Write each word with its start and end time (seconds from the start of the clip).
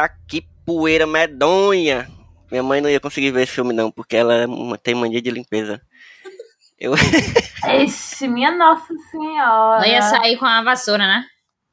Eita, 0.00 0.16
que 0.26 0.46
poeira 0.64 1.06
medonha! 1.06 2.08
Minha 2.50 2.62
mãe 2.62 2.80
não 2.80 2.88
ia 2.88 2.98
conseguir 2.98 3.30
ver 3.30 3.42
esse 3.42 3.52
filme, 3.52 3.74
não, 3.74 3.92
porque 3.92 4.16
ela 4.16 4.46
tem 4.82 4.94
mania 4.94 5.20
de 5.20 5.30
limpeza. 5.30 5.80
Eu... 6.78 6.94
Ixi, 7.84 8.26
minha 8.26 8.50
Nossa 8.50 8.94
Senhora! 9.10 9.80
Não 9.80 9.86
ia 9.86 10.00
sair 10.00 10.38
com 10.38 10.46
a 10.46 10.62
vassoura, 10.62 11.06
né? 11.06 11.26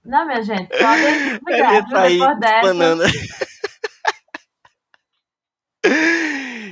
Não, 0.03 0.25
minha 0.25 0.41
gente, 0.43 0.67
podem 0.67 1.39
cuidar, 1.39 1.73
ia 1.73 1.87
sair 1.87 2.19
banana. 2.61 3.05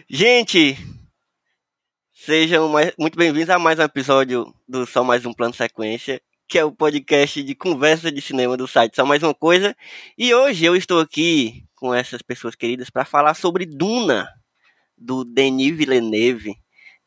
gente, 0.09 0.77
sejam 2.13 2.67
mais, 2.67 2.93
muito 2.99 3.17
bem-vindos 3.17 3.49
a 3.49 3.57
mais 3.57 3.79
um 3.79 3.83
episódio 3.83 4.53
do 4.67 4.85
Só 4.85 5.03
Mais 5.03 5.25
Um 5.25 5.33
Plano 5.33 5.53
Sequência 5.53 6.21
que 6.47 6.59
é 6.59 6.63
o 6.63 6.71
podcast 6.71 7.41
de 7.41 7.55
conversa 7.55 8.11
de 8.11 8.21
cinema 8.21 8.55
do 8.55 8.67
site 8.67 8.95
Só 8.95 9.05
Mais 9.05 9.23
Uma 9.23 9.33
Coisa. 9.33 9.75
E 10.17 10.33
hoje 10.33 10.65
eu 10.65 10.75
estou 10.75 10.99
aqui 10.99 11.65
com 11.75 11.93
essas 11.93 12.21
pessoas 12.21 12.55
queridas 12.55 12.89
para 12.89 13.03
falar 13.03 13.33
sobre 13.33 13.65
Duna, 13.65 14.27
do 14.97 15.25
Denis 15.25 15.75
Villeneuve. 15.75 16.55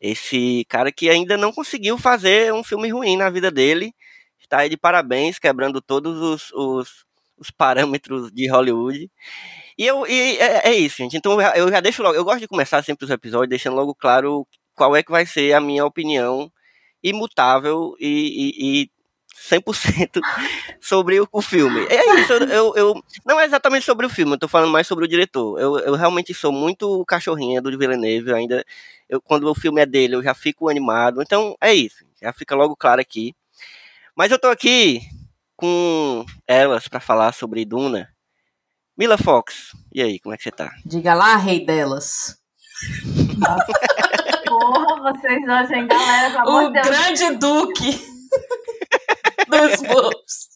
Esse 0.01 0.65
cara 0.69 0.93
que 0.93 1.09
ainda 1.09 1.37
não 1.37 1.53
conseguiu 1.53 1.97
fazer 1.99 2.53
um 2.53 2.65
filme 2.65 2.89
ruim 2.89 3.17
na 3.17 3.31
vida 3.31 3.51
dele. 3.51 3.93
Está 4.41 4.59
aí 4.59 4.69
de 4.69 4.77
parabéns, 4.77 5.39
quebrando 5.39 5.81
todos 5.81 6.19
os, 6.19 6.53
os, 6.53 7.05
os 7.37 7.51
parâmetros 7.51 8.33
de 8.33 8.49
Hollywood. 8.49 9.11
E, 9.77 9.87
eu, 9.87 10.07
e 10.07 10.37
é, 10.39 10.71
é, 10.71 10.75
isso, 10.75 10.97
gente. 10.97 11.17
Então 11.17 11.41
eu 11.41 11.71
já 11.71 11.81
deixo 11.81 12.03
logo. 12.03 12.17
Eu 12.17 12.25
gosto 12.25 12.41
de 12.41 12.49
começar 12.49 12.83
sempre 12.83 13.05
os 13.05 13.11
episódios 13.11 13.51
deixando 13.51 13.77
logo 13.77 13.95
claro 13.95 14.47
qual 14.75 14.97
é 14.97 15.03
que 15.03 15.11
vai 15.11 15.27
ser 15.27 15.53
a 15.53 15.61
minha 15.61 15.85
opinião 15.85 16.51
imutável 17.03 17.95
e, 18.01 18.09
e, 18.09 18.83
e 18.83 18.91
100% 19.39 20.21
sobre 20.81 21.21
o, 21.21 21.29
o, 21.31 21.41
filme. 21.41 21.87
É 21.89 22.21
isso, 22.21 22.33
eu, 22.33 22.75
eu, 22.75 23.05
não 23.25 23.39
é 23.39 23.45
exatamente 23.45 23.87
sobre 23.87 24.05
o 24.07 24.11
filme, 24.11 24.33
eu 24.33 24.39
tô 24.39 24.49
falando 24.49 24.73
mais 24.73 24.87
sobre 24.87 25.05
o 25.05 25.09
diretor. 25.09 25.59
Eu, 25.59 25.79
eu 25.79 25.95
realmente 25.95 26.35
sou 26.35 26.53
muito 26.53 27.05
cachorrinha 27.07 27.63
do 27.63 27.77
Villeneuve, 27.77 28.33
ainda 28.33 28.65
eu, 29.09 29.21
quando 29.21 29.49
o 29.49 29.55
filme 29.55 29.81
é 29.81 29.87
dele, 29.87 30.17
eu 30.17 30.23
já 30.23 30.35
fico 30.35 30.69
animado. 30.69 31.23
Então, 31.23 31.57
é 31.61 31.73
isso, 31.73 32.05
já 32.21 32.33
fica 32.33 32.55
logo 32.55 32.77
claro 32.77 33.01
aqui. 33.01 33.35
Mas 34.15 34.33
eu 34.33 34.39
tô 34.39 34.49
aqui 34.49 35.01
com 35.57 36.27
elas 36.47 36.89
para 36.89 37.01
falar 37.01 37.33
sobre 37.33 37.65
Duna. 37.65 38.09
Mila 38.97 39.17
Fox, 39.17 39.77
e 39.93 40.03
aí, 40.03 40.19
como 40.19 40.35
é 40.35 40.37
que 40.37 40.43
você 40.43 40.51
tá? 40.51 40.73
Diga 40.85 41.15
lá, 41.15 41.37
rei 41.37 41.65
delas. 41.65 42.37
Porra, 44.45 45.13
vocês 45.13 45.43
hoje, 45.43 45.75
hein, 45.75 45.87
galera? 45.87 46.43
O 46.45 46.71
grande 46.73 47.37
duque 47.37 48.18
dos 49.47 49.83
bobos. 49.83 50.49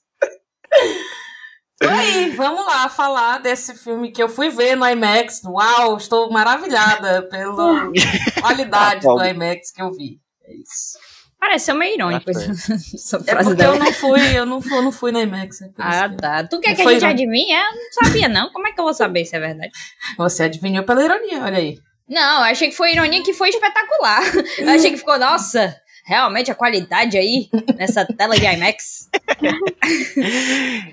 aí, 1.80 2.30
vamos 2.30 2.64
lá 2.66 2.88
falar 2.88 3.38
desse 3.38 3.74
filme 3.74 4.10
que 4.10 4.22
eu 4.22 4.28
fui 4.28 4.48
ver 4.48 4.76
no 4.76 4.88
IMAX. 4.88 5.42
Uau, 5.44 5.96
estou 5.96 6.30
maravilhada 6.30 7.22
pela 7.28 7.90
qualidade 8.40 9.06
do 9.06 9.24
IMAX 9.24 9.70
que 9.70 9.82
eu 9.82 9.92
vi. 9.92 10.20
É 10.44 10.54
isso. 10.54 10.98
Pareceu 11.38 11.74
meio 11.74 11.94
irônico 11.94 12.30
essa 12.30 13.16
é 13.16 13.20
frase 13.20 13.28
é 13.28 13.42
porque 13.42 13.62
eu 13.62 13.76
não 13.76 13.92
fui, 13.92 14.38
eu 14.38 14.46
não 14.46 14.62
fui, 14.62 14.78
eu 14.78 14.82
não 14.82 14.92
fui 14.92 15.10
na 15.10 15.22
IMAX. 15.22 15.60
É 15.62 15.70
ah, 15.76 16.08
tá. 16.08 16.46
Tu 16.46 16.60
quer 16.60 16.76
que 16.76 16.82
a 16.82 16.92
gente 16.92 17.04
adivinhe? 17.04 17.52
Eu 17.52 17.74
não 17.74 18.04
sabia, 18.04 18.28
não. 18.28 18.52
Como 18.52 18.68
é 18.68 18.72
que 18.72 18.80
eu 18.80 18.84
vou 18.84 18.94
saber 18.94 19.24
se 19.24 19.34
é 19.34 19.40
verdade? 19.40 19.72
Você 20.16 20.44
adivinhou 20.44 20.84
pela 20.84 21.04
ironia, 21.04 21.42
olha 21.42 21.58
aí. 21.58 21.80
Não, 22.08 22.44
achei 22.44 22.68
que 22.68 22.76
foi 22.76 22.92
ironia 22.92 23.24
que 23.24 23.32
foi 23.32 23.48
espetacular. 23.48 24.22
Eu 24.58 24.68
achei 24.68 24.92
que 24.92 24.98
ficou, 24.98 25.18
nossa, 25.18 25.76
realmente 26.04 26.50
a 26.50 26.54
qualidade 26.54 27.16
aí 27.16 27.48
nessa 27.76 28.04
tela 28.16 28.34
de 28.34 28.44
IMAX. 28.44 29.08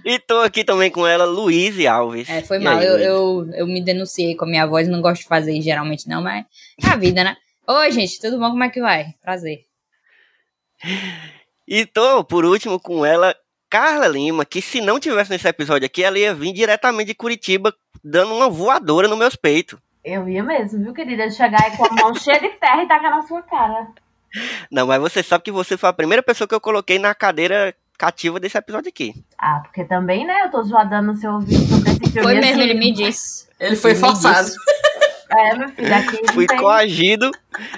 e 0.05 0.19
tô 0.19 0.39
aqui 0.39 0.63
também 0.63 0.91
com 0.91 1.05
ela, 1.05 1.25
Luiz 1.25 1.85
Alves. 1.85 2.29
É, 2.29 2.41
foi 2.41 2.57
e 2.57 2.63
mal. 2.63 2.77
Aí, 2.77 2.85
eu, 2.85 2.97
eu, 2.97 3.49
eu, 3.53 3.67
me 3.67 3.83
denunciei 3.83 4.35
com 4.35 4.45
a 4.45 4.47
minha 4.47 4.67
voz, 4.67 4.87
não 4.87 5.01
gosto 5.01 5.21
de 5.21 5.27
fazer 5.27 5.59
geralmente 5.61 6.07
não, 6.07 6.21
mas 6.21 6.45
é 6.83 6.87
a 6.87 6.95
vida, 6.95 7.23
né? 7.23 7.35
Oi, 7.67 7.91
gente, 7.91 8.19
tudo 8.19 8.39
bom? 8.39 8.49
Como 8.51 8.63
é 8.63 8.69
que 8.69 8.81
vai? 8.81 9.13
Prazer. 9.21 9.65
E 11.67 11.85
tô, 11.85 12.23
por 12.23 12.45
último, 12.45 12.79
com 12.79 13.05
ela, 13.05 13.35
Carla 13.69 14.07
Lima, 14.07 14.43
que 14.43 14.61
se 14.61 14.81
não 14.81 14.99
tivesse 14.99 15.29
nesse 15.29 15.47
episódio 15.47 15.85
aqui, 15.85 16.03
ela 16.03 16.17
ia 16.17 16.33
vir 16.33 16.53
diretamente 16.53 17.07
de 17.07 17.15
Curitiba, 17.15 17.73
dando 18.03 18.33
uma 18.33 18.49
voadora 18.49 19.07
nos 19.07 19.17
meus 19.17 19.35
peitos. 19.35 19.79
Eu 20.03 20.27
ia 20.27 20.43
mesmo, 20.43 20.83
viu, 20.83 20.93
querida? 20.93 21.29
Chegar 21.29 21.61
aí 21.63 21.77
com 21.77 21.85
a 21.85 21.89
mão 21.91 22.15
cheia 22.17 22.39
de 22.39 22.49
terra 22.49 22.83
e 22.83 22.87
tacar 22.87 23.11
na 23.11 23.21
sua 23.21 23.43
cara. 23.43 23.87
Não, 24.71 24.87
mas 24.87 25.01
você 25.01 25.23
sabe 25.23 25.43
que 25.43 25.51
você 25.51 25.77
foi 25.77 25.89
a 25.89 25.93
primeira 25.93 26.23
pessoa 26.23 26.47
que 26.47 26.55
eu 26.55 26.61
coloquei 26.61 26.99
na 26.99 27.13
cadeira 27.15 27.73
cativa 27.97 28.39
desse 28.39 28.57
episódio 28.57 28.89
aqui. 28.89 29.13
Ah, 29.37 29.59
porque 29.63 29.83
também, 29.83 30.25
né? 30.25 30.45
Eu 30.45 30.51
tô 30.51 30.63
zoadando 30.63 31.11
no 31.11 31.17
seu 31.19 31.33
ouvido 31.33 31.65
sobre 31.65 31.89
esse 31.91 31.99
filme. 31.99 32.23
Foi 32.23 32.33
mesmo, 32.35 32.61
assim. 32.61 32.61
ele 32.61 32.79
me 32.79 32.93
disse. 32.93 33.47
Ele 33.59 33.75
foi 33.75 33.91
ele 33.91 33.99
forçado. 33.99 34.49
É, 35.31 35.55
meu 35.55 35.69
filho, 35.69 35.93
aqui 35.93 36.33
Fui 36.33 36.47
tem... 36.47 36.57
coagido, 36.57 37.29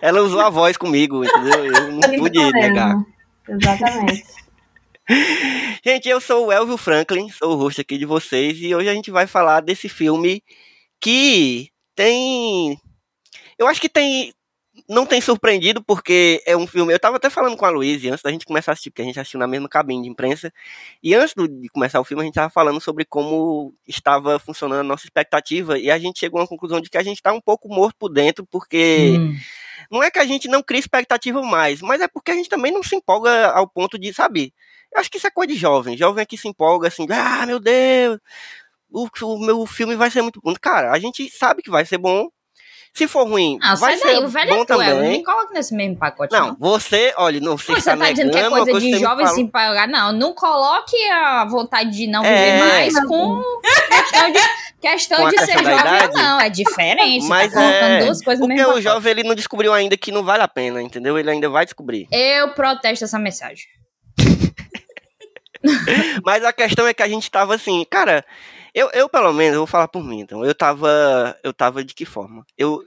ela 0.01 0.21
usou 0.21 0.39
a 0.39 0.49
voz 0.49 0.77
comigo, 0.77 1.25
entendeu? 1.25 1.65
Eu 1.65 1.91
não 1.91 1.99
pude 1.99 2.51
negar. 2.53 2.95
Exatamente. 3.49 4.23
Gente, 5.83 6.07
eu 6.07 6.21
sou 6.21 6.47
o 6.47 6.51
Elvio 6.51 6.77
Franklin, 6.77 7.29
sou 7.29 7.53
o 7.53 7.57
host 7.57 7.81
aqui 7.81 7.97
de 7.97 8.05
vocês, 8.05 8.57
e 8.61 8.73
hoje 8.73 8.87
a 8.87 8.93
gente 8.93 9.11
vai 9.11 9.27
falar 9.27 9.59
desse 9.59 9.89
filme 9.89 10.41
que 11.01 11.69
tem. 11.95 12.79
Eu 13.57 13.67
acho 13.67 13.81
que 13.81 13.89
tem 13.89 14.33
não 14.91 15.05
tem 15.05 15.21
surpreendido, 15.21 15.81
porque 15.81 16.43
é 16.45 16.55
um 16.55 16.67
filme. 16.67 16.93
Eu 16.93 16.99
tava 16.99 17.15
até 17.15 17.29
falando 17.29 17.55
com 17.55 17.65
a 17.65 17.69
Luísa 17.69 18.09
antes 18.09 18.21
da 18.21 18.29
gente 18.29 18.45
começar 18.45 18.71
a 18.71 18.73
assistir, 18.73 18.89
porque 18.89 19.01
a 19.01 19.05
gente 19.05 19.17
assistiu 19.17 19.39
na 19.39 19.47
mesma 19.47 19.69
cabine 19.69 20.03
de 20.03 20.09
imprensa. 20.09 20.51
E 21.01 21.15
antes 21.15 21.33
de 21.33 21.69
começar 21.69 22.01
o 22.01 22.03
filme, 22.03 22.21
a 22.21 22.25
gente 22.25 22.35
tava 22.35 22.49
falando 22.49 22.81
sobre 22.81 23.05
como 23.05 23.73
estava 23.87 24.37
funcionando 24.37 24.81
a 24.81 24.83
nossa 24.83 25.05
expectativa. 25.05 25.79
E 25.79 25.89
a 25.89 25.97
gente 25.97 26.19
chegou 26.19 26.41
uma 26.41 26.47
conclusão 26.47 26.81
de 26.81 26.89
que 26.89 26.97
a 26.97 27.03
gente 27.03 27.21
tá 27.21 27.31
um 27.31 27.39
pouco 27.39 27.69
morto 27.69 27.95
por 27.97 28.09
dentro, 28.09 28.45
porque. 28.45 29.15
Hum. 29.17 29.37
Não 29.89 30.01
é 30.01 30.09
que 30.09 30.19
a 30.19 30.25
gente 30.25 30.47
não 30.47 30.63
cria 30.63 30.79
expectativa 30.79 31.41
mais, 31.41 31.81
mas 31.81 31.99
é 31.99 32.07
porque 32.07 32.31
a 32.31 32.35
gente 32.35 32.47
também 32.47 32.71
não 32.71 32.81
se 32.81 32.95
empolga 32.95 33.51
ao 33.51 33.67
ponto 33.67 33.99
de, 33.99 34.13
sabe? 34.13 34.53
Eu 34.93 35.01
acho 35.01 35.09
que 35.11 35.17
isso 35.17 35.27
é 35.27 35.31
coisa 35.31 35.51
de 35.51 35.59
jovem. 35.59 35.97
Jovem 35.97 36.21
é 36.21 36.25
que 36.25 36.37
se 36.37 36.47
empolga 36.47 36.87
assim, 36.87 37.05
ah, 37.09 37.45
meu 37.45 37.59
Deus, 37.59 38.17
o, 38.89 39.07
o 39.23 39.39
meu 39.39 39.65
filme 39.65 39.95
vai 39.95 40.09
ser 40.09 40.21
muito 40.21 40.39
bom. 40.41 40.53
Cara, 40.61 40.91
a 40.91 40.99
gente 40.99 41.29
sabe 41.29 41.61
que 41.61 41.69
vai 41.69 41.85
ser 41.85 41.97
bom, 41.97 42.29
se 42.93 43.07
for 43.07 43.25
ruim, 43.25 43.57
ah, 43.61 43.75
vai 43.75 43.97
ser 43.97 44.07
daí, 44.07 44.17
o 44.17 44.27
velho 44.27 44.53
bom 44.53 44.63
é 44.63 44.65
também. 44.65 44.89
Não 44.89 45.01
me 45.01 45.23
coloca 45.23 45.53
nesse 45.53 45.73
mesmo 45.73 45.95
pacote. 45.95 46.33
Não, 46.33 46.47
não. 46.47 46.57
você, 46.59 47.13
olha, 47.15 47.39
não 47.39 47.57
sei 47.57 47.75
se 47.75 47.81
você 47.81 47.91
tá, 47.91 47.97
tá 47.97 48.11
dizendo 48.11 48.31
que 48.31 48.37
é 48.37 48.49
coisa, 48.49 48.71
coisa 48.71 48.85
de 48.85 48.99
jovem 48.99 49.27
se 49.27 49.41
empolgar. 49.41 49.87
Não, 49.87 50.11
não 50.11 50.33
coloque 50.33 50.97
a 51.09 51.45
vontade 51.45 51.89
de 51.91 52.07
não 52.07 52.21
viver 52.21 52.35
é, 52.35 52.59
mais 52.59 53.05
com 53.05 53.41
questão 53.89 54.31
de, 54.31 54.39
questão 54.81 55.29
de 55.29 55.39
ser 55.39 55.53
jovem 55.53 55.79
idade, 55.79 56.13
não. 56.13 56.41
É 56.41 56.49
diferente. 56.49 57.27
Mas 57.27 57.53
tá 57.53 57.63
é, 57.63 58.03
duas 58.03 58.21
coisas 58.21 58.45
porque 58.45 58.65
o 58.65 58.81
jovem 58.81 59.11
ele 59.11 59.23
não 59.23 59.35
descobriu 59.35 59.73
ainda 59.73 59.95
que 59.95 60.11
não 60.11 60.23
vale 60.23 60.43
a 60.43 60.47
pena, 60.47 60.81
entendeu? 60.81 61.17
Ele 61.17 61.31
ainda 61.31 61.47
vai 61.47 61.63
descobrir. 61.63 62.09
Eu 62.11 62.49
protesto 62.49 63.05
essa 63.05 63.17
mensagem. 63.17 63.67
Mas 66.25 66.43
a 66.43 66.51
questão 66.51 66.85
é 66.85 66.93
que 66.93 67.03
a 67.03 67.07
gente 67.07 67.31
tava 67.31 67.55
assim, 67.55 67.85
cara, 67.89 68.25
eu, 68.73 68.89
eu, 68.91 69.09
pelo 69.09 69.33
menos, 69.33 69.53
eu 69.53 69.59
vou 69.59 69.67
falar 69.67 69.87
por 69.87 70.03
mim, 70.03 70.21
então. 70.21 70.45
Eu 70.45 70.55
tava. 70.55 71.37
Eu 71.43 71.53
tava 71.53 71.83
de 71.83 71.93
que 71.93 72.05
forma? 72.05 72.45
Eu. 72.57 72.83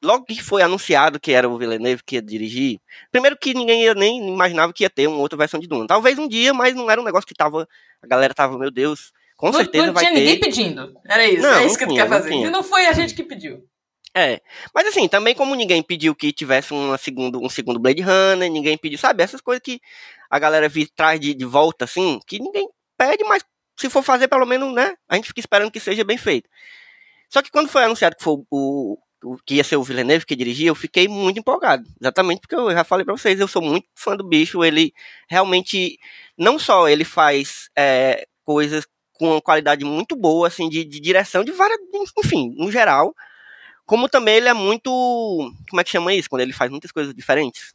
Logo 0.00 0.24
que 0.24 0.40
foi 0.40 0.62
anunciado 0.62 1.18
que 1.18 1.32
era 1.32 1.48
o 1.48 1.58
Villeneuve 1.58 2.04
que 2.06 2.14
ia 2.14 2.22
dirigir, 2.22 2.78
primeiro 3.10 3.36
que 3.36 3.52
ninguém 3.52 3.82
ia, 3.82 3.94
nem 3.94 4.28
imaginava 4.28 4.72
que 4.72 4.84
ia 4.84 4.90
ter 4.90 5.08
uma 5.08 5.18
outra 5.18 5.36
versão 5.36 5.58
de 5.58 5.66
Duna. 5.66 5.88
Talvez 5.88 6.16
um 6.16 6.28
dia, 6.28 6.54
mas 6.54 6.72
não 6.72 6.88
era 6.88 7.00
um 7.00 7.04
negócio 7.04 7.26
que 7.26 7.34
tava. 7.34 7.68
A 8.00 8.06
galera 8.06 8.32
tava, 8.32 8.56
meu 8.56 8.70
Deus, 8.70 9.12
com 9.36 9.46
não, 9.46 9.54
certeza 9.54 9.86
não 9.86 9.92
vai 9.92 10.04
ter. 10.04 10.10
Não 10.10 10.16
tinha 10.16 10.24
ninguém 10.24 10.40
pedindo. 10.40 10.94
Era 11.04 11.26
isso. 11.26 11.42
Não, 11.42 11.54
é 11.54 11.66
isso 11.66 11.76
que 11.76 11.84
tu 11.84 11.96
quer 11.96 12.08
fazer. 12.08 12.32
E 12.32 12.48
não 12.48 12.62
foi 12.62 12.86
a 12.86 12.92
gente 12.92 13.12
que 13.12 13.24
pediu. 13.24 13.64
É, 14.14 14.40
mas 14.74 14.86
assim, 14.86 15.06
também 15.06 15.34
como 15.34 15.54
ninguém 15.54 15.82
pediu 15.82 16.14
que 16.14 16.32
tivesse 16.32 16.72
uma 16.72 16.96
segundo, 16.96 17.40
um 17.44 17.48
segundo 17.48 17.78
Blade 17.78 18.02
Runner, 18.02 18.50
ninguém 18.50 18.78
pediu, 18.78 18.98
sabe, 18.98 19.22
essas 19.22 19.40
coisas 19.40 19.62
que 19.62 19.80
a 20.30 20.38
galera 20.38 20.68
vi, 20.68 20.86
traz 20.86 21.20
de, 21.20 21.34
de 21.34 21.44
volta, 21.44 21.84
assim, 21.84 22.18
que 22.26 22.38
ninguém 22.38 22.68
pede, 22.96 23.22
mas 23.24 23.44
se 23.78 23.88
for 23.88 24.02
fazer, 24.02 24.28
pelo 24.28 24.44
menos, 24.44 24.74
né? 24.74 24.94
A 25.08 25.16
gente 25.16 25.28
fica 25.28 25.40
esperando 25.40 25.70
que 25.70 25.78
seja 25.78 26.04
bem 26.04 26.18
feito. 26.18 26.48
Só 27.28 27.40
que 27.40 27.50
quando 27.50 27.68
foi 27.68 27.84
anunciado 27.84 28.16
que 28.16 28.24
foi 28.24 28.42
o, 28.50 28.98
o 29.22 29.36
que 29.46 29.54
ia 29.56 29.64
ser 29.64 29.76
o 29.76 29.84
Villeneuve 29.84 30.26
que 30.26 30.34
dirigia, 30.34 30.68
eu 30.68 30.74
fiquei 30.74 31.06
muito 31.06 31.38
empolgado. 31.38 31.84
Exatamente 32.00 32.40
porque 32.40 32.56
eu 32.56 32.72
já 32.72 32.82
falei 32.82 33.04
para 33.04 33.16
vocês, 33.16 33.38
eu 33.38 33.46
sou 33.46 33.62
muito 33.62 33.86
fã 33.94 34.16
do 34.16 34.24
bicho. 34.24 34.64
Ele 34.64 34.92
realmente, 35.28 35.98
não 36.36 36.58
só 36.58 36.88
ele 36.88 37.04
faz 37.04 37.70
é, 37.76 38.26
coisas 38.44 38.84
com 39.12 39.32
uma 39.32 39.42
qualidade 39.42 39.84
muito 39.84 40.16
boa, 40.16 40.48
assim, 40.48 40.68
de, 40.68 40.84
de 40.84 41.00
direção, 41.00 41.44
de 41.44 41.52
várias, 41.52 41.78
enfim, 42.18 42.54
no 42.56 42.70
geral, 42.70 43.14
como 43.84 44.08
também 44.08 44.36
ele 44.36 44.48
é 44.48 44.54
muito, 44.54 44.90
como 45.70 45.80
é 45.80 45.84
que 45.84 45.90
chama 45.90 46.14
isso? 46.14 46.28
Quando 46.30 46.42
ele 46.42 46.52
faz 46.52 46.70
muitas 46.70 46.92
coisas 46.92 47.14
diferentes 47.14 47.74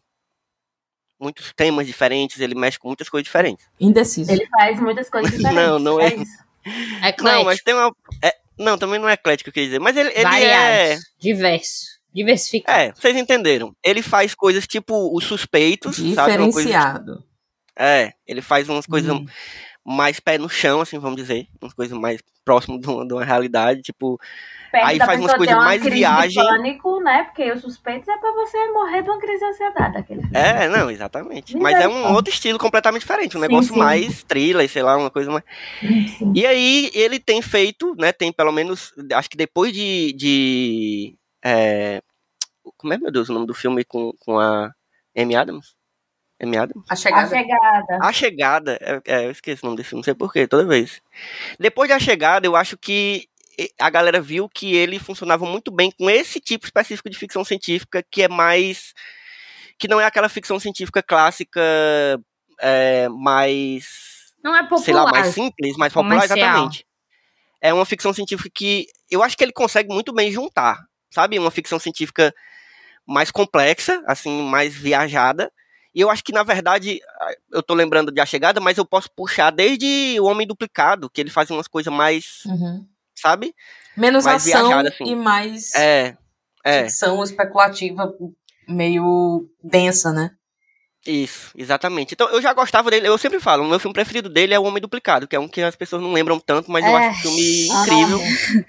muitos 1.23 1.53
temas 1.53 1.87
diferentes, 1.87 2.39
ele 2.39 2.53
mexe 2.53 2.77
com 2.77 2.89
muitas 2.89 3.09
coisas 3.09 3.25
diferentes. 3.25 3.65
Indeciso. 3.79 4.31
Ele 4.31 4.45
faz 4.47 4.79
muitas 4.79 5.09
coisas 5.09 5.31
diferentes. 5.35 5.55
não, 5.63 5.79
não 5.79 5.99
é. 5.99 6.07
é 6.07 6.15
isso. 6.15 6.43
Eclético. 6.65 7.23
Não, 7.23 7.43
mas 7.43 7.61
tem 7.61 7.73
uma. 7.73 7.95
É, 8.21 8.35
não, 8.57 8.77
também 8.77 8.99
não 8.99 9.09
é 9.09 9.13
eclético, 9.13 9.49
eu 9.49 9.53
queria 9.53 9.69
dizer. 9.69 9.79
Mas 9.79 9.97
ele, 9.97 10.09
ele 10.09 10.45
é. 10.45 10.97
Diverso. 11.19 11.93
Diversificado. 12.13 12.79
É, 12.79 12.93
vocês 12.93 13.17
entenderam. 13.17 13.75
Ele 13.83 14.01
faz 14.01 14.35
coisas 14.35 14.67
tipo 14.67 15.15
os 15.15 15.23
suspeitos. 15.25 15.95
Diferenciado. 15.95 17.13
Sabe, 17.13 17.25
é, 17.75 18.13
ele 18.27 18.41
faz 18.41 18.69
umas 18.69 18.85
coisas. 18.85 19.11
Hum. 19.11 19.25
Mais 19.85 20.19
pé 20.19 20.37
no 20.37 20.49
chão, 20.49 20.81
assim, 20.81 20.97
vamos 20.97 21.17
dizer, 21.17 21.47
umas 21.61 21.73
coisas 21.73 21.97
mais 21.97 22.21
próximo 22.45 22.79
de 22.79 22.87
uma, 22.87 23.05
de 23.05 23.13
uma 23.13 23.23
realidade, 23.23 23.81
tipo, 23.81 24.19
Perto 24.73 24.87
aí 24.87 24.97
faz 24.97 25.19
umas 25.19 25.35
coisas 25.35 25.55
uma 25.55 25.65
mais 25.65 25.83
viagem. 25.83 26.43
Pânico, 26.43 26.99
né? 26.99 27.25
Porque 27.25 27.51
os 27.51 27.61
suspeitos 27.61 28.07
é 28.07 28.17
pra 28.17 28.31
você 28.31 28.71
morrer 28.71 29.03
de 29.03 29.09
uma 29.09 29.19
crise 29.19 29.37
de 29.37 29.45
ansiedade. 29.45 29.97
Aquele 29.97 30.21
filme. 30.21 30.35
É, 30.35 30.67
não, 30.67 30.89
exatamente. 30.89 31.55
Mas 31.55 31.79
é 31.79 31.87
um 31.87 32.11
outro 32.11 32.33
estilo 32.33 32.57
completamente 32.57 33.01
diferente, 33.01 33.37
um 33.37 33.39
Sim, 33.39 33.47
negócio 33.47 33.73
sim. 33.73 33.79
mais 33.79 34.23
thriller, 34.23 34.67
sei 34.67 34.81
lá, 34.81 34.97
uma 34.97 35.11
coisa 35.11 35.29
mais. 35.29 35.43
Sim. 36.17 36.33
E 36.35 36.43
aí 36.43 36.89
ele 36.95 37.19
tem 37.19 37.39
feito, 37.39 37.95
né? 37.99 38.11
Tem 38.11 38.31
pelo 38.31 38.51
menos, 38.51 38.91
acho 39.13 39.29
que 39.29 39.37
depois 39.37 39.71
de. 39.71 40.11
de 40.13 41.15
é, 41.45 42.01
como 42.75 42.93
é, 42.93 42.97
meu 42.97 43.11
Deus, 43.11 43.29
o 43.29 43.33
nome 43.33 43.45
do 43.45 43.53
filme 43.53 43.83
com, 43.83 44.11
com 44.25 44.39
a 44.39 44.71
Amy 45.15 45.35
Adams? 45.35 45.75
Amy 46.41 46.57
Adams? 46.57 46.85
A 46.89 46.93
A 46.93 46.95
chegada. 46.95 47.29
chegada. 47.29 47.99
A 48.01 48.13
Chegada, 48.13 48.79
é, 48.81 49.01
é, 49.05 49.25
eu 49.25 49.31
esqueci 49.31 49.63
o 49.63 49.65
nome 49.67 49.77
desse 49.77 49.89
filme, 49.89 49.99
não 49.99 50.03
sei 50.03 50.13
porquê, 50.15 50.47
toda 50.47 50.65
vez. 50.65 51.01
Depois 51.59 51.89
da 51.89 51.99
Chegada, 51.99 52.45
eu 52.45 52.55
acho 52.55 52.77
que 52.77 53.27
a 53.79 53.89
galera 53.89 54.19
viu 54.19 54.49
que 54.49 54.75
ele 54.75 54.97
funcionava 54.99 55.45
muito 55.45 55.71
bem 55.71 55.91
com 55.91 56.09
esse 56.09 56.39
tipo 56.39 56.65
específico 56.65 57.09
de 57.09 57.17
ficção 57.17 57.43
científica, 57.45 58.03
que 58.09 58.23
é 58.23 58.27
mais. 58.27 58.93
que 59.77 59.87
não 59.87 60.01
é 60.01 60.05
aquela 60.05 60.27
ficção 60.29 60.59
científica 60.59 61.03
clássica 61.03 61.61
é, 62.59 63.07
mais. 63.09 64.33
Não 64.43 64.55
é 64.55 64.63
popular. 64.63 64.83
sei 64.83 64.93
lá, 64.93 65.05
mais 65.11 65.27
simples, 65.27 65.77
mais 65.77 65.93
popular, 65.93 66.15
Comercial. 66.27 66.39
exatamente. 66.39 66.85
É 67.61 67.73
uma 67.73 67.85
ficção 67.85 68.11
científica 68.11 68.49
que 68.53 68.87
eu 69.09 69.23
acho 69.23 69.37
que 69.37 69.43
ele 69.43 69.53
consegue 69.53 69.93
muito 69.93 70.11
bem 70.13 70.31
juntar, 70.31 70.83
sabe? 71.09 71.39
Uma 71.39 71.51
ficção 71.51 71.79
científica 71.79 72.33
mais 73.05 73.31
complexa, 73.31 74.03
assim, 74.05 74.43
mais 74.49 74.73
viajada. 74.75 75.51
E 75.95 76.01
eu 76.01 76.09
acho 76.09 76.23
que, 76.23 76.31
na 76.33 76.43
verdade, 76.43 76.99
eu 77.51 77.61
tô 77.61 77.73
lembrando 77.73 78.11
de 78.11 78.19
A 78.19 78.25
Chegada, 78.25 78.59
mas 78.59 78.77
eu 78.77 78.85
posso 78.85 79.09
puxar 79.11 79.51
desde 79.51 80.17
O 80.19 80.25
Homem 80.25 80.47
Duplicado, 80.47 81.09
que 81.09 81.21
ele 81.21 81.29
faz 81.29 81.49
umas 81.51 81.67
coisas 81.67 81.93
mais, 81.93 82.41
Uhum. 82.47 82.85
sabe? 83.15 83.53
Menos 83.95 84.25
Mais 84.25 84.45
ação 84.47 84.67
viajada, 84.67 84.89
assim. 84.89 85.03
e 85.05 85.15
mais 85.15 85.73
É, 85.75 86.15
é, 86.65 86.83
ficção 86.85 87.23
especulativa 87.23 88.11
meio 88.67 89.47
densa, 89.63 90.11
né? 90.11 90.31
isso, 91.05 91.51
exatamente. 91.57 92.13
Então, 92.13 92.29
eu 92.29 92.41
já 92.41 92.53
gostava 92.53 92.89
dele, 92.89 93.09
eu 93.09 93.17
sempre 93.17 93.37
falo, 93.37 93.65
o 93.65 93.67
meu 93.67 93.77
filme 93.77 93.93
preferido 93.93 94.29
dele 94.29 94.53
é 94.53 94.59
O 94.59 94.63
Homem 94.63 94.79
Duplicado, 94.81 95.27
que 95.27 95.35
é 95.35 95.39
um 95.39 95.49
que 95.49 95.61
as 95.61 95.75
pessoas 95.75 96.01
não 96.01 96.13
lembram 96.13 96.39
tanto, 96.39 96.71
mas 96.71 96.85
eu 96.85 96.97
É. 96.97 97.07
acho 97.09 97.19
um 97.19 97.21
filme 97.21 97.67
Ah, 97.71 97.83
incrível. 97.83 98.19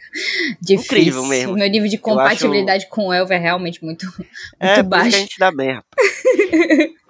Difícil. 0.60 0.84
Incrível 0.84 1.24
mesmo. 1.26 1.52
O 1.52 1.56
meu 1.56 1.68
nível 1.70 1.88
de 1.88 1.94
acho- 1.94 2.02
compatibilidade 2.02 2.88
com 2.88 3.06
o 3.06 3.14
Elver 3.14 3.38
é 3.38 3.40
realmente 3.40 3.84
muito, 3.84 4.04
muito 4.06 4.26
É, 4.58 4.72
isso 4.72 4.82
que 4.82 4.88
baixo. 4.88 5.06
a 5.06 5.10
gente 5.20 5.38
dá 5.38 5.52
bem, 5.52 5.74
rapaz. 5.74 5.84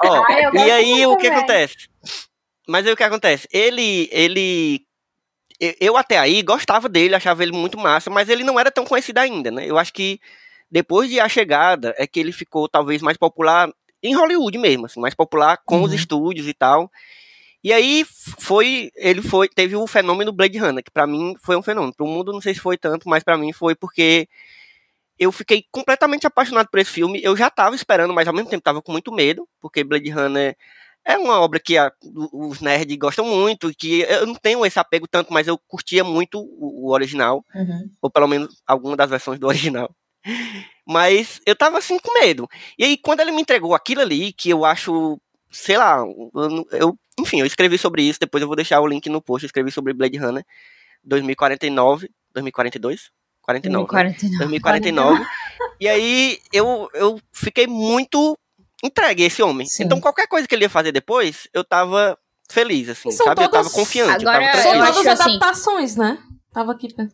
Ó, 0.00 0.25
e 0.55 0.70
aí 0.70 1.06
o 1.06 1.17
que 1.17 1.26
acontece? 1.29 1.88
Mas 2.69 2.87
aí 2.87 2.93
o 2.93 2.96
que 2.96 3.02
acontece? 3.05 3.46
Ele, 3.52 4.08
ele, 4.11 4.81
eu- 5.81 5.96
até 5.96 6.19
aí 6.19 6.43
gostava 6.43 6.88
dele, 6.88 7.14
achava 7.14 7.43
ele 7.43 7.52
muito 7.52 7.79
massa, 7.79 8.11
mas 8.11 8.29
ele 8.29 8.44
não 8.44 8.58
era 8.58 8.70
tão 8.70 8.85
conhecido 8.85 9.19
ainda, 9.19 9.50
né? 9.50 9.69
Eu 9.69 9.79
acho 9.79 9.93
que 9.93 10.19
depois 10.70 11.08
de 11.11 11.20
A 11.20 11.29
Chegada 11.29 11.94
é 11.99 12.06
que 12.06 12.19
ele 12.19 12.32
ficou 12.32 12.69
talvez 12.69 13.02
mais 13.02 13.17
popular 13.17 13.70
em 14.02 14.14
Hollywood 14.14 14.58
mesmo, 14.58 14.87
assim, 14.87 15.00
mais 15.00 15.14
popular 15.14 15.58
com 15.64 15.82
os 15.82 15.91
Uhum. 15.91 15.96
estúdios 15.96 16.49
e 16.49 16.55
tal. 16.55 16.91
E 17.62 17.73
aí 17.73 18.05
foi, 18.38 18.91
ele 18.94 19.23
foi, 19.23 19.49
teve 19.49 19.75
o 19.75 19.87
fenômeno 19.87 20.32
Blade 20.32 20.58
Runner, 20.58 20.85
que 20.85 20.91
pra 20.91 21.06
mim 21.06 21.35
foi 21.43 21.56
um 21.56 21.62
fenômeno. 21.62 21.94
Pro 21.94 22.06
mundo 22.06 22.31
não 22.32 22.41
sei 22.41 22.52
se 22.52 22.61
foi 22.61 22.76
tanto, 22.76 23.08
mas 23.08 23.23
pra 23.23 23.38
mim 23.38 23.52
foi 23.55 23.75
porque 23.75 24.29
eu 25.19 25.31
fiquei 25.32 25.64
completamente 25.70 26.26
apaixonado 26.26 26.69
por 26.70 26.78
esse 26.81 26.90
filme. 26.90 27.20
Eu 27.22 27.37
já 27.37 27.50
tava 27.50 27.75
esperando, 27.76 28.12
mas 28.14 28.26
ao 28.28 28.34
mesmo 28.34 28.50
tempo 28.50 28.62
tava 28.62 28.82
com 28.82 28.93
muito 28.93 29.12
medo, 29.12 29.49
porque 29.61 29.84
Blade 29.84 30.11
Runner 30.11 30.56
é 31.05 31.19
uma 31.19 31.38
obra 31.40 31.61
que 31.61 31.76
a- 31.76 31.93
os 32.32 32.61
nerds 32.61 32.96
gostam 32.96 33.25
muito, 33.26 33.72
que 33.76 34.00
eu 34.02 34.26
não 34.26 34.34
tenho 34.34 34.64
esse 34.64 34.78
apego 34.78 35.06
tanto, 35.06 35.32
mas 35.32 35.46
eu 35.46 35.58
curtia 35.69 36.02
muito 36.02 36.40
o, 36.40 36.87
o 36.88 36.93
original, 36.93 37.44
Uhum. 37.55 37.90
ou 38.02 38.11
pelo 38.11 38.26
menos 38.26 38.62
alguma 38.67 38.96
das 38.96 39.10
versões 39.10 39.39
do 39.39 39.46
original. 39.46 39.94
Mas 40.86 41.41
eu 41.46 41.55
tava 41.56 41.79
assim 41.79 41.98
com 41.98 42.12
medo. 42.20 42.48
E 42.79 42.84
aí, 42.84 42.96
quando 42.96 43.20
ele 43.20 43.32
me 43.32 43.41
entregou 43.43 43.74
aquilo 43.74 44.00
ali, 44.00 44.32
que 44.32 44.50
eu 44.50 44.65
acho, 44.65 45.20
sei 45.50 45.77
lá, 45.77 45.98
eu, 45.98 46.67
eu- 46.72 46.98
enfim, 47.20 47.41
eu 47.41 47.46
escrevi 47.46 47.79
sobre 47.79 48.03
isso, 48.03 48.19
depois 48.20 48.43
eu 48.43 48.48
vou 48.48 48.56
deixar 48.56 48.81
o 48.81 48.86
link 48.86 49.08
no 49.08 49.22
post, 49.22 49.44
eu 49.44 49.48
escrevi 49.48 49.70
sobre 49.70 49.93
Blade 49.93 50.19
Runner 50.19 50.44
2049, 51.03 52.10
2042? 52.32 53.10
49. 53.44 53.82
né? 53.84 53.89
49. 53.89 54.39
2049. 54.39 55.24
e 55.81 55.89
aí 55.89 56.39
eu, 56.53 56.89
eu 56.94 57.20
fiquei 57.32 57.67
muito 57.67 58.36
entregue 58.82 59.24
a 59.24 59.27
esse 59.27 59.43
homem. 59.43 59.67
Sim. 59.67 59.84
Então 59.84 60.01
qualquer 60.01 60.27
coisa 60.27 60.46
que 60.48 60.55
ele 60.55 60.65
ia 60.65 60.70
fazer 60.70 60.93
depois, 60.93 61.48
eu 61.55 61.65
tava 61.65 62.19
feliz, 62.51 62.89
assim, 62.89 63.10
são 63.10 63.27
sabe? 63.27 63.43
Eu 63.43 63.48
tava 63.48 63.65
todas- 63.65 63.72
confiante, 63.72 64.27
Agora, 64.27 64.44
eu 64.44 64.51
tava 64.53 64.63
São 64.63 64.72
todas 64.72 65.06
assim- 65.20 65.31
adaptações, 65.36 65.96
né? 65.96 66.19
Tava 66.53 66.72
aqui. 66.72 66.89
pensando. 66.94 67.13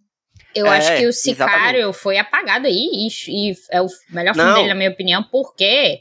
Eu 0.55 0.67
É, 0.67 0.79
acho 0.79 0.89
que 0.97 1.07
o 1.07 1.11
exatamente. 1.11 1.37
Sicário 1.37 1.93
foi 1.93 2.19
apagado 2.19 2.67
aí 2.67 2.75
e, 2.75 3.51
e 3.51 3.55
é 3.71 3.81
o 3.81 3.87
melhor 4.11 4.35
filme 4.35 4.49
Não. 4.51 4.57
dele, 4.57 4.69
na 4.69 4.75
minha 4.75 4.91
opinião, 4.91 5.23
porque, 5.31 6.01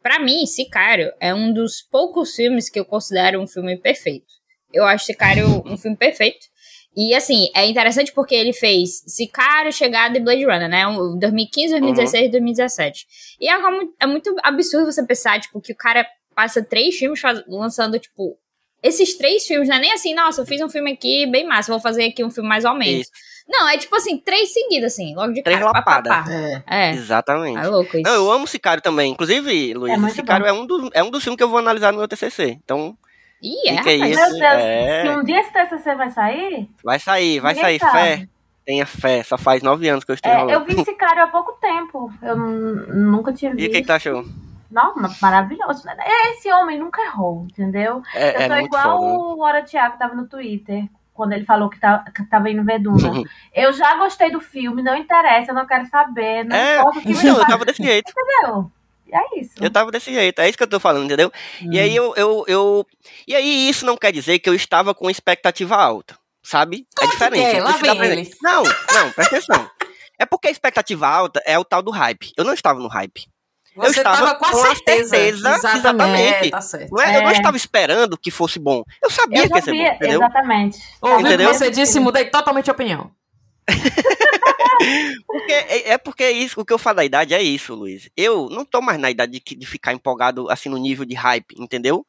pra 0.00 0.20
mim, 0.20 0.46
Sicário 0.46 1.12
é 1.20 1.34
um 1.34 1.52
dos 1.52 1.82
poucos 1.82 2.32
filmes 2.34 2.70
que 2.70 2.78
eu 2.78 2.84
considero 2.84 3.40
um 3.42 3.46
filme 3.48 3.76
perfeito. 3.76 4.26
Eu 4.72 4.84
acho 4.84 5.04
Sicário 5.06 5.64
um 5.66 5.76
filme 5.76 5.96
perfeito. 5.96 6.46
E, 6.96 7.14
assim, 7.14 7.48
é 7.54 7.64
interessante 7.66 8.12
porque 8.12 8.34
ele 8.34 8.52
fez 8.52 9.02
Sicário, 9.06 9.72
Chegada 9.72 10.16
e 10.16 10.20
Blade 10.20 10.44
Runner, 10.44 10.68
né? 10.68 10.86
Um- 10.86 11.16
2015, 11.18 11.70
2016 11.78 12.26
e 12.26 12.30
2017. 12.30 13.06
E 13.40 13.48
é, 13.48 13.52
algo 13.52 13.70
muito- 13.70 13.94
é 14.00 14.06
muito 14.06 14.36
absurdo 14.42 14.90
você 14.90 15.04
pensar, 15.06 15.40
tipo, 15.40 15.60
que 15.60 15.72
o 15.72 15.76
cara 15.76 16.04
passa 16.34 16.62
três 16.62 16.96
filmes 16.96 17.20
faz- 17.20 17.42
lançando, 17.48 17.98
tipo... 17.98 18.36
Esses 18.80 19.16
três 19.16 19.44
filmes, 19.44 19.68
não 19.68 19.74
é 19.76 19.80
nem 19.80 19.92
assim, 19.92 20.14
nossa, 20.14 20.40
eu 20.40 20.46
fiz 20.46 20.60
um 20.60 20.68
filme 20.68 20.92
aqui 20.92 21.26
bem 21.26 21.44
massa, 21.44 21.72
vou 21.72 21.80
fazer 21.80 22.04
aqui 22.04 22.22
um 22.24 22.30
filme 22.30 22.48
mais 22.48 22.64
ou 22.64 22.74
menos. 22.74 23.00
Isso, 23.02 23.10
Não, 23.48 23.68
é 23.68 23.76
tipo 23.76 23.94
assim, 23.96 24.18
três 24.18 24.52
seguidas, 24.52 24.92
assim, 24.92 25.16
logo 25.16 25.32
de 25.32 25.42
Três 25.42 25.58
cara. 25.58 25.72
pá, 25.82 25.96
lapadas. 25.96 26.30
É. 26.32 26.62
É, 26.68 26.90
exatamente. 26.92 27.58
é 27.58 27.66
louco 27.66 27.96
isso. 27.96 28.02
Não, 28.08 28.14
eu 28.14 28.30
amo 28.30 28.46
Sicário 28.46 28.80
também. 28.82 29.10
Inclusive, 29.12 29.74
Luiz, 29.74 30.00
É 30.00 30.08
Sicário 30.10 30.44
bom. 30.46 30.50
é 30.50 30.52
um, 30.52 30.64
dos, 30.66 30.90
é 30.94 31.02
um 31.02 31.10
dos 31.10 31.24
filmes 31.24 31.36
que 31.36 31.42
eu 31.42 31.48
vou 31.48 31.58
analisar 31.58 31.90
no 31.92 31.98
meu 31.98 32.06
TCC. 32.06 32.56
Então, 32.62 32.96
Ih, 33.42 33.68
é. 33.68 33.82
Meu 33.82 34.06
esse- 34.06 34.30
Deus, 34.38 34.40
é. 34.42 35.02
se 35.02 35.08
um 35.16 35.22
dia 35.24 35.40
esse 35.40 35.52
TCC 35.52 35.94
vai 35.94 36.10
sair, 36.10 36.68
vai 36.84 36.98
sair, 36.98 37.40
vai 37.40 37.54
sair. 37.54 37.78
sabe. 37.78 37.92
Fé. 37.98 38.28
Tenha 38.66 38.84
fé. 38.84 39.22
Só 39.22 39.38
faz 39.38 39.62
nove 39.62 39.88
anos 39.88 40.04
que 40.04 40.10
eu 40.10 40.14
estou 40.14 40.30
é, 40.30 40.34
enrolando. 40.34 40.54
eu 40.54 40.64
vi 40.76 40.84
Sicário 40.84 41.22
há 41.22 41.28
pouco 41.28 41.52
tempo. 41.60 42.12
Eu 42.20 42.36
nunca 42.36 43.32
tinha 43.32 43.50
E 43.52 43.54
o 43.54 43.56
visto. 43.56 43.70
que, 43.72 43.80
que 43.80 43.86
tu 43.86 43.92
achou? 43.92 44.24
Não, 44.70 44.94
mas 44.96 45.18
maravilhoso. 45.20 45.84
Esse 46.32 46.52
homem 46.52 46.78
nunca 46.78 47.00
errou, 47.02 47.46
entendeu? 47.50 48.02
É, 48.14 48.36
Eu 48.36 48.40
é 48.42 48.48
tô 48.48 48.54
muito 48.54 48.66
igual 48.66 48.98
foda, 48.98 49.06
né? 49.06 49.16
o 49.18 49.40
Hora 49.40 49.62
Thiago 49.62 49.96
tava 49.98 50.14
no 50.14 50.28
Twitter, 50.28 50.84
quando 51.14 51.32
ele 51.32 51.46
falou 51.46 51.70
que, 51.70 51.80
tá, 51.80 52.04
que 52.14 52.22
tava 52.26 52.50
indo 52.50 52.62
ver 52.62 52.78
Duna. 52.80 52.98
eu 53.54 53.72
já 53.72 53.96
gostei 53.96 54.30
do 54.30 54.40
filme, 54.40 54.82
não 54.82 54.94
interessa, 54.94 55.52
eu 55.52 55.54
não 55.54 55.66
quero 55.66 55.86
saber. 55.86 56.44
Não 56.44 56.54
É, 56.54 56.78
importa 56.80 56.98
o 56.98 57.02
que 57.02 57.12
Não, 57.24 57.38
eu 57.38 57.46
tava 57.46 57.64
desse 57.64 57.82
jeito. 57.82 58.12
entendeu? 58.12 58.70
É 59.12 59.40
isso. 59.40 59.52
Eu 59.60 59.70
tava 59.70 59.90
desse 59.90 60.12
jeito, 60.12 60.40
é 60.40 60.48
isso 60.48 60.58
que 60.58 60.64
eu 60.64 60.68
tô 60.68 60.78
falando, 60.80 61.04
entendeu? 61.06 61.32
E 61.70 61.78
aí 61.78 61.94
eu, 61.96 62.14
eu, 62.16 62.44
eu. 62.46 62.86
E 63.26 63.34
aí 63.34 63.68
isso 63.68 63.86
não 63.86 63.96
quer 63.96 64.12
dizer 64.12 64.38
que 64.38 64.48
eu 64.48 64.54
estava 64.54 64.94
com 64.94 65.08
expectativa 65.10 65.76
alta, 65.76 66.18
sabe? 66.42 66.86
é 66.90 66.94
Claro 66.94 67.10
que 67.10 67.16
diferente. 67.16 67.50
quer, 67.52 67.62
lá 67.62 67.70
Isso 67.70 67.78
dá 67.82 67.86
vem 67.92 67.96
pra- 67.96 68.06
ele. 68.06 68.30
Não, 68.42 68.62
não, 68.64 69.10
presta 69.12 69.36
atenção. 69.36 69.70
É 70.18 70.26
porque 70.26 70.48
a 70.48 70.50
expectativa 70.50 71.06
alta 71.08 71.40
é 71.46 71.58
o 71.58 71.64
tal 71.64 71.80
do 71.82 71.90
hype. 71.90 72.32
Eu 72.36 72.44
não 72.44 72.52
estava 72.52 72.78
no 72.80 72.88
hype. 72.88 73.26
Eu 73.76 73.82
Você 73.84 74.00
estava 74.00 74.16
tava 74.16 74.34
com 74.34 74.46
a 74.46 74.52
certeza. 74.54 75.08
certeza, 75.10 75.48
exatamente. 75.50 75.78
exatamente. 75.78 76.48
É, 76.48 76.50
tá. 76.50 76.60
Não 76.90 77.00
é- 77.02 77.16
Eu 77.16 77.22
não 77.22 77.30
É. 77.30 77.32
estava 77.32 77.56
esperando 77.56 78.18
que 78.18 78.30
fosse 78.30 78.58
bom. 78.58 78.82
Eu 79.00 79.08
sabia 79.10 79.44
Eu 79.44 79.48
que 79.48 79.54
ia 79.56 79.62
ser 79.62 79.70
bom, 79.72 79.82
entendeu? 79.94 80.18
exatamente. 80.20 80.78
Ouviu 81.00 81.34
o 81.34 81.36
que 81.38 81.46
você 81.46 81.70
disse, 81.70 82.00
mudei 82.00 82.24
totalmente 82.24 82.64
de 82.64 82.70
opinião. 82.72 83.10
Porque, 85.26 85.52
é, 85.52 85.90
é 85.92 85.98
porque 85.98 86.24
é 86.24 86.30
isso, 86.32 86.60
o 86.60 86.64
que 86.64 86.72
eu 86.72 86.78
falo 86.78 86.96
da 86.96 87.04
idade 87.04 87.34
é 87.34 87.42
isso, 87.42 87.74
Luiz. 87.74 88.08
Eu 88.16 88.48
não 88.50 88.64
tô 88.64 88.80
mais 88.80 88.98
na 88.98 89.10
idade 89.10 89.40
de, 89.44 89.56
de 89.56 89.66
ficar 89.66 89.92
empolgado 89.92 90.50
assim 90.50 90.68
no 90.68 90.76
nível 90.78 91.04
de 91.04 91.14
hype, 91.14 91.54
entendeu? 91.58 92.04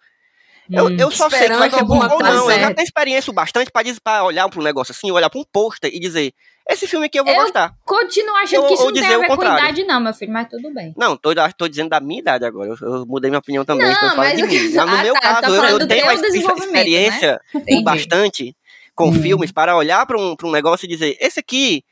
Eu, 0.72 0.86
Hum. 0.86 0.98
eu 1.00 1.10
só 1.10 1.28
sei 1.32 1.48
que 1.48 1.56
vai 1.56 1.70
ser 1.70 1.84
bom 1.84 1.98
ou 1.98 2.20
não. 2.20 2.52
Eu 2.52 2.60
já 2.60 2.74
tenho 2.74 2.86
experiência 2.86 3.32
o 3.32 3.34
bastante 3.34 3.72
pra 4.04 4.24
olhar 4.24 4.48
pra 4.48 4.60
um 4.60 4.64
negócio 4.64 4.92
assim, 4.92 5.10
olhar 5.10 5.28
pra 5.30 5.40
um 5.40 5.44
pôster 5.52 5.90
e 5.92 6.00
dizer: 6.00 6.32
esse 6.70 6.86
filme 6.86 7.08
aqui 7.08 7.20
eu 7.20 7.26
vou 7.26 7.34
Eu- 7.34 7.42
gostar. 7.42 7.74
Continuo 7.84 8.36
achando 8.36 8.62
Ou- 8.62 8.68
que 8.68 8.74
isso 8.76 8.86
não 8.86 8.94
tem 8.94 9.04
a 9.04 9.18
ver 9.18 9.28
com 9.28 9.44
idade, 9.44 9.84
não, 9.86 10.00
meu 10.00 10.14
filho, 10.14 10.32
mas 10.32 10.48
tudo 10.48 10.72
bem. 10.72 10.94
Não, 10.96 11.18
tô, 11.18 11.32
tô 11.58 11.68
dizendo 11.68 11.90
da 11.90 12.00
minha 12.00 12.20
idade 12.20 12.46
agora. 12.46 12.70
Eu, 12.70 12.88
eu 12.88 13.06
mudei 13.08 13.32
minha 13.32 13.40
opinião 13.40 13.66
também. 13.66 13.88
Não, 13.88 13.94
então 13.94 14.10
eu 14.12 14.16
mas 14.18 14.36
que-. 14.48 14.70
Mas 14.76 14.76
no 14.76 14.82
Ah, 14.82 15.04
meu 15.04 15.14
tá, 15.16 15.42
caso, 15.42 15.56
eu, 15.56 15.64
eu 15.80 15.88
tenho 15.88 16.06
né? 16.06 16.14
experiência 16.14 17.42
Entendi. 17.56 17.84
bastante 17.84 18.56
com 18.94 19.10
Hum. 19.10 19.14
filmes 19.22 19.52
para 19.52 19.76
olhar 19.76 20.06
pra 20.06 20.20
um, 20.20 20.36
pra 20.36 20.48
um 20.48 20.52
negócio 20.52 20.86
e 20.86 20.90
dizer: 20.90 21.18
esse 21.20 21.40
aqui 21.40 21.84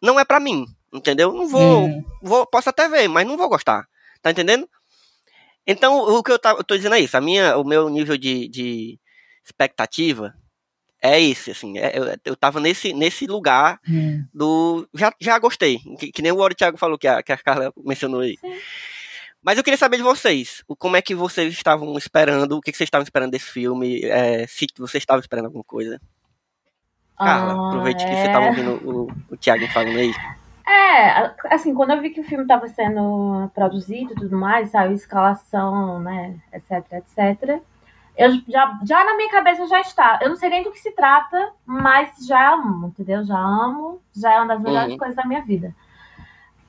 não 0.00 0.18
é 0.18 0.24
pra 0.24 0.40
mim, 0.40 0.66
entendeu? 0.92 1.32
Não 1.32 1.46
vou, 1.48 1.86
Hum. 1.86 2.04
vou, 2.22 2.46
posso 2.46 2.68
até 2.70 2.88
ver, 2.88 3.08
mas 3.08 3.26
não 3.26 3.36
vou 3.36 3.48
gostar. 3.48 3.86
Tá 4.22 4.30
entendendo? 4.30 4.68
Então, 5.66 5.98
o 5.98 6.22
que 6.22 6.32
eu, 6.32 6.38
tá, 6.38 6.50
eu 6.52 6.64
tô 6.64 6.76
dizendo 6.76 6.94
é 6.94 7.00
isso. 7.00 7.16
A 7.16 7.20
minha, 7.20 7.56
o 7.56 7.64
meu 7.64 7.88
nível 7.88 8.16
de, 8.16 8.48
de 8.48 8.98
expectativa 9.44 10.34
é 11.02 11.20
esse, 11.20 11.50
assim. 11.50 11.78
é- 11.78 11.96
eu, 11.98 12.04
eu 12.24 12.36
tava 12.36 12.60
nesse, 12.60 12.92
nesse 12.92 13.26
lugar 13.26 13.78
Hum. 13.88 14.24
do. 14.34 14.88
Já, 14.94 15.12
já 15.20 15.38
gostei. 15.38 15.78
Que, 15.98 16.10
que 16.12 16.22
nem 16.22 16.32
o 16.32 16.38
Oro 16.38 16.54
Thiago 16.54 16.76
falou 16.78 16.98
que 16.98 17.06
a, 17.08 17.22
que 17.22 17.32
a 17.32 17.38
Carla 17.38 17.72
mencionou 17.76 18.20
aí. 18.20 18.36
Sim. 18.40 18.58
Mas 19.42 19.56
eu 19.56 19.64
queria 19.64 19.78
saber 19.78 19.96
de 19.96 20.02
vocês, 20.02 20.62
como 20.78 20.96
é 20.96 21.02
que 21.02 21.14
vocês 21.14 21.54
estavam 21.54 21.96
esperando, 21.96 22.58
o 22.58 22.60
que 22.60 22.72
vocês 22.74 22.86
estavam 22.86 23.04
esperando 23.04 23.30
desse 23.30 23.46
filme, 23.50 24.02
é, 24.04 24.46
se 24.46 24.66
vocês 24.76 25.00
estavam 25.00 25.20
esperando 25.20 25.46
alguma 25.46 25.64
coisa. 25.64 25.98
Carla, 27.24 27.52
ah, 27.52 27.68
aproveite 27.68 28.04
é... 28.04 28.08
que 28.08 28.16
você 28.16 28.26
estava 28.26 28.46
ouvindo 28.46 28.88
o, 28.88 29.12
o 29.30 29.36
Thiago 29.36 29.66
falando 29.68 29.98
aí. 29.98 30.12
É, 30.66 31.34
assim, 31.54 31.74
quando 31.74 31.90
eu 31.90 32.00
vi 32.00 32.10
que 32.10 32.20
o 32.20 32.24
filme 32.24 32.44
estava 32.44 32.68
sendo 32.68 33.50
produzido 33.54 34.12
e 34.12 34.16
tudo 34.16 34.36
mais, 34.36 34.70
saiu 34.70 34.92
escalação, 34.92 35.98
né, 35.98 36.36
etc, 36.52 36.84
etc, 36.92 37.60
eu 38.16 38.32
já, 38.48 38.78
já 38.84 39.04
na 39.04 39.16
minha 39.16 39.30
cabeça 39.30 39.66
já 39.66 39.80
está. 39.80 40.18
Eu 40.20 40.28
não 40.28 40.36
sei 40.36 40.50
nem 40.50 40.62
do 40.62 40.70
que 40.70 40.78
se 40.78 40.92
trata, 40.92 41.52
mas 41.64 42.26
já 42.26 42.54
amo, 42.54 42.88
entendeu? 42.88 43.24
Já 43.24 43.38
amo, 43.38 44.00
já 44.14 44.34
é 44.34 44.36
uma 44.36 44.48
das 44.48 44.60
melhores 44.60 44.92
uhum. 44.92 44.98
coisas 44.98 45.16
da 45.16 45.24
minha 45.24 45.42
vida. 45.42 45.74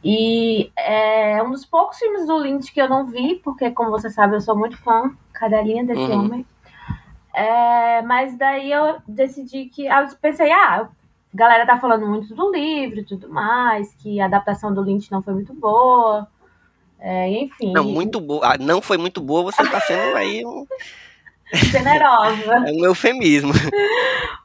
E 0.04 0.72
é 0.78 1.44
um 1.44 1.52
dos 1.52 1.66
poucos 1.66 1.98
filmes 1.98 2.26
do 2.26 2.38
Lynch 2.38 2.72
que 2.72 2.82
eu 2.82 2.90
não 2.90 3.06
vi, 3.06 3.36
porque, 3.44 3.70
como 3.70 3.92
você 3.92 4.10
sabe, 4.10 4.36
eu 4.36 4.42
sou 4.42 4.58
muito 4.58 4.78
fã, 4.78 5.12
cadelinha 5.34 5.84
desse 5.84 6.00
uhum. 6.00 6.26
homem. 6.26 6.46
É, 7.34 8.02
mas 8.02 8.36
daí 8.38 8.72
eu 8.72 8.98
decidi 9.08 9.66
que. 9.66 9.86
Eu 9.86 10.08
pensei, 10.22 10.52
ah, 10.52 10.82
a 11.34 11.38
galera 11.38 11.66
tá 11.66 11.80
falando 11.80 12.06
muito 12.08 12.34
do 12.36 12.52
livro 12.52 13.00
e 13.00 13.06
tudo 13.06 13.30
mais, 13.30 13.94
que 13.96 14.20
a 14.20 14.26
adaptação 14.26 14.74
do 14.74 14.82
Lynch 14.82 15.12
não 15.12 15.22
foi 15.22 15.34
muito 15.34 15.54
boa. 15.54 16.28
É, 17.00 17.30
enfim. 17.30 17.74
Não, 17.74 17.84
muito 17.84 18.20
boa. 18.22 18.54
Ah, 18.54 18.58
não 18.58 18.82
foi 18.82 18.98
muito 18.98 19.22
boa, 19.22 19.44
você 19.44 19.68
tá 19.70 19.80
sendo 19.82 20.16
aí 20.16 20.46
um. 20.46 20.66
Generosa. 21.54 22.64
É 22.68 22.72
um 22.72 22.86
eufemismo. 22.86 23.52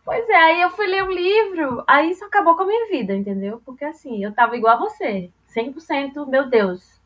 Pois 0.04 0.28
é, 0.28 0.36
aí 0.36 0.60
eu 0.62 0.70
fui 0.70 0.86
ler 0.86 1.04
o 1.04 1.12
livro, 1.12 1.82
aí 1.86 2.10
isso 2.10 2.24
acabou 2.24 2.56
com 2.56 2.62
a 2.62 2.66
minha 2.66 2.88
vida, 2.88 3.14
entendeu? 3.14 3.60
Porque 3.64 3.84
assim, 3.84 4.22
eu 4.24 4.32
tava 4.32 4.56
igual 4.56 4.76
a 4.76 4.78
você. 4.78 5.30
100%, 5.54 6.26
meu 6.28 6.48
Deus, 6.48 7.00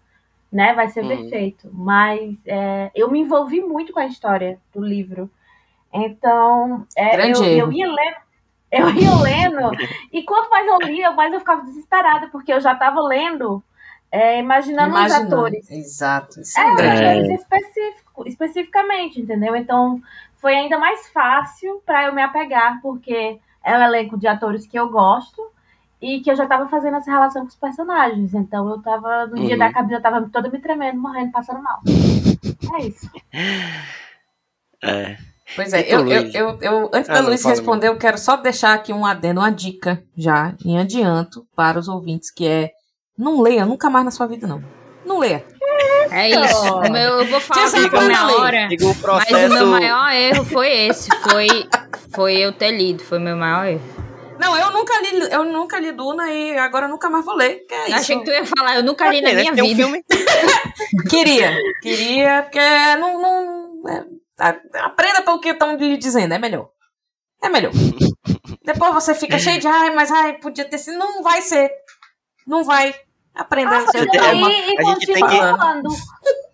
né? 0.53 0.75
Vai 0.75 0.89
ser 0.89 1.03
uhum. 1.03 1.09
perfeito. 1.09 1.71
Mas 1.73 2.37
é, 2.47 2.91
eu 2.95 3.11
me 3.11 3.21
envolvi 3.21 3.61
muito 3.61 3.93
com 3.93 4.01
a 4.01 4.07
história 4.07 4.59
do 4.75 4.83
livro. 4.83 5.31
Então, 5.93 6.87
é, 6.97 7.31
eu, 7.31 7.45
eu, 7.45 7.73
ia 7.73 7.87
lendo, 7.87 8.17
eu 8.71 8.91
ia 8.91 9.15
lendo, 9.17 9.71
e 10.13 10.23
quanto 10.23 10.49
mais 10.51 10.67
eu 10.67 10.79
lia, 10.89 11.11
mais 11.11 11.33
eu 11.33 11.41
ficava 11.41 11.63
desesperada, 11.63 12.29
porque 12.29 12.53
eu 12.53 12.61
já 12.61 12.73
estava 12.73 13.01
lendo, 13.01 13.63
é, 14.11 14.39
imaginando, 14.39 14.91
imaginando 14.91 15.27
os 15.27 15.33
atores. 15.33 15.71
Exato. 15.71 16.41
É, 16.57 17.19
é. 17.19 17.35
específico, 17.35 18.27
especificamente, 18.27 19.21
entendeu? 19.21 19.57
Então, 19.57 20.01
foi 20.37 20.55
ainda 20.55 20.79
mais 20.79 21.09
fácil 21.09 21.83
para 21.85 22.07
eu 22.07 22.15
me 22.15 22.23
apegar, 22.23 22.81
porque 22.81 23.41
é 23.65 23.77
um 23.77 23.83
elenco 23.83 24.17
de 24.17 24.29
atores 24.29 24.67
que 24.67 24.79
eu 24.79 24.89
gosto, 24.89 25.43
e 26.01 26.21
que 26.21 26.31
eu 26.31 26.37
já 26.37 26.47
tava 26.47 26.69
fazendo 26.69 26.97
essa 26.97 27.11
relação 27.11 27.43
com 27.43 27.49
os 27.49 27.57
personagens. 27.57 28.33
Então 28.33 28.69
eu 28.71 28.81
tava, 28.81 29.27
no 29.27 29.37
uhum. 29.37 29.47
dia 29.47 29.59
da 29.59 29.73
cabine, 29.73 29.95
eu 29.95 30.03
tava 30.03 30.29
toda 30.33 30.49
me 30.49 30.59
tremendo, 30.59 30.99
morrendo, 30.99 31.31
passando 31.31 31.63
mal. 31.63 31.81
É 32.79 32.87
isso. 32.87 33.11
É. 34.83 35.19
Pois 35.57 35.73
é, 35.73 35.83
eu, 35.93 36.07
eu, 36.07 36.31
eu, 36.33 36.59
eu, 36.61 36.91
antes 36.93 37.11
ah, 37.11 37.15
da 37.15 37.21
Luiz 37.21 37.45
responder, 37.45 37.89
eu 37.89 37.97
quero 37.97 38.19
só 38.19 38.37
deixar 38.37 38.75
aqui 38.75 38.93
um 38.93 39.05
adendo, 39.05 39.41
uma 39.41 39.51
dica 39.51 40.03
já, 40.17 40.55
em 40.65 40.79
adianto, 40.79 41.47
para 41.57 41.79
os 41.79 41.89
ouvintes, 41.89 42.31
que 42.31 42.47
é 42.47 42.71
não 43.19 43.41
leia 43.41 43.67
nunca 43.67 43.91
mais 43.91 44.05
na 44.05 44.11
sua 44.11 44.27
vida, 44.27 44.47
não. 44.47 44.63
Não 45.05 45.19
leia. 45.19 45.45
É 46.11 46.31
isso. 46.31 46.75
O 46.75 46.81
meu, 46.91 47.21
eu 47.21 47.27
vou 47.27 47.41
falar 47.41 47.71
com 47.91 48.01
minha 48.01 48.27
hora. 48.29 48.69
Mas 48.69 49.45
o 49.45 49.49
meu 49.53 49.67
maior 49.67 50.13
erro 50.13 50.45
foi 50.45 50.87
esse. 50.87 51.09
Foi, 51.17 51.47
foi 52.15 52.37
eu 52.39 52.53
ter 52.53 52.73
lido. 52.73 53.03
Foi 53.03 53.19
o 53.19 53.21
meu 53.21 53.37
maior 53.37 53.67
erro. 53.67 53.83
Não, 54.39 54.57
eu 54.57 54.71
nunca 54.71 54.99
li, 55.01 55.31
eu 55.31 55.45
nunca 55.45 55.79
li 55.79 55.93
Duna 55.93 56.33
e 56.33 56.57
agora 56.57 56.89
nunca 56.89 57.11
mais 57.11 57.27
vou 57.27 57.37
ler. 57.37 57.67
Que 57.69 57.75
é 57.75 57.93
Achei 57.93 58.19
que 58.19 58.25
tu 58.25 58.31
ia 58.31 58.45
falar, 58.47 58.77
eu 58.77 58.83
nunca 58.83 59.11
li 59.11 59.21
na 59.21 59.35
minha 59.35 59.53
vida. 59.53 59.65
Um 59.65 59.77
filme. 59.77 60.03
queria, 61.11 61.55
queria, 61.83 62.43
porque 62.43 62.59
não. 62.99 63.21
não 63.21 63.91
é, 63.91 64.05
aprenda 64.41 65.23
pelo 65.23 65.41
que 65.41 65.51
estão 65.51 65.77
lhe 65.77 65.97
dizendo, 65.97 66.35
é 66.35 66.39
melhor. 66.39 66.71
É 67.43 67.49
melhor. 67.49 67.73
Depois 68.65 68.95
você 68.95 69.15
fica 69.15 69.39
cheio 69.39 69.61
de, 69.61 69.67
ai, 69.67 69.91
mas 69.95 70.11
ai, 70.11 70.39
podia 70.39 70.65
ter 70.65 70.79
sido. 70.79 70.99
Não 70.99 71.23
vai 71.23 71.41
ser. 71.43 71.71
Não 72.47 72.65
vai. 72.65 72.95
Aprenda. 73.35 73.79
Ah, 73.79 73.81
você 73.81 74.07
tem, 74.07 74.21
uma... 74.21 74.49
a 74.49 74.95
gente 74.95 75.07
tem 75.07 75.27
que. 75.27 75.37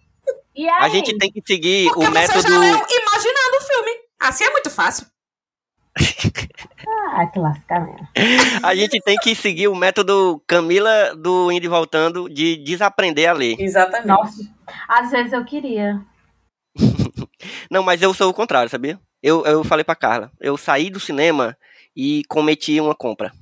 A 0.81 0.89
gente 0.89 1.19
tem 1.19 1.31
que 1.31 1.43
seguir 1.47 1.85
Porque 1.89 2.07
o 2.07 2.11
método. 2.11 2.41
Já 2.41 2.49
imaginando 2.49 3.57
o 3.59 3.61
filme. 3.61 3.91
Assim 4.19 4.45
é 4.45 4.51
muito 4.51 4.71
fácil. 4.71 5.07
Ah, 6.89 7.27
que 7.27 7.39
lascamento. 7.39 8.07
A 8.63 8.75
gente 8.75 9.01
tem 9.01 9.17
que 9.17 9.35
seguir 9.35 9.67
o 9.67 9.75
método 9.75 10.41
Camila 10.47 11.17
do 11.17 11.51
Indo 11.51 11.65
e 11.65 11.69
Voltando 11.69 12.29
de 12.29 12.57
desaprender 12.59 13.29
a 13.29 13.33
ler. 13.33 13.57
Exatamente. 13.59 14.07
Nossa, 14.07 14.43
às 14.87 15.11
vezes 15.11 15.33
eu 15.33 15.45
queria. 15.45 16.01
Não, 17.71 17.83
mas 17.83 18.03
eu 18.03 18.13
sou 18.15 18.31
o 18.31 18.35
contrário, 18.35 18.71
sabia? 18.71 18.99
Eu, 19.23 19.45
eu 19.45 19.65
falei 19.65 19.85
pra 19.85 19.95
Carla, 19.95 20.31
eu 20.41 20.57
saí 20.57 20.91
do 20.91 21.01
cinema 21.01 21.57
e 21.97 22.23
cometi 22.29 22.81
uma 22.81 22.95
compra. 22.95 23.33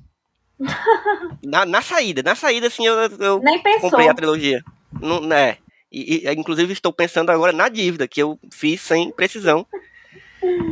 na, 1.43 1.65
na 1.65 1.81
saída, 1.81 2.23
na 2.23 2.35
saída, 2.35 2.67
assim, 2.67 2.85
eu, 2.85 2.95
eu 3.19 3.39
Nem 3.39 3.61
pensou. 3.61 3.89
comprei 3.89 4.09
a 4.09 4.13
trilogia. 4.13 4.63
Não, 5.01 5.19
né? 5.21 5.57
E, 5.91 6.27
e, 6.27 6.33
inclusive, 6.33 6.73
estou 6.73 6.91
pensando 6.91 7.29
agora 7.29 7.51
na 7.51 7.69
dívida 7.69 8.07
que 8.07 8.21
eu 8.21 8.39
fiz 8.51 8.81
sem 8.81 9.11
precisão. 9.11 9.65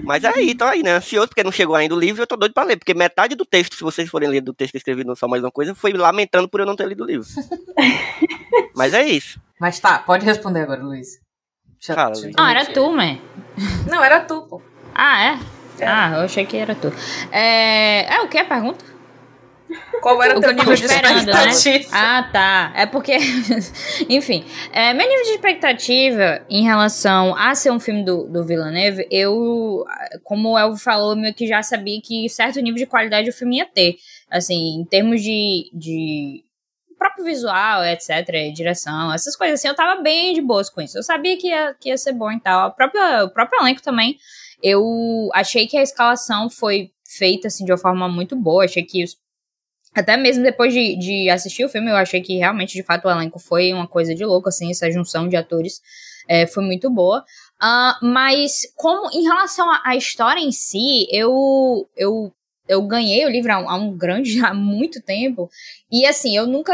Mas 0.03 0.23
aí, 0.23 0.53
tô 0.53 0.65
aí, 0.65 0.83
né? 0.83 0.91
Ansioso, 0.91 1.27
porque 1.29 1.43
não 1.43 1.51
chegou 1.51 1.75
ainda 1.75 1.95
o 1.95 1.99
livro, 1.99 2.21
eu 2.21 2.27
tô 2.27 2.35
doido 2.35 2.53
pra 2.53 2.63
ler. 2.63 2.77
Porque 2.77 2.93
metade 2.93 3.35
do 3.35 3.45
texto, 3.45 3.75
se 3.75 3.83
vocês 3.83 4.09
forem 4.09 4.29
ler 4.29 4.41
do 4.41 4.53
texto 4.53 4.71
que 4.71 4.77
eu 4.77 4.79
escrevi 4.79 5.03
no 5.03 5.15
Só 5.15 5.27
Mais 5.27 5.43
Uma 5.43 5.51
Coisa, 5.51 5.73
foi 5.73 5.93
lamentando 5.93 6.47
por 6.47 6.59
eu 6.59 6.65
não 6.65 6.75
ter 6.75 6.87
lido 6.87 7.03
o 7.03 7.07
livro. 7.07 7.27
Mas 8.75 8.93
é 8.93 9.07
isso. 9.07 9.39
Mas 9.59 9.79
tá, 9.79 9.99
pode 9.99 10.25
responder 10.25 10.61
agora, 10.61 10.83
Luiz. 10.83 11.22
Já, 11.85 11.95
Fala, 11.95 12.15
Luiz. 12.15 12.33
Ah, 12.37 12.51
era 12.51 12.65
tu, 12.65 12.89
mãe. 12.91 13.21
Não, 13.89 14.01
era 14.01 14.21
tu, 14.21 14.43
pô. 14.43 14.61
Ah, 14.95 15.21
é? 15.21 15.83
é? 15.83 15.85
Ah, 15.85 16.13
eu 16.15 16.21
achei 16.21 16.45
que 16.45 16.55
era 16.55 16.73
tu. 16.73 16.93
É, 17.29 18.15
é 18.15 18.21
o 18.21 18.29
que 18.29 18.37
a 18.37 18.45
pergunta? 18.45 18.85
Qual 20.01 20.21
era 20.23 20.37
o 20.37 20.39
teu 20.39 20.53
nível 20.53 20.75
de 20.75 20.87
né? 20.87 20.95
expectativa? 20.95 21.79
Né? 21.79 21.85
Ah, 21.91 22.29
tá. 22.31 22.73
É 22.73 22.85
porque, 22.85 23.17
enfim, 24.07 24.45
é, 24.71 24.93
meu 24.93 25.05
nível 25.05 25.23
de 25.23 25.31
expectativa 25.31 26.45
em 26.49 26.63
relação 26.63 27.35
a 27.35 27.53
ser 27.53 27.71
um 27.71 27.79
filme 27.81 28.05
do, 28.05 28.27
do 28.27 28.45
Villeneuve, 28.45 29.05
eu, 29.11 29.83
como 30.23 30.51
o 30.51 30.57
Elvio 30.57 30.79
falou, 30.79 31.17
meio 31.17 31.33
que 31.33 31.47
já 31.47 31.61
sabia 31.61 31.99
que 32.01 32.29
certo 32.29 32.61
nível 32.61 32.77
de 32.77 32.85
qualidade 32.85 33.29
o 33.29 33.33
filme 33.33 33.57
ia 33.57 33.65
ter. 33.65 33.97
Assim, 34.31 34.79
em 34.79 34.85
termos 34.85 35.21
de, 35.21 35.69
de 35.73 36.45
próprio 37.03 37.25
visual, 37.25 37.83
etc, 37.83 38.25
direção, 38.53 39.11
essas 39.11 39.35
coisas 39.35 39.59
assim, 39.59 39.67
eu 39.67 39.75
tava 39.75 40.01
bem 40.01 40.33
de 40.33 40.41
boas 40.41 40.69
com 40.69 40.81
isso. 40.81 40.97
Eu 40.97 41.03
sabia 41.03 41.37
que 41.37 41.47
ia, 41.47 41.75
que 41.77 41.89
ia 41.89 41.97
ser 41.97 42.13
bom 42.13 42.31
e 42.31 42.39
tal. 42.39 42.67
A 42.67 42.71
própria, 42.71 43.25
o 43.25 43.29
próprio 43.29 43.61
elenco 43.61 43.81
também, 43.81 44.17
eu 44.61 45.29
achei 45.33 45.67
que 45.67 45.75
a 45.77 45.83
escalação 45.83 46.49
foi 46.49 46.91
feita, 47.05 47.49
assim, 47.49 47.65
de 47.65 47.71
uma 47.73 47.77
forma 47.77 48.07
muito 48.07 48.37
boa. 48.37 48.63
Achei 48.63 48.83
que 48.83 49.03
os 49.03 49.17
até 49.93 50.17
mesmo 50.17 50.41
depois 50.41 50.73
de, 50.73 50.97
de 50.97 51.29
assistir 51.29 51.63
o 51.63 51.69
filme, 51.69 51.91
eu 51.91 51.95
achei 51.95 52.19
que 52.19 52.37
realmente, 52.37 52.73
de 52.73 52.81
fato, 52.81 53.07
o 53.07 53.11
elenco 53.11 53.37
foi 53.37 53.71
uma 53.71 53.87
coisa 53.87 54.15
de 54.15 54.25
louco, 54.25 54.49
assim, 54.49 54.71
essa 54.71 54.89
junção 54.89 55.27
de 55.27 55.35
atores 55.35 55.81
é, 56.27 56.47
foi 56.47 56.63
muito 56.63 56.89
boa. 56.89 57.23
Uh, 57.61 58.05
mas, 58.07 58.61
como 58.75 59.11
em 59.11 59.23
relação 59.23 59.67
à 59.85 59.95
história 59.95 60.39
em 60.39 60.51
si, 60.51 61.05
eu, 61.11 61.87
eu, 61.95 62.33
eu 62.67 62.81
ganhei 62.83 63.25
o 63.25 63.29
livro 63.29 63.51
há 63.51 63.59
um, 63.59 63.69
há 63.69 63.75
um 63.75 63.97
grande, 63.97 64.39
há 64.43 64.53
muito 64.53 65.01
tempo. 65.01 65.49
E 65.91 66.05
assim, 66.05 66.35
eu 66.35 66.47
nunca 66.47 66.73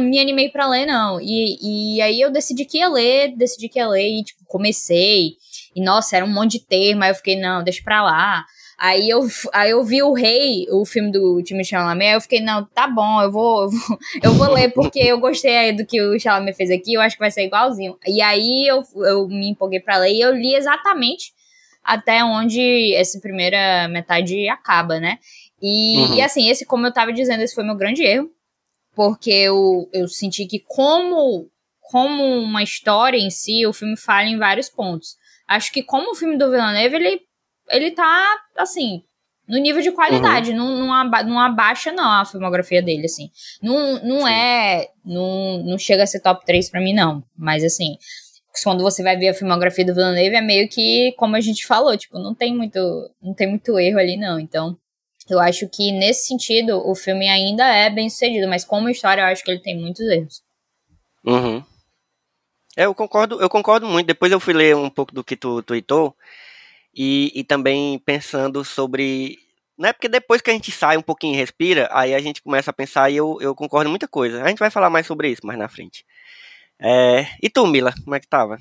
me 0.00 0.18
animei 0.18 0.48
para 0.48 0.68
ler, 0.68 0.86
não. 0.86 1.20
E, 1.20 1.96
e 1.96 2.02
aí 2.02 2.20
eu 2.20 2.30
decidi 2.30 2.64
que 2.64 2.78
ia 2.78 2.88
ler, 2.88 3.34
decidi 3.36 3.68
que 3.68 3.78
ia 3.78 3.88
ler 3.88 4.20
e, 4.20 4.24
tipo, 4.24 4.44
comecei. 4.46 5.36
E, 5.74 5.82
nossa, 5.82 6.16
era 6.16 6.24
um 6.24 6.32
monte 6.32 6.58
de 6.58 6.66
termo, 6.66 7.02
aí 7.02 7.10
eu 7.10 7.14
fiquei, 7.14 7.36
não, 7.40 7.64
deixa 7.64 7.82
pra 7.82 8.02
lá. 8.02 8.44
Aí 8.78 9.08
eu, 9.08 9.20
aí 9.52 9.70
eu 9.70 9.84
vi 9.84 10.02
o 10.02 10.12
Rei, 10.12 10.66
o 10.70 10.84
filme 10.84 11.10
do 11.10 11.40
Timothée 11.42 11.64
Chalamet, 11.64 12.08
aí 12.08 12.16
eu 12.16 12.20
fiquei, 12.20 12.40
não, 12.40 12.64
tá 12.64 12.88
bom, 12.88 13.22
eu 13.22 13.30
vou, 13.30 13.62
eu 13.62 13.70
vou, 13.70 13.98
eu 14.22 14.32
vou 14.34 14.52
ler, 14.52 14.72
porque 14.72 14.98
eu 14.98 15.18
gostei 15.18 15.72
do 15.72 15.86
que 15.86 16.02
o 16.02 16.18
Chalamet 16.18 16.56
fez 16.56 16.70
aqui, 16.70 16.94
eu 16.94 17.00
acho 17.00 17.14
que 17.14 17.20
vai 17.20 17.30
ser 17.30 17.44
igualzinho. 17.44 17.96
E 18.06 18.20
aí 18.20 18.66
eu, 18.66 18.82
eu 19.06 19.28
me 19.28 19.48
empolguei 19.48 19.78
pra 19.78 19.98
ler 19.98 20.12
e 20.12 20.20
eu 20.20 20.34
li 20.34 20.54
exatamente 20.54 21.32
até 21.84 22.24
onde 22.24 22.94
essa 22.94 23.20
primeira 23.20 23.86
metade 23.88 24.48
acaba, 24.48 24.98
né? 24.98 25.18
E, 25.60 25.98
uhum. 25.98 26.14
e 26.14 26.22
assim, 26.22 26.48
esse, 26.48 26.64
como 26.64 26.86
eu 26.86 26.92
tava 26.92 27.12
dizendo, 27.12 27.42
esse 27.42 27.54
foi 27.54 27.64
meu 27.64 27.76
grande 27.76 28.02
erro, 28.02 28.30
porque 28.94 29.30
eu, 29.30 29.88
eu 29.92 30.08
senti 30.08 30.46
que 30.46 30.60
como, 30.66 31.48
como 31.80 32.24
uma 32.38 32.62
história 32.62 33.18
em 33.18 33.30
si, 33.30 33.66
o 33.66 33.72
filme 33.72 33.96
falha 33.96 34.28
em 34.28 34.38
vários 34.38 34.68
pontos. 34.68 35.16
Acho 35.46 35.72
que 35.72 35.82
como 35.82 36.12
o 36.12 36.14
filme 36.14 36.38
do 36.38 36.50
Villeneuve, 36.50 36.96
ele 36.96 37.20
ele 37.70 37.90
tá, 37.92 38.36
assim, 38.56 39.02
no 39.48 39.58
nível 39.58 39.82
de 39.82 39.92
qualidade. 39.92 40.50
Uhum. 40.50 40.56
Não, 40.56 40.78
não, 40.78 40.92
aba, 40.92 41.22
não 41.22 41.38
abaixa, 41.38 41.92
não, 41.92 42.20
a 42.20 42.24
filmografia 42.24 42.82
dele, 42.82 43.06
assim. 43.06 43.30
Não, 43.62 44.02
não 44.02 44.28
é. 44.28 44.88
Não, 45.04 45.62
não 45.62 45.78
chega 45.78 46.02
a 46.02 46.06
ser 46.06 46.20
top 46.20 46.44
3 46.44 46.70
pra 46.70 46.80
mim, 46.80 46.94
não. 46.94 47.22
Mas, 47.36 47.62
assim, 47.64 47.96
quando 48.62 48.82
você 48.82 49.02
vai 49.02 49.16
ver 49.16 49.28
a 49.28 49.34
filmografia 49.34 49.84
do 49.84 49.94
Villeneuve, 49.94 50.36
é 50.36 50.40
meio 50.40 50.68
que, 50.68 51.12
como 51.18 51.34
a 51.34 51.40
gente 51.40 51.66
falou, 51.66 51.96
tipo, 51.96 52.18
não 52.18 52.34
tem 52.34 52.54
muito, 52.54 52.78
não 53.22 53.34
tem 53.34 53.48
muito 53.48 53.78
erro 53.78 53.98
ali, 53.98 54.16
não. 54.16 54.38
Então, 54.38 54.76
eu 55.28 55.40
acho 55.40 55.68
que, 55.68 55.90
nesse 55.90 56.28
sentido, 56.28 56.86
o 56.88 56.94
filme 56.94 57.28
ainda 57.28 57.66
é 57.66 57.90
bem 57.90 58.08
sucedido. 58.08 58.46
Mas, 58.48 58.64
como 58.64 58.88
história, 58.88 59.22
eu 59.22 59.26
acho 59.26 59.42
que 59.42 59.50
ele 59.50 59.60
tem 59.60 59.78
muitos 59.78 60.06
erros. 60.06 60.42
Uhum. 61.24 61.64
É, 62.76 62.84
eu 62.84 62.94
concordo, 62.94 63.40
eu 63.40 63.48
concordo 63.48 63.86
muito. 63.86 64.06
Depois 64.06 64.30
eu 64.30 64.40
fui 64.40 64.52
ler 64.52 64.76
um 64.76 64.90
pouco 64.90 65.14
do 65.14 65.24
que 65.24 65.36
tu 65.36 65.62
tweetou 65.62 66.14
e, 66.94 67.32
e 67.34 67.44
também 67.44 67.98
pensando 67.98 68.64
sobre. 68.64 69.38
Não 69.76 69.88
é 69.88 69.92
porque 69.92 70.08
depois 70.08 70.40
que 70.40 70.50
a 70.50 70.52
gente 70.52 70.70
sai 70.70 70.96
um 70.96 71.02
pouquinho 71.02 71.34
e 71.34 71.36
respira, 71.36 71.88
aí 71.92 72.14
a 72.14 72.20
gente 72.20 72.42
começa 72.42 72.70
a 72.70 72.74
pensar 72.74 73.10
e 73.10 73.16
eu, 73.16 73.38
eu 73.40 73.54
concordo 73.54 73.90
muita 73.90 74.06
coisa. 74.06 74.42
A 74.42 74.48
gente 74.48 74.58
vai 74.58 74.70
falar 74.70 74.90
mais 74.90 75.06
sobre 75.06 75.30
isso 75.30 75.44
mais 75.44 75.58
na 75.58 75.68
frente. 75.68 76.04
É, 76.86 77.26
e 77.42 77.48
tu, 77.48 77.66
Mila, 77.66 77.94
como 78.04 78.14
é 78.14 78.20
que 78.20 78.28
tava? 78.28 78.58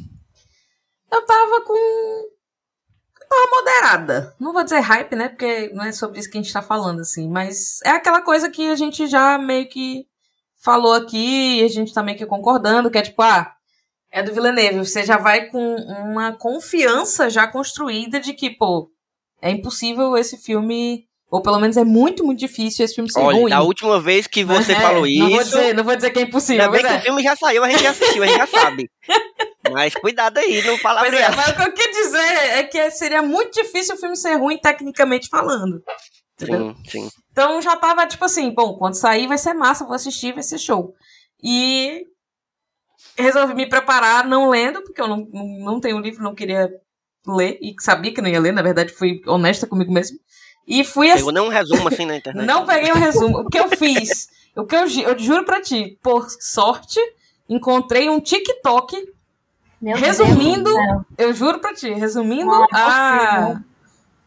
Eu 1.12 1.26
tava 1.26 1.60
com. 1.62 1.74
Eu 1.74 3.28
tava 3.28 3.52
moderada. 3.52 4.36
Não 4.40 4.54
vou 4.54 4.64
dizer 4.64 4.80
hype, 4.80 5.14
né? 5.14 5.28
Porque 5.28 5.70
não 5.74 5.84
é 5.84 5.92
sobre 5.92 6.20
isso 6.20 6.32
que 6.32 6.38
a 6.38 6.42
gente 6.42 6.54
tá 6.54 6.62
falando, 6.62 7.02
assim. 7.02 7.30
Mas 7.30 7.82
é 7.84 7.90
aquela 7.90 8.22
coisa 8.22 8.50
que 8.50 8.70
a 8.70 8.76
gente 8.76 9.08
já 9.08 9.38
meio 9.38 9.68
que 9.68 10.08
falou 10.56 10.94
aqui 10.94 11.60
e 11.60 11.64
a 11.66 11.68
gente 11.68 11.94
tá 11.94 12.02
meio 12.02 12.18
que 12.18 12.26
concordando, 12.26 12.90
que 12.90 12.98
é 12.98 13.02
tipo, 13.02 13.22
ah, 13.22 13.54
é 14.10 14.24
do 14.24 14.34
Villeneuve. 14.34 14.86
Você 14.86 15.04
já 15.04 15.18
vai 15.18 15.48
com 15.48 15.76
uma 15.76 16.32
confiança 16.32 17.30
já 17.30 17.46
construída 17.46 18.22
de 18.22 18.32
que, 18.34 18.50
pô, 18.50 18.90
é 19.42 19.52
impossível 19.52 20.16
esse 20.16 20.38
filme. 20.38 21.10
Ou 21.34 21.42
pelo 21.42 21.60
menos 21.60 21.76
é 21.78 21.84
muito, 21.84 22.24
muito 22.24 22.38
difícil 22.38 22.86
esse 22.86 22.94
filme 22.94 23.12
ser 23.12 23.20
Olha, 23.20 23.40
ruim. 23.40 23.50
da 23.50 23.64
última 23.64 24.00
vez 24.00 24.28
que 24.28 24.44
você 24.44 24.74
É, 24.78 24.80
falou 24.80 25.08
isso. 25.08 25.24
Não 25.24 25.32
vou, 25.32 25.44
dizer, 25.44 25.74
não 25.74 25.84
vou 25.84 25.96
dizer 25.96 26.12
que 26.12 26.20
é 26.20 26.22
impossível. 26.22 26.66
Ainda 26.66 26.72
bem 26.72 26.86
que 26.86 26.94
é. 26.94 26.98
o 27.00 27.02
filme 27.02 27.24
já 27.24 27.36
saiu, 27.36 27.64
a 27.64 27.70
gente 27.72 27.82
já 27.82 27.90
assistiu, 27.90 28.22
a 28.22 28.28
gente 28.28 28.38
já 28.38 28.46
sabe. 28.46 28.92
Mas 29.72 29.96
cuidado 29.96 30.38
aí, 30.38 30.58
não 30.58 30.74
Pois 30.74 30.82
palavra 30.84 31.18
é, 31.18 31.36
mas 31.36 31.48
o 31.48 31.56
que 31.56 31.62
eu 31.62 31.74
quero 31.74 31.92
dizer 31.92 32.20
é 32.20 32.64
que 32.64 32.92
seria 32.92 33.22
muito 33.22 33.54
difícil 33.54 33.96
o 33.96 33.98
filme 33.98 34.16
ser 34.16 34.36
ruim 34.36 34.60
tecnicamente 34.60 35.30
falando. 35.30 35.82
Entendeu? 36.36 36.76
Sim, 36.86 36.90
sim. 36.90 37.10
Então 37.32 37.62
já 37.62 37.76
tava 37.78 38.06
tipo 38.06 38.26
assim, 38.26 38.54
bom, 38.54 38.78
quando 38.78 38.96
sair 38.96 39.26
vai 39.26 39.38
ser 39.38 39.54
massa, 39.54 39.86
vou 39.86 39.96
assistir, 39.96 40.34
vai 40.34 40.44
ser 40.44 40.60
show. 40.60 40.94
E 41.42 42.02
resolvi 43.18 43.56
me 43.56 43.68
preparar 43.68 44.28
não 44.28 44.50
lendo, 44.50 44.84
porque 44.84 45.02
eu 45.02 45.08
não, 45.08 45.26
não 45.32 45.80
tenho 45.80 46.00
livro, 46.00 46.22
não 46.22 46.36
queria 46.36 46.70
ler, 47.26 47.58
e 47.62 47.74
sabia 47.80 48.14
que 48.14 48.22
não 48.22 48.30
ia 48.30 48.42
ler, 48.42 48.52
na 48.52 48.62
verdade 48.62 48.94
fui 48.94 49.22
honesta 49.26 49.66
comigo 49.66 49.94
mesmo. 49.94 50.18
E 50.68 50.84
fui 50.84 51.10
assim, 51.10 51.20
Pegou 51.20 51.34
nem 51.34 51.44
um 51.44 51.50
resumo 51.50 51.88
assim 51.88 52.06
na 52.06 52.16
internet. 52.16 52.46
não 52.46 52.66
peguei 52.66 52.92
o 52.92 52.96
resumo. 52.96 53.40
O 53.40 53.50
que 53.50 53.60
eu 53.60 53.70
fiz? 53.70 54.30
O 54.56 54.64
que 54.66 54.76
eu, 54.76 54.86
eu 55.08 55.18
juro 55.20 55.44
pra 55.44 55.60
ti, 55.62 55.98
por 56.02 56.28
sorte, 56.40 57.00
encontrei 57.50 58.10
um 58.10 58.20
TikTok 58.20 58.96
Meu 59.82 59.98
Resumindo, 59.98 60.64
Deus 60.64 60.76
do 60.78 60.86
céu. 60.88 61.06
Eu 61.18 61.34
juro 61.34 61.60
pra 61.60 61.74
ti, 61.74 61.90
resumindo 61.92 62.52
a. 62.52 62.68
possível. 62.68 63.58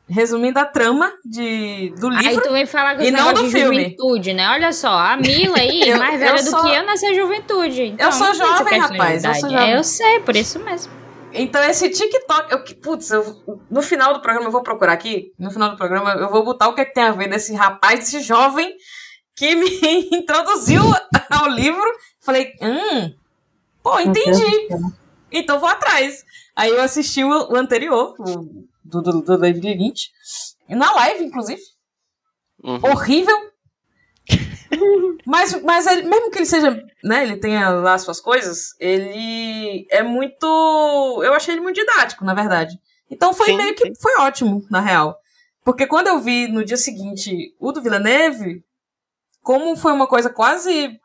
Resumindo 0.09 0.57
a 0.61 0.65
trama 0.65 1.11
de, 1.25 1.93
do 1.99 2.09
Aí 2.11 2.29
livro. 2.29 2.45
tu 2.45 2.53
vem 2.53 2.65
falar 2.65 2.95
com 2.95 3.03
E 3.03 3.07
esse 3.07 3.13
não 3.13 3.33
do 3.33 3.43
de 3.43 3.51
filme. 3.51 3.77
juventude, 3.83 4.35
né? 4.35 4.49
Olha 4.51 4.73
só, 4.73 4.91
a 4.91 5.17
Mila 5.17 5.59
aí, 5.59 5.89
Eu- 5.89 5.99
mais 5.99 6.21
velha 6.21 6.35
do 6.45 6.49
sou- 6.49 6.63
que 6.63 6.69
eu, 6.69 6.87
nessa 6.87 7.13
juventude. 7.13 7.83
Então, 7.83 8.07
Eu 8.07 8.13
sou 8.13 8.33
jovem, 8.35 8.79
rapaz, 8.79 9.25
eu 9.25 9.35
sou 9.35 9.51
jovem. 9.51 9.73
É, 9.73 9.77
eu 9.77 9.83
sei, 9.83 10.21
por 10.21 10.37
isso 10.37 10.61
mesmo. 10.61 10.93
Então, 11.43 11.63
esse 11.65 11.89
TikTok. 11.91 12.53
Eu, 12.53 12.63
que- 12.65 12.75
putz, 12.75 13.11
eu- 13.11 13.43
no 13.71 13.83
final 13.83 14.13
do 14.15 14.21
programa, 14.21 14.47
eu 14.49 14.53
vou 14.53 14.63
procurar 14.63 14.93
aqui. 14.93 15.33
No 15.39 15.51
final 15.51 15.71
do 15.71 15.77
programa, 15.77 16.13
eu 16.15 16.31
vou 16.31 16.45
botar 16.45 16.69
o 16.69 16.75
que, 16.75 16.81
é 16.81 16.85
que 16.85 16.95
tem 16.95 17.05
a 17.05 17.13
ver 17.13 17.29
desse 17.29 17.55
rapaz, 17.55 18.01
desse 18.01 18.21
jovem 18.21 18.75
que 19.35 19.55
me 19.55 19.67
introduziu 20.13 20.83
ao 21.31 21.49
livro. 21.49 21.85
Falei, 22.21 22.53
hum, 22.61 23.15
pô, 23.83 23.99
entendi. 24.01 24.39
céu. 24.69 24.79
Então 25.31 25.59
vou 25.61 25.69
atrás. 25.69 26.25
Aí 26.55 26.71
eu 26.71 26.81
assisti 26.83 27.23
o, 27.23 27.29
o 27.53 27.57
anterior, 27.57 28.15
o, 28.19 28.67
do, 28.85 29.03
do, 29.03 29.23
do 29.23 29.39
David 29.39 29.75
Lynch. 29.75 30.11
Na 30.69 30.93
live, 30.95 31.25
inclusive. 31.25 31.61
Uhum. 32.65 32.81
horrível. 32.91 33.37
Mas 35.25 35.61
mas 35.63 35.87
ele, 35.87 36.03
mesmo 36.09 36.31
que 36.31 36.39
ele 36.39 36.47
seja, 36.47 36.71
né, 37.05 37.23
ele 37.23 37.37
tenha 37.37 37.69
lá 37.71 37.97
suas 37.99 38.21
coisas, 38.21 38.75
ele 38.79 39.87
é 39.91 40.03
muito, 40.03 40.47
eu 41.25 41.33
achei 41.35 41.55
ele 41.55 41.61
muito 41.63 41.77
didático, 41.77 42.25
na 42.25 42.35
verdade. 42.35 42.79
Então 43.11 43.33
foi 43.33 43.47
Sim, 43.47 43.57
meio 43.57 43.75
que 43.75 43.87
sim. 43.87 43.95
foi 44.01 44.17
ótimo, 44.19 44.67
na 44.71 44.81
real. 44.81 45.17
Porque 45.65 45.87
quando 45.87 46.09
eu 46.09 46.21
vi 46.21 46.49
no 46.49 46.65
dia 46.65 46.77
seguinte 46.77 47.55
o 47.59 47.73
do 47.73 47.83
Villeneuve, 47.83 48.65
como 49.43 49.77
foi 49.77 49.93
uma 49.93 50.07
coisa 50.07 50.29
quase, 50.31 50.99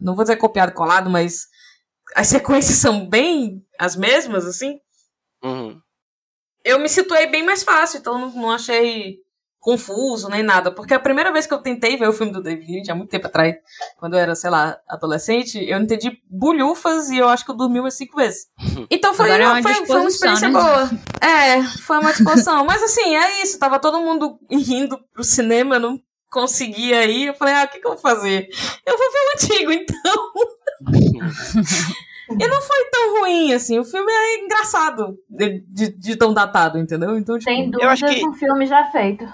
não 0.00 0.14
vou 0.14 0.24
dizer 0.24 0.36
copiado 0.36 0.72
e 0.72 0.74
colado, 0.74 1.08
mas 1.10 1.46
as 2.14 2.26
sequências 2.28 2.78
são 2.78 3.08
bem 3.08 3.64
as 3.78 3.96
mesmas, 3.96 4.46
assim, 4.46 4.78
Uhum. 5.42 5.78
eu 6.64 6.78
me 6.78 6.88
situei 6.88 7.26
bem 7.26 7.42
mais 7.44 7.62
fácil, 7.62 7.98
então 7.98 8.18
não, 8.18 8.30
não 8.30 8.50
achei 8.50 9.18
confuso 9.64 10.28
nem 10.28 10.42
nada. 10.42 10.70
Porque 10.70 10.92
a 10.92 11.00
primeira 11.00 11.32
vez 11.32 11.46
que 11.46 11.54
eu 11.54 11.58
tentei 11.58 11.96
ver 11.96 12.06
o 12.06 12.12
filme 12.12 12.30
do 12.30 12.42
David 12.42 12.70
Lynch, 12.70 12.90
há 12.90 12.94
muito 12.94 13.08
tempo 13.08 13.26
atrás, 13.26 13.56
quando 13.96 14.12
eu 14.12 14.20
era, 14.20 14.34
sei 14.34 14.50
lá, 14.50 14.76
adolescente, 14.86 15.58
eu 15.66 15.78
entendi 15.80 16.18
bulhufas 16.28 17.08
e 17.08 17.16
eu 17.16 17.28
acho 17.28 17.46
que 17.46 17.50
eu 17.50 17.56
dormi 17.56 17.80
umas 17.80 17.94
cinco 17.94 18.16
vezes. 18.16 18.46
Então 18.90 19.14
foi, 19.14 19.30
é 19.30 19.38
uma, 19.38 19.52
uma 19.54 19.62
foi, 19.62 19.86
foi 19.86 20.00
uma 20.00 20.08
experiência 20.08 20.48
né? 20.48 20.60
boa. 20.60 20.90
É, 21.20 21.62
foi 21.62 21.98
uma 21.98 22.12
disposição. 22.12 22.64
Mas 22.66 22.82
assim, 22.82 23.16
é 23.16 23.42
isso, 23.42 23.58
tava 23.58 23.78
todo 23.78 24.00
mundo 24.00 24.38
indo 24.50 24.98
pro 25.12 25.24
cinema, 25.24 25.76
eu 25.76 25.80
não 25.80 26.00
conseguia 26.30 27.04
ir. 27.06 27.28
Eu 27.28 27.34
falei, 27.34 27.54
ah, 27.54 27.64
o 27.64 27.68
que, 27.68 27.80
que 27.80 27.86
eu 27.86 27.92
vou 27.92 28.00
fazer? 28.00 28.48
Eu 28.86 28.96
vou 28.98 29.10
ver 29.10 29.18
o 29.18 29.32
antigo, 29.34 29.72
então. 29.72 30.32
E 32.30 32.48
não 32.48 32.60
foi 32.62 32.84
tão 32.90 33.20
ruim, 33.20 33.52
assim. 33.52 33.78
O 33.78 33.84
filme 33.84 34.10
é 34.10 34.44
engraçado 34.44 35.18
de, 35.28 35.60
de, 35.68 35.88
de 35.98 36.16
tão 36.16 36.32
datado, 36.32 36.78
entendeu? 36.78 37.16
Então, 37.18 37.38
tipo, 37.38 37.50
Sem 37.50 37.70
Eu 37.78 37.88
acho 37.90 38.02
dúvidas, 38.02 38.22
que- 38.22 38.28
um 38.28 38.32
filme 38.32 38.66
já 38.66 38.84
feito. 38.86 39.28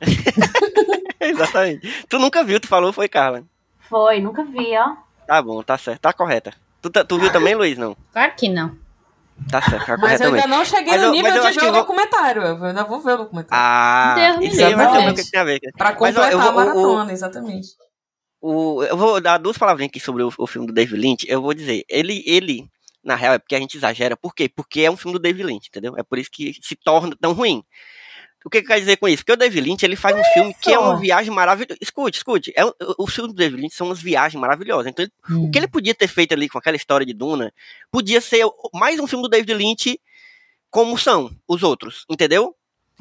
Exatamente. 1.20 2.04
Tu 2.08 2.18
nunca 2.18 2.44
viu, 2.44 2.60
tu 2.60 2.68
falou, 2.68 2.92
foi 2.92 3.08
Carla. 3.08 3.44
Foi, 3.88 4.20
nunca 4.20 4.44
vi, 4.44 4.76
ó. 4.76 4.96
Tá 5.26 5.40
bom, 5.42 5.62
tá 5.62 5.76
certo, 5.78 6.00
tá 6.00 6.12
correta. 6.12 6.52
Tu, 6.82 6.90
tá- 6.90 7.04
tu 7.04 7.18
viu 7.18 7.30
também, 7.32 7.54
Luiz? 7.54 7.76
Não. 7.78 7.96
Claro 8.12 8.32
que 8.36 8.48
não. 8.48 8.76
Tá 9.50 9.60
certo, 9.60 9.84
tá 9.86 9.96
Mas 9.98 10.20
eu 10.20 10.32
ainda 10.32 10.46
não 10.46 10.64
cheguei 10.64 10.92
Mas 10.92 11.00
no 11.02 11.08
eu- 11.08 11.12
nível 11.12 11.32
de 11.32 11.38
ver 11.52 11.58
o 11.58 11.64
vou- 11.64 11.72
documentário. 11.72 12.42
Eu 12.42 12.64
ainda 12.64 12.84
vou 12.84 13.00
ver 13.00 13.12
o 13.14 13.16
documentário. 13.18 13.62
Ah, 13.64 14.14
Deus 14.38 14.52
isso 14.52 14.64
aí 14.64 14.74
vai 14.74 14.90
ter 14.92 15.10
o 15.10 15.14
que 15.14 15.30
tem 15.30 15.40
a 15.40 15.44
ver. 15.44 15.60
pra 15.76 15.94
mas, 16.00 16.16
ó, 16.16 16.20
completar 16.20 16.30
vou- 16.32 16.40
a 16.40 16.50
o- 16.52 16.54
maratona, 16.56 17.12
exatamente. 17.12 17.68
O, 18.40 18.82
eu 18.84 18.96
vou 18.96 19.20
dar 19.20 19.38
duas 19.38 19.58
palavrinhas 19.58 19.90
aqui 19.90 20.00
sobre 20.00 20.22
o, 20.22 20.32
o 20.38 20.46
filme 20.46 20.66
do 20.66 20.72
David 20.72 20.96
Lynch. 21.00 21.26
Eu 21.28 21.42
vou 21.42 21.52
dizer, 21.52 21.84
ele, 21.88 22.22
ele, 22.26 22.66
na 23.04 23.14
real, 23.14 23.34
é 23.34 23.38
porque 23.38 23.54
a 23.56 23.58
gente 23.60 23.76
exagera. 23.76 24.16
Por 24.16 24.34
quê? 24.34 24.48
Porque 24.48 24.82
é 24.82 24.90
um 24.90 24.96
filme 24.96 25.12
do 25.18 25.22
David 25.22 25.42
Lynch, 25.44 25.68
entendeu? 25.68 25.94
É 25.98 26.02
por 26.02 26.18
isso 26.18 26.30
que 26.32 26.54
se 26.62 26.74
torna 26.76 27.14
tão 27.20 27.32
ruim. 27.32 27.62
O 28.46 28.50
que, 28.50 28.62
que 28.62 28.68
quer 28.68 28.78
dizer 28.78 28.96
com 28.96 29.08
isso? 29.08 29.24
Porque 29.24 29.32
o 29.32 29.36
David 29.36 29.60
Lynch, 29.60 29.84
ele 29.84 29.96
faz 29.96 30.16
um 30.16 30.22
filme 30.32 30.54
que 30.60 30.70
é 30.72 30.78
uma 30.78 30.96
viagem 31.00 31.34
maravilhosa. 31.34 31.76
Escute, 31.80 32.18
escute. 32.18 32.52
É, 32.56 32.62
os 32.96 33.12
filmes 33.12 33.32
do 33.32 33.36
David 33.36 33.60
Lynch 33.60 33.74
são 33.74 33.88
umas 33.88 34.00
viagens 34.00 34.40
maravilhosas. 34.40 34.86
Então, 34.86 35.04
ele- 35.04 35.36
o 35.48 35.50
que 35.50 35.58
ele 35.58 35.66
podia 35.66 35.92
ter 35.92 36.06
feito 36.06 36.32
ali 36.32 36.48
com 36.48 36.56
aquela 36.56 36.76
história 36.76 37.04
de 37.04 37.12
Duna, 37.12 37.52
podia 37.90 38.20
ser 38.20 38.46
mais 38.72 39.00
um 39.00 39.06
filme 39.08 39.24
do 39.24 39.28
David 39.28 39.52
Lynch 39.52 40.00
como 40.70 40.96
são 40.96 41.28
os 41.48 41.64
outros, 41.64 42.04
entendeu? 42.08 42.54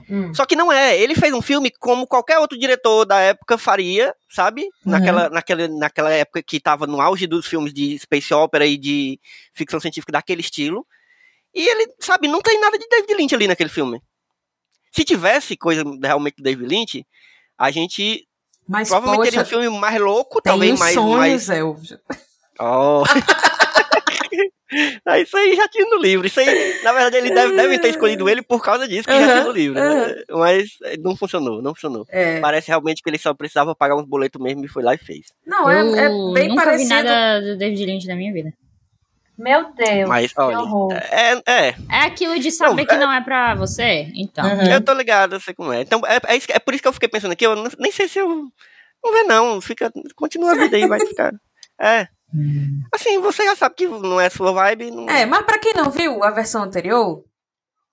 Hum. 0.10 0.34
Só 0.34 0.46
que 0.48 0.56
não 0.56 0.72
é. 0.72 0.98
Ele 1.00 1.14
fez 1.14 1.32
um 1.32 1.44
filme 1.44 1.70
como 1.80 2.08
qualquer 2.08 2.40
outro 2.40 2.58
diretor 2.58 3.06
da 3.06 3.20
época 3.20 3.56
faria, 3.58 4.16
sabe? 4.28 4.64
Uhum. 4.64 4.70
Naquela, 4.92 5.30
naquela, 5.30 5.68
naquela 5.68 6.10
época 6.12 6.42
que 6.42 6.60
tava 6.60 6.88
no 6.88 7.00
auge 7.00 7.28
dos 7.28 7.46
filmes 7.46 7.72
de 7.72 7.98
space 8.00 8.34
opera 8.34 8.66
e 8.66 8.78
de 8.78 9.20
ficção 9.54 9.80
científica 9.80 10.12
daquele 10.12 10.42
estilo. 10.42 10.86
E 11.54 11.68
ele, 11.70 11.94
sabe, 12.00 12.28
não 12.28 12.42
tem 12.42 12.60
nada 12.60 12.78
de 12.80 12.88
David 12.90 13.14
Lynch 13.14 13.36
ali 13.36 13.48
naquele 13.48 13.70
filme. 13.70 14.02
Se 14.96 15.04
tivesse 15.04 15.58
coisa 15.58 15.84
realmente 16.02 16.36
do 16.38 16.44
David 16.44 16.66
Lynch, 16.68 17.06
a 17.58 17.70
gente 17.72 18.26
Mas, 18.68 18.88
provavelmente 18.88 19.24
teria 19.32 19.40
um 19.42 19.44
poxa, 19.44 19.62
filme 19.62 19.80
mais 19.80 20.00
louco, 20.02 20.42
tem 20.42 20.52
talvez 20.52 20.80
mais. 20.80 20.94
sonhos, 20.94 21.18
mais... 21.18 21.50
Elvio. 21.50 22.00
Oh. 22.60 23.04
Ah, 25.06 25.20
isso 25.20 25.38
aí 25.38 25.56
já 25.56 25.68
tinha 25.70 25.86
no 25.86 25.98
livro. 26.02 26.26
Isso 26.28 26.40
aí, 26.40 26.82
na 26.84 26.92
verdade, 26.92 27.18
ele 27.18 27.30
deve, 27.34 27.56
deve 27.56 27.80
ter 27.80 27.90
escolhido 27.90 28.28
ele 28.28 28.42
por 28.42 28.62
causa 28.62 28.88
disso, 28.88 29.08
que 29.08 29.14
já 29.14 29.20
tinha 29.26 29.42
no 29.44 29.50
Uhum, 29.50 29.56
livro. 29.56 29.80
né? 29.80 30.16
Mas 30.32 30.72
eh, 30.84 30.98
não 30.98 31.16
funcionou, 31.16 31.62
não 31.62 31.74
funcionou. 31.74 32.06
É. 32.10 32.40
Parece 32.42 32.70
realmente 32.70 33.02
que 33.02 33.10
ele 33.10 33.18
só 33.20 33.34
precisava 33.34 33.76
pagar 33.76 33.96
uns 33.96 34.06
boletos 34.08 34.42
mesmo 34.42 34.66
e 34.66 34.68
foi 34.68 34.84
lá 34.84 34.94
e 34.96 34.98
fez. 34.98 35.28
Não, 35.46 35.72
eu 35.72 35.96
é, 35.96 36.06
é 36.06 36.10
bem 36.34 36.50
nunca 36.50 36.64
parecido. 36.66 36.90
vi 36.90 37.04
nada 37.04 37.42
do 37.42 37.58
David 37.58 37.86
Lynch 37.86 38.08
na 38.08 38.16
minha 38.16 38.34
vida. 38.34 38.52
Meu 39.38 39.74
Deus, 39.74 40.08
Mas, 40.08 40.32
que 40.34 40.42
olha, 40.42 40.60
horror. 40.60 40.94
é, 40.94 41.34
é, 41.46 41.76
É 41.92 42.00
aquilo 42.06 42.40
de 42.40 42.50
saber 42.52 42.84
Não, 42.84 42.86
que 42.86 42.96
não 42.98 43.12
é 43.12 43.22
pra 43.22 43.54
você? 43.56 44.10
Então. 44.16 44.46
Uhum. 44.46 44.72
eu 44.72 44.82
tô 44.82 44.94
ligado, 44.94 45.34
eu 45.36 45.40
sei 45.40 45.54
como 45.54 45.74
é. 45.74 45.82
Então, 45.82 46.02
é, 46.06 46.16
é, 46.34 46.40
é 46.50 46.60
por 46.60 46.74
isso 46.74 46.82
que 46.82 46.88
eu 46.88 46.94
fiquei 46.94 47.10
pensando 47.10 47.32
aqui, 47.34 47.46
eu 47.46 47.56
não- 47.56 47.70
nem 47.80 47.92
sei 47.92 48.08
se 48.08 48.20
eu. 48.20 48.28
Não 49.04 49.14
vê, 49.14 49.24
não. 49.24 49.60
Fica, 49.62 49.92
continua 50.16 50.52
a 50.54 50.56
vida 50.56 50.78
aí, 50.78 50.88
vai 50.88 51.00
ficar. 51.00 51.34
É. 51.78 52.08
Assim, 52.94 53.20
você 53.20 53.44
já 53.44 53.54
sabe 53.56 53.76
que 53.76 53.86
não 53.86 54.20
é 54.20 54.30
sua 54.30 54.52
vibe. 54.54 54.92
Não... 54.92 55.10
É, 55.10 55.26
mas 55.26 55.44
pra 55.46 55.60
quem 55.60 55.74
não 55.74 55.90
viu 55.92 56.24
a 56.24 56.32
versão 56.32 56.64
anterior, 56.64 57.24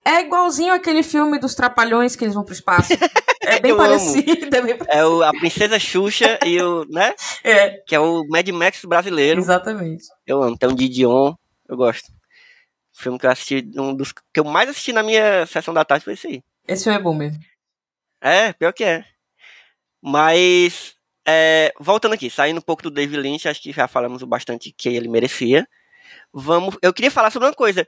é 0.05 0.21
igualzinho 0.21 0.73
aquele 0.75 1.03
filme 1.03 1.39
dos 1.39 1.55
Trapalhões 1.55 2.17
que 2.17 2.25
eles 2.25 2.35
vão 2.35 2.45
pro 2.45 2.55
espaço. 2.55 2.93
É 3.45 3.59
bem 3.59 3.77
parecido. 3.77 4.55
É, 4.57 4.61
bem... 4.63 4.79
É 4.89 5.05
o, 5.05 5.21
a 5.21 5.33
Princesa 5.33 5.77
Xuxa 5.77 6.39
e 6.47 6.63
o. 6.63 6.85
né? 6.89 7.13
é, 7.43 7.71
Que 7.85 7.97
é 7.97 7.99
o 7.99 8.23
Mad 8.29 8.49
Max 8.51 8.85
brasileiro. 8.85 9.41
exatamente. 9.41 10.05
Eu 10.25 10.41
amo. 10.41 10.57
Tem 10.57 10.69
um 10.69 10.75
Didion, 10.77 11.35
eu 11.69 11.77
gosto. 11.77 12.07
O 12.97 13.03
filme 13.03 13.19
que 13.19 13.27
eu 13.27 13.31
assisti, 13.33 13.69
um 13.77 13.97
dos 13.97 14.13
que 14.13 14.39
eu 14.39 14.45
mais 14.45 14.71
assisti 14.71 14.93
na 14.93 15.03
minha 15.03 15.45
sessão 15.47 15.75
da 15.75 15.85
tarde 15.85 16.05
foi 16.05 16.13
esse 16.13 16.29
aí. 16.29 16.43
Esse 16.69 16.85
filme 16.85 16.97
é 17.01 17.03
bom 17.03 17.13
mesmo. 17.15 17.41
É, 18.21 18.53
pior 18.53 18.73
que 18.73 18.85
é. 18.85 19.05
Mas, 20.01 20.95
é, 21.27 21.73
voltando 21.81 22.13
aqui, 22.15 22.31
saindo 22.31 22.59
um 22.59 22.63
pouco 22.63 22.85
do 22.85 22.93
David 22.93 23.21
Lynch, 23.21 23.49
acho 23.49 23.61
que 23.61 23.73
já 23.73 23.89
falamos 23.89 24.23
o 24.23 24.27
bastante 24.27 24.73
que 24.77 24.89
ele 24.89 25.09
merecia. 25.09 25.67
vamos. 26.33 26.77
Eu 26.81 26.93
queria 26.95 27.11
falar 27.11 27.33
sobre 27.33 27.49
uma 27.49 27.55
coisa. 27.55 27.87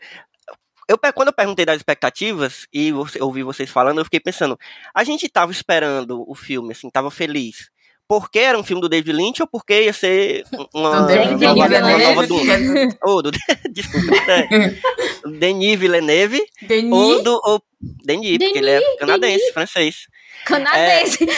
Eu, 0.89 0.99
quando 1.15 1.29
eu 1.29 1.35
perguntei 1.35 1.65
das 1.65 1.77
expectativas 1.77 2.67
e 2.73 2.93
você, 2.93 3.23
ouvi 3.23 3.43
vocês 3.43 3.71
falando, 3.71 3.99
eu 4.01 4.05
fiquei 4.05 4.21
pensando, 4.21 4.59
a 4.95 5.03
gente 5.05 5.29
tava 5.29 5.51
esperando 5.53 6.25
o 6.29 6.35
filme, 6.35 6.73
assim, 6.73 6.91
tava 6.91 7.11
feliz. 7.11 7.73
Porque 8.07 8.39
era 8.39 8.59
um 8.59 8.63
filme 8.63 8.83
do 8.83 8.89
David 8.89 9.13
Lynch 9.17 9.41
ou 9.41 9.49
porque 9.49 9.85
ia 9.85 9.93
ser 9.95 10.45
uma, 10.53 10.69
uma, 10.75 11.07
Denis 11.07 11.41
uma, 11.41 11.67
Villeneuve. 11.67 12.05
nova 12.05 12.27
Duna? 12.27 12.99
ou 13.03 13.23
do, 13.23 13.31
desculpa, 13.73 14.15
é. 14.31 14.75
Denis 15.39 15.79
Villeneuve 15.79 16.39
ou 16.41 16.69
Denis? 16.69 17.23
do 17.25 17.41
ou, 17.45 17.63
Denis, 18.05 18.37
porque 18.39 18.59
ele 18.59 18.71
é 18.71 18.97
canadense, 18.99 19.53
francês. 19.55 19.97
Canadense. 20.45 21.25
eu 21.25 21.33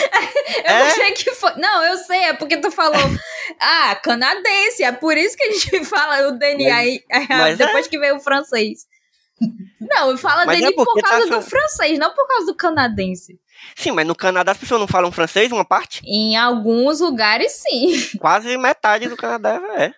É? 0.65 0.81
achei 0.91 1.11
que 1.13 1.31
foi. 1.35 1.53
Não, 1.55 1.85
eu 1.85 1.97
sei, 1.99 2.25
é 2.25 2.33
porque 2.33 2.57
tu 2.57 2.69
falou. 2.69 2.99
ah, 3.61 3.95
canadense. 4.03 4.83
É 4.83 4.91
por 4.91 5.15
isso 5.15 5.37
que 5.37 5.43
a 5.43 5.51
gente 5.53 5.85
fala 5.85 6.27
o 6.27 6.31
Denis. 6.37 6.67
Mas- 6.67 6.77
Aí, 6.77 7.03
mas 7.29 7.57
depois 7.57 7.87
que 7.87 7.97
veio 7.97 8.17
o 8.17 8.19
francês. 8.19 8.79
Não, 9.79 10.17
fala 10.17 10.45
Mas 10.45 10.57
é 10.57 10.61
Denis 10.61 10.75
por 10.75 10.85
tá 11.01 11.01
causa 11.09 11.27
fa- 11.27 11.35
do 11.37 11.41
francês, 11.43 11.99
não 11.99 12.13
por 12.13 12.27
causa 12.27 12.45
do 12.47 12.55
canadense. 12.55 13.39
Sim, 13.75 13.91
mas 13.91 14.05
no 14.07 14.15
Canadá 14.15 14.51
as 14.51 14.57
pessoas 14.57 14.79
não 14.79 14.87
falam 14.87 15.11
francês, 15.11 15.51
uma 15.51 15.65
parte? 15.65 16.01
Em 16.05 16.35
alguns 16.35 16.99
lugares, 16.99 17.51
sim. 17.53 17.93
Quase 18.19 18.55
metade 18.57 19.07
do 19.07 19.15
Canadá 19.17 19.59
é. 19.77 19.91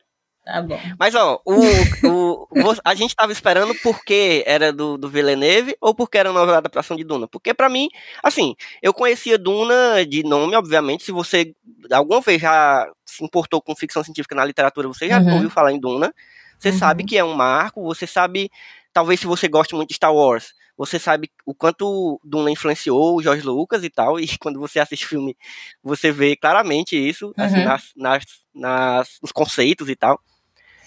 Tá 0.45 0.61
bom. 0.63 0.79
Mas, 0.97 1.13
ó, 1.13 1.39
o, 1.45 1.61
o, 2.07 2.47
a 2.83 2.95
gente 2.95 3.15
tava 3.15 3.31
esperando 3.31 3.75
porque 3.83 4.43
era 4.47 4.73
do, 4.73 4.97
do 4.97 5.07
Villeneuve 5.07 5.75
ou 5.79 5.93
porque 5.93 6.17
era 6.17 6.31
uma 6.31 6.41
adaptação 6.57 6.97
de 6.97 7.03
Duna. 7.03 7.27
Porque, 7.27 7.53
pra 7.53 7.69
mim, 7.69 7.87
assim, 8.23 8.55
eu 8.81 8.91
conhecia 8.93 9.37
Duna 9.37 10.03
de 10.05 10.23
nome, 10.23 10.55
obviamente. 10.55 11.03
Se 11.03 11.11
você 11.11 11.53
alguma 11.91 12.19
vez 12.21 12.41
já 12.41 12.89
se 13.05 13.23
importou 13.23 13.61
com 13.61 13.75
ficção 13.75 14.03
científica 14.03 14.33
na 14.33 14.45
literatura, 14.45 14.87
você 14.87 15.07
já 15.07 15.19
Uhum. 15.19 15.33
ouviu 15.35 15.49
falar 15.51 15.71
em 15.71 15.79
Duna. 15.79 16.13
Você 16.57 16.69
Uhum. 16.69 16.77
sabe 16.79 17.03
que 17.03 17.17
é 17.17 17.23
um 17.23 17.33
marco, 17.33 17.83
você 17.83 18.07
sabe, 18.07 18.49
talvez 18.93 19.19
se 19.19 19.25
você 19.27 19.47
goste 19.47 19.75
muito 19.75 19.89
de 19.89 19.95
Star 19.95 20.13
Wars, 20.13 20.53
você 20.77 20.97
sabe 20.97 21.29
o 21.45 21.53
quanto 21.53 22.19
Duna 22.23 22.49
influenciou 22.51 23.17
o 23.17 23.21
George 23.21 23.45
Lucas 23.45 23.83
e 23.83 23.89
tal, 23.89 24.17
e 24.19 24.27
quando 24.37 24.59
você 24.59 24.79
assiste 24.79 25.05
o 25.05 25.09
filme, 25.09 25.35
você 25.83 26.11
vê 26.11 26.35
claramente 26.35 26.95
isso, 26.95 27.33
assim, 27.37 27.57
Uhum. 27.59 27.63
nas, 27.65 27.91
nas, 27.95 28.23
nas, 28.53 29.09
nos 29.21 29.31
conceitos 29.31 29.89
e 29.89 29.95
tal. 29.95 30.19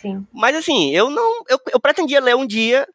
Sim. 0.01 0.27
Mas 0.33 0.57
assim, 0.57 0.91
eu 0.91 1.09
não. 1.11 1.43
Eu, 1.49 1.59
eu 1.73 1.81
pretendia 1.81 2.21
ler 2.21 2.35
um 2.35 2.47
dia, 2.47 2.89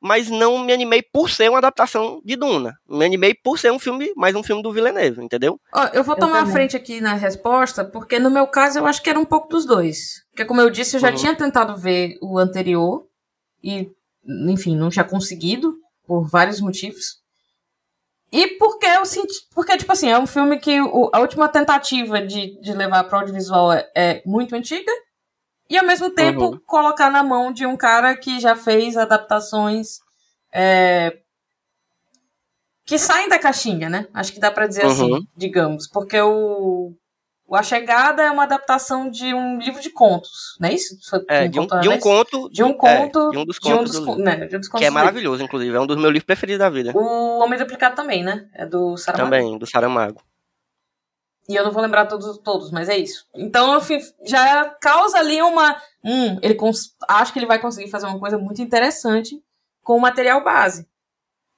mas 0.00 0.28
não 0.28 0.58
me 0.58 0.72
animei 0.72 1.02
por 1.02 1.30
ser 1.30 1.48
uma 1.48 1.58
adaptação 1.58 2.20
de 2.24 2.36
Duna. 2.36 2.74
Me 2.88 3.04
animei 3.04 3.32
por 3.34 3.58
ser 3.58 3.70
um 3.72 3.78
filme, 3.78 4.12
mais 4.16 4.34
um 4.34 4.42
filme 4.42 4.62
do 4.62 4.72
Villeneuve, 4.72 5.22
entendeu? 5.22 5.58
Ó, 5.72 5.84
eu 5.94 6.02
vou 6.04 6.16
Eu 6.16 6.20
tomar 6.20 6.42
a 6.42 6.46
frente 6.46 6.76
aqui 6.76 7.00
na 7.00 7.14
resposta, 7.14 7.84
porque 7.84 8.18
no 8.18 8.30
meu 8.30 8.46
caso 8.46 8.78
eu 8.78 8.86
acho 8.86 9.02
que 9.02 9.08
era 9.08 9.18
um 9.18 9.24
pouco 9.24 9.48
dos 9.48 9.64
dois. 9.64 10.22
Porque, 10.30 10.44
como 10.44 10.60
eu 10.60 10.68
disse, 10.68 10.96
eu 10.96 11.00
já 11.00 11.08
Uhum. 11.10 11.14
tinha 11.16 11.34
tentado 11.34 11.76
ver 11.78 12.18
o 12.20 12.38
anterior 12.38 13.06
e, 13.62 13.90
enfim, 14.24 14.76
não 14.76 14.90
tinha 14.90 15.04
conseguido, 15.04 15.74
por 16.06 16.28
vários 16.28 16.60
motivos. 16.60 17.20
E 18.32 18.46
porque 18.58 18.86
eu 18.86 19.04
senti. 19.04 19.34
Porque, 19.54 19.76
tipo 19.76 19.92
assim, 19.92 20.08
é 20.08 20.18
um 20.18 20.26
filme 20.26 20.58
que 20.58 20.80
o- 20.80 21.10
a 21.12 21.18
última 21.20 21.48
tentativa 21.48 22.20
de, 22.24 22.60
de 22.60 22.72
levar 22.72 23.04
para 23.04 23.16
o 23.16 23.20
audiovisual 23.20 23.72
é, 23.72 23.90
é 23.94 24.22
muito 24.24 24.54
antiga. 24.54 24.90
E 25.68 25.78
ao 25.78 25.86
mesmo 25.86 26.10
tempo 26.10 26.44
Uhum. 26.44 26.60
colocar 26.66 27.10
na 27.10 27.22
mão 27.22 27.52
de 27.52 27.66
um 27.66 27.76
cara 27.76 28.16
que 28.16 28.38
já 28.40 28.54
fez 28.56 28.96
adaptações 28.96 29.98
é, 30.52 31.16
que 32.84 32.98
saem 32.98 33.28
da 33.28 33.38
caixinha, 33.38 33.88
né? 33.88 34.06
Acho 34.12 34.32
que 34.32 34.40
dá 34.40 34.50
pra 34.50 34.66
dizer 34.66 34.84
Uhum. 34.84 34.90
assim, 34.92 35.26
digamos. 35.36 35.88
Porque 35.88 36.20
o 36.20 36.92
A 37.56 37.62
Chegada 37.62 38.22
é 38.22 38.30
uma 38.30 38.44
adaptação 38.44 39.10
de 39.10 39.34
um 39.34 39.58
livro 39.58 39.80
de 39.80 39.90
contos, 39.90 40.56
não 40.60 40.68
é 40.68 40.74
isso? 40.74 40.96
É, 41.28 41.48
de 41.48 41.58
um, 41.58 41.66
de 41.66 41.88
um 41.88 41.92
vez? 41.92 42.02
conto. 42.02 42.48
De 42.50 42.62
um 42.62 42.70
é, 42.70 42.74
conto. 42.74 43.30
de 43.30 43.38
um 43.38 43.44
dos 43.44 43.56
de 43.56 43.68
um 43.68 43.76
contos 43.76 43.92
dos 43.96 44.04
do 44.06 44.16
né, 44.22 44.46
de 44.46 44.56
um 44.56 44.60
dos 44.60 44.68
contos 44.68 44.80
Que 44.80 44.86
é 44.86 44.90
maravilhoso, 44.90 45.42
inclusive. 45.42 45.76
É 45.76 45.80
um 45.80 45.86
dos 45.86 45.96
meus 45.96 46.12
livros 46.12 46.26
preferidos 46.26 46.60
da 46.60 46.70
vida. 46.70 46.92
O 46.96 47.38
Homem 47.40 47.58
Duplicado 47.58 47.96
também, 47.96 48.22
né? 48.22 48.48
É 48.54 48.64
do 48.64 48.96
Saramago. 48.96 49.30
Também, 49.30 49.58
do 49.58 49.66
Saramago. 49.66 50.22
E 51.48 51.56
eu 51.56 51.64
não 51.64 51.72
vou 51.72 51.82
lembrar 51.82 52.06
todos, 52.06 52.38
todos, 52.38 52.70
mas 52.70 52.88
é 52.88 52.96
isso. 52.96 53.26
Então 53.34 53.72
eu 53.74 53.80
fi- 53.80 54.00
já 54.24 54.66
causa 54.80 55.18
ali 55.18 55.42
uma. 55.42 55.74
Hum, 56.04 56.38
ele 56.42 56.54
cons- 56.54 56.94
acho 57.08 57.32
que 57.32 57.38
ele 57.40 57.46
vai 57.46 57.58
conseguir 57.58 57.90
fazer 57.90 58.06
uma 58.06 58.20
coisa 58.20 58.38
muito 58.38 58.62
interessante 58.62 59.42
com 59.82 59.96
o 59.96 60.00
material 60.00 60.44
base. 60.44 60.86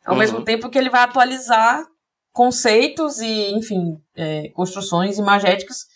Ao 0.07 0.14
Uhum. 0.14 0.20
mesmo 0.20 0.42
tempo 0.42 0.70
que 0.70 0.78
ele 0.78 0.88
vai 0.88 1.02
atualizar 1.02 1.87
conceitos 2.33 3.21
e, 3.21 3.51
enfim, 3.53 4.01
é, 4.16 4.49
construções 4.51 5.18
imagéticas 5.18 5.87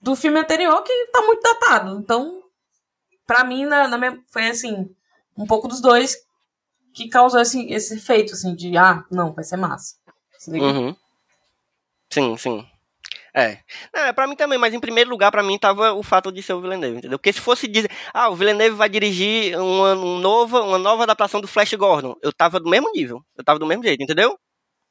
do 0.00 0.14
filme 0.14 0.38
anterior 0.38 0.82
que 0.82 1.06
tá 1.06 1.22
muito 1.22 1.42
datado. 1.42 1.98
Então, 1.98 2.42
pra 3.26 3.44
mim, 3.44 3.64
na, 3.64 3.88
na 3.88 3.98
minha- 3.98 4.20
foi 4.28 4.48
assim, 4.48 4.88
um 5.36 5.46
pouco 5.46 5.68
dos 5.68 5.80
dois 5.80 6.16
que 6.94 7.08
causou 7.08 7.40
esse, 7.40 7.66
esse 7.72 7.94
efeito, 7.96 8.32
assim, 8.34 8.54
de 8.54 8.76
ah, 8.76 9.04
não, 9.10 9.32
vai 9.32 9.44
ser 9.44 9.56
massa. 9.56 9.96
Se? 10.38 10.50
Uhum. 10.50 10.94
Sim, 12.10 12.36
sim. 12.36 12.66
É. 13.34 13.58
É 13.92 14.12
pra 14.14 14.26
mim 14.26 14.34
também, 14.34 14.58
mas 14.58 14.72
em 14.72 14.80
primeiro 14.80 15.10
lugar, 15.10 15.30
pra 15.30 15.42
mim, 15.42 15.58
tava 15.58 15.92
o 15.92 16.02
fato 16.02 16.32
de 16.32 16.42
ser 16.42 16.54
o 16.54 16.60
Villeneuve, 16.60 16.98
entendeu? 16.98 17.18
Porque 17.18 17.32
se 17.32 17.40
fosse 17.40 17.68
dizer, 17.68 17.90
ah, 18.14 18.30
o 18.30 18.34
Villeneuve 18.36 18.76
vai 18.76 18.88
dirigir 18.88 19.58
uma, 19.60 19.92
um 19.94 20.18
nova, 20.18 20.62
uma 20.62 20.78
nova 20.78 21.02
adaptação 21.02 21.40
do 21.40 21.46
Flash 21.48 21.74
Gordon, 21.74 22.16
eu 22.22 22.32
tava 22.32 22.58
do 22.58 22.68
mesmo 22.70 22.90
nível. 22.94 23.22
Eu 23.36 23.44
tava 23.44 23.58
do 23.58 23.66
mesmo 23.66 23.82
jeito, 23.84 24.02
entendeu? 24.02 24.38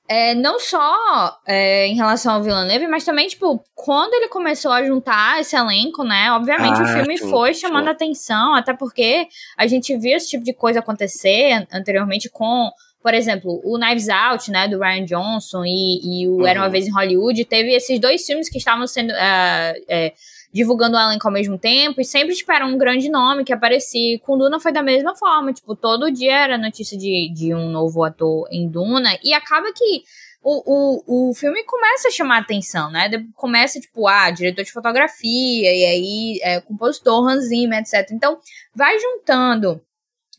É, 0.07 0.35
não 0.35 0.59
só 0.59 1.35
é, 1.47 1.87
em 1.87 1.95
relação 1.95 2.35
ao 2.35 2.43
Villeneuve, 2.43 2.87
mas 2.87 3.03
também, 3.03 3.27
tipo, 3.27 3.63
quando 3.73 4.13
ele 4.13 4.27
começou 4.27 4.71
a 4.71 4.83
juntar 4.83 5.39
esse 5.41 5.55
elenco, 5.55 6.03
né? 6.03 6.31
Obviamente 6.31 6.79
o 6.79 6.83
Ah, 6.83 6.93
filme 6.93 7.17
sim, 7.17 7.27
foi 7.29 7.53
chamando 7.55 7.85
sim. 7.85 7.89
atenção, 7.91 8.53
até 8.53 8.71
porque 8.73 9.27
a 9.57 9.65
gente 9.65 9.97
viu 9.97 10.15
esse 10.15 10.29
tipo 10.29 10.43
de 10.43 10.53
coisa 10.53 10.79
acontecer 10.79 11.53
an- 11.53 11.67
anteriormente 11.73 12.29
com, 12.29 12.69
por 13.01 13.15
exemplo, 13.15 13.59
o 13.63 13.79
Knives 13.79 14.07
Out, 14.07 14.51
né? 14.51 14.67
Do 14.67 14.77
Ryan 14.79 15.05
Johnson 15.05 15.63
e, 15.65 16.21
e 16.23 16.27
o 16.29 16.45
Era 16.45 16.59
Uma 16.59 16.65
Uhum. 16.67 16.71
Vez 16.71 16.87
em 16.87 16.91
Hollywood. 16.91 17.43
Teve 17.45 17.73
esses 17.73 17.99
dois 17.99 18.23
filmes 18.25 18.47
que 18.47 18.59
estavam 18.59 18.85
sendo. 18.85 19.11
é, 19.11 20.13
divulgando 20.55 20.95
o 20.95 20.99
elenco 20.99 21.27
ao 21.27 21.33
mesmo 21.33 21.57
tempo, 21.59 21.99
e 21.99 22.05
sempre 22.05 22.33
era 22.49 22.65
um 22.65 22.77
grande 22.77 23.09
nome 23.09 23.43
que 23.43 23.51
aparecia. 23.51 24.15
E 24.15 24.19
com 24.19 24.37
Duna 24.37 24.57
foi 24.57 24.71
da 24.71 24.81
mesma 24.81 25.13
forma, 25.13 25.51
tipo, 25.51 25.75
todo 25.75 26.09
dia 26.09 26.31
era 26.31 26.57
notícia 26.57 26.97
de, 26.97 27.29
de 27.35 27.53
um 27.53 27.69
novo 27.69 28.01
ator 28.05 28.47
em 28.49 28.69
Duna, 28.69 29.19
e 29.21 29.33
acaba 29.33 29.67
que 29.73 30.03
o, 30.41 30.63
o, 31.11 31.29
o 31.29 31.33
filme 31.33 31.61
começa 31.65 32.07
a 32.07 32.11
chamar 32.11 32.37
atenção, 32.37 32.89
né? 32.89 33.09
Começa, 33.35 33.81
tipo, 33.81 34.07
ah, 34.07 34.31
diretor 34.31 34.63
de 34.63 34.71
fotografia, 34.71 35.75
e 35.75 35.85
aí 35.85 36.39
é, 36.41 36.61
compositor 36.61 37.27
Hans 37.27 37.49
Zimmer, 37.49 37.79
etc. 37.79 38.09
Então, 38.13 38.39
vai 38.73 38.97
juntando 38.97 39.81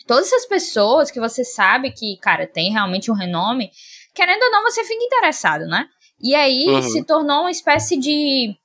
todas 0.06 0.28
essas 0.28 0.46
pessoas 0.46 1.10
que 1.10 1.20
você 1.20 1.44
sabe 1.44 1.90
que, 1.90 2.16
cara, 2.22 2.46
tem 2.46 2.72
realmente 2.72 3.10
um 3.10 3.14
renome, 3.14 3.70
querendo 4.14 4.44
ou 4.44 4.50
não, 4.50 4.62
você 4.62 4.82
fica 4.82 5.04
interessado, 5.04 5.66
né? 5.66 5.86
E 6.18 6.34
aí 6.34 6.68
Uhum. 6.68 6.80
se 6.80 7.04
tornou 7.04 7.40
uma 7.42 7.50
espécie 7.50 7.98
de 7.98 8.56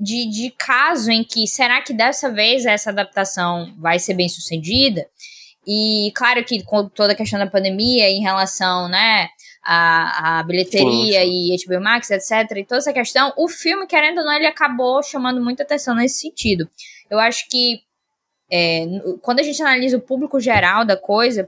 de, 0.00 0.26
de 0.30 0.50
caso 0.50 1.10
em 1.10 1.24
que 1.24 1.46
será 1.46 1.82
que 1.82 1.92
dessa 1.92 2.30
vez 2.30 2.64
essa 2.64 2.90
adaptação 2.90 3.74
vai 3.78 3.98
ser 3.98 4.14
bem 4.14 4.28
sucedida? 4.28 5.06
E 5.66 6.12
claro 6.14 6.44
que 6.44 6.62
com 6.62 6.88
toda 6.88 7.12
a 7.12 7.16
questão 7.16 7.38
da 7.38 7.46
pandemia 7.46 8.08
em 8.08 8.22
relação, 8.22 8.88
né, 8.88 9.28
à, 9.64 10.38
à 10.38 10.42
bilheteria 10.42 11.22
Sim, 11.22 11.52
e 11.52 11.56
HBO 11.66 11.80
Max, 11.80 12.10
etc, 12.10 12.56
e 12.56 12.64
toda 12.64 12.78
essa 12.78 12.92
questão, 12.92 13.32
o 13.36 13.48
filme, 13.48 13.86
querendo 13.86 14.18
ou 14.18 14.24
não, 14.24 14.32
ele 14.32 14.46
acabou 14.46 15.02
chamando 15.02 15.42
muita 15.42 15.62
atenção 15.62 15.94
nesse 15.94 16.20
sentido. 16.20 16.68
Eu 17.10 17.18
acho 17.18 17.46
que 17.48 17.80
é, 18.50 18.86
quando 19.20 19.40
a 19.40 19.42
gente 19.42 19.60
analisa 19.60 19.98
o 19.98 20.00
público 20.00 20.40
geral 20.40 20.84
da 20.84 20.96
coisa, 20.96 21.46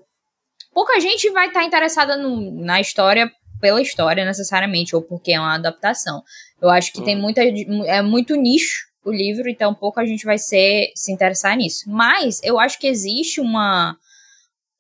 pouca 0.75 1.01
gente 1.01 1.31
vai 1.31 1.49
estar 1.49 1.65
interessada 1.65 2.17
no- 2.17 2.63
na 2.63 2.79
história 2.81 3.31
pela 3.61 3.81
história 3.81 4.25
necessariamente, 4.25 4.95
ou 4.97 5.03
porque 5.03 5.33
é 5.33 5.41
uma 5.41 5.55
adaptação. 5.55 6.23
Eu 6.61 6.69
acho 6.69 6.93
que 6.93 7.03
tem 7.03 7.17
Uhum. 7.17 7.23
muita. 7.23 7.43
É 7.43 8.03
muito 8.03 8.35
nicho 8.37 8.87
o 9.05 9.11
livro, 9.11 9.49
então 9.49 9.75
pouca 9.75 10.05
gente 10.05 10.25
vai 10.25 10.39
ser, 10.39 10.91
se 10.95 11.11
interessar 11.13 11.57
nisso. 11.57 11.85
Mas 11.89 12.41
eu 12.43 12.59
acho 12.59 12.79
que 12.79 12.87
existe 12.87 13.41
uma. 13.41 13.97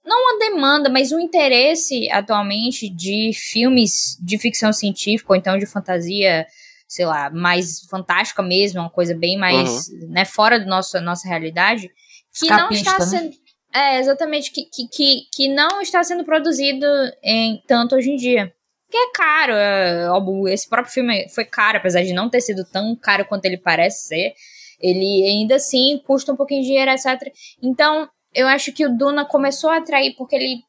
Não 0.04 0.16
uma 0.18 0.38
demanda, 0.38 0.88
mas 0.88 1.12
um 1.12 1.20
interesse 1.20 2.10
atualmente 2.10 2.88
de 2.88 3.32
filmes 3.34 4.16
de 4.20 4.38
ficção 4.38 4.72
científica, 4.72 5.32
ou 5.32 5.36
então 5.36 5.58
de 5.58 5.66
fantasia, 5.66 6.46
sei 6.88 7.04
lá, 7.04 7.30
mais 7.30 7.80
fantástica 7.88 8.42
mesmo, 8.42 8.80
uma 8.80 8.90
coisa 8.90 9.14
bem 9.14 9.38
mais 9.38 9.88
né, 10.08 10.24
fora 10.24 10.58
da 10.58 10.64
nossa, 10.66 11.00
nossa 11.00 11.28
realidade, 11.28 11.90
que 12.34 12.48
não 12.48 12.70
Escapista, 12.70 12.90
está 12.90 12.98
né? 12.98 13.06
sendo. 13.06 13.36
É, 13.72 14.00
exatamente, 14.00 14.50
que, 14.50 14.64
que, 14.64 14.88
que, 14.88 15.20
que 15.32 15.48
não 15.48 15.80
está 15.80 16.02
sendo 16.02 16.24
produzido 16.24 16.86
em 17.22 17.62
tanto 17.68 17.94
hoje 17.94 18.10
em 18.10 18.16
dia. 18.16 18.52
Que 18.90 18.96
é 18.96 19.10
caro, 19.12 19.52
é, 19.52 20.08
esse 20.52 20.68
próprio 20.68 20.92
filme 20.92 21.28
foi 21.28 21.44
caro, 21.44 21.78
apesar 21.78 22.02
de 22.02 22.12
não 22.12 22.28
ter 22.28 22.40
sido 22.40 22.64
tão 22.64 22.96
caro 22.96 23.24
quanto 23.24 23.44
ele 23.44 23.56
parece 23.56 24.08
ser. 24.08 24.32
Ele 24.80 25.24
ainda 25.26 25.56
assim 25.56 26.02
custa 26.06 26.32
um 26.32 26.36
pouquinho 26.36 26.62
de 26.62 26.68
dinheiro, 26.68 26.90
etc. 26.90 27.32
Então, 27.62 28.08
eu 28.34 28.48
acho 28.48 28.72
que 28.72 28.84
o 28.84 28.96
Duna 28.96 29.24
começou 29.24 29.70
a 29.70 29.76
atrair 29.76 30.14
porque 30.16 30.34
ele, 30.34 30.62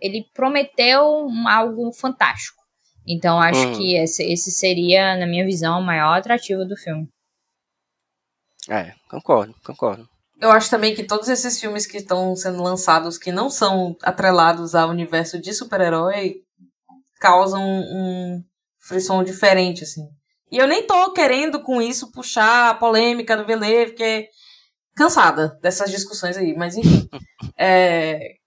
ele 0.00 0.24
prometeu 0.34 1.04
um- 1.26 1.46
algo 1.48 1.92
fantástico. 1.92 2.58
Então, 3.06 3.40
acho 3.40 3.68
Uhum. 3.68 3.76
que 3.76 3.94
esse, 3.96 4.22
esse 4.24 4.50
seria, 4.50 5.16
na 5.16 5.26
minha 5.26 5.44
visão, 5.44 5.78
o 5.80 5.84
maior 5.84 6.18
atrativo 6.18 6.64
do 6.64 6.76
filme. 6.76 7.06
É, 8.68 8.92
concordo, 9.08 9.54
concordo. 9.64 10.08
Eu 10.40 10.50
acho 10.50 10.70
também 10.70 10.94
que 10.94 11.02
todos 11.04 11.28
esses 11.28 11.58
filmes 11.60 11.86
que 11.86 11.96
estão 11.96 12.34
sendo 12.36 12.62
lançados, 12.62 13.18
que 13.18 13.32
não 13.32 13.50
são 13.50 13.96
atrelados 14.02 14.74
ao 14.74 14.90
universo 14.90 15.40
de 15.40 15.52
super-herói, 15.52 16.42
causam 17.18 17.62
um 17.62 18.42
frisson 18.78 19.22
diferente, 19.22 19.84
assim. 19.84 20.08
E 20.50 20.56
eu 20.56 20.66
nem 20.66 20.86
tô 20.86 21.12
querendo 21.12 21.60
com 21.62 21.80
isso 21.82 22.10
puxar 22.10 22.70
a 22.70 22.74
polêmica 22.74 23.36
do 23.36 23.44
Villeneuve, 23.44 23.92
porque 23.92 24.28
cansada 24.96 25.58
dessas 25.62 25.90
discussões 25.90 26.36
aí, 26.36 26.54
mas 26.56 26.76
enfim. 26.76 27.08
é, 27.56 28.38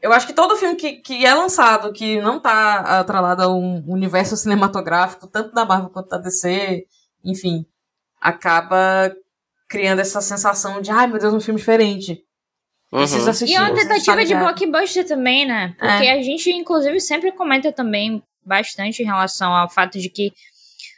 eu 0.00 0.12
acho 0.12 0.26
que 0.26 0.32
todo 0.32 0.56
filme 0.56 0.76
que, 0.76 0.94
que 0.94 1.26
é 1.26 1.34
lançado, 1.34 1.92
que 1.92 2.20
não 2.20 2.40
tá 2.40 3.00
atrelado 3.00 3.42
a 3.42 3.48
um 3.48 3.84
universo 3.86 4.36
cinematográfico, 4.36 5.26
tanto 5.26 5.52
da 5.52 5.64
Marvel 5.64 5.90
quanto 5.90 6.08
da 6.08 6.18
DC, 6.18 6.86
enfim, 7.24 7.66
acaba 8.20 9.14
criando 9.68 10.00
essa 10.00 10.20
sensação 10.20 10.80
de, 10.80 10.90
ai 10.90 11.06
meu 11.06 11.18
Deus, 11.18 11.34
um 11.34 11.40
filme 11.40 11.60
diferente. 11.60 12.24
Uhum. 12.92 13.02
assistir. 13.02 13.52
E 13.52 13.54
é 13.54 13.60
uma 13.60 13.74
tentativa 13.74 14.24
de 14.24 14.34
blockbuster 14.34 15.06
também, 15.06 15.46
né? 15.46 15.74
Porque 15.78 16.06
é. 16.06 16.12
a 16.12 16.22
gente, 16.22 16.50
inclusive, 16.50 17.00
sempre 17.00 17.30
comenta 17.32 17.70
também 17.70 18.22
bastante 18.44 19.02
em 19.02 19.06
relação 19.06 19.52
ao 19.52 19.68
fato 19.70 19.98
de 19.98 20.08
que 20.08 20.32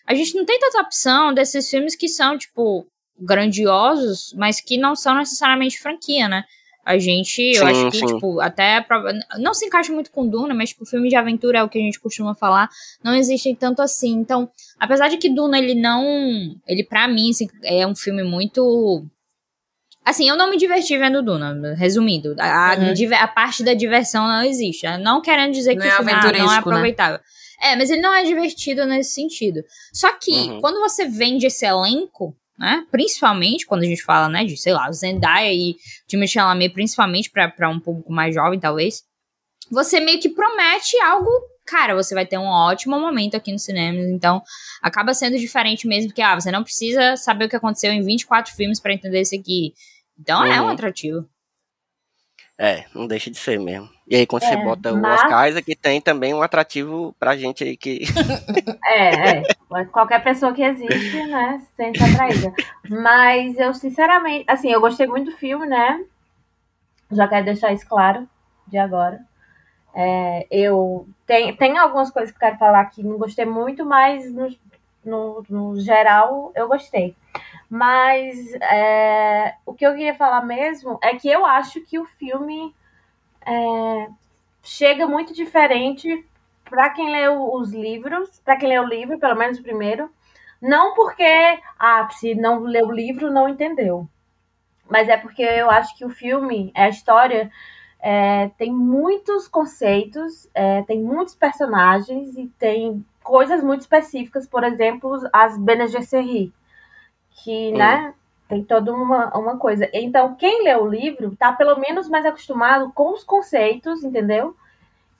a 0.07 0.14
gente 0.14 0.35
não 0.35 0.44
tem 0.44 0.59
tanta 0.59 0.81
opção 0.81 1.33
desses 1.35 1.68
filmes 1.68 1.94
que 1.94 2.09
são, 2.09 2.38
tipo, 2.38 2.87
grandiosos, 3.18 4.35
mas 4.37 4.61
que 4.61 4.78
não 4.78 4.96
são 4.96 5.14
necessariamente 5.14 5.78
franquia, 5.78 6.28
né? 6.28 6.44
A 6.85 6.98
gente, 6.98 7.40
eu 7.40 7.64
sim, 7.64 7.70
acho 7.70 7.90
que, 7.90 7.98
sim. 7.98 8.07
tipo, 8.07 8.40
até. 8.40 8.85
Não 9.38 9.55
se 9.55 9.66
encaixa 9.66 9.92
muito 9.92 10.11
com 10.11 10.26
Duna, 10.26 10.52
mas, 10.52 10.70
tipo, 10.70 10.85
filme 10.85 11.09
de 11.09 11.14
aventura 11.14 11.59
é 11.59 11.62
o 11.62 11.68
que 11.68 11.78
a 11.78 11.81
gente 11.81 12.00
costuma 12.00 12.35
falar. 12.35 12.68
Não 13.05 13.14
existem 13.14 13.55
tanto 13.55 13.81
assim. 13.81 14.14
Então, 14.14 14.50
apesar 14.81 15.07
de 15.09 15.16
que 15.16 15.28
Duna, 15.28 15.59
ele 15.59 15.76
não. 15.76 16.05
Ele, 16.66 16.83
para 16.83 17.07
mim, 17.07 17.31
assim, 17.31 17.48
é 17.62 17.87
um 17.87 17.94
filme 17.94 18.24
muito. 18.24 19.07
Assim, 20.05 20.29
eu 20.29 20.37
não 20.37 20.51
me 20.51 20.57
diverti 20.57 20.99
vendo 20.99 21.23
Duna, 21.23 21.75
resumindo. 21.75 22.35
A, 22.38 22.77
uhum. 22.77 23.15
a, 23.15 23.23
a 23.23 23.29
parte 23.29 23.62
da 23.62 23.73
diversão 23.73 24.27
não 24.27 24.43
existe. 24.43 24.87
Não 24.99 25.21
querendo 25.21 25.53
dizer 25.53 25.77
que 25.77 25.87
não 25.87 25.87
o 25.87 25.97
filme 25.97 26.12
é 26.12 26.15
não 26.17 26.29
é 26.29 26.33
né? 26.33 26.57
aproveitável. 26.57 27.19
Né? 27.19 27.71
É, 27.71 27.77
mas 27.77 27.91
ele 27.91 28.01
não 28.01 28.12
é 28.12 28.25
divertido 28.25 28.85
nesse 28.85 29.15
sentido. 29.15 29.62
Só 29.93 30.12
que, 30.12 30.33
uhum. 30.33 30.61
quando 30.61 30.81
você 30.81 31.07
vende 31.07 31.47
esse 31.47 31.65
elenco, 31.65 32.37
né? 32.59 32.87
Principalmente 32.91 33.67
quando 33.67 33.83
a 33.83 33.87
gente 33.87 34.03
fala, 34.03 34.29
né, 34.29 34.45
de, 34.45 34.57
sei 34.57 34.73
lá, 34.73 34.91
Zendaya 34.93 35.53
e 35.53 35.77
Timothée 36.07 36.35
Chalamet, 36.35 36.73
principalmente 36.73 37.31
para 37.31 37.69
um 37.69 37.81
público 37.81 38.12
mais 38.12 38.35
jovem, 38.35 38.61
talvez. 38.61 39.03
Você 39.71 40.01
meio 40.01 40.21
que 40.21 40.29
promete 40.29 40.97
algo, 41.01 41.31
cara, 41.67 41.95
você 41.95 42.15
vai 42.15 42.27
ter 42.27 42.38
um 42.38 42.47
ótimo 42.47 43.01
momento 43.01 43.37
aqui 43.37 43.51
no 43.51 43.59
cinema, 43.59 43.99
então 43.99 44.43
acaba 44.83 45.15
sendo 45.15 45.38
diferente 45.38 45.87
mesmo, 45.87 46.11
porque 46.11 46.23
ah, 46.23 46.38
você 46.38 46.51
não 46.51 46.62
precisa 46.62 47.17
saber 47.17 47.47
o 47.47 47.49
que 47.49 47.57
aconteceu 47.57 47.93
em 47.93 48.03
24 48.03 48.55
filmes 48.55 48.79
para 48.79 48.93
entender 48.93 49.23
isso 49.23 49.35
aqui. 49.35 49.73
Então 50.18 50.44
é 50.44 50.61
um 50.61 50.64
uhum. 50.64 50.70
atrativo. 50.70 51.29
É, 52.59 52.85
não 52.94 53.07
deixa 53.07 53.31
de 53.31 53.37
ser 53.37 53.59
mesmo. 53.59 53.88
E 54.07 54.14
aí 54.14 54.27
quando 54.27 54.44
é, 54.44 54.51
você 54.51 54.57
bota 54.57 54.92
mas... 54.92 55.20
o 55.20 55.25
Oscar 55.25 55.48
Isaac, 55.48 55.77
tem 55.77 56.01
também 56.01 56.35
um 56.35 56.42
atrativo 56.42 57.14
pra 57.18 57.37
gente 57.37 57.64
aí 57.64 57.77
que... 57.77 58.03
é, 58.87 59.38
é. 59.38 59.42
Qualquer 59.87 60.22
pessoa 60.22 60.53
que 60.53 60.62
existe, 60.62 61.25
né, 61.27 61.61
se 61.61 61.75
sente 61.75 62.03
atraída. 62.03 62.53
Mas 62.88 63.59
eu, 63.59 63.72
sinceramente, 63.75 64.44
assim, 64.46 64.70
eu 64.70 64.81
gostei 64.81 65.07
muito 65.07 65.31
do 65.31 65.37
filme, 65.37 65.66
né? 65.66 66.05
Já 67.11 67.27
quero 67.27 67.44
deixar 67.46 67.72
isso 67.72 67.87
claro 67.88 68.29
de 68.68 68.79
agora. 68.79 69.20
É, 69.94 70.46
eu 70.51 71.07
tem, 71.27 71.55
tem 71.57 71.79
algumas 71.79 72.11
coisas 72.11 72.31
que 72.31 72.37
eu 72.37 72.48
quero 72.48 72.59
falar 72.59 72.85
que 72.87 73.03
não 73.03 73.18
gostei 73.18 73.44
muito, 73.44 73.85
mas 73.85 74.25
no, 75.05 75.45
no 75.49 75.81
geral 75.81 76.53
eu 76.55 76.69
gostei. 76.69 77.17
Mas 77.69 78.53
é, 78.55 79.55
o 79.65 79.73
que 79.73 79.87
eu 79.87 79.93
queria 79.93 80.15
falar 80.15 80.45
mesmo 80.45 80.99
é 81.03 81.15
que 81.17 81.29
eu 81.29 81.47
acho 81.47 81.81
que 81.83 81.99
o 81.99 82.05
filme 82.05 82.75
é, 83.47 84.09
chega 84.62 85.07
muito 85.07 85.33
diferente 85.33 86.27
para 86.65 86.91
quem 86.91 87.11
leu 87.11 87.53
os 87.55 87.73
livros, 87.73 88.41
para 88.45 88.57
quem 88.57 88.69
leu 88.69 88.83
o 88.83 88.88
livro, 88.88 89.19
pelo 89.19 89.37
menos 89.37 89.59
o 89.59 89.62
primeiro. 89.62 90.11
Não 90.61 90.95
porque, 90.95 91.25
ah, 91.79 92.09
se 92.11 92.35
não 92.35 92.61
leu 92.61 92.87
o 92.88 92.93
livro, 92.93 93.31
não 93.31 93.49
entendeu. 93.49 94.09
Mas 94.88 95.09
é 95.09 95.17
porque 95.17 95.43
eu 95.43 95.71
acho 95.71 95.97
que 95.97 96.05
o 96.05 96.11
filme, 96.11 96.71
a 96.75 96.88
história, 96.88 97.51
é, 97.99 98.49
tem 98.59 98.73
muitos 98.73 99.49
conceitos, 99.49 100.49
é, 100.55 100.83
tem 100.83 101.03
muitos 101.03 101.35
personagens 101.35 102.37
e 102.37 102.49
tem 102.59 103.05
coisas 103.22 103.62
muito 103.62 103.80
específicas, 103.80 104.46
por 104.46 104.64
exemplo, 104.64 105.18
as 105.32 105.56
Bene 105.58 105.87
Gesserit 105.87 106.52
que, 107.42 107.72
hum. 107.72 107.78
né, 107.78 108.14
tem 108.48 108.62
toda 108.62 108.92
uma, 108.92 109.37
uma 109.37 109.56
coisa. 109.56 109.88
Então, 109.92 110.35
quem 110.35 110.64
lê 110.64 110.74
o 110.76 110.87
livro 110.87 111.35
tá 111.37 111.52
pelo 111.52 111.78
menos 111.78 112.08
mais 112.08 112.26
acostumado 112.26 112.92
com 112.94 113.12
os 113.12 113.24
conceitos, 113.24 114.04
entendeu? 114.04 114.54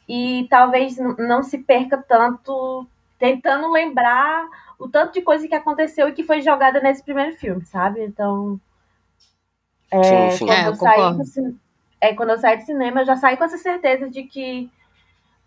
E 0.09 0.47
talvez 0.51 0.99
não 1.19 1.43
se 1.43 1.59
perca 1.59 1.97
tanto 1.97 2.87
tentando 3.19 3.71
lembrar 3.71 4.49
o 4.79 4.89
tanto 4.89 5.15
de 5.15 5.23
coisa 5.23 5.47
que 5.47 5.55
aconteceu 5.55 6.09
e 6.09 6.13
que 6.13 6.25
foi 6.25 6.43
jogada 6.43 6.81
nesse 6.81 7.05
primeiro 7.05 7.37
filme, 7.37 7.65
sabe? 7.65 8.03
Então, 8.03 8.61
é, 9.91 10.31
sim, 10.31 10.39
sim. 10.39 10.47
Quando, 10.47 10.59
é, 10.59 10.69
eu 10.69 10.75
saí 10.75 11.17
do, 11.17 11.59
é, 12.01 12.15
quando 12.15 12.31
eu 12.31 12.39
saí 12.39 12.57
do 12.57 12.65
cinema, 12.65 13.01
eu 13.01 13.07
já 13.07 13.17
saí 13.17 13.37
com 13.37 13.45
essa 13.45 13.59
certeza 13.59 14.11
de 14.11 14.25
que, 14.25 14.71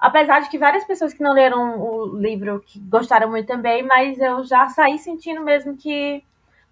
apesar 0.05 0.41
de 0.41 0.49
que 0.49 0.57
várias 0.57 0.83
pessoas 0.83 1.13
que 1.13 1.23
não 1.23 1.33
leram 1.33 1.79
o 1.81 2.15
livro 2.15 2.63
que 2.65 2.79
gostaram 2.79 3.29
muito 3.29 3.47
também, 3.47 3.81
mas 3.81 4.19
eu 4.19 4.43
já 4.43 4.69
saí 4.69 4.99
sentindo 4.99 5.41
mesmo 5.41 5.75
que 5.75 6.23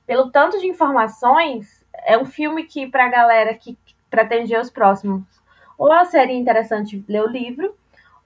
pelo 0.05 0.29
tanto 0.29 0.59
de 0.59 0.67
informações, 0.67 1.83
é 2.05 2.15
um 2.17 2.25
filme 2.25 2.63
que, 2.63 2.87
para 2.87 3.05
a 3.05 3.09
galera 3.09 3.53
que 3.55 3.75
pretende 4.09 4.55
os 4.55 4.69
próximos, 4.69 5.23
ou 5.77 6.05
seria 6.05 6.37
interessante 6.37 7.03
ler 7.07 7.23
o 7.23 7.27
livro, 7.27 7.73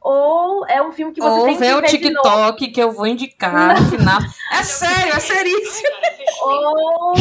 ou 0.01 0.65
é 0.67 0.81
um 0.81 0.91
filme 0.91 1.13
que 1.13 1.21
você 1.21 1.39
ou 1.39 1.45
tem 1.45 1.53
que 1.53 1.59
ver 1.59 1.75
o 1.75 1.81
TikTok 1.81 2.67
que 2.67 2.81
eu 2.81 2.91
vou 2.91 3.07
indicar 3.07 3.79
no 3.79 3.89
final. 3.89 4.19
É 4.51 4.63
sério, 4.63 5.13
é 5.13 5.19
seríssimo. 5.19 5.89
Ou, 6.41 7.13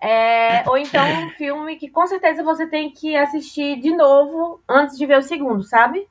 é, 0.00 0.64
ou 0.66 0.76
então 0.76 1.04
um 1.24 1.30
filme 1.30 1.76
que 1.76 1.88
com 1.88 2.06
certeza 2.06 2.42
você 2.42 2.66
tem 2.66 2.90
que 2.90 3.16
assistir 3.16 3.80
de 3.80 3.94
novo 3.94 4.60
antes 4.68 4.98
de 4.98 5.06
ver 5.06 5.18
o 5.18 5.22
segundo, 5.22 5.62
sabe? 5.62 6.06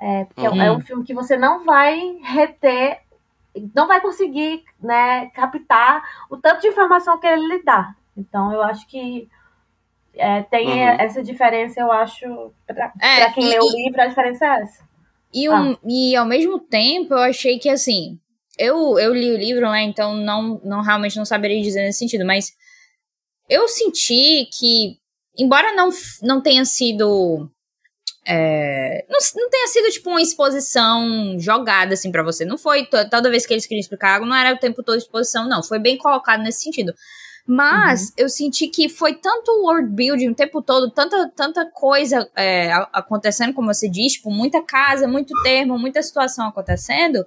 É, 0.00 0.24
porque 0.24 0.48
uhum. 0.48 0.60
é 0.60 0.72
um 0.72 0.80
filme 0.80 1.04
que 1.04 1.14
você 1.14 1.36
não 1.36 1.64
vai 1.64 2.18
reter 2.22 3.04
não 3.74 3.86
vai 3.86 4.00
conseguir 4.00 4.64
né, 4.82 5.26
captar 5.26 6.02
o 6.28 6.36
tanto 6.36 6.62
de 6.62 6.68
informação 6.68 7.18
que 7.18 7.26
ele 7.26 7.46
lhe 7.46 7.62
dá. 7.62 7.94
Então, 8.16 8.52
eu 8.52 8.62
acho 8.62 8.86
que 8.88 9.28
é, 10.14 10.42
tem 10.42 10.66
uhum. 10.66 10.88
essa 10.98 11.22
diferença, 11.22 11.80
eu 11.80 11.90
acho, 11.90 12.52
para 12.66 12.92
é, 13.00 13.30
quem 13.30 13.48
lê 13.48 13.58
o 13.58 13.70
livro, 13.70 14.00
a 14.00 14.06
diferença 14.06 14.44
é 14.44 14.62
essa. 14.62 14.84
E, 15.32 15.48
um, 15.48 15.72
ah. 15.72 15.78
e 15.84 16.14
ao 16.14 16.26
mesmo 16.26 16.58
tempo, 16.60 17.14
eu 17.14 17.18
achei 17.18 17.58
que 17.58 17.68
assim. 17.68 18.18
Eu, 18.56 18.96
eu 19.00 19.12
li 19.12 19.32
o 19.32 19.36
livro, 19.36 19.68
né? 19.68 19.82
Então 19.82 20.14
não, 20.14 20.60
não 20.62 20.80
realmente 20.80 21.16
não 21.16 21.24
saberia 21.24 21.60
dizer 21.60 21.82
nesse 21.82 21.98
sentido, 21.98 22.24
mas 22.24 22.52
eu 23.48 23.66
senti 23.66 24.48
que, 24.56 24.96
embora 25.36 25.74
não, 25.74 25.88
não 26.22 26.40
tenha 26.40 26.64
sido 26.64 27.50
é, 28.26 29.04
não, 29.08 29.18
não 29.36 29.50
tenha 29.50 29.68
sido, 29.68 29.90
tipo, 29.90 30.10
uma 30.10 30.22
exposição 30.22 31.38
jogada, 31.38 31.94
assim, 31.94 32.10
para 32.10 32.22
você. 32.22 32.44
Não 32.44 32.56
foi 32.56 32.86
toda 32.86 33.30
vez 33.30 33.44
que 33.46 33.52
eles 33.52 33.66
queriam 33.66 33.80
explicar 33.80 34.14
algo, 34.14 34.26
não 34.26 34.36
era 34.36 34.54
o 34.54 34.58
tempo 34.58 34.82
todo 34.82 34.96
exposição, 34.96 35.48
não. 35.48 35.62
Foi 35.62 35.78
bem 35.78 35.98
colocado 35.98 36.42
nesse 36.42 36.62
sentido. 36.62 36.92
Mas 37.46 38.04
uhum. 38.04 38.14
eu 38.18 38.28
senti 38.28 38.68
que 38.68 38.88
foi 38.88 39.14
tanto 39.14 39.52
world 39.62 39.90
building 39.90 40.30
o 40.30 40.34
tempo 40.34 40.62
todo, 40.62 40.90
tanta, 40.90 41.30
tanta 41.36 41.70
coisa 41.70 42.30
é, 42.34 42.72
acontecendo, 42.92 43.52
como 43.52 43.72
você 43.72 43.88
diz, 43.88 44.14
tipo, 44.14 44.30
muita 44.30 44.62
casa, 44.62 45.06
muito 45.06 45.34
termo, 45.42 45.78
muita 45.78 46.02
situação 46.02 46.48
acontecendo, 46.48 47.22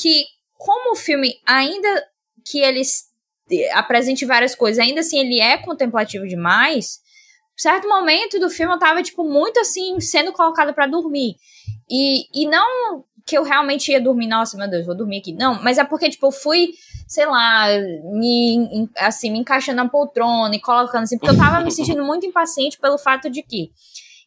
que 0.00 0.24
como 0.56 0.92
o 0.92 0.96
filme, 0.96 1.34
ainda 1.44 1.88
que 2.44 2.60
eles 2.60 3.06
apresente 3.72 4.24
várias 4.24 4.54
coisas, 4.54 4.78
ainda 4.78 5.00
assim 5.00 5.18
ele 5.18 5.40
é 5.40 5.56
contemplativo 5.58 6.26
demais, 6.26 7.00
certo 7.56 7.88
momento 7.88 8.38
do 8.38 8.50
filme 8.50 8.74
eu 8.74 8.78
tava, 8.78 9.02
tipo, 9.02 9.24
muito 9.24 9.58
assim, 9.60 9.98
sendo 10.00 10.32
colocada 10.32 10.72
para 10.72 10.86
dormir. 10.86 11.36
E, 11.90 12.26
e 12.34 12.46
não 12.48 13.04
que 13.26 13.36
eu 13.36 13.42
realmente 13.42 13.90
ia 13.90 14.00
dormir, 14.00 14.28
nossa, 14.28 14.56
meu 14.56 14.70
Deus, 14.70 14.86
vou 14.86 14.94
dormir 14.94 15.18
aqui. 15.18 15.32
Não, 15.32 15.60
mas 15.60 15.78
é 15.78 15.84
porque, 15.84 16.08
tipo, 16.08 16.26
eu 16.26 16.30
fui, 16.30 16.74
sei 17.08 17.26
lá, 17.26 17.66
me, 18.14 18.88
assim, 18.98 19.32
me 19.32 19.40
encaixando 19.40 19.82
na 19.82 19.88
poltrona 19.88 20.54
e 20.54 20.60
colocando 20.60 21.02
assim, 21.02 21.18
porque 21.18 21.34
eu 21.34 21.36
tava 21.36 21.60
me 21.64 21.72
sentindo 21.72 22.04
muito 22.04 22.24
impaciente 22.24 22.78
pelo 22.78 22.96
fato 22.96 23.28
de 23.28 23.42
que 23.42 23.72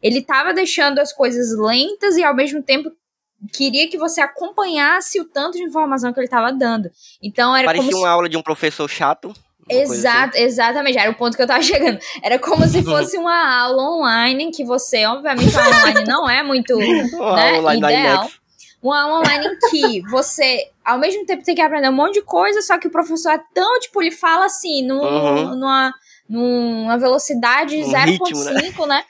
ele 0.02 0.22
tava 0.22 0.54
deixando 0.54 1.00
as 1.00 1.14
coisas 1.14 1.58
lentas 1.58 2.18
e 2.18 2.24
ao 2.24 2.36
mesmo 2.36 2.62
tempo 2.62 2.92
queria 3.54 3.90
que 3.90 3.98
você 3.98 4.20
acompanhasse 4.20 5.20
o 5.20 5.26
tanto 5.26 5.58
de 5.58 5.64
informação 5.64 6.12
que 6.12 6.20
ele 6.20 6.28
tava 6.28 6.52
dando. 6.52 6.90
Então 7.24 7.56
era 7.56 7.66
Parecia 7.66 7.90
como 7.90 8.04
uma 8.04 8.08
se... 8.08 8.14
aula 8.14 8.30
de 8.30 8.36
um 8.36 8.42
professor 8.42 8.90
chato. 8.90 9.34
Exato, 9.70 10.36
assim. 10.36 10.44
exatamente. 10.44 10.98
Era 10.98 11.12
o 11.12 11.16
ponto 11.16 11.36
que 11.36 11.44
eu 11.44 11.48
tava 11.48 11.62
chegando. 11.64 12.00
Era 12.24 12.40
como 12.40 12.68
se 12.68 12.82
fosse 12.84 13.18
uma 13.18 13.62
aula 13.62 13.98
online, 13.98 14.52
que 14.52 14.64
você, 14.64 15.06
obviamente, 15.06 15.56
a 15.58 15.68
online 15.68 16.04
não 16.08 16.30
é 16.30 16.44
muito 16.44 16.76
né, 16.78 17.76
ideal. 17.76 18.30
Uma 18.82 19.02
aula 19.02 19.20
online 19.20 19.48
em 19.48 19.70
que 19.70 20.02
você, 20.10 20.70
ao 20.86 20.98
mesmo 20.98 21.26
tempo, 21.26 21.44
tem 21.44 21.54
que 21.54 21.62
aprender 21.62 21.90
um 21.90 21.94
monte 21.94 22.16
de 22.16 22.22
coisa, 22.22 22.62
só 22.62 22.78
que 22.78 22.88
o 22.88 22.92
professor 22.92 23.32
é 23.32 23.42
tão, 23.54 23.80
tipo, 23.82 24.02
ele 24.02 24.12
fala 24.12 24.46
assim, 24.46 24.86
num, 24.88 25.02
uhum. 25.02 25.56
numa, 25.56 25.94
numa 26.30 26.98
velocidade 26.98 27.76
Um 27.76 27.92
0.5, 27.92 28.62
ritmo, 28.62 28.86
né? 28.86 29.04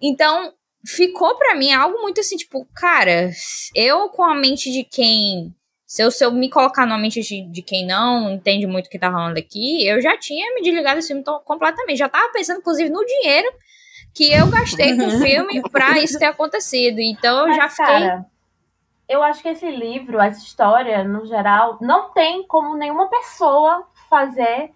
Então, 0.00 0.54
ficou 0.86 1.36
pra 1.36 1.54
mim 1.54 1.72
algo 1.72 2.00
muito 2.00 2.20
assim, 2.20 2.36
tipo, 2.36 2.66
cara, 2.74 3.30
eu 3.74 4.08
com 4.08 4.22
a 4.22 4.34
mente 4.34 4.70
de 4.70 4.84
quem. 4.84 5.54
Se 5.90 6.04
eu, 6.04 6.10
se 6.12 6.24
eu 6.24 6.30
me 6.30 6.48
colocar 6.48 6.86
na 6.86 6.96
mente 6.96 7.20
de, 7.20 7.42
de 7.42 7.62
quem 7.62 7.84
não 7.84 8.30
entende 8.30 8.64
muito 8.64 8.86
o 8.86 8.88
que 8.88 8.96
tá 8.96 9.08
rolando 9.08 9.40
aqui, 9.40 9.84
eu 9.84 10.00
já 10.00 10.16
tinha 10.16 10.54
me 10.54 10.62
desligado 10.62 10.94
desse 10.94 11.08
filme 11.08 11.24
completamente. 11.44 11.98
Já 11.98 12.08
tava 12.08 12.32
pensando, 12.32 12.60
inclusive, 12.60 12.88
no 12.88 13.04
dinheiro 13.04 13.52
que 14.14 14.32
eu 14.32 14.46
gastei 14.48 14.96
com 14.96 15.08
o 15.08 15.10
filme 15.18 15.60
pra 15.68 15.98
isso 15.98 16.16
ter 16.16 16.26
acontecido. 16.26 17.00
Então 17.00 17.40
eu 17.40 17.48
Mas, 17.48 17.56
já 17.56 17.68
fiquei. 17.68 17.86
cara, 17.86 18.26
eu 19.08 19.20
acho 19.20 19.42
que 19.42 19.48
esse 19.48 19.68
livro, 19.68 20.20
essa 20.20 20.38
história, 20.38 21.02
no 21.02 21.26
geral, 21.26 21.76
não 21.80 22.12
tem 22.12 22.46
como 22.46 22.76
nenhuma 22.76 23.08
pessoa 23.08 23.84
fazer 24.08 24.70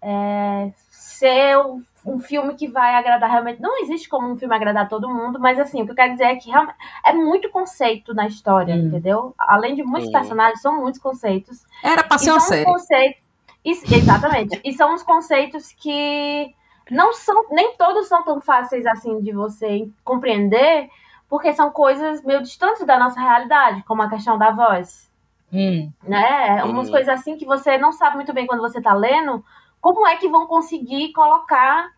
é, 0.00 0.72
ser 0.90 1.58
um 2.06 2.18
filme 2.18 2.54
que 2.54 2.68
vai 2.68 2.94
agradar 2.94 3.30
realmente. 3.30 3.60
Não 3.60 3.80
existe 3.82 4.08
como 4.08 4.28
um 4.30 4.36
filme 4.36 4.54
agradar 4.54 4.88
todo 4.88 5.08
mundo, 5.08 5.38
mas 5.40 5.58
assim, 5.58 5.82
o 5.82 5.84
que 5.84 5.92
eu 5.92 5.96
quero 5.96 6.12
dizer 6.12 6.24
é 6.24 6.36
que 6.36 6.50
realmente 6.50 6.76
é 7.04 7.12
muito 7.12 7.50
conceito 7.50 8.14
na 8.14 8.26
história, 8.26 8.74
Hum. 8.74 8.86
entendeu? 8.86 9.34
Além 9.38 9.74
de 9.74 9.82
muitos 9.82 10.08
Hum. 10.08 10.12
personagens, 10.12 10.60
são 10.62 10.80
muitos 10.80 11.00
conceitos. 11.00 11.64
Era 11.82 12.02
pra 12.04 12.16
ser 12.18 12.26
são 12.26 12.34
uma 12.34 12.40
série. 12.40 12.64
conceitos. 12.64 13.22
Isso- 13.64 13.94
exatamente. 13.94 14.60
e 14.64 14.72
são 14.72 14.94
uns 14.94 15.02
conceitos 15.02 15.72
que 15.72 16.54
não 16.90 17.12
são. 17.12 17.44
Nem 17.50 17.76
todos 17.76 18.08
são 18.08 18.24
tão 18.24 18.40
fáceis 18.40 18.86
assim 18.86 19.20
de 19.20 19.32
você 19.32 19.88
compreender, 20.04 20.88
porque 21.28 21.52
são 21.52 21.70
coisas 21.70 22.22
meio 22.24 22.40
distantes 22.40 22.86
da 22.86 22.98
nossa 22.98 23.20
realidade, 23.20 23.82
como 23.82 24.00
a 24.02 24.08
questão 24.08 24.38
da 24.38 24.50
voz. 24.50 25.10
Hum, 25.52 25.90
Né? 26.02 26.62
Umas 26.64 26.86
Uhum. 26.86 26.92
coisas 26.92 27.08
assim 27.08 27.36
que 27.36 27.44
você 27.44 27.76
não 27.78 27.90
sabe 27.92 28.16
muito 28.16 28.32
bem 28.32 28.46
quando 28.46 28.60
você 28.60 28.80
tá 28.80 28.92
lendo, 28.94 29.44
como 29.80 30.06
é 30.06 30.16
que 30.16 30.28
vão 30.28 30.46
conseguir 30.46 31.12
colocar 31.12 31.90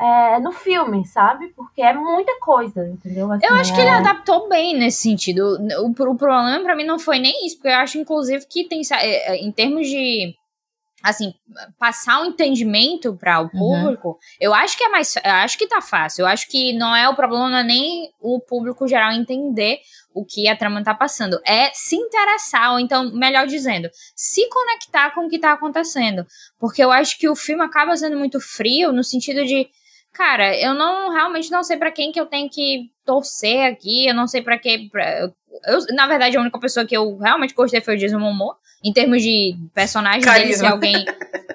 é, 0.00 0.38
no 0.38 0.52
filme, 0.52 1.04
sabe? 1.04 1.48
Porque 1.56 1.82
é 1.82 1.92
muita 1.92 2.38
coisa, 2.40 2.86
entendeu? 2.86 3.30
Assim, 3.32 3.44
Eu 3.46 3.54
acho 3.56 3.74
que 3.74 3.80
é- 3.80 3.82
ele 3.82 3.90
adaptou 3.90 4.48
bem 4.48 4.76
nesse 4.76 5.02
sentido. 5.02 5.58
O, 5.80 5.86
o 5.90 6.16
problema 6.16 6.60
pra 6.62 6.76
mim 6.76 6.84
não 6.84 6.98
foi 7.00 7.18
nem 7.18 7.44
isso, 7.46 7.56
porque 7.56 7.68
eu 7.68 7.74
acho, 7.78 7.98
inclusive, 7.98 8.46
que 8.46 8.64
tem, 8.68 8.80
é, 8.92 9.32
é, 9.32 9.36
em 9.36 9.50
termos 9.50 9.88
de, 9.88 10.36
assim, 11.02 11.34
passar 11.80 12.22
um 12.22 12.26
entendimento 12.26 13.16
para 13.16 13.40
o 13.40 13.50
público, 13.50 14.18
eu 14.40 14.54
acho 14.54 14.76
que 14.78 14.84
é 14.84 14.88
mais, 14.88 15.16
eu 15.16 15.32
acho 15.32 15.58
que 15.58 15.66
tá 15.66 15.80
fácil. 15.80 16.22
Eu 16.22 16.26
acho 16.28 16.48
que 16.48 16.72
não 16.74 16.94
é 16.94 17.08
o 17.08 17.16
problema, 17.16 17.50
não 17.50 17.58
é 17.58 17.64
nem 17.64 18.08
o 18.20 18.38
público 18.38 18.86
geral 18.86 19.10
entender 19.12 19.80
o 20.20 20.24
que 20.24 20.48
a 20.48 20.56
trama 20.56 20.82
tá 20.82 20.94
passando, 20.94 21.40
é 21.46 21.70
se 21.72 21.96
interessar, 21.96 22.72
ou 22.72 22.80
então, 22.80 23.12
melhor 23.14 23.46
dizendo, 23.46 23.88
se 24.16 24.48
conectar 24.48 25.10
com 25.14 25.26
o 25.26 25.28
que 25.28 25.38
tá 25.38 25.52
acontecendo. 25.52 26.26
Porque 26.58 26.82
eu 26.82 26.90
acho 26.90 27.18
que 27.18 27.28
o 27.28 27.36
filme 27.36 27.62
acaba 27.62 27.96
sendo 27.96 28.18
muito 28.18 28.40
frio 28.40 28.92
no 28.92 29.04
sentido 29.04 29.44
de 29.44 29.68
Cara, 30.18 30.58
eu 30.58 30.74
não 30.74 31.12
realmente 31.12 31.48
não 31.48 31.62
sei 31.62 31.76
pra 31.76 31.92
quem 31.92 32.10
que 32.10 32.20
eu 32.20 32.26
tenho 32.26 32.50
que 32.50 32.90
torcer 33.08 33.64
aqui, 33.66 34.06
eu 34.06 34.14
não 34.14 34.26
sei 34.26 34.42
pra 34.42 34.58
que. 34.58 34.90
Pra, 34.90 35.20
eu, 35.66 35.78
na 35.94 36.06
verdade, 36.06 36.36
a 36.36 36.40
única 36.40 36.58
pessoa 36.60 36.84
que 36.84 36.94
eu 36.96 37.16
realmente 37.16 37.54
gostei 37.54 37.80
foi 37.80 37.94
o 37.96 37.98
Jason 37.98 38.18
Momoa. 38.18 38.56
Em 38.84 38.92
termos 38.92 39.20
de 39.20 39.56
personagem 39.74 40.20
dele, 40.20 40.52
se 40.54 40.62
Carisma. 40.62 40.70
alguém. 40.70 41.04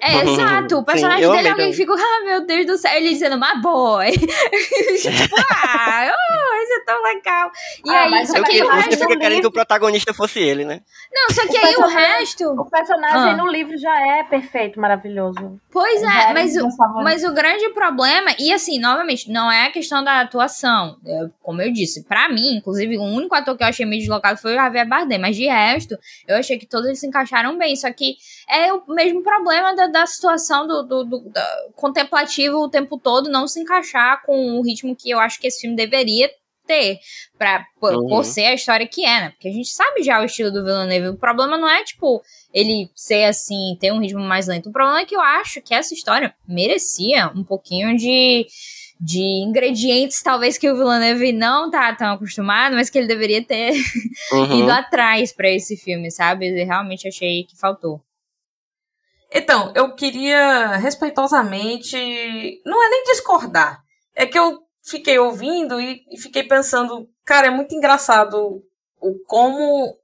É, 0.01 0.17
exato. 0.27 0.75
O 0.75 0.79
Sim, 0.79 0.83
personagem 0.85 1.23
eu 1.23 1.31
dele, 1.31 1.47
amei 1.47 1.51
alguém 1.51 1.71
também. 1.71 1.73
fica, 1.73 1.93
ah, 1.93 2.25
meu 2.25 2.45
Deus 2.45 2.65
do 2.65 2.77
céu. 2.77 2.91
Ele 2.97 3.09
dizendo, 3.11 3.37
my 3.39 3.61
boy. 3.61 4.11
tipo, 4.11 5.35
ah, 5.63 6.11
oh, 6.11 6.63
isso 6.63 6.73
é 6.73 6.85
tão 6.85 7.01
legal. 7.01 7.49
E 7.85 7.89
Ah, 7.89 8.03
aí, 8.03 8.09
mas 8.11 8.27
só 8.29 8.37
Eu 8.37 8.43
que 8.43 8.51
que, 8.51 8.63
mas 8.65 8.83
você 8.83 8.89
resto. 8.89 9.01
fica 9.07 9.19
querendo 9.19 9.39
que 9.39 9.47
o 9.47 9.51
protagonista 9.51 10.13
fosse 10.13 10.39
ele, 10.41 10.65
né? 10.65 10.81
Não, 11.13 11.29
só 11.33 11.47
que 11.47 11.57
O 11.57 11.65
aí 11.65 11.75
o 11.75 11.87
resto. 11.87 12.43
O 12.59 12.69
personagem 12.69 13.31
Ah. 13.31 13.37
no 13.37 13.47
livro 13.47 13.77
já 13.77 13.95
é 14.17 14.23
perfeito, 14.23 14.77
maravilhoso. 14.77 15.61
Pois 15.71 16.03
é, 16.03 16.05
era 16.05 16.33
mas 16.33 16.57
o. 16.57 16.67
Mas 17.03 17.23
o 17.23 17.31
grande 17.33 17.69
problema, 17.69 18.31
e 18.37 18.51
assim, 18.51 18.79
novamente, 18.79 19.31
não 19.31 19.49
é 19.49 19.67
a 19.67 19.71
questão 19.71 20.03
da 20.03 20.19
atuação. 20.19 20.97
É, 21.05 21.29
como 21.43 21.61
eu 21.61 21.71
disse, 21.71 22.03
pra 22.05 22.27
mim, 22.29 22.55
inclusive, 22.55 22.97
o 22.97 23.03
único 23.03 23.35
ator 23.35 23.55
que 23.55 23.63
eu 23.63 23.67
achei 23.67 23.85
meio 23.85 24.01
deslocado 24.01 24.39
foi 24.39 24.53
o 24.53 24.55
Javier 24.55 24.87
Bardem, 24.87 25.19
mas 25.19 25.35
de 25.35 25.45
resto, 25.45 25.95
eu 26.27 26.35
achei 26.37 26.57
que 26.57 26.65
todos 26.65 26.87
eles 26.87 26.99
se 26.99 27.05
encaixaram 27.07 27.57
bem. 27.57 27.75
Só 27.75 27.91
que 27.93 28.15
é 28.49 28.73
o 28.73 28.83
mesmo 28.87 29.21
problema 29.21 29.75
da, 29.75 29.87
da 29.87 30.05
situação 30.07 30.65
do, 30.65 30.83
do, 30.83 31.03
do- 31.03 31.29
da- 31.29 31.57
contemplativo 31.75 32.57
o 32.57 32.69
tempo 32.69 32.97
todo 32.97 33.29
não 33.29 33.47
se 33.47 33.59
encaixar 33.59 34.23
com 34.25 34.57
o 34.57 34.63
ritmo 34.63 34.95
que 34.95 35.09
eu 35.11 35.19
acho 35.19 35.39
que 35.39 35.47
esse 35.47 35.61
filme 35.61 35.75
deveria 35.75 36.31
ter 36.65 36.97
pra, 37.37 37.65
por, 37.77 37.93
Uhum. 37.93 38.07
por 38.07 38.23
ser 38.23 38.45
a 38.45 38.53
história 38.53 38.87
que 38.87 39.03
é, 39.05 39.19
né? 39.19 39.29
Porque 39.31 39.49
a 39.49 39.51
gente 39.51 39.67
sabe 39.67 40.01
já 40.01 40.21
o 40.21 40.23
estilo 40.23 40.49
do 40.49 40.63
Villeneuve. 40.63 41.09
O 41.09 41.17
problema 41.17 41.57
não 41.57 41.69
é, 41.69 41.83
tipo, 41.83 42.21
ele 42.53 42.89
ser 42.95 43.25
assim, 43.25 43.75
ter 43.81 43.91
um 43.91 43.99
ritmo 43.99 44.21
mais 44.21 44.47
lento. 44.47 44.69
O 44.69 44.71
problema 44.71 45.01
é 45.01 45.05
que 45.05 45.13
eu 45.13 45.19
acho 45.19 45.61
que 45.61 45.73
essa 45.73 45.93
história 45.93 46.33
merecia 46.47 47.27
um 47.35 47.43
pouquinho 47.43 47.97
de, 47.97 48.45
de 49.05 49.19
ingredientes, 49.19 50.23
talvez 50.23 50.57
que 50.57 50.71
o 50.71 50.77
Villeneuve 50.77 51.33
não 51.33 51.69
tá 51.69 51.93
tão 51.93 52.13
acostumado, 52.13 52.73
mas 52.75 52.89
que 52.89 52.97
ele 52.97 53.07
deveria 53.07 53.43
ter 53.43 53.73
Uhum. 54.31 54.61
ido 54.61 54.71
atrás 54.71 55.33
pra 55.33 55.49
esse 55.49 55.75
filme, 55.75 56.09
sabe? 56.09 56.47
Eu 56.47 56.65
realmente 56.65 57.05
achei 57.05 57.43
que 57.43 57.57
faltou. 57.57 58.01
Então, 59.29 59.73
eu 59.75 59.93
queria 59.93 60.77
respeitosamente. 60.77 61.97
Não 62.65 62.81
é 62.81 62.89
nem 62.89 63.03
discordar. 63.03 63.83
É 64.15 64.25
que 64.25 64.39
eu 64.39 64.59
fiquei 64.85 65.19
ouvindo 65.19 65.81
e, 65.81 66.01
e 66.09 66.17
fiquei 66.17 66.43
pensando, 66.43 67.09
cara, 67.25 67.47
é 67.47 67.49
muito 67.49 67.75
engraçado 67.75 68.63
o 69.01 69.19
como 69.27 69.97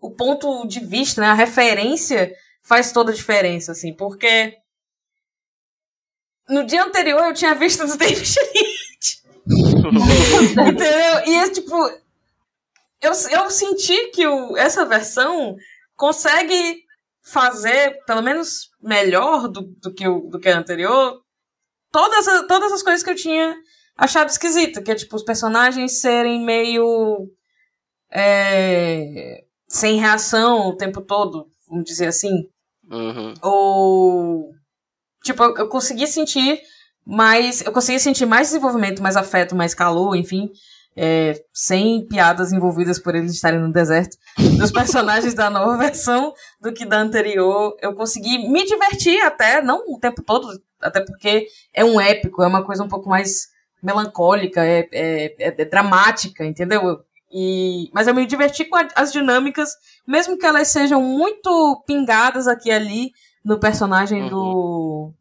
o 0.00 0.10
ponto 0.10 0.66
de 0.66 0.80
vista, 0.80 1.20
né, 1.20 1.28
a 1.28 1.34
referência 1.34 2.32
faz 2.62 2.90
toda 2.90 3.12
a 3.12 3.14
diferença, 3.14 3.72
assim, 3.72 3.94
porque 3.94 4.56
no 6.48 6.64
dia 6.66 6.84
anterior 6.84 7.24
eu 7.26 7.34
tinha 7.34 7.54
visto 7.54 7.86
do 7.86 7.96
David 7.96 8.34
Lynch. 8.54 9.22
Entendeu? 10.52 11.22
E 11.26 11.34
é 11.36 11.50
tipo. 11.50 11.74
Eu, 13.00 13.12
eu 13.30 13.50
senti 13.50 14.08
que 14.12 14.26
o, 14.26 14.56
essa 14.56 14.84
versão 14.86 15.54
consegue 15.96 16.82
fazer, 17.22 17.98
pelo 18.06 18.22
menos 18.22 18.70
melhor 18.82 19.46
do, 19.48 19.62
do, 19.82 19.92
que, 19.92 20.08
o, 20.08 20.20
do 20.28 20.38
que 20.40 20.48
a 20.48 20.58
anterior, 20.58 21.20
todas, 21.92 22.26
as- 22.26 22.46
todas 22.46 22.72
as 22.72 22.82
coisas 22.82 23.02
que 23.02 23.10
eu 23.10 23.14
tinha 23.14 23.54
achado 23.96 24.28
esquisita. 24.30 24.82
Que 24.82 24.92
é 24.92 24.94
tipo, 24.94 25.16
os 25.16 25.22
personagens 25.22 26.00
serem 26.00 26.42
meio. 26.44 27.28
é, 28.10 29.44
sem 29.68 29.98
reação 29.98 30.68
o 30.68 30.76
tempo 30.76 31.00
todo, 31.02 31.46
vamos 31.68 31.84
dizer 31.84 32.06
assim 32.06 32.48
Uhum. 32.90 33.32
ou 33.42 34.50
tipo 35.24 35.42
eu, 35.42 35.56
eu 35.56 35.68
consegui 35.68 36.06
sentir 36.06 36.60
mais 37.04 37.60
eu 37.62 37.72
consegui 37.72 37.98
sentir 37.98 38.26
mais 38.26 38.48
desenvolvimento 38.48 39.02
mais 39.02 39.16
afeto 39.16 39.56
mais 39.56 39.74
calor 39.74 40.14
enfim 40.14 40.50
é, 40.96 41.34
sem 41.52 42.06
piadas 42.06 42.52
envolvidas 42.52 43.00
por 43.00 43.16
eles 43.16 43.32
estarem 43.32 43.58
no 43.58 43.72
deserto. 43.72 44.16
Dos 44.56 44.70
personagens 44.70 45.34
da 45.34 45.50
nova 45.50 45.76
versão 45.76 46.32
do 46.60 46.72
que 46.72 46.86
da 46.86 46.98
anterior 46.98 47.76
eu 47.82 47.96
consegui 47.96 48.48
me 48.48 48.64
divertir 48.64 49.20
até 49.22 49.60
não 49.60 49.82
o 49.88 49.98
tempo 49.98 50.22
todo 50.22 50.46
até 50.80 51.00
porque 51.04 51.48
é 51.74 51.84
um 51.84 52.00
épico 52.00 52.42
é 52.42 52.46
uma 52.46 52.64
coisa 52.64 52.84
um 52.84 52.88
pouco 52.88 53.08
mais 53.08 53.48
melancólica 53.82 54.64
é, 54.64 54.88
é, 54.92 55.24
é- 55.38 55.54
é 55.58 55.64
dramática 55.64 56.44
entendeu? 56.44 57.00
E, 57.36 57.90
mas 57.92 58.06
eu 58.06 58.14
me 58.14 58.24
diverti 58.24 58.64
com 58.64 58.76
a- 58.76 58.86
as 58.94 59.10
dinâmicas 59.12 59.70
mesmo 60.06 60.38
que 60.38 60.46
elas 60.46 60.68
sejam 60.68 61.02
muito 61.02 61.82
pingadas 61.86 62.46
aqui 62.46 62.68
e 62.68 62.72
ali 62.72 63.10
no 63.44 63.58
personagem 63.58 64.28
do. 64.28 65.12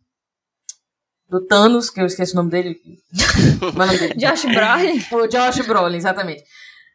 Do 1.29 1.41
Thanos, 1.47 1.89
que 1.89 1.99
eu 1.99 2.05
esqueci 2.05 2.33
o 2.33 2.35
nome 2.35 2.51
dele. 2.51 2.79
Como 3.59 3.81
é 3.81 3.85
o 3.85 3.87
nome 3.87 3.97
dele? 3.99 4.13
Josh 4.15 4.45
Brolin? 4.45 5.03
O 5.11 5.27
Josh 5.27 5.65
Brolin, 5.65 5.97
exatamente. 5.97 6.43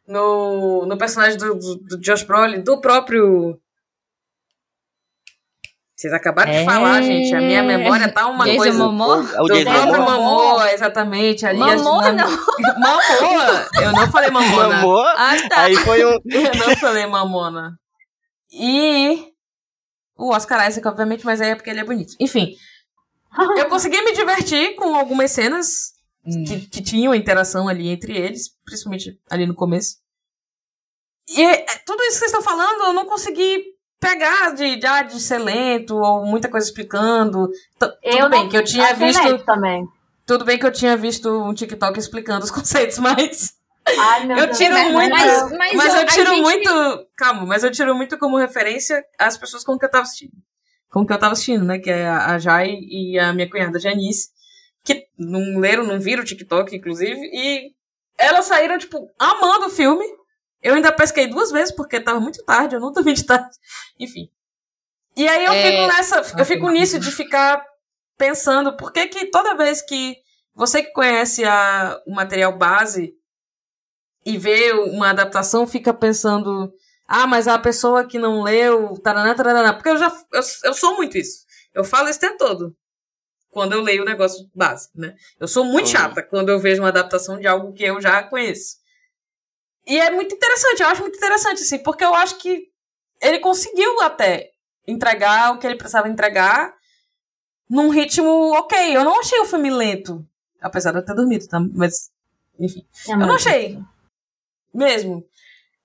No, 0.07 0.87
no 0.87 0.97
personagem 0.97 1.37
do, 1.37 1.55
do, 1.55 1.75
do 1.77 2.01
Josh 2.01 2.23
Brolin, 2.23 2.61
do 2.61 2.81
próprio. 2.81 3.59
Vocês 5.97 6.13
acabaram 6.15 6.53
de 6.53 6.59
É. 6.59 6.65
falar, 6.65 7.03
gente. 7.03 7.35
A 7.35 7.41
minha 7.41 7.61
memória 7.63 8.09
tá 8.13 8.29
uma 8.29 8.45
Jason 8.45 8.57
coisa. 8.59 8.85
O 9.43 9.47
Do 9.49 9.55
Jason 9.55 9.71
próprio. 9.91 10.03
Momoa, 10.05 10.73
exatamente. 10.73 11.45
Ali 11.45 11.61
as 11.61 11.83
Momoa, 11.83 12.11
dinâmicas- 12.13 12.47
Momoa! 12.79 13.69
Eu 13.83 13.93
não 13.93 14.07
falei 14.13 14.31
Mamona. 14.31 14.69
Mamou, 14.77 15.03
Ah, 15.05 15.35
tá. 15.49 15.63
aí 15.63 15.75
foi 15.75 16.05
um. 16.05 16.11
Eu 16.25 16.55
não 16.55 16.77
falei 16.77 17.07
Mamona. 17.07 17.77
E. 18.53 19.28
O 20.19 20.35
Oscar 20.35 20.69
Isaac, 20.69 20.87
obviamente, 20.89 21.25
mas 21.25 21.41
aí 21.41 21.51
é 21.51 21.55
porque 21.55 21.71
ele 21.71 21.81
é 21.81 21.85
bonito. 21.85 22.15
Enfim. 22.19 22.55
Eu 23.57 23.69
consegui 23.69 24.03
me 24.03 24.13
divertir 24.13 24.75
com 24.75 24.95
algumas 24.97 25.31
cenas 25.31 25.93
que, 26.25 26.67
que 26.67 26.83
tinham 26.83 27.15
interação 27.15 27.69
ali 27.69 27.89
entre 27.89 28.17
eles, 28.17 28.49
principalmente 28.65 29.19
ali 29.31 29.47
no 29.47 29.55
começo. 29.55 29.97
E 31.29 31.43
é, 31.43 31.65
tudo 31.87 32.03
isso 32.05 32.15
que 32.15 32.19
vocês 32.29 32.33
estão 32.33 32.43
falando, 32.43 32.85
eu 32.85 32.93
não 32.93 33.05
consegui 33.07 33.63
pegar 34.01 34.55
de, 34.55 34.77
de, 34.77 34.87
ah, 34.87 35.03
de 35.03 35.21
ser 35.21 35.39
lento 35.39 35.95
ou 35.97 36.25
muita 36.25 36.49
coisa 36.49 36.67
explicando. 36.67 37.49
T- 37.79 37.99
Eu 38.03 38.19
tudo 38.19 38.31
bem 38.31 38.49
que 38.49 38.57
eu 38.57 38.65
tinha 38.65 38.95
visto. 38.95 39.45
também. 39.45 39.87
Tudo 40.27 40.45
bem 40.45 40.59
que 40.59 40.67
eu 40.67 40.73
tinha 40.73 40.97
visto 40.97 41.29
um 41.31 41.55
TikTok 41.55 41.99
explicando 41.99 42.45
os 42.45 42.51
conceitos, 42.53 42.99
mas. 42.99 43.55
Ai, 43.99 44.27
meu 44.27 44.37
Eu 44.37 44.47
Deus. 44.47 44.59
tiro 44.59 44.75
Mas- 44.75 44.93
muito. 44.93 45.11
mas- 45.11 45.53
Mas, 45.53 45.75
mas 45.75 45.95
eu- 45.95 46.07
tiro 46.07 46.31
gente- 46.31 46.43
muito. 46.43 47.07
Calma, 47.17 47.47
mas 47.47 47.65
eu 47.65 47.71
tiro 47.71 47.95
muito 47.95 48.19
como 48.19 48.37
referência 48.37 49.03
as 49.19 49.37
pessoas 49.37 49.65
com 49.65 49.79
que 49.79 49.85
eu 49.85 49.91
tava 49.91 50.03
assistindo. 50.03 50.33
com 50.91 51.05
que 51.07 51.13
eu 51.13 51.19
tava 51.19 51.33
assistindo, 51.33 51.65
né? 51.65 51.79
Que 51.79 51.91
é 51.91 52.09
a 52.09 52.39
Jai 52.39 52.71
e 52.81 53.19
a 53.19 53.33
minha 53.33 53.49
cunhada 53.51 53.79
Janice, 53.79 54.31
que 54.85 55.05
não 55.19 55.59
leram, 55.61 55.85
não 55.85 56.01
viram 56.01 56.23
o 56.23 56.27
TikTok, 56.27 56.75
inclusive, 56.75 57.21
e 57.21 57.73
elas 58.19 58.47
saíram, 58.47 58.79
tipo, 58.79 59.07
amando 59.19 59.67
o 59.67 59.71
filme. 59.71 60.05
Eu 60.63 60.75
ainda 60.75 60.91
pesquei 60.91 61.27
duas 61.27 61.51
vezes, 61.53 61.75
porque 61.75 62.01
tava 62.01 62.19
muito 62.21 62.43
tarde, 62.45 62.75
eu 62.75 62.81
não 62.81 62.91
dormi 62.91 63.13
de 63.13 63.25
tarde. 63.25 63.55
Enfim. 64.01 64.29
E 65.17 65.29
aí 65.29 65.45
eu 65.45 65.53
é... 65.53 65.63
fico 65.63 65.87
nessa, 65.95 66.23
eu 66.39 66.45
fico 66.47 66.71
nisso 66.71 66.99
de 66.99 67.11
ficar 67.11 67.63
pensando, 68.17 68.77
por 68.77 68.91
que 68.93 69.07
que 69.09 69.27
toda 69.27 69.55
vez 69.57 69.83
que 69.83 70.17
você 70.55 70.83
que 70.83 70.91
conhece 70.93 71.45
a, 71.45 72.01
o 72.07 72.15
material 72.15 72.57
base 72.57 73.13
e 74.29 74.37
vê 74.37 74.73
uma 74.73 75.09
adaptação, 75.09 75.67
fica 75.67 75.95
pensando, 75.95 76.71
ah, 77.07 77.27
mas 77.27 77.49
a 77.49 77.59
pessoa 77.59 78.07
que 78.07 78.19
não 78.19 78.43
leu, 78.43 78.93
taraná, 78.99 79.35
taraná, 79.35 79.73
porque 79.73 79.89
eu 79.89 79.97
já, 79.97 80.15
eu, 80.31 80.43
eu 80.65 80.75
sou 80.75 80.97
muito 80.97 81.17
isso. 81.17 81.47
Eu 81.73 81.83
falo 81.83 82.11
esse 82.11 82.21
tempo 82.21 82.37
todo. 82.37 82.77
Quando 83.49 83.73
eu 83.73 83.81
leio 83.81 84.03
o 84.03 84.05
negócio 84.05 84.47
básico, 84.55 85.01
né? 85.01 85.15
Eu 85.41 85.49
sou 85.49 85.65
muito 85.65 85.87
uhum. 85.87 85.93
chata 85.93 86.23
quando 86.23 86.51
eu 86.51 86.61
vejo 86.61 86.83
uma 86.83 86.91
adaptação 86.91 87.41
de 87.41 87.47
algo 87.47 87.73
que 87.73 87.85
eu 87.85 88.03
já 88.03 88.23
conheço. 88.23 88.77
E 89.87 89.99
é 89.99 90.11
muito 90.11 90.35
interessante, 90.35 90.83
eu 90.83 90.89
acho 90.89 91.01
muito 91.01 91.17
interessante, 91.17 91.63
assim, 91.63 91.79
porque 91.79 92.05
eu 92.05 92.15
acho 92.15 92.37
que 92.37 92.67
ele 93.23 93.39
conseguiu 93.39 94.03
até 94.03 94.51
entregar 94.87 95.55
o 95.55 95.59
que 95.59 95.67
ele 95.67 95.77
precisava 95.77 96.07
entregar 96.07 96.75
num 97.67 97.89
ritmo 97.89 98.29
ok. 98.59 98.95
Eu 98.95 99.05
não 99.05 99.19
achei 99.21 99.41
o 99.41 99.47
filme 99.47 99.71
lento, 99.71 100.23
apesar 100.61 100.93
de 100.93 100.99
eu 100.99 101.05
ter 101.07 101.15
dormido, 101.15 101.49
tá? 101.49 101.59
mas 101.73 102.11
enfim. 102.61 102.85
É 103.09 103.13
eu 103.13 103.17
não 103.17 103.35
achei. 103.35 103.79
Mesmo. 104.79 105.25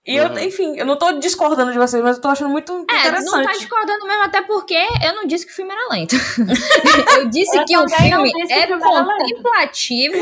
E 0.06 0.20
uhum. 0.20 0.38
eu, 0.38 0.44
enfim, 0.48 0.78
eu 0.78 0.86
não 0.86 0.98
tô 0.98 1.14
discordando 1.14 1.72
de 1.72 1.78
vocês, 1.78 2.04
mas 2.04 2.18
eu 2.18 2.22
tô 2.22 2.28
achando 2.28 2.50
muito 2.50 2.74
é, 2.74 2.76
interessante. 2.82 3.32
Não 3.32 3.44
tá 3.44 3.52
discordando 3.54 4.06
mesmo, 4.06 4.24
até 4.24 4.42
porque 4.42 4.76
eu 5.02 5.16
não 5.16 5.26
disse 5.26 5.46
que 5.46 5.54
o 5.54 5.56
filme 5.56 5.72
era 5.72 5.88
lento. 5.94 6.16
eu 7.18 7.30
disse 7.30 7.58
eu 7.58 7.64
que 7.64 7.78
o 7.78 7.88
filme 7.88 8.32
é 8.50 8.68
filme 8.68 8.84
contemplativo, 8.84 10.18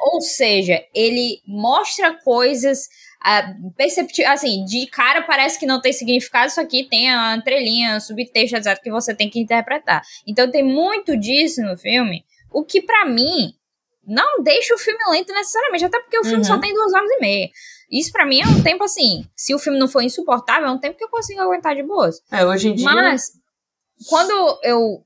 ou 0.00 0.22
seja, 0.22 0.82
ele 0.94 1.42
mostra 1.46 2.14
coisas 2.24 2.88
uh, 3.22 3.72
perceptíveis. 3.76 4.30
Assim, 4.30 4.64
de 4.64 4.86
cara 4.86 5.20
parece 5.20 5.58
que 5.58 5.66
não 5.66 5.82
tem 5.82 5.92
significado, 5.92 6.46
isso 6.46 6.60
aqui 6.60 6.88
tem 6.88 7.10
a 7.10 7.36
entrelinha, 7.36 8.00
subtexto 8.00 8.56
exato 8.56 8.80
que 8.80 8.90
você 8.90 9.14
tem 9.14 9.28
que 9.28 9.38
interpretar. 9.38 10.00
Então 10.26 10.50
tem 10.50 10.62
muito 10.62 11.14
disso 11.14 11.60
no 11.60 11.76
filme, 11.76 12.24
o 12.50 12.64
que 12.64 12.80
para 12.80 13.04
mim 13.04 13.52
não 14.06 14.42
deixa 14.42 14.74
o 14.74 14.78
filme 14.78 15.00
lento 15.10 15.32
necessariamente, 15.32 15.84
até 15.84 16.00
porque 16.00 16.18
o 16.18 16.22
filme 16.24 16.38
uhum. 16.38 16.44
só 16.44 16.58
tem 16.58 16.72
duas 16.72 16.94
horas 16.94 17.10
e 17.10 17.20
meia. 17.20 17.50
Isso 17.90 18.10
para 18.12 18.26
mim 18.26 18.40
é 18.40 18.46
um 18.46 18.62
tempo 18.62 18.84
assim. 18.84 19.26
Se 19.34 19.54
o 19.54 19.58
filme 19.58 19.78
não 19.78 19.88
for 19.88 20.02
insuportável, 20.02 20.68
é 20.68 20.70
um 20.70 20.78
tempo 20.78 20.96
que 20.96 21.04
eu 21.04 21.08
consigo 21.08 21.40
aguentar 21.40 21.74
de 21.74 21.82
boas. 21.82 22.20
É, 22.30 22.44
hoje 22.44 22.68
em 22.68 22.74
dia. 22.74 22.84
Mas, 22.84 23.32
quando 24.08 24.60
eu, 24.62 25.04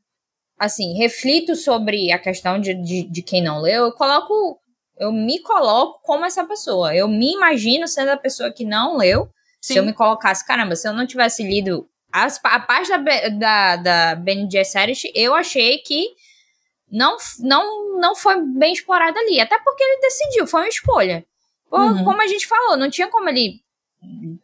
assim, 0.59 0.95
reflito 0.97 1.55
sobre 1.57 2.13
a 2.13 2.19
questão 2.19 2.61
de, 2.61 2.75
de, 2.75 3.03
de 3.03 3.23
quem 3.23 3.43
não 3.43 3.61
leu, 3.61 3.85
eu 3.87 3.93
coloco. 3.93 4.59
Eu 4.99 5.13
me 5.13 5.39
coloco 5.41 6.03
como 6.03 6.27
essa 6.27 6.45
pessoa. 6.45 6.95
Eu 6.95 7.09
me 7.09 7.33
imagino 7.33 7.89
sendo 7.89 8.11
a 8.11 8.19
pessoa 8.19 8.53
que 8.53 8.65
não 8.65 8.99
leu. 8.99 9.31
Sim. 9.61 9.75
Se 9.75 9.79
eu 9.79 9.85
me 9.85 9.95
colocasse, 9.95 10.47
caramba, 10.47 10.77
se 10.77 10.87
eu 10.87 10.93
não 10.93 11.07
tivesse 11.07 11.43
lido 11.43 11.89
as, 12.13 12.41
a 12.45 12.61
parte 12.61 12.91
da, 12.91 13.29
da, 13.29 13.77
da 13.77 14.15
Ben 14.15 14.51
Gesserit, 14.51 15.11
eu 15.15 15.35
achei 15.35 15.79
que 15.79 16.09
não, 16.91 17.17
não, 17.39 17.99
não 17.99 18.15
foi 18.17 18.43
bem 18.43 18.73
explorada 18.73 19.19
ali. 19.21 19.41
Até 19.41 19.59
porque 19.59 19.83
ele 19.83 20.01
decidiu, 20.01 20.47
foi 20.47 20.63
uma 20.63 20.69
escolha. 20.69 21.25
Uhum. 21.73 22.05
Como 22.05 22.21
a 22.21 22.27
gente 22.27 22.47
falou, 22.47 22.77
não 22.77 22.91
tinha 22.91 23.09
como 23.09 23.29
ele 23.29 23.61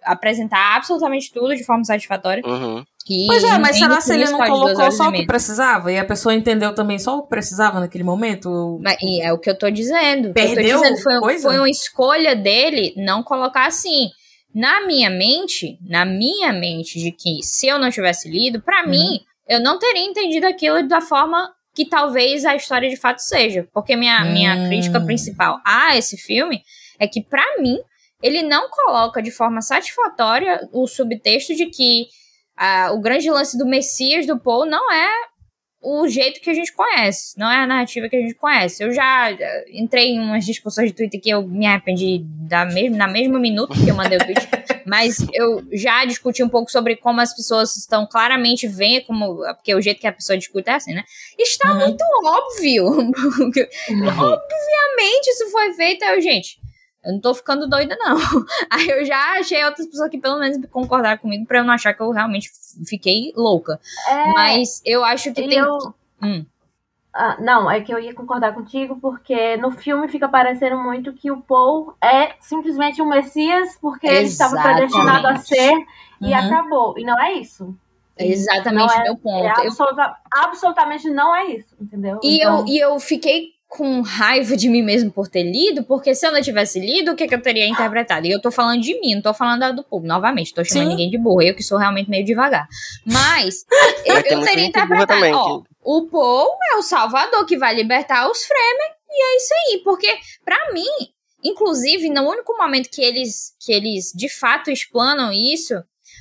apresentar 0.03 0.77
absolutamente 0.77 1.33
tudo 1.33 1.55
de 1.55 1.65
forma 1.65 1.85
satisfatória. 1.85 2.43
Uhum. 2.47 2.85
pois 3.27 3.43
é, 3.43 3.59
mas 3.59 3.79
será 3.79 4.01
se 4.01 4.13
ele 4.13 4.27
não 4.27 4.39
colocou 4.39 4.93
só 4.93 5.09
o 5.09 5.13
que 5.13 5.27
precisava? 5.27 5.91
E 5.91 5.99
a 5.99 6.05
pessoa 6.05 6.35
entendeu 6.35 6.75
também 6.75 6.99
só 6.99 7.17
o 7.17 7.23
que 7.23 7.31
precisava 7.31 7.81
naquele 7.81 8.05
momento? 8.05 8.79
Mas, 8.83 8.97
é 9.23 9.33
o 9.33 9.39
que 9.39 9.49
eu 9.49 9.59
tô 9.59 9.71
dizendo. 9.71 10.33
Perdeu 10.33 10.79
tô 10.79 10.83
dizendo, 10.83 11.03
foi, 11.03 11.19
coisa? 11.21 11.49
foi 11.49 11.59
uma 11.59 11.71
escolha 11.71 12.37
dele 12.37 12.93
não 12.97 13.23
colocar 13.23 13.67
assim. 13.67 14.11
Na 14.55 14.87
minha 14.87 15.11
mente, 15.11 15.79
na 15.87 16.05
minha 16.05 16.53
mente, 16.53 16.99
de 16.99 17.13
que 17.13 17.43
se 17.43 17.67
eu 17.67 17.79
não 17.79 17.91
tivesse 17.91 18.29
lido, 18.29 18.61
para 18.61 18.85
uhum. 18.85 18.91
mim, 18.91 19.21
eu 19.49 19.61
não 19.61 19.79
teria 19.79 20.05
entendido 20.05 20.47
aquilo 20.47 20.87
da 20.87 21.01
forma 21.01 21.51
que 21.75 21.87
talvez 21.87 22.45
a 22.47 22.57
história 22.57 22.89
de 22.89 22.97
fato 22.97 23.19
seja. 23.19 23.69
Porque 23.73 23.95
minha, 23.95 24.25
hum. 24.25 24.33
minha 24.33 24.67
crítica 24.67 24.99
principal 24.99 25.61
a 25.65 25.97
esse 25.97 26.17
filme 26.17 26.63
é 26.99 27.07
que, 27.07 27.23
para 27.23 27.61
mim, 27.61 27.79
ele 28.23 28.43
não 28.43 28.69
coloca 28.71 29.23
de 29.23 29.31
forma 29.31 29.61
satisfatória 29.61 30.69
o 30.73 30.87
subtexto 30.87 31.55
de 31.55 31.67
que 31.67 32.07
ah, 32.57 32.91
o 32.93 33.01
grande 33.01 33.31
lance 33.31 33.59
do 33.59 33.67
Messias 33.67 34.27
do 34.27 34.39
Paul 34.39 34.65
não 34.67 34.93
é 34.93 35.09
o 35.89 36.09
jeito 36.09 36.41
que 36.41 36.51
a 36.51 36.55
gente 36.55 36.73
conhece, 36.73 37.39
não 37.39 37.49
é 37.49 37.59
a 37.59 37.67
narrativa 37.67 38.09
que 38.09 38.17
a 38.17 38.21
gente 38.21 38.35
conhece. 38.35 38.83
Eu 38.83 38.93
já 38.93 39.31
eh, 39.31 39.67
entrei 39.71 40.09
em 40.09 40.19
umas 40.19 40.45
discussões 40.45 40.89
de 40.89 40.97
Twitter 40.97 41.21
que 41.21 41.31
eu 41.31 41.47
me 41.47 41.65
arrependi 41.65 42.23
da 42.25 42.65
mesma, 42.65 42.97
na 42.97 43.07
mesma 43.07 43.39
minuto 43.39 43.73
que 43.73 43.89
eu 43.89 43.95
mandei 43.95 44.19
o 44.19 44.25
tweet, 44.25 44.41
mas 44.85 45.25
eu 45.33 45.63
já 45.73 46.05
discuti 46.05 46.43
um 46.43 46.49
pouco 46.49 46.73
sobre 46.73 46.97
como 46.97 47.21
as 47.21 47.33
pessoas 47.37 47.77
estão 47.77 48.05
claramente 48.05 48.67
vendo 48.67 49.05
como, 49.05 49.37
porque 49.55 49.75
o 49.75 49.81
jeito 49.81 50.01
que 50.01 50.09
a 50.09 50.13
pessoa 50.13 50.37
discute 50.37 50.69
é 50.69 50.75
assim, 50.75 50.93
né? 50.93 51.05
Está 51.39 51.73
uhum. 51.73 51.81
muito 51.81 52.05
óbvio. 52.25 52.87
Uhum. 53.89 54.09
Obviamente 54.09 55.29
isso 55.29 55.51
foi 55.51 55.73
feito, 55.75 56.03
aí, 56.05 56.21
gente 56.21 56.59
eu 57.07 57.13
não 57.13 57.21
tô 57.21 57.33
ficando 57.33 57.69
doida, 57.69 57.97
não. 58.01 58.17
Aí 58.69 58.89
eu 58.89 59.05
já 59.05 59.39
achei 59.39 59.65
outras 59.65 59.87
pessoas 59.87 60.11
que 60.11 60.19
pelo 60.19 60.41
menos 60.41 60.59
concordaram 60.71 61.19
comigo 61.19 61.47
pra 61.47 61.59
eu 61.59 61.65
não 61.65 61.73
achar 61.73 61.95
que 61.95 62.03
eu 62.03 62.11
realmente 62.11 62.51
fiquei 62.85 63.33
louca. 63.37 63.79
É, 64.09 64.33
Mas 64.33 64.83
eu 64.85 65.05
acho 65.05 65.33
que 65.33 65.49
tem. 65.49 65.59
Eu... 65.59 65.95
Hum. 66.21 66.45
Ah, 67.15 67.37
não, 67.41 67.71
é 67.71 67.81
que 67.81 67.95
eu 67.95 67.99
ia 67.99 68.13
concordar 68.13 68.53
contigo, 68.53 68.99
porque 69.01 69.57
no 69.57 69.71
filme 69.71 70.09
fica 70.09 70.29
parecendo 70.29 70.77
muito 70.77 71.15
que 71.15 71.31
o 71.31 71.41
Paul 71.41 71.95
é 72.03 72.35
simplesmente 72.41 73.01
um 73.01 73.09
Messias, 73.09 73.79
porque 73.81 74.07
Exatamente. 74.07 74.19
ele 74.19 74.29
estava 74.29 74.63
predestinado 74.63 75.27
a 75.29 75.37
ser 75.37 75.73
uhum. 75.73 75.87
e 76.29 76.35
acabou. 76.35 76.99
E 76.99 77.05
não 77.05 77.19
é 77.19 77.35
isso. 77.35 77.75
Exatamente 78.19 78.95
é, 78.95 79.03
meu 79.05 79.17
ponto. 79.17 79.45
É 79.45 79.67
absoluta, 79.67 80.03
eu... 80.03 80.43
Absolutamente 80.43 81.09
não 81.09 81.35
é 81.35 81.47
isso, 81.47 81.75
entendeu? 81.81 82.19
E, 82.23 82.37
então... 82.37 82.59
eu, 82.61 82.67
e 82.67 82.79
eu 82.79 82.99
fiquei 82.99 83.56
com 83.69 84.01
raiva 84.01 84.57
de 84.57 84.69
mim 84.69 84.83
mesmo 84.83 85.11
por 85.11 85.29
ter 85.29 85.43
lido, 85.43 85.83
porque 85.85 86.15
se 86.15 86.27
eu 86.27 86.33
não 86.33 86.41
tivesse 86.41 86.79
lido, 86.79 87.13
o 87.13 87.17
que, 87.17 87.27
que 87.27 87.35
eu 87.35 87.43
teria 87.43 87.67
interpretado? 87.67 88.27
E 88.27 88.31
eu 88.31 88.41
tô 88.41 88.51
falando 88.51 88.81
de 88.81 88.99
mim, 89.01 89.17
não 89.17 89.23
tô 89.23 89.35
falando 89.35 89.75
do 89.75 89.83
público. 89.83 90.07
Novamente, 90.07 90.55
tô 90.55 90.65
chamando 90.65 90.85
Sim. 90.85 90.91
ninguém 90.91 91.11
de 91.11 91.19
burro, 91.19 91.43
eu 91.43 91.55
que 91.55 91.63
sou 91.63 91.77
realmente 91.77 92.09
meio 92.09 92.25
devagar. 92.25 92.67
Mas, 93.05 93.67
eu, 94.07 94.17
eu 94.17 94.41
teria 94.45 94.67
interpretado. 94.67 95.07
Também, 95.07 95.35
ó, 95.35 95.61
que... 95.61 95.69
o 95.83 96.07
Paul 96.07 96.57
é 96.73 96.77
o 96.77 96.83
salvador 96.83 97.45
que 97.45 97.59
vai 97.59 97.75
libertar 97.75 98.31
os 98.31 98.45
Fremen, 98.45 98.91
e 99.11 99.23
é 99.23 99.37
isso 99.37 99.55
aí. 99.55 99.79
Porque, 99.85 100.17
para 100.45 100.73
mim, 100.73 100.87
inclusive, 101.43 102.09
no 102.09 102.23
único 102.23 102.57
momento 102.57 102.89
que 102.89 103.03
eles, 103.03 103.55
que 103.61 103.73
eles 103.73 104.13
de 104.15 104.29
fato 104.29 104.71
explanam 104.71 105.33
isso, 105.33 105.75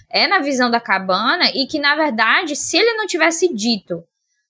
é 0.10 0.28
na 0.28 0.40
visão 0.40 0.70
da 0.70 0.80
cabana, 0.80 1.52
e 1.54 1.68
que, 1.68 1.80
na 1.80 1.96
verdade, 1.96 2.56
se 2.56 2.78
ele 2.78 2.94
não 2.96 3.06
tivesse 3.06 3.54
dito 3.54 4.04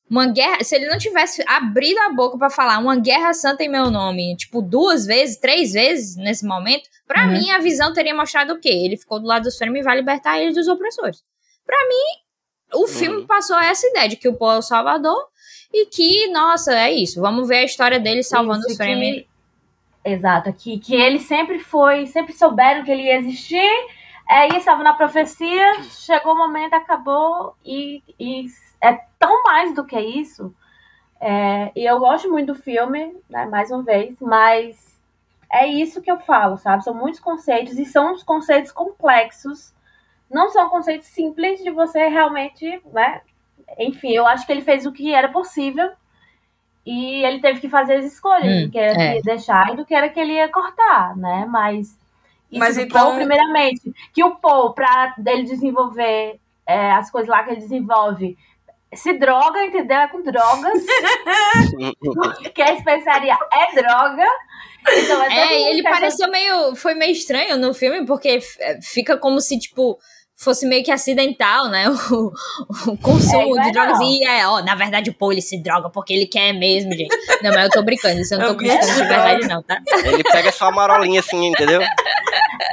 uma 0.10 0.28
guerra, 0.28 0.64
se 0.64 0.76
ele 0.76 0.88
não 0.88 0.98
tivesse 0.98 1.44
abrido 1.48 2.00
a 2.02 2.14
boca 2.14 2.38
para 2.38 2.50
falar 2.50 2.78
uma 2.78 2.96
guerra 2.96 3.34
santa 3.34 3.64
em 3.64 3.70
meu 3.70 3.90
nome, 3.90 4.36
tipo, 4.36 4.62
duas 4.62 5.06
vezes, 5.06 5.38
três 5.38 5.74
vezes 5.74 6.16
nesse 6.16 6.46
momento, 6.46 6.88
para 7.08 7.26
uhum. 7.26 7.32
mim 7.32 7.50
a 7.50 7.60
visão 7.60 7.92
teria 7.92 8.14
mostrado 8.14 8.54
o 8.54 8.60
quê? 8.60 8.70
Ele 8.70 8.98
ficou 8.98 9.20
do 9.20 9.26
lado 9.26 9.44
dos 9.44 9.58
Fremen 9.58 9.82
e 9.82 9.84
vai 9.84 9.96
libertar 9.96 10.40
eles 10.40 10.56
dos 10.56 10.68
opressores. 10.68 11.24
Para 11.66 11.88
mim, 11.88 12.76
o 12.76 12.82
uhum. 12.82 12.88
filme 12.88 13.26
passou 13.26 13.58
essa 13.60 13.88
ideia 13.88 14.10
de 14.10 14.16
que 14.16 14.28
o 14.28 14.36
povo 14.36 14.54
é 14.54 14.58
o 14.60 14.62
salvador 14.62 15.28
e 15.74 15.88
que, 15.88 16.28
nossa, 16.28 16.74
é 16.78 16.92
isso, 16.92 17.20
vamos 17.20 17.48
ver 17.48 17.58
a 17.58 17.66
história 17.66 18.00
dele 18.00 18.22
salvando 18.22 18.60
isso 18.60 18.72
os 18.72 18.78
Fremen. 18.78 19.22
Que... 19.22 20.10
Exato, 20.10 20.54
que, 20.54 20.78
que 20.78 20.94
ele 20.94 21.18
sempre 21.18 21.58
foi, 21.58 22.06
sempre 22.06 22.32
souberam 22.32 22.84
que 22.84 22.92
ele 22.92 23.04
ia 23.04 23.18
existir, 23.18 23.88
é, 24.30 24.54
e 24.54 24.58
estava 24.58 24.84
na 24.84 24.94
profecia, 24.94 25.82
chegou 25.84 26.34
o 26.34 26.38
momento, 26.38 26.74
acabou 26.74 27.56
e, 27.66 28.04
e 28.20 28.46
é 28.86 29.06
tão 29.20 29.44
mais 29.44 29.74
do 29.74 29.86
que 29.86 30.00
isso. 30.00 30.54
É, 31.20 31.72
e 31.76 31.86
eu 31.86 32.00
gosto 32.00 32.30
muito 32.30 32.54
do 32.54 32.56
filme, 32.56 33.16
né, 33.30 33.46
mais 33.46 33.72
uma 33.72 33.84
vez, 33.84 34.16
mas 34.20 35.00
é 35.52 35.66
isso 35.66 36.02
que 36.02 36.12
eu 36.12 36.20
falo, 36.20 36.58
sabe? 36.58 36.84
São 36.84 36.94
muitos 36.94 37.20
conceitos 37.20 37.80
e 37.80 37.86
são 37.86 38.14
uns 38.14 38.24
conceitos 38.24 38.72
complexos. 38.72 39.74
Não 40.30 40.50
são 40.50 40.70
conceitos 40.70 41.08
simples 41.08 41.64
de 41.64 41.72
você 41.72 42.08
realmente, 42.08 42.82
né? 42.92 43.22
Enfim, 43.80 44.12
eu 44.12 44.28
acho 44.28 44.46
que 44.46 44.52
ele 44.52 44.62
fez 44.62 44.86
o 44.86 44.92
que 44.92 45.14
era 45.14 45.30
possível 45.30 45.92
e 46.86 47.24
ele 47.24 47.40
teve 47.40 47.60
que 47.60 47.70
fazer 47.70 47.96
as 47.96 48.06
escolhas 48.06 48.46
hum, 48.46 48.66
do 48.66 48.72
que 48.72 48.78
era 48.78 48.94
é. 48.94 48.96
que 48.96 49.16
ia 49.16 49.22
deixar 49.24 49.74
e 49.74 49.76
do 49.76 49.86
que 49.86 49.96
era 49.96 50.10
que 50.10 50.20
ele 50.20 50.34
ia 50.34 50.50
cortar, 50.50 51.16
né? 51.16 51.46
Mas 51.50 51.98
isso 52.52 52.60
Mas 52.60 52.78
então... 52.78 53.02
Paul, 53.02 53.16
primeiramente, 53.16 53.92
que 54.14 54.24
o 54.24 54.36
Paul, 54.36 54.74
para 54.74 55.16
ele 55.26 55.44
desenvolver 55.44 56.40
é, 56.66 56.92
as 56.92 57.10
coisas 57.10 57.30
lá 57.30 57.44
que 57.44 57.52
ele 57.52 57.62
desenvolve, 57.62 58.38
se 58.96 59.14
droga, 59.14 59.64
entendeu? 59.66 59.98
É 59.98 60.08
com 60.08 60.22
drogas. 60.22 60.84
Porque 62.44 62.62
a 62.62 62.74
especiaria 62.74 63.38
é 63.54 63.76
droga. 63.76 64.26
Então 64.88 65.24
é, 65.24 65.54
é 65.54 65.72
ele 65.72 65.84
pareceu 65.84 66.30
meio. 66.30 66.76
Foi 66.76 66.94
meio 66.94 67.12
estranho 67.12 67.58
no 67.58 67.74
filme, 67.74 68.06
porque 68.06 68.40
fica 68.84 69.18
como 69.18 69.42
se, 69.42 69.58
tipo. 69.58 69.98
fosse 70.38 70.68
meio 70.68 70.84
que 70.84 70.92
acidental, 70.92 71.70
né? 71.70 71.86
O, 72.12 72.92
o 72.92 72.98
consumo 73.00 73.58
É, 73.58 73.64
de 73.64 73.66
não. 73.68 73.72
drogas. 73.72 74.00
E 74.02 74.24
é, 74.28 74.48
ó, 74.48 74.62
na 74.62 74.76
verdade 74.76 75.10
o 75.10 75.14
Paul 75.14 75.32
ele 75.32 75.42
se 75.42 75.58
droga 75.62 75.90
porque 75.90 76.14
ele 76.14 76.28
quer 76.28 76.54
mesmo, 76.54 76.92
gente. 76.92 77.16
Não, 77.42 77.52
mas 77.52 77.64
eu 77.64 77.70
tô 77.72 77.82
brincando, 77.84 78.20
isso 78.22 78.36
eu 78.36 78.40
não 78.40 78.48
tô 78.48 78.52
Eu 78.54 78.58
me 78.58 78.68
criticando 78.68 79.02
de 79.02 79.08
verdade, 79.08 79.48
não, 79.48 79.64
tá? 79.64 79.82
Ele 80.04 80.24
pega 80.24 80.52
só 80.52 80.66
a 80.68 80.72
marolinha 80.72 81.20
assim, 81.22 81.48
entendeu? 81.48 81.82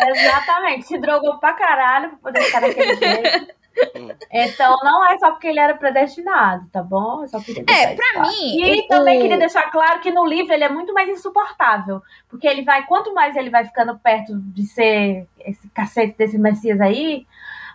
Exatamente, 0.09 0.87
se 0.87 0.99
drogou 0.99 1.39
pra 1.39 1.53
caralho 1.55 2.11
pra 2.11 2.18
poder 2.18 2.43
ficar 2.43 2.61
daquele 2.61 2.95
jeito. 2.97 3.47
Então 4.33 4.77
não 4.83 5.07
é 5.11 5.18
só 5.18 5.31
porque 5.31 5.47
ele 5.49 5.61
era 5.61 5.75
predestinado, 5.75 6.66
tá 6.73 6.83
bom? 6.83 7.23
Eu 7.23 7.29
só 7.29 7.39
queria 7.41 7.64
É, 7.68 7.89
isso 7.93 7.97
pra 7.97 8.12
claro. 8.14 8.29
mim. 8.29 8.62
E 8.62 8.89
também 8.89 9.20
queria 9.20 9.37
deixar 9.39 9.70
claro 9.70 10.01
que 10.01 10.11
no 10.11 10.25
livro 10.27 10.53
ele 10.53 10.64
é 10.64 10.68
muito 10.68 10.93
mais 10.95 11.09
insuportável. 11.09 12.01
Porque 12.29 12.47
ele 12.47 12.62
vai, 12.64 12.87
quanto 12.87 13.12
mais 13.12 13.37
ele 13.37 13.51
vai 13.51 13.64
ficando 13.64 13.99
perto 13.99 14.33
de 14.35 14.66
ser 14.66 15.27
esse 15.41 15.68
cacete 15.70 16.16
desse 16.16 16.39
Messias 16.39 16.81
aí, 16.81 17.27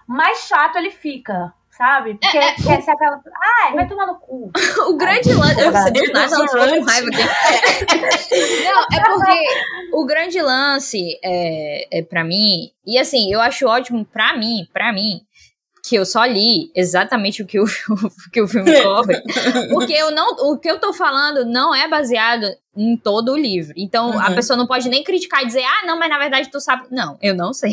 mais 0.08 0.48
chato 0.48 0.78
ele 0.78 0.90
fica, 0.90 1.54
sabe? 1.70 2.16
Porque 2.16 2.38
É, 2.38 2.54
quer 2.56 2.82
ser 2.82 2.92
aquela. 2.92 3.22
Ai, 3.64 3.74
vai 3.74 3.88
tomar 3.88 4.08
no 4.08 4.16
cu. 4.16 4.52
O 4.90 4.98
grande 4.98 5.34
lance. 5.34 5.62
Eu 5.62 5.72
com 5.72 6.86
raiva 6.86 7.08
aqui. 7.10 7.22
Não, 8.66 8.82
é 8.98 9.04
porque 9.04 9.44
o 9.94 10.06
grande 10.06 10.42
lance 10.42 11.20
é, 11.24 12.00
é 12.00 12.02
para 12.04 12.24
mim. 12.24 12.72
E 12.86 12.98
assim, 12.98 13.32
eu 13.32 13.42
acho 13.42 13.68
ótimo 13.68 14.06
pra 14.06 14.36
mim, 14.38 14.68
pra 14.74 14.94
mim, 14.94 15.22
que 15.88 15.96
eu 15.96 16.06
só 16.06 16.26
li 16.26 16.72
exatamente 16.76 17.42
o 17.42 17.46
que 17.46 17.60
o, 17.60 17.64
o 17.90 18.32
que 18.32 18.42
o 18.42 18.48
filme 18.48 18.82
cobre. 18.82 19.22
Porque 19.70 19.94
eu 19.94 20.12
não, 20.12 20.32
o 20.52 20.58
que 20.58 20.70
eu 20.70 20.80
tô 20.80 20.92
falando 20.94 21.46
não 21.46 21.74
é 21.74 21.88
baseado 21.88 22.46
em 22.76 22.96
todo 22.98 23.32
o 23.32 23.38
livro. 23.38 23.74
Então 23.78 24.20
a 24.20 24.30
Uhum. 24.30 24.36
pessoa 24.36 24.58
não 24.58 24.68
pode 24.68 24.88
nem 24.90 25.04
criticar 25.04 25.42
e 25.44 25.48
dizer, 25.48 25.64
ah, 25.64 25.86
não, 25.86 25.98
mas 25.98 26.10
na 26.10 26.18
verdade 26.20 26.50
tu 26.52 26.60
sabe. 26.60 26.88
Não, 26.92 27.18
eu 27.22 27.34
não 27.36 27.54
sei. 27.54 27.72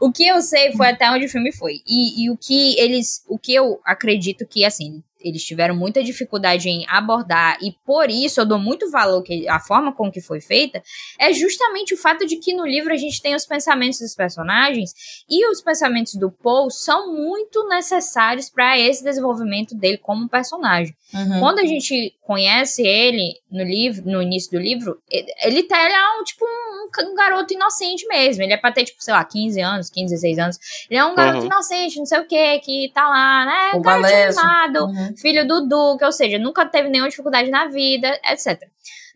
O 0.00 0.10
que 0.10 0.26
eu 0.26 0.40
sei 0.40 0.72
foi 0.72 0.88
até 0.88 1.10
onde 1.10 1.26
o 1.26 1.28
filme 1.28 1.52
foi. 1.52 1.80
E, 1.86 2.24
e 2.24 2.30
o 2.30 2.36
que 2.36 2.78
eles. 2.80 3.22
O 3.28 3.38
que 3.38 3.54
eu 3.54 3.80
acredito 3.84 4.46
que, 4.46 4.64
assim, 4.64 5.02
eles 5.24 5.42
tiveram 5.44 5.74
muita 5.76 6.02
dificuldade 6.02 6.68
em 6.68 6.84
abordar, 6.88 7.58
e 7.62 7.72
por 7.84 8.10
isso 8.10 8.40
eu 8.40 8.46
dou 8.46 8.58
muito 8.58 8.90
valor 8.90 9.22
que 9.22 9.48
a 9.48 9.60
forma 9.60 9.92
com 9.92 10.10
que 10.10 10.20
foi 10.20 10.40
feita, 10.40 10.82
é 11.18 11.32
justamente 11.32 11.94
o 11.94 11.96
fato 11.96 12.26
de 12.26 12.36
que 12.36 12.54
no 12.54 12.66
livro 12.66 12.92
a 12.92 12.96
gente 12.96 13.20
tem 13.20 13.34
os 13.34 13.46
pensamentos 13.46 13.98
dos 14.00 14.14
personagens, 14.14 14.92
e 15.28 15.46
os 15.50 15.60
pensamentos 15.60 16.14
do 16.14 16.30
Paul 16.30 16.70
são 16.70 17.12
muito 17.14 17.66
necessários 17.68 18.48
para 18.50 18.78
esse 18.78 19.02
desenvolvimento 19.02 19.74
dele 19.74 19.98
como 19.98 20.28
personagem. 20.28 20.94
Uhum. 21.14 21.40
Quando 21.40 21.58
a 21.58 21.66
gente 21.66 22.14
conhece 22.22 22.82
ele 22.86 23.34
no 23.50 23.62
livro, 23.62 24.02
no 24.10 24.22
início 24.22 24.50
do 24.52 24.58
livro, 24.58 24.98
ele, 25.10 25.62
tá 25.64 25.84
ele 25.84 25.92
é 25.94 26.18
um, 26.20 26.24
tipo 26.24 26.44
um, 26.46 27.10
um 27.10 27.14
garoto 27.14 27.52
inocente 27.52 28.06
mesmo. 28.06 28.42
Ele 28.42 28.54
é 28.54 28.56
pra 28.56 28.72
ter, 28.72 28.84
tipo, 28.84 29.02
sei 29.02 29.12
lá, 29.12 29.22
15 29.22 29.60
anos, 29.60 29.90
15, 29.90 30.14
16 30.14 30.38
anos. 30.38 30.58
Ele 30.88 30.98
é 30.98 31.04
um 31.04 31.14
garoto 31.14 31.40
Uhum. 31.40 31.46
inocente, 31.46 31.98
não 31.98 32.06
sei 32.06 32.18
o 32.20 32.26
que, 32.26 32.58
que 32.60 32.90
tá 32.94 33.06
lá, 33.08 33.44
né? 33.44 33.78
O 33.78 33.82
garotinho 33.82 34.10
Valézio. 34.10 34.40
mimado, 34.42 34.84
Uhum. 34.86 35.11
Filho 35.16 35.46
do 35.46 35.66
Duque, 35.66 36.04
ou 36.04 36.12
seja, 36.12 36.38
nunca 36.38 36.64
teve 36.66 36.88
nenhuma 36.88 37.08
dificuldade 37.10 37.50
na 37.50 37.66
vida, 37.68 38.08
etc. 38.30 38.60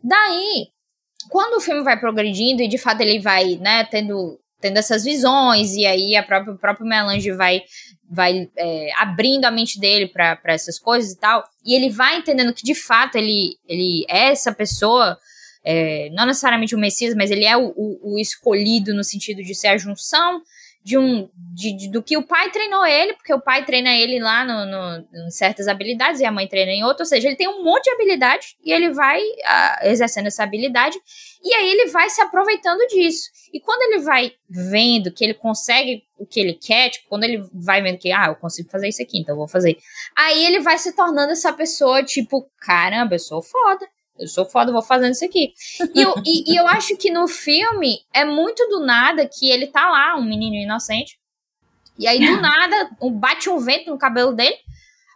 Daí, 0.03 0.69
quando 1.31 1.57
o 1.57 1.61
filme 1.61 1.83
vai 1.83 1.99
progredindo 1.99 2.63
e 2.63 2.69
de 2.69 2.79
fato 2.79 3.01
ele 3.01 3.19
vai, 3.19 3.57
né, 3.57 3.85
tendo, 3.91 4.39
tendo 4.61 4.79
essas 4.79 5.05
visões, 5.05 5.75
e 5.75 5.85
aí 5.87 6.17
a 6.17 6.23
própria, 6.23 6.53
o 6.55 6.59
próprio 6.59 6.87
Melange 6.87 7.33
vai, 7.33 7.63
vai 8.09 8.49
é, 8.57 8.91
abrindo 8.97 9.45
a 9.45 9.51
mente 9.51 9.79
dele 9.81 10.07
para 10.07 10.39
essas 10.47 10.79
coisas 10.79 11.13
e 11.13 11.19
tal, 11.19 11.43
e 11.65 11.75
ele 11.75 11.91
vai 11.91 12.19
entendendo 12.19 12.53
que 12.55 12.63
de 12.65 12.75
fato 12.75 13.17
ele, 13.17 13.57
ele 13.67 14.05
é 14.09 14.31
essa 14.31 14.53
pessoa. 14.53 15.19
é, 15.69 16.09
não 16.13 16.27
necessariamente 16.27 16.77
o 16.77 16.79
Messias, 16.79 17.13
mas 17.17 17.29
ele 17.33 17.45
é 17.45 17.57
o, 17.57 17.73
o- 17.77 18.15
o 18.15 18.19
escolhido 18.21 18.95
no 18.95 19.03
sentido 19.03 19.43
de 19.43 19.53
ser 19.53 19.67
a 19.69 19.77
junção 19.77 20.41
de 20.87 20.97
um 20.97 21.28
de, 21.59 21.72
de- 21.74 21.91
do 21.91 22.03
que 22.03 22.18
o 22.18 22.22
pai 22.22 22.51
treinou 22.51 22.84
ele, 22.84 23.14
porque 23.14 23.32
o 23.32 23.41
pai 23.41 23.64
treina 23.64 23.91
ele 23.97 24.20
lá 24.20 24.45
no, 24.45 24.66
no- 24.66 25.26
em 25.26 25.30
certas 25.30 25.66
habilidades 25.68 26.20
e 26.20 26.24
a 26.26 26.30
mãe 26.30 26.47
treina 26.47 26.70
em 26.70 26.84
outras, 26.84 27.09
ou 27.09 27.16
seja, 27.16 27.28
ele 27.28 27.37
tem 27.37 27.49
um 27.49 27.64
monte 27.64 27.84
de 27.84 27.91
habilidade 27.93 28.57
e 28.62 28.70
ele 28.70 28.93
vai 28.93 29.18
ah, 29.47 29.78
exercendo 29.84 30.26
essa 30.26 30.43
habilidade 30.45 30.99
e 31.43 31.55
aí 31.55 31.70
ele 31.70 31.87
vai 31.91 32.11
se 32.11 32.20
aproveitando 32.20 32.87
disso. 32.89 33.30
E 33.55 33.59
quando 33.61 33.80
ele 33.91 34.03
vai 34.03 34.32
vendo 34.51 35.11
que 35.11 35.24
ele 35.24 35.32
consegue 35.32 36.03
o 36.18 36.26
que 36.26 36.39
ele 36.39 36.53
quer, 36.53 36.91
tipo, 36.91 37.09
quando 37.09 37.24
ele 37.24 37.43
vai 37.55 37.80
vendo 37.82 37.99
que, 37.99 38.12
ah, 38.12 38.26
eu 38.28 38.37
consigo 38.37 38.68
fazer 38.70 38.89
isso 38.89 39.03
aqui, 39.03 39.18
então 39.18 39.32
eu 39.32 39.39
vou 39.39 39.49
fazer. 39.49 39.78
Aí 40.14 40.45
ele 40.45 40.61
vai 40.61 40.76
se 40.76 40.95
tornando 40.95 41.32
essa 41.32 41.53
pessoa, 41.55 42.03
tipo, 42.05 42.49
caramba, 42.61 43.14
eu 43.14 43.18
sou 43.18 43.43
foda. 43.43 43.89
Eu 44.19 44.29
sou 44.29 44.45
foda, 44.47 44.73
vou 44.73 44.83
fazendo 44.83 45.12
isso 45.12 45.25
aqui. 45.25 45.53
E 45.95 46.03
eu, 46.03 46.14
e, 46.25 46.53
e 46.53 46.57
eu 46.57 46.67
acho 46.67 46.97
que 46.97 47.11
no 47.11 47.29
filme 47.29 48.01
é 48.12 48.25
muito 48.25 48.67
do 48.69 48.81
nada 48.81 49.29
que 49.29 49.51
ele 49.51 49.67
tá 49.67 49.91
lá, 49.91 50.17
um 50.17 50.25
menino 50.25 50.57
inocente. 50.57 51.19
E 51.99 52.07
aí, 52.07 52.19
do 52.19 52.41
nada, 52.41 52.91
bate 53.12 53.49
um 53.49 53.59
vento 53.59 53.91
no 53.91 53.99
cabelo 53.99 54.33
dele. 54.33 54.57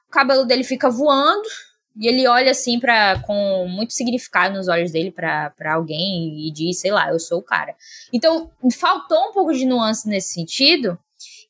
O 0.08 0.10
cabelo 0.10 0.44
dele 0.44 0.64
fica 0.64 0.88
voando. 0.88 1.48
E 1.96 2.06
ele 2.06 2.26
olha 2.26 2.52
assim 2.52 2.78
para 2.78 3.20
com 3.20 3.66
muito 3.68 3.92
significado 3.92 4.54
nos 4.54 4.68
olhos 4.68 4.90
dele 4.92 5.10
pra 5.10 5.52
alguém 5.74 6.46
e 6.46 6.52
diz, 6.52 6.80
sei 6.80 6.92
lá, 6.92 7.10
eu 7.10 7.18
sou 7.18 7.40
o 7.40 7.42
cara. 7.42 7.74
Então, 8.12 8.50
faltou 8.72 9.28
um 9.28 9.32
pouco 9.32 9.52
de 9.52 9.66
nuance 9.66 10.08
nesse 10.08 10.32
sentido. 10.32 10.98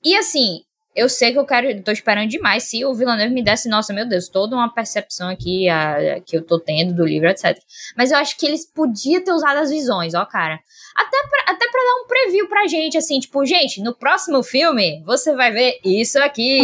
E 0.02 0.16
assim, 0.16 0.64
eu 0.94 1.08
sei 1.08 1.32
que 1.32 1.38
eu 1.38 1.46
quero, 1.46 1.82
tô 1.82 1.92
esperando 1.92 2.28
demais 2.28 2.64
se 2.64 2.84
o 2.84 2.92
Villeneuve 2.94 3.32
me 3.32 3.42
desse, 3.42 3.68
nossa, 3.68 3.92
meu 3.92 4.08
Deus, 4.08 4.28
toda 4.28 4.56
uma 4.56 4.72
percepção 4.72 5.28
aqui 5.28 5.68
a- 5.68 6.20
que 6.26 6.36
eu 6.36 6.44
tô 6.44 6.58
tendo 6.58 6.94
do 6.94 7.04
livro, 7.06 7.28
etc. 7.28 7.56
Mas 7.96 8.10
eu 8.10 8.18
acho 8.18 8.36
que 8.36 8.46
eles 8.46 8.66
podiam 8.66 9.22
ter 9.22 9.32
usado 9.32 9.58
as 9.58 9.70
visões, 9.70 10.14
ó, 10.14 10.24
cara. 10.26 10.58
Até 10.96 11.16
pra, 11.28 11.52
até 11.54 11.70
pra 11.70 11.80
dar 11.80 12.02
um 12.02 12.06
preview 12.06 12.48
pra 12.48 12.66
gente, 12.66 12.98
assim, 12.98 13.20
tipo, 13.20 13.44
gente, 13.46 13.80
no 13.82 13.94
próximo 13.94 14.42
filme 14.42 15.02
você 15.04 15.34
vai 15.34 15.50
ver 15.52 15.78
isso 15.84 16.20
aqui. 16.22 16.60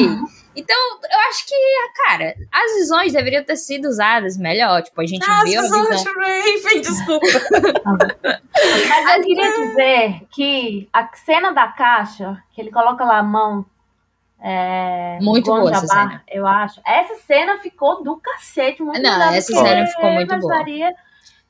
Então, 0.59 0.77
eu 1.13 1.19
acho 1.29 1.47
que, 1.47 1.55
cara, 2.03 2.35
as 2.51 2.75
visões 2.77 3.13
deveriam 3.13 3.45
ter 3.45 3.57
sido 3.57 3.89
usadas 3.89 4.39
melhor. 4.39 4.83
Tipo, 4.83 5.03
a 5.03 5.07
gente 5.07 5.23
Ah, 5.29 5.43
viu 5.45 5.61
a 5.61 5.63
Susana 5.65 5.89
visão. 5.91 6.15
Raven, 6.15 6.81
desculpa. 6.81 7.27
Mas 8.89 9.17
eu 9.17 9.23
queria 9.23 9.53
dizer 9.53 10.21
que 10.35 10.89
a 10.93 11.09
cena 11.15 11.53
da 11.53 11.69
caixa, 11.69 12.43
que 12.55 12.61
ele 12.61 12.71
coloca 12.71 13.05
lá 13.05 13.19
a 13.19 13.23
mão. 13.23 13.65
É, 14.49 15.19
Muito 15.21 15.47
boa 15.47 15.69
essa 15.73 15.89
cena. 15.89 16.23
Eu 16.29 16.47
acho. 16.47 16.81
Essa 16.87 17.17
cena 17.27 17.59
ficou 17.59 18.05
do 18.05 18.17
cacete. 18.17 18.81
Muito 18.81 19.03
Não, 19.03 19.35
essa 19.35 19.53
cena 19.53 19.87
ficou 19.89 20.11
muito 20.13 20.39
boa. 20.39 20.65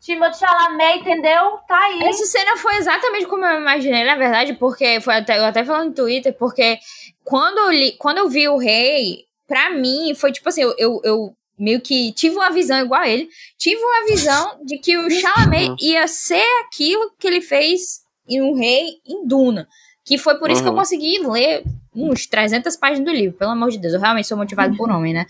Timothée 0.01 0.39
Chalamet, 0.39 1.01
entendeu? 1.01 1.59
Tá 1.69 1.79
aí. 1.79 2.05
Essa 2.05 2.25
cena 2.25 2.57
foi 2.57 2.77
exatamente 2.77 3.27
como 3.27 3.45
eu 3.45 3.61
imaginei, 3.61 4.05
na 4.05 4.15
verdade, 4.15 4.55
porque 4.55 4.99
foi 5.01 5.17
até, 5.17 5.39
eu 5.39 5.45
até 5.45 5.63
falando 5.65 5.89
no 5.89 5.95
Twitter, 5.95 6.33
porque 6.39 6.79
quando 7.25 7.59
eu, 7.59 7.71
li, 7.71 7.93
quando 7.99 8.19
eu 8.19 8.29
vi 8.31 8.49
o 8.49 8.57
rei, 8.57 9.25
pra 9.47 9.71
mim, 9.71 10.15
foi 10.15 10.33
tipo 10.33 10.49
assim, 10.49 10.63
eu, 10.63 10.75
eu, 10.79 11.01
eu 11.05 11.35
meio 11.59 11.81
que 11.81 12.13
tive 12.13 12.37
uma 12.37 12.51
visão 12.51 12.79
igual 12.79 13.03
a 13.03 13.09
ele, 13.09 13.29
tive 13.59 13.83
uma 13.83 14.07
visão 14.07 14.59
de 14.65 14.79
que 14.79 14.97
o 14.97 15.11
Chalamet 15.11 15.75
ia 15.81 16.07
ser 16.07 16.45
aquilo 16.65 17.13
que 17.19 17.27
ele 17.27 17.41
fez 17.43 18.01
em 18.29 18.41
um 18.41 18.55
rei 18.55 18.87
em 19.07 19.27
Duna. 19.27 19.69
Que 20.05 20.17
foi 20.17 20.39
por 20.39 20.51
isso 20.51 20.63
que 20.63 20.69
eu 20.69 20.73
Uhum. 20.73 20.79
consegui 20.79 21.19
ler 21.19 21.65
uns 21.97 22.27
300 22.27 22.77
páginas 22.77 23.05
do 23.05 23.13
livro, 23.13 23.37
pelo 23.39 23.53
amor 23.53 23.71
de 23.71 23.79
Deus. 23.79 23.95
Eu 23.95 24.01
realmente 24.01 24.27
sou 24.29 24.37
motivado 24.37 24.77
por 24.77 24.91
homem, 24.91 25.15
né? 25.15 25.27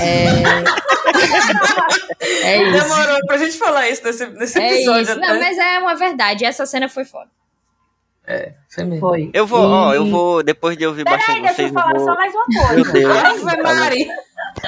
É, 0.00 0.26
é 2.42 2.62
isso. 2.62 2.88
Demorou 2.88 3.26
pra 3.26 3.38
gente 3.38 3.56
falar 3.58 3.88
isso 3.88 4.04
nesse, 4.04 4.26
nesse 4.26 4.60
É 4.60 4.74
episódio. 4.74 5.02
isso. 5.02 5.20
Não, 5.20 5.38
mas 5.38 5.58
é 5.58 5.78
uma 5.78 5.94
verdade. 5.94 6.44
Essa 6.44 6.66
cena 6.66 6.88
foi 6.88 7.04
foda. 7.04 7.30
Foi 8.70 8.84
mesmo. 8.84 9.00
Foi. 9.00 9.30
Eu 9.34 9.46
vou, 9.46 9.60
ó, 9.68 9.92
eu 9.94 10.06
E- 10.06 10.10
vou, 10.10 10.42
depois 10.42 10.76
de 10.78 10.86
ouvir 10.86 11.04
Peraí, 11.04 11.18
bastante 11.18 11.40
deixa 11.42 11.54
vocês, 11.56 11.68
eu 11.68 11.74
falar 11.74 11.92
vou... 11.94 12.04
só 12.06 12.14
mais 12.14 12.34
uma 12.34 12.44
Meu 12.48 12.66
coisa. 12.84 12.92
Deus. 12.92 13.46
Ave 13.46 13.62
Maria. 13.62 14.14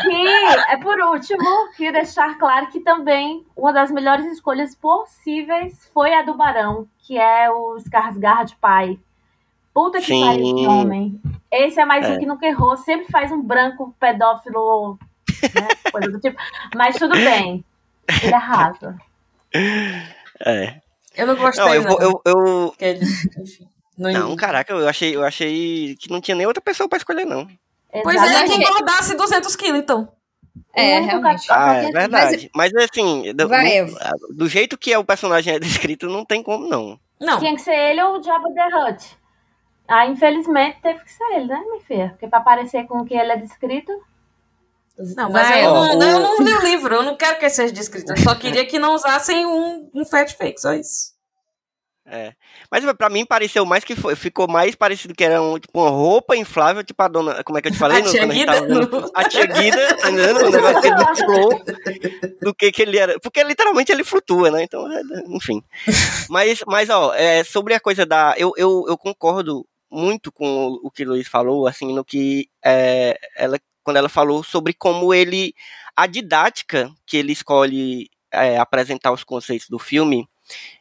Que, 0.03 0.73
é 0.73 0.77
por 0.77 0.99
último, 1.01 1.69
queria 1.77 1.93
deixar 1.93 2.37
claro 2.39 2.67
que 2.69 2.81
também 2.81 3.47
uma 3.57 3.73
das 3.73 3.91
melhores 3.91 4.27
escolhas 4.27 4.75
possíveis 4.75 5.73
foi 5.95 6.13
a 6.13 6.23
do 6.23 6.35
Barão, 6.35 6.87
que 6.99 7.17
é 7.17 7.49
o 7.51 7.77
Skarsgård 7.79 8.57
pai. 8.61 8.99
Puta 9.77 10.01
que 10.01 10.19
pariu, 10.19 10.57
homem. 10.71 11.21
Esse 11.53 11.79
é 11.79 11.85
mais 11.85 12.07
É. 12.07 12.13
um 12.15 12.19
que 12.19 12.25
nunca 12.25 12.47
errou, 12.47 12.75
sempre 12.79 13.13
faz 13.13 13.31
um 13.31 13.43
branco 13.43 13.95
pedófilo, 14.01 14.99
né, 15.55 15.69
coisa 15.93 16.11
do 16.11 16.19
tipo. 16.19 16.41
Mas 16.75 16.97
tudo 16.97 17.13
bem, 17.15 17.63
ele 18.23 18.33
arrasa. 18.35 18.97
É. 20.45 20.81
Eu 21.15 21.27
não 21.27 21.37
gostei, 21.37 21.63
Não, 21.65 21.75
eu 21.75 21.83
não. 21.83 21.91
vou, 21.91 22.01
eu, 22.01 22.23
eu... 22.25 22.75
ele- 22.81 23.01
não, 23.99 24.11
Não, 24.13 24.37
caraca, 24.37 24.73
eu 24.73 24.89
achei, 24.89 25.15
eu 25.15 25.23
achei 25.25 25.95
que 25.97 26.11
não 26.11 26.21
tinha 26.23 26.35
nem 26.35 26.47
outra 26.47 26.63
pessoa 26.63 26.89
pra 26.89 26.97
escolher, 26.99 27.25
não. 27.27 27.47
Pois 28.03 28.17
é, 28.23 28.45
que 28.45 28.55
engordasse 28.55 29.15
200 29.15 29.55
quilos, 29.57 29.79
então. 29.79 30.09
É, 30.75 31.01
realmente. 31.01 31.47
cap- 31.47 31.61
Ah, 31.71 31.75
é 31.77 31.91
verdade. 31.93 32.51
Mas 32.55 32.73
assim, 32.75 33.33
do, 33.35 33.53
Eva. 33.55 33.99
do 34.35 34.49
jeito 34.49 34.77
que 34.79 34.91
é 34.93 34.99
o 34.99 35.05
personagem 35.05 35.55
é 35.55 35.59
descrito, 35.59 36.07
não 36.09 36.25
tem 36.25 36.43
como, 36.43 36.67
não. 36.69 36.99
Não. 37.21 37.39
Tinha 37.39 37.55
que 37.55 37.61
ser 37.63 37.75
ele 37.75 38.03
ou 38.03 38.19
o 38.19 38.23
Jabba 38.23 38.49
the 38.55 38.67
Hutt. 38.69 39.17
Ah, 39.89 40.07
infelizmente 40.07 40.81
teve 40.83 41.01
que 41.05 41.13
ser 41.13 41.25
ele, 41.35 41.47
né, 41.47 41.61
minha 41.61 41.81
filha? 41.83 42.09
Porque 42.11 42.27
pra 42.29 42.41
parecer 42.41 42.87
com 42.87 43.01
o 43.01 43.05
que 43.05 43.15
ele 43.15 43.33
é 43.33 43.37
descrito. 43.37 43.93
Não, 45.15 45.31
mas 45.31 45.49
Vai, 45.49 45.65
eu, 45.65 45.71
ó, 45.71 45.95
não, 45.95 45.99
o- 45.99 46.03
eu 46.03 46.21
não 46.21 46.39
li 46.43 46.55
o 46.55 46.61
livro, 46.63 46.95
eu 46.95 47.03
não 47.03 47.17
quero 47.17 47.39
que 47.39 47.45
ele 47.45 47.51
seja 47.51 47.73
descrito. 47.73 48.13
Eu 48.13 48.17
só 48.17 48.35
queria 48.35 48.65
que 48.65 48.79
não 48.79 48.95
usassem 48.95 49.45
um, 49.45 49.91
um 49.95 50.05
fat 50.07 50.35
fake, 50.35 50.61
só 50.61 50.73
isso. 50.73 51.15
É. 52.09 52.33
Mas 52.71 52.85
pra 52.95 53.11
mim 53.11 53.27
pareceu 53.27 53.67
mais 53.67 53.83
que 53.83 53.97
foi, 53.97 54.15
ficou 54.15 54.47
mais 54.47 54.77
parecido 54.77 55.13
que 55.13 55.25
era 55.25 55.43
um, 55.43 55.59
tipo, 55.59 55.81
uma 55.81 55.91
roupa 55.91 56.37
inflável, 56.37 56.85
tipo 56.85 57.03
a 57.03 57.09
dona. 57.09 57.43
Como 57.43 57.59
é 57.59 57.61
que 57.63 57.67
eu 57.67 57.73
te 57.73 57.79
falei? 57.79 57.99
A 58.01 58.05
no, 58.05 58.11
tia 58.11 58.27
Guida 58.27 58.61
no- 58.61 59.11
A 59.13 59.25
tia 59.29 59.45
Guida, 59.47 59.91
entendendo? 59.91 60.47
O 60.47 60.51
negócio 60.51 60.81
que 60.83 60.87
ele 60.87 61.03
inflou 61.13 61.65
do 62.43 62.55
que, 62.55 62.71
que 62.71 62.83
ele 62.83 62.97
era. 62.97 63.19
Porque 63.19 63.43
literalmente 63.43 63.91
ele 63.91 64.05
flutua, 64.05 64.53
né? 64.53 64.63
Então, 64.63 64.91
é, 64.91 65.01
enfim. 65.31 65.61
Mas, 66.31 66.63
mas 66.69 66.89
ó, 66.91 67.13
é, 67.13 67.43
sobre 67.43 67.75
a 67.75 67.81
coisa 67.81 68.07
da. 68.07 68.35
Eu, 68.39 68.53
eu, 68.57 68.85
eu 68.89 68.97
concordo 68.97 69.67
muito 69.97 70.31
com 70.31 70.79
o 70.83 70.91
que 70.91 71.05
o 71.05 71.09
Luiz 71.09 71.29
falou, 71.29 71.67
assim, 71.67 71.95
no 71.95 72.05
que 72.05 72.49
é, 72.65 73.19
ela. 73.37 73.59
Quando 73.83 73.97
ela 73.99 74.09
falou 74.09 74.43
sobre 74.43 74.75
como 74.75 75.15
ele. 75.15 75.55
A 75.97 76.07
didática 76.07 76.93
que 77.07 77.17
ele 77.17 77.33
escolhe 77.33 78.11
é, 78.31 78.59
apresentar 78.59 79.13
os 79.13 79.25
conceitos 79.25 79.69
do 79.69 79.79
filme, 79.79 80.29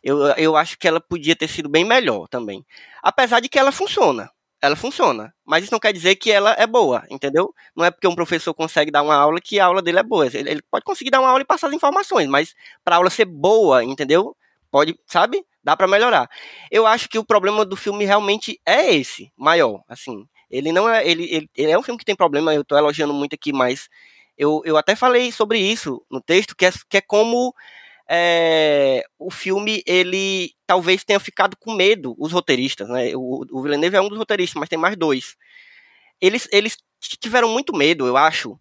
eu, 0.04 0.20
eu 0.38 0.56
acho 0.58 0.78
que 0.78 0.88
ela 0.88 1.00
podia 1.00 1.36
ter 1.36 1.48
sido 1.48 1.70
bem 1.70 1.86
melhor 1.86 2.28
também. 2.28 2.66
Apesar 3.02 3.40
de 3.40 3.50
que 3.50 3.58
ela 3.60 3.72
funciona. 3.72 4.30
Ela 4.62 4.76
funciona. 4.76 5.34
Mas 5.46 5.64
isso 5.64 5.74
não 5.74 5.80
quer 5.80 5.94
dizer 5.94 6.16
que 6.16 6.32
ela 6.32 6.56
é 6.58 6.66
boa, 6.66 7.04
entendeu? 7.10 7.54
Não 7.76 7.86
é 7.86 7.92
porque 7.92 8.08
um 8.08 8.16
professor 8.16 8.54
consegue 8.54 8.92
dar 8.92 9.04
uma 9.04 9.16
aula 9.16 9.40
que 9.40 9.60
a 9.60 9.66
aula 9.66 9.82
dele 9.82 10.00
é 10.00 10.04
boa. 10.04 10.26
Ele, 10.28 10.50
ele 10.50 10.62
pode 10.72 10.84
conseguir 10.84 11.12
dar 11.12 11.20
uma 11.20 11.30
aula 11.30 11.42
e 11.42 11.46
passar 11.46 11.68
as 11.68 11.74
informações, 11.74 12.28
mas 12.28 12.56
para 12.84 12.96
a 12.96 12.98
aula 12.98 13.10
ser 13.10 13.26
boa, 13.26 13.84
entendeu? 13.84 14.36
Pode, 14.72 14.98
sabe? 15.06 15.46
Dá 15.66 15.76
para 15.76 15.88
melhorar. 15.88 16.30
Eu 16.70 16.86
acho 16.86 17.10
que 17.10 17.18
o 17.18 17.26
problema 17.26 17.66
do 17.66 17.76
filme 17.76 18.06
realmente 18.06 18.62
é 18.64 18.94
esse, 18.94 19.32
maior, 19.36 19.82
assim. 19.90 20.28
Ele 20.48 20.72
não 20.72 20.88
é, 20.88 21.06
ele, 21.10 21.24
ele, 21.24 21.50
ele 21.56 21.72
é 21.72 21.78
um 21.78 21.82
filme 21.82 21.98
que 21.98 22.06
tem 22.06 22.16
problema, 22.16 22.54
eu 22.54 22.64
tô 22.64 22.78
elogiando 22.78 23.16
muito 23.16 23.34
aqui, 23.34 23.52
mas 23.52 23.90
eu, 24.38 24.62
eu 24.64 24.78
até 24.78 24.96
falei 24.96 25.32
sobre 25.32 25.58
isso 25.58 26.06
no 26.08 26.22
texto, 26.22 26.56
que 26.56 26.68
é, 26.68 26.72
que 26.88 26.98
é 26.98 27.02
como 27.02 27.52
é, 28.08 29.04
o 29.18 29.32
filme, 29.32 29.82
ele 29.88 30.52
talvez 30.68 31.04
tenha 31.04 31.20
ficado 31.20 31.58
com 31.58 31.74
medo, 31.74 32.16
os 32.20 32.32
roteiristas, 32.32 32.88
né? 32.88 33.16
O, 33.16 33.44
o 33.52 33.62
Villeneuve 33.64 33.96
é 33.96 34.02
um 34.02 34.10
dos 34.10 34.20
roteiristas, 34.20 34.60
mas 34.60 34.70
tem 34.70 34.78
mais 34.78 34.96
dois. 34.96 35.36
Eles, 36.22 36.48
eles 36.52 36.78
tiveram 37.20 37.50
muito 37.50 37.76
medo, 37.76 38.06
eu 38.06 38.16
acho, 38.18 38.60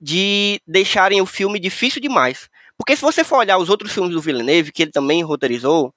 de 0.00 0.60
deixarem 0.66 1.20
o 1.20 1.26
filme 1.26 1.60
difícil 1.60 2.02
demais. 2.02 2.50
Porque 2.82 2.96
se 2.96 3.02
você 3.02 3.22
for 3.22 3.38
olhar 3.38 3.58
os 3.58 3.68
outros 3.70 3.92
filmes 3.92 4.12
do 4.12 4.20
Villeneuve, 4.20 4.72
que 4.72 4.82
ele 4.82 4.90
também 4.90 5.22
roteirizou, 5.22 5.94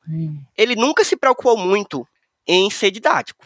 ele 0.55 0.75
nunca 0.75 1.03
se 1.03 1.17
preocupou 1.17 1.57
muito 1.57 2.07
em 2.47 2.69
ser 2.69 2.91
didático. 2.91 3.43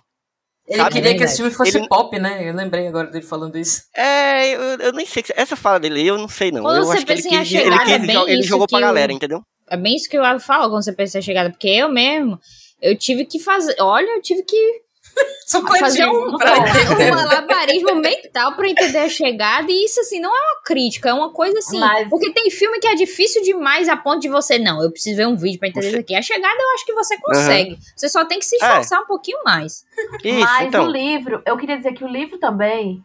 Ele 0.67 0.77
Sabe? 0.77 0.91
queria 0.95 1.17
que 1.17 1.23
esse 1.23 1.37
filme 1.37 1.49
fosse 1.49 1.77
Ele- 1.77 1.87
pop, 1.87 2.19
né? 2.19 2.47
Eu 2.47 2.53
lembrei 2.53 2.85
agora 2.85 3.07
dele 3.09 3.25
falando 3.25 3.57
isso. 3.57 3.83
É, 3.95 4.49
eu, 4.53 4.61
eu 4.79 4.91
nem 4.91 5.05
sei. 5.05 5.23
Essa 5.35 5.55
fala 5.55 5.79
dele, 5.79 6.05
eu 6.05 6.17
não 6.17 6.27
sei 6.27 6.51
não. 6.51 6.63
Quando 6.63 6.79
eu 6.79 6.83
você 6.83 6.97
acho 6.97 7.05
que 7.05 7.11
ele 7.13 7.21
pensa 7.23 7.33
em 7.33 7.37
A 7.37 7.41
quis, 7.43 7.53
ele, 7.53 7.63
Chegada, 7.63 7.85
quis, 7.85 8.09
é 8.27 8.31
ele 8.33 8.41
jogou 8.43 8.67
pra 8.67 8.77
o- 8.77 8.81
galera, 8.81 9.13
entendeu? 9.13 9.41
É 9.69 9.77
bem 9.77 9.95
isso 9.95 10.09
que 10.09 10.17
eu 10.17 10.39
falo 10.41 10.69
quando 10.69 10.83
você 10.83 10.91
pensa 10.91 11.17
em 11.17 11.21
chegada, 11.21 11.49
porque 11.49 11.69
eu 11.69 11.89
mesmo, 11.89 12.37
eu 12.81 12.95
tive 12.97 13.23
que 13.23 13.39
fazer, 13.39 13.73
olha, 13.79 14.17
eu 14.17 14.21
tive 14.21 14.43
que 14.43 14.81
fazer 15.79 16.05
um, 16.05 16.27
um 16.35 17.15
malabarismo 17.15 17.95
mental 17.95 18.53
pra 18.55 18.67
entender 18.69 18.99
a 18.99 19.09
chegada, 19.09 19.71
e 19.71 19.85
isso, 19.85 19.99
assim, 20.01 20.19
não 20.19 20.29
é 20.29 20.39
uma 20.39 20.61
crítica, 20.63 21.09
é 21.09 21.13
uma 21.13 21.31
coisa 21.31 21.57
assim, 21.59 21.79
Mas- 21.79 22.07
porque 22.09 22.31
tem 22.31 22.49
filme 22.51 22.79
que 22.79 22.87
é 22.87 22.95
difícil 22.95 23.41
demais 23.43 23.89
a 23.89 23.97
ponto 23.97 24.19
de 24.19 24.29
você, 24.29 24.59
não, 24.59 24.81
eu 24.83 24.91
preciso 24.91 25.17
ver 25.17 25.27
um 25.27 25.35
vídeo 25.35 25.59
pra 25.59 25.67
entender 25.69 25.85
Você- 25.87 25.91
isso 25.91 25.99
aqui. 26.01 26.15
A 26.15 26.21
chegada 26.21 26.55
eu 26.61 26.69
acho 26.73 26.85
que 26.85 26.93
você 26.93 27.17
consegue, 27.17 27.77
você 27.95 28.09
só 28.09 28.25
tem 28.25 28.39
que 28.39 28.45
se 28.45 28.55
esforçar 28.57 29.01
um 29.01 29.05
pouquinho 29.05 29.39
mais. 29.43 29.83
Isso, 30.23 30.39
Mas 30.39 30.67
então. 30.67 30.85
o 30.85 30.87
livro, 30.91 31.41
eu 31.45 31.57
queria 31.57 31.77
dizer 31.77 31.93
que 31.93 32.03
o 32.03 32.07
livro 32.07 32.37
também, 32.37 33.03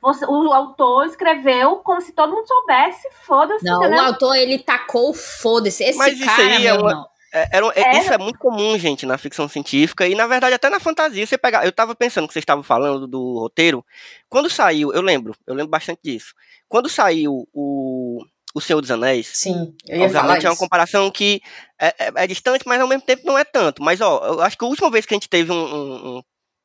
você- 0.00 0.26
o 0.26 0.52
autor 0.52 1.06
escreveu 1.06 1.76
como 1.76 2.00
se 2.00 2.12
todo 2.12 2.32
mundo 2.32 2.46
soubesse, 2.46 3.08
foda-se, 3.26 3.64
Não, 3.64 3.78
entendeu? 3.82 4.02
o 4.02 4.06
autor, 4.06 4.36
ele 4.36 4.58
tacou 4.58 5.10
o 5.10 5.14
foda-se, 5.14 5.82
esse 5.82 5.98
Mas 5.98 6.14
isso 6.14 6.24
cara, 6.26 6.42
aí 6.42 6.54
é 6.54 6.58
meu 6.72 6.80
uma- 6.80 6.90
irmão. 6.90 7.06
É, 7.36 7.48
era 7.56 7.66
é-. 7.74 7.98
Isso 8.00 8.12
é 8.12 8.18
muito 8.18 8.38
comum, 8.38 8.78
gente, 8.78 9.04
na 9.04 9.18
ficção 9.18 9.48
científica 9.48 10.06
e, 10.08 10.14
na 10.14 10.26
verdade, 10.26 10.54
até 10.54 10.70
na 10.70 10.80
fantasia. 10.80 11.26
Você 11.26 11.36
pegar, 11.36 11.64
eu 11.64 11.72
tava 11.72 11.94
pensando 11.94 12.26
que 12.26 12.32
vocês 12.32 12.42
estavam 12.42 12.62
falando 12.64 13.06
do 13.06 13.38
roteiro. 13.38 13.84
Quando 14.28 14.48
saiu, 14.48 14.92
eu 14.92 15.02
lembro, 15.02 15.34
eu 15.46 15.54
lembro 15.54 15.70
bastante 15.70 16.00
disso. 16.02 16.34
Quando 16.68 16.88
saiu 16.88 17.46
o, 17.52 18.24
o 18.54 18.60
Senhor 18.60 18.80
dos 18.80 18.90
Anéis, 18.90 19.28
Sim, 19.34 19.74
eu 19.86 19.98
ia 20.00 20.08
falar 20.08 20.22
obviamente 20.22 20.46
é 20.46 20.50
uma 20.50 20.56
comparação 20.56 21.10
que 21.10 21.42
é, 21.80 21.88
é- 22.06 22.12
é 22.16 22.26
distante, 22.26 22.64
mas 22.66 22.80
ao 22.80 22.88
mesmo 22.88 23.02
tempo 23.02 23.26
não 23.26 23.38
é 23.38 23.44
tanto. 23.44 23.82
Mas, 23.82 24.00
ó, 24.00 24.18
eu 24.26 24.40
acho 24.40 24.56
que 24.56 24.64
a 24.64 24.68
última 24.68 24.90
vez 24.90 25.04
que 25.04 25.14
a 25.14 25.16
gente 25.16 25.28
teve 25.28 25.52
um, 25.52 25.54
um- 25.56 26.16
um, 26.18 26.22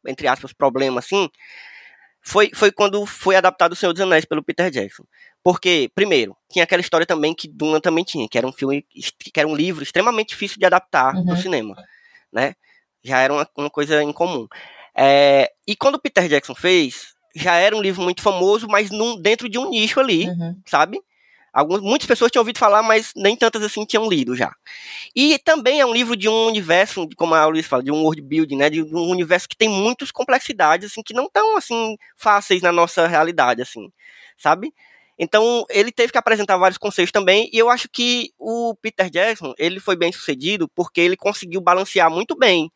entre 0.07 0.27
aspas, 0.27 0.53
problema 0.53 0.99
assim, 0.99 1.29
foi, 2.21 2.51
foi 2.53 2.71
quando 2.71 3.05
foi 3.05 3.35
adaptado 3.35 3.73
o 3.73 3.75
Senhor 3.75 3.91
dos 3.93 4.01
Anéis 4.01 4.25
pelo 4.25 4.43
Peter 4.43 4.69
Jackson. 4.69 5.03
Porque, 5.43 5.89
primeiro, 5.95 6.37
tinha 6.51 6.63
aquela 6.63 6.81
história 6.81 7.05
também 7.05 7.33
que 7.33 7.47
Duna 7.47 7.81
também 7.81 8.03
tinha, 8.03 8.27
que 8.29 8.37
era 8.37 8.45
um 8.47 8.51
filme, 8.51 8.85
que 9.33 9.39
era 9.39 9.47
um 9.47 9.55
livro 9.55 9.81
extremamente 9.83 10.29
difícil 10.29 10.57
de 10.59 10.65
adaptar 10.65 11.15
Uhum. 11.15 11.23
no 11.25 11.35
cinema, 11.37 11.75
né? 12.31 12.53
Já 13.03 13.19
era 13.19 13.33
uma, 13.33 13.49
uma 13.57 13.69
coisa 13.69 14.03
incomum. 14.03 14.47
É, 14.95 15.51
e 15.67 15.75
quando 15.75 15.95
o 15.95 15.99
Peter 15.99 16.27
Jackson 16.27 16.53
fez, 16.53 17.13
já 17.35 17.55
era 17.55 17.75
um 17.75 17.81
livro 17.81 18.03
muito 18.03 18.21
famoso, 18.21 18.67
mas 18.67 18.91
num, 18.91 19.19
dentro 19.19 19.49
de 19.49 19.57
um 19.57 19.69
nicho 19.69 19.99
ali, 19.99 20.27
Uhum. 20.27 20.61
sabe? 20.65 21.01
Algumas, 21.53 21.81
muitas 21.81 22.07
pessoas 22.07 22.31
tinham 22.31 22.41
ouvido 22.41 22.57
falar, 22.59 22.81
mas 22.81 23.11
nem 23.15 23.35
tantas 23.35 23.61
assim 23.63 23.85
tinham 23.85 24.07
lido 24.09 24.35
já. 24.35 24.53
E 25.15 25.37
também 25.39 25.81
é 25.81 25.85
um 25.85 25.93
livro 25.93 26.15
de 26.15 26.29
um 26.29 26.47
universo, 26.47 27.07
como 27.17 27.35
a 27.35 27.45
Luiz 27.45 27.65
fala, 27.67 27.83
de 27.83 27.91
um 27.91 28.03
world 28.03 28.21
building, 28.21 28.57
né? 28.57 28.69
De 28.69 28.81
um 28.83 29.09
universo 29.09 29.49
que 29.49 29.57
tem 29.57 29.69
muitas 29.69 30.11
complexidades, 30.11 30.91
assim, 30.91 31.03
que 31.03 31.13
não 31.13 31.25
estão, 31.25 31.57
assim, 31.57 31.97
fáceis 32.17 32.61
na 32.61 32.71
nossa 32.71 33.07
realidade, 33.07 33.61
assim, 33.61 33.89
sabe? 34.37 34.73
Então, 35.19 35.65
ele 35.69 35.91
teve 35.91 36.11
que 36.11 36.17
apresentar 36.17 36.57
vários 36.57 36.77
conceitos 36.77 37.11
também, 37.11 37.49
e 37.53 37.57
eu 37.59 37.69
acho 37.69 37.87
que 37.91 38.31
o 38.39 38.73
Peter 38.81 39.09
Jackson, 39.09 39.53
ele 39.57 39.79
foi 39.79 39.95
bem 39.95 40.11
sucedido 40.11 40.67
porque 40.75 41.01
ele 41.01 41.17
conseguiu 41.17 41.61
balancear 41.61 42.09
muito 42.09 42.35
bem 42.35 42.71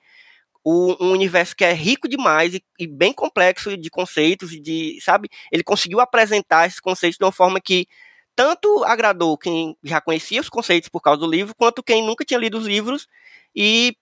o, 0.64 0.96
um 1.04 1.12
universo 1.12 1.56
que 1.56 1.64
é 1.64 1.74
rico 1.74 2.08
demais 2.08 2.56
e, 2.56 2.64
e 2.80 2.88
bem 2.88 3.14
complexo 3.14 3.78
de 3.78 3.90
conceitos 3.90 4.52
e 4.54 4.60
de, 4.60 5.00
sabe? 5.02 5.30
Ele 5.52 5.64
conseguiu 5.64 6.00
apresentar 6.00 6.68
esses 6.68 6.80
conceitos 6.80 7.18
de 7.18 7.24
uma 7.26 7.32
forma 7.32 7.62
que 7.62 7.88
tanto 8.36 8.84
agradou 8.86 9.38
quem 9.38 9.78
já 9.84 10.02
conhecia 10.02 10.42
os 10.42 10.50
conceitos 10.50 10.90
por 10.90 11.02
causa 11.02 11.20
do 11.20 11.28
livro, 11.30 11.56
quanto 11.56 11.84
quem 11.84 12.04
nunca 12.06 12.26
tinha 12.26 12.40
lido 12.40 12.58
os 12.58 12.66
livros 12.68 13.08
e 13.56 13.96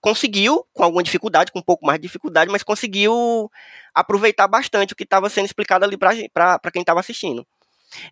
conseguiu, 0.00 0.64
com 0.72 0.84
alguma 0.84 1.02
dificuldade, 1.02 1.50
com 1.52 1.58
um 1.58 1.62
pouco 1.62 1.84
mais 1.86 1.98
de 1.98 2.06
dificuldade, 2.06 2.50
mas 2.52 2.62
conseguiu 2.62 3.50
aproveitar 3.94 4.46
bastante 4.46 4.92
o 4.92 4.96
que 4.96 5.02
estava 5.04 5.28
sendo 5.28 5.46
explicado 5.46 5.84
ali 5.84 5.96
para 5.96 6.70
quem 6.72 6.82
estava 6.82 7.00
assistindo. 7.00 7.46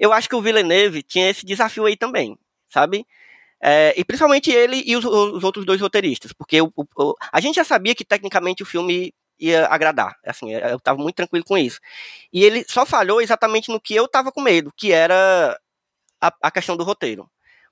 Eu 0.01 0.13
acho 0.13 0.29
que 0.29 0.35
o 0.37 0.43
Villeneuve 0.43 1.03
tinha 1.03 1.31
esse 1.31 1.45
desafio 1.45 1.85
aí 1.87 1.97
também, 1.97 2.39
sabe? 2.69 3.07
É, 3.63 3.95
e 3.97 4.05
principalmente 4.05 4.51
ele 4.51 4.83
e 4.87 4.97
os, 4.97 5.05
os 5.05 5.45
outros 5.45 5.65
dois 5.67 5.81
roteiristas, 5.81 6.33
porque 6.33 6.61
o, 6.61 6.73
o- 6.97 7.15
a 7.33 7.41
gente 7.41 7.57
já 7.57 7.65
sabia 7.65 7.95
que 7.95 8.05
tecnicamente 8.05 8.63
o 8.63 8.67
filme 8.67 9.15
ia 9.39 9.67
agradar, 9.69 10.17
assim, 10.27 10.53
eu 10.55 10.77
estava 10.77 10.99
muito 11.03 11.17
tranquilo 11.17 11.45
com 11.45 11.59
isso. 11.59 11.81
E 12.33 12.45
ele 12.45 12.65
só 12.69 12.87
falhou 12.87 13.21
exatamente 13.21 13.71
no 13.71 13.81
que 13.81 13.95
eu 13.95 14.07
estava 14.07 14.33
com 14.33 14.41
medo, 14.43 14.73
que 14.77 14.93
era 14.93 15.59
a, 16.21 16.33
a 16.43 16.51
questão 16.51 16.77
do 16.77 16.85
roteiro. 16.85 17.29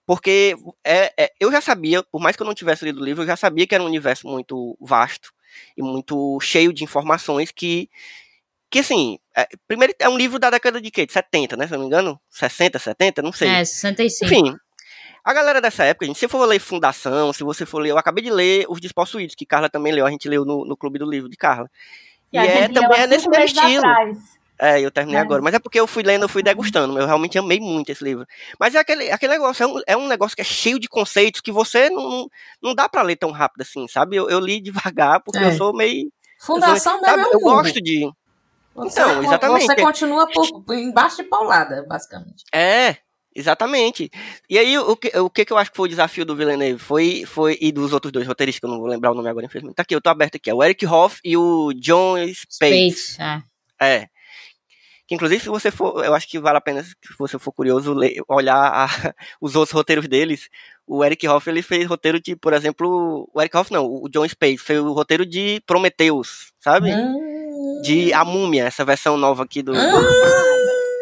Porque 0.07 0.55
é, 0.85 1.13
é, 1.19 1.33
eu 1.41 1.51
já 1.51 1.61
sabia, 1.61 2.03
por 2.03 2.21
mais 2.21 2.37
que 2.37 2.43
eu 2.43 2.47
não 2.47 2.55
tivesse 2.55 2.85
lido 2.85 3.01
o 3.01 3.05
livro, 3.05 3.23
eu 3.23 3.27
já 3.27 3.37
sabia 3.37 3.67
que 3.67 3.75
era 3.75 3.83
um 3.83 3.87
universo 3.87 4.27
muito 4.27 4.77
vasto 4.81 5.33
e 5.77 5.83
muito 5.83 6.39
cheio 6.41 6.73
de 6.73 6.85
informações 6.85 7.51
que, 7.51 7.89
que 8.71 8.81
assim, 8.81 9.19
é, 9.35 9.49
primeiro 9.67 9.95
é 9.99 10.09
um 10.09 10.17
livro 10.17 10.39
da 10.39 10.51
década 10.51 10.81
de 10.81 10.91
quê? 10.91 11.07
De 11.07 11.13
70, 11.13 11.57
né? 11.57 11.67
Se 11.67 11.73
eu 11.73 11.79
não 11.79 11.85
me 11.85 11.87
engano, 11.87 12.21
60, 12.29 12.79
70, 12.79 13.23
não 13.23 13.33
sei. 13.33 13.49
É, 13.49 13.65
65. 13.65 14.27
Enfim, 14.27 14.57
a 15.25 15.33
galera 15.33 15.59
dessa 15.59 15.85
época, 15.85 16.05
gente, 16.05 16.19
se 16.19 16.29
for 16.29 16.45
ler 16.45 16.59
Fundação, 16.59 17.33
se 17.33 17.43
você 17.43 17.65
for 17.65 17.79
ler, 17.79 17.91
eu 17.91 17.99
acabei 17.99 18.23
de 18.23 18.31
ler 18.31 18.67
Os 18.69 18.81
Despossuídos, 18.81 19.35
que 19.35 19.47
Carla 19.47 19.71
também 19.71 19.91
leu, 19.91 20.05
a 20.05 20.11
gente 20.11 20.29
leu 20.29 20.45
no, 20.45 20.67
no 20.67 20.77
Clube 20.77 20.99
do 20.99 21.09
Livro 21.09 21.31
de 21.31 21.37
Carla. 21.37 21.71
E, 22.31 22.37
a 22.37 22.45
é 22.45 22.69
também 22.69 23.01
é 23.01 23.07
nesse 23.07 23.27
mesmo 23.29 23.45
estilo. 23.45 23.87
atrás. 23.87 24.34
É, 24.59 24.81
eu 24.81 24.91
terminei 24.91 25.19
É. 25.19 25.23
agora. 25.23 25.43
Mas 25.43 25.55
é 25.55 25.59
porque 25.59 25.79
eu 25.81 25.87
fui 25.87 26.03
lendo, 26.03 26.23
eu 26.23 26.29
fui 26.29 26.43
degustando. 26.43 26.99
Eu 26.99 27.07
realmente 27.07 27.39
amei 27.39 27.59
muito 27.59 27.91
esse 27.91 28.05
livro. 28.05 28.27
Mas 28.59 28.75
é 28.75 28.79
aquele, 28.79 29.11
aquele 29.11 29.33
negócio, 29.33 29.65
é 29.65 29.67
um, 29.67 29.81
é 29.89 29.97
um 29.97 30.07
negócio 30.07 30.37
que 30.37 30.43
é 30.43 30.45
cheio 30.45 30.79
de 30.79 30.89
conceitos 30.89 31.41
que 31.41 31.51
você 31.51 31.91
não, 31.91 32.29
não, 32.63 32.75
dá 32.75 32.89
pra 32.89 33.03
ler 33.03 33.17
tão 33.17 33.31
rápido 33.31 33.63
assim, 33.63 33.87
sabe? 33.89 34.17
Eu, 34.17 34.29
eu 34.31 34.39
li 34.39 34.61
devagar, 34.61 35.21
porque 35.23 35.39
É. 35.39 35.49
eu 35.49 35.53
sou 35.57 35.75
meio. 35.75 36.11
Fundação 36.41 37.01
mesmo 37.01 37.21
é 37.21 37.35
eu 37.35 37.41
gosto 37.41 37.81
de. 37.81 38.09
Você, 38.75 39.01
Então, 39.01 39.23
exatamente. 39.23 39.67
Você 39.67 39.77
continua 39.77 40.29
por, 40.29 40.75
embaixo 40.75 41.17
de 41.17 41.25
paulada, 41.25 41.85
basicamente. 41.89 42.45
É, 42.53 42.97
exatamente. 43.35 44.11
E 44.51 44.59
aí, 44.59 44.77
o 44.79 44.97
que, 44.97 45.17
o 45.19 45.31
que 45.31 45.47
eu 45.49 45.57
acho 45.57 45.71
que 45.71 45.77
foi 45.77 45.87
o 45.87 45.91
desafio 45.91 46.25
do 46.25 46.37
Villeneuve? 46.37 46.79
Foi, 46.79 47.25
foi, 47.25 47.57
e 47.61 47.71
dos 47.73 47.93
outros 47.93 48.13
dois 48.13 48.27
roteiristas, 48.27 48.61
que 48.61 48.67
eu 48.67 48.71
não 48.71 48.79
vou 48.79 48.89
lembrar 48.89 49.13
o 49.13 49.15
nome 49.15 49.29
agora, 49.29 49.47
infelizmente. 49.47 49.77
Tá 49.77 49.83
aqui, 49.83 49.95
eu 49.95 50.01
tô 50.01 50.11
aberto 50.11 50.37
aqui. 50.37 50.51
É 50.51 50.55
o 50.55 50.63
Eric 50.63 50.85
Hoff 50.87 51.21
e 51.25 51.37
o 51.37 51.73
John 51.75 52.17
Spade. 52.51 52.91
Spade, 52.93 53.43
é. 53.81 53.95
É. 54.01 54.14
Que 55.07 55.15
inclusive, 55.15 55.43
se 55.43 55.49
você 55.51 55.71
for, 55.71 56.03
eu 56.05 56.15
acho 56.15 56.27
que 56.29 56.39
vale 56.39 56.57
a 56.57 56.61
pena, 56.63 56.83
se 56.83 56.95
você 57.19 57.39
for 57.39 57.53
curioso, 57.53 57.93
ler, 57.93 58.23
olhar 58.29 58.57
a- 58.57 58.87
os 59.41 59.55
outros 59.55 59.75
roteiros 59.75 60.09
deles. 60.09 60.49
O 60.87 61.05
Eric 61.05 61.27
Hoff, 61.29 61.49
ele 61.49 61.63
fez 61.63 61.87
roteiro 61.87 62.21
de, 62.21 62.35
por 62.37 62.53
exemplo, 62.53 63.29
o 63.35 63.41
Eric 63.41 63.57
Hoff 63.57 63.73
não, 63.73 63.87
o 63.87 64.09
John 64.09 64.27
Spade 64.29 64.59
fez 64.59 64.81
o 64.81 64.93
roteiro 64.93 65.25
de 65.27 65.63
Prometheus, 65.67 66.53
sabe? 66.61 66.91
Hum. 66.93 67.81
De 67.83 68.13
A 68.13 68.25
Múmia, 68.25 68.65
essa 68.65 68.85
versão 68.85 69.17
nova 69.17 69.43
aqui 69.45 69.63
do. 69.63 69.73
Ah, 69.75 70.01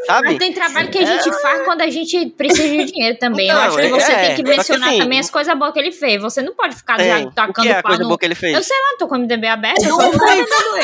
sabe? 0.07 0.29
Mas 0.29 0.39
tem 0.39 0.53
trabalho 0.53 0.91
que 0.91 0.99
a 0.99 1.05
gente 1.05 1.29
É. 1.29 1.41
faz 1.41 1.63
quando 1.65 1.81
a 1.83 1.91
gente 1.91 2.27
precisa 2.31 2.69
de 2.69 2.85
dinheiro 2.93 3.19
também. 3.19 3.49
Eu 3.49 3.55
Não, 3.55 3.63
acho 3.63 3.77
que 3.77 3.89
você 3.89 4.13
é, 4.13 4.17
tem 4.17 4.31
que 4.31 4.37
só 4.37 4.43
que 4.43 4.57
mencionar 4.57 4.89
assim, 4.89 4.99
também 4.99 5.19
as 5.21 5.31
coisas 5.31 5.59
boas 5.59 5.73
que 5.73 5.79
ele 5.79 5.93
fez. 5.93 6.21
Você 6.23 6.43
não 6.43 6.55
pode 6.55 6.75
ficar 6.77 6.97
Tem. 6.97 7.09
já 7.09 7.19
O 7.21 7.29
que 7.29 7.35
tacando 7.35 7.69
é 7.69 7.73
a 7.73 7.83
coisa 7.83 8.03
no... 8.03 8.09
boa 8.09 8.19
que 8.19 8.25
ele 8.25 8.35
fez? 8.35 8.55
Eu 8.55 8.63
sei 8.63 8.77
lá, 8.77 8.97
tô 8.99 9.09
com 9.09 9.15
o 9.15 9.19
MDB 9.19 9.47
aberto, 9.47 9.83
eu 9.85 9.97
Não 9.97 10.13
fez. 10.13 10.23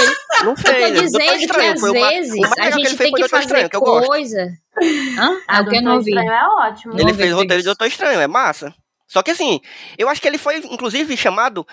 ele. 0.00 0.16
Não 0.44 0.50
Eu 0.50 0.54
tô 0.54 0.62
fez. 0.62 1.00
Dizendo 1.00 1.54
que 1.54 1.60
às 1.60 1.82
uma- 1.82 1.92
vezes 1.92 2.32
o 2.34 2.40
mais 2.40 2.52
a 2.52 2.70
que 2.70 2.72
gente 2.72 2.96
fez 2.96 2.98
tem 2.98 3.12
que 3.12 3.28
fazer 3.28 3.42
Estranho, 3.44 3.70
que 3.70 3.78
coisa. 3.78 4.52
Hã? 5.18 5.36
Ah, 5.48 5.62
do 5.62 5.70
que 5.70 5.76
eu 5.76 5.82
não 5.82 6.00
vi. 6.00 6.10
Estranho 6.10 6.32
é 6.32 6.46
ótimo. 6.68 6.92
Não 6.94 7.00
Ele 7.00 7.14
fez 7.14 7.32
o 7.32 7.36
roteiro 7.36 7.58
de. 7.62 7.66
Doutor 7.66 7.86
Estranho, 7.86 8.20
é 8.20 8.26
massa. 8.26 8.72
Só 9.06 9.22
que 9.22 9.30
assim, 9.30 9.60
eu 9.96 10.08
acho 10.08 10.20
que 10.20 10.28
ele 10.28 10.36
foi, 10.38 10.58
inclusive, 10.58 11.16
chamado 11.16 11.66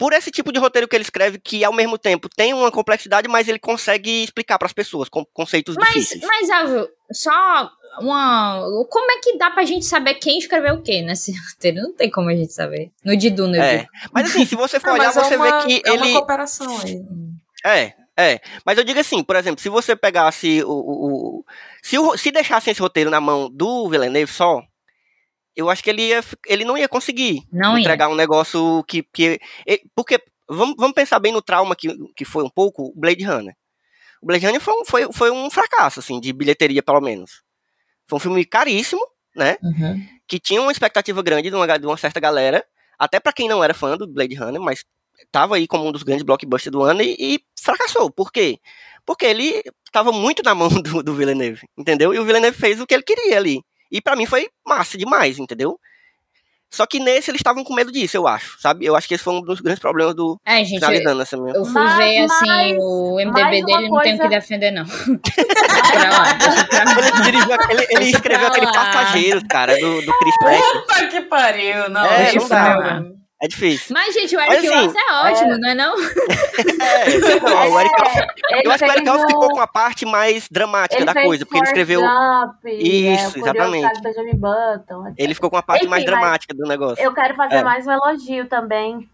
por 0.00 0.12
esse 0.14 0.30
tipo 0.30 0.50
de 0.50 0.58
roteiro 0.58 0.88
que 0.88 0.96
ele 0.96 1.04
escreve, 1.04 1.38
que 1.38 1.62
ao 1.62 1.72
mesmo 1.72 1.98
tempo 1.98 2.26
tem 2.28 2.54
uma 2.54 2.70
complexidade, 2.72 3.28
mas 3.28 3.46
ele 3.46 3.58
consegue 3.58 4.24
explicar 4.24 4.58
para 4.58 4.66
as 4.66 4.72
pessoas 4.72 5.08
com 5.10 5.24
conceitos 5.26 5.76
Mas, 5.76 5.88
difíceis. 5.92 6.22
mas 6.26 6.48
Álvaro, 6.50 6.88
só 7.12 7.70
uma. 8.00 8.64
Como 8.88 9.10
é 9.10 9.18
que 9.20 9.36
dá 9.36 9.50
pra 9.50 9.64
gente 9.64 9.84
saber 9.84 10.14
quem 10.14 10.38
escreveu 10.38 10.74
o 10.76 10.82
quê 10.82 11.02
nesse 11.02 11.32
roteiro? 11.52 11.82
Não 11.82 11.92
tem 11.92 12.10
como 12.10 12.30
a 12.30 12.34
gente 12.34 12.52
saber. 12.52 12.90
No 13.04 13.14
Didu, 13.16 13.46
no 13.46 13.56
É. 13.56 13.86
Mas 14.12 14.30
assim, 14.30 14.46
se 14.46 14.56
você 14.56 14.78
for 14.80 14.90
Ah, 14.90 14.92
olhar, 14.94 15.10
é 15.10 15.12
você 15.12 15.36
uma- 15.36 15.60
vê 15.60 15.66
que 15.66 15.82
é 15.88 15.92
uma 15.92 16.06
ele. 16.06 16.14
cooperação 16.14 16.78
aí. 16.80 17.02
É, 17.64 17.92
é. 18.16 18.40
Mas 18.64 18.78
eu 18.78 18.84
digo 18.84 18.98
assim, 19.00 19.22
por 19.22 19.36
exemplo, 19.36 19.60
se 19.60 19.68
você 19.68 19.94
pegasse 19.94 20.62
o. 20.64 20.70
o, 20.70 21.06
o- 21.40 21.44
se, 21.82 21.98
o, 21.98 22.16
se 22.16 22.30
deixasse 22.30 22.70
esse 22.70 22.80
roteiro 22.80 23.10
na 23.10 23.20
mão 23.20 23.50
do 23.50 23.88
Villeneuve 23.90 24.32
só, 24.32 24.62
eu 25.60 25.70
acho 25.70 25.82
que 25.82 25.90
ele, 25.90 26.08
ia, 26.08 26.20
ele 26.46 26.64
não 26.64 26.76
ia 26.76 26.88
conseguir 26.88 27.42
Não 27.52 27.76
ia. 27.76 27.80
entregar 27.82 28.08
um 28.08 28.14
negócio 28.14 28.82
que. 28.88 29.02
que 29.12 29.40
porque, 29.94 30.20
vamos, 30.48 30.74
vamos 30.76 30.94
pensar 30.94 31.18
bem 31.18 31.32
no 31.32 31.42
trauma 31.42 31.76
que, 31.76 31.88
que 32.16 32.24
foi 32.24 32.42
um 32.42 32.50
pouco 32.50 32.84
o 32.84 32.92
Blade 32.98 33.24
Runner. 33.24 33.54
O 34.22 34.26
Blade 34.26 34.44
Runner 34.46 34.60
foi 34.60 34.74
um, 34.74 34.84
foi, 34.84 35.12
foi 35.12 35.30
um 35.30 35.50
fracasso, 35.50 36.00
assim, 36.00 36.20
de 36.20 36.32
bilheteria, 36.32 36.82
pelo 36.82 37.00
menos. 37.00 37.42
Foi 38.06 38.16
um 38.16 38.20
filme 38.20 38.44
caríssimo, 38.44 39.00
né? 39.34 39.56
Uhum. 39.62 40.06
que 40.26 40.38
tinha 40.38 40.60
uma 40.60 40.72
expectativa 40.72 41.22
grande 41.22 41.50
de 41.50 41.56
uma, 41.56 41.78
de 41.78 41.86
uma 41.86 41.96
certa 41.96 42.18
galera, 42.20 42.64
até 42.98 43.18
pra 43.20 43.32
quem 43.32 43.48
não 43.48 43.62
era 43.62 43.72
fã 43.72 43.96
do 43.96 44.06
Blade 44.06 44.34
Runner, 44.34 44.60
mas 44.60 44.84
tava 45.30 45.56
aí 45.56 45.66
como 45.66 45.86
um 45.86 45.92
dos 45.92 46.02
grandes 46.02 46.24
blockbusters 46.24 46.72
do 46.72 46.82
ano 46.82 47.02
e, 47.02 47.16
e 47.18 47.40
fracassou. 47.60 48.10
Por 48.10 48.32
quê? 48.32 48.58
Porque 49.06 49.24
ele 49.24 49.62
tava 49.92 50.12
muito 50.12 50.42
na 50.42 50.54
mão 50.54 50.68
do, 50.82 51.02
do 51.02 51.14
Villeneuve, 51.14 51.66
entendeu? 51.76 52.12
E 52.14 52.18
o 52.18 52.24
Villeneuve 52.24 52.56
fez 52.56 52.80
o 52.80 52.86
que 52.86 52.94
ele 52.94 53.02
queria 53.02 53.36
ali. 53.36 53.62
E 53.90 54.00
pra 54.00 54.16
mim 54.16 54.26
foi 54.26 54.48
massa 54.66 54.96
demais, 54.96 55.38
entendeu? 55.38 55.78
Só 56.72 56.86
que 56.86 57.00
nesse 57.00 57.32
eles 57.32 57.40
estavam 57.40 57.64
com 57.64 57.74
medo 57.74 57.90
disso, 57.90 58.16
eu 58.16 58.28
acho, 58.28 58.56
sabe? 58.60 58.86
Eu 58.86 58.94
acho 58.94 59.08
que 59.08 59.14
esse 59.14 59.24
foi 59.24 59.34
um 59.34 59.42
dos 59.42 59.60
grandes 59.60 59.80
problemas 59.80 60.14
do. 60.14 60.40
É, 60.46 60.58
gente, 60.64 60.74
eu, 60.74 60.78
Finalizando 60.88 61.20
essa 61.22 61.36
minha. 61.36 61.52
eu 61.52 61.64
fui 61.64 61.72
Mas- 61.74 61.96
ver 61.96 62.18
assim 62.18 62.46
mas- 62.46 62.76
o 62.78 63.16
MDB 63.18 63.64
dele, 63.64 63.64
não 63.66 63.72
tenho 63.72 63.94
o 63.96 64.00
que 64.02 64.18
coisa- 64.18 64.28
defender, 64.28 64.70
não. 64.70 64.84
pra 64.86 66.10
lá, 66.10 66.32
deixa 66.34 66.64
pra 66.66 66.84
lá. 66.84 66.92
Ele, 67.00 67.22
dirigiu, 67.24 67.56
ele, 67.90 68.04
escreveu 68.10 68.46
aquele. 68.46 68.66
Passageiro, 68.72 69.40
cara, 69.48 69.76
do, 69.78 70.00
do 70.02 70.18
Chris 70.18 70.34
Pratt. 70.38 70.60
Puta 70.86 71.06
que 71.08 71.20
pariu, 71.22 71.90
não. 71.90 72.04
É, 72.04 72.16
deixa 72.30 72.38
não 72.38 72.48
pra 72.48 72.76
dá. 72.76 73.02
É 73.42 73.48
difícil. 73.48 73.94
Mas, 73.94 74.12
gente, 74.14 74.36
o 74.36 74.38
Mas, 74.38 74.52
Eric 74.62 74.68
assim, 74.74 74.86
Ross 74.86 74.94
é 74.96 75.12
ótimo, 75.30 75.58
não 75.58 75.68
é 75.70 75.74
não? 75.74 75.94
É, 75.94 77.40
não, 77.40 77.72
o 77.72 77.80
Eric 77.80 77.94
Ele 78.50 78.62
eu 78.66 78.70
acho 78.72 78.84
que 78.84 78.90
o 78.90 78.92
Eric 78.92 79.08
Roth 79.08 79.26
ficou 79.28 79.48
com 79.48 79.60
a 79.60 79.66
parte 79.66 80.04
mais 80.06 80.46
dramática 80.50 80.96
ele 81.02 81.06
da 81.06 81.14
coisa, 81.14 81.44
porque 81.46 81.58
ele 81.58 81.66
escreveu. 81.66 82.00
Isso, 82.00 82.08
é, 82.08 83.28
o 83.28 83.32
Curioso 83.32 83.38
exatamente. 83.38 84.36
Button. 84.36 85.06
etc. 85.08 85.14
Ele 85.18 85.34
ficou 85.34 85.50
com 85.50 85.56
a 85.56 85.62
parte 85.62 85.80
Enfim, 85.82 85.90
mais 85.90 86.04
dramática 86.04 86.54
do 86.54 86.66
negócio. 86.68 87.02
Eu 87.02 87.14
quero 87.14 87.34
fazer 87.34 87.56
É. 87.56 87.64
mais 87.64 87.86
um 87.86 87.92
elogio 87.92 88.46
também, 88.46 89.08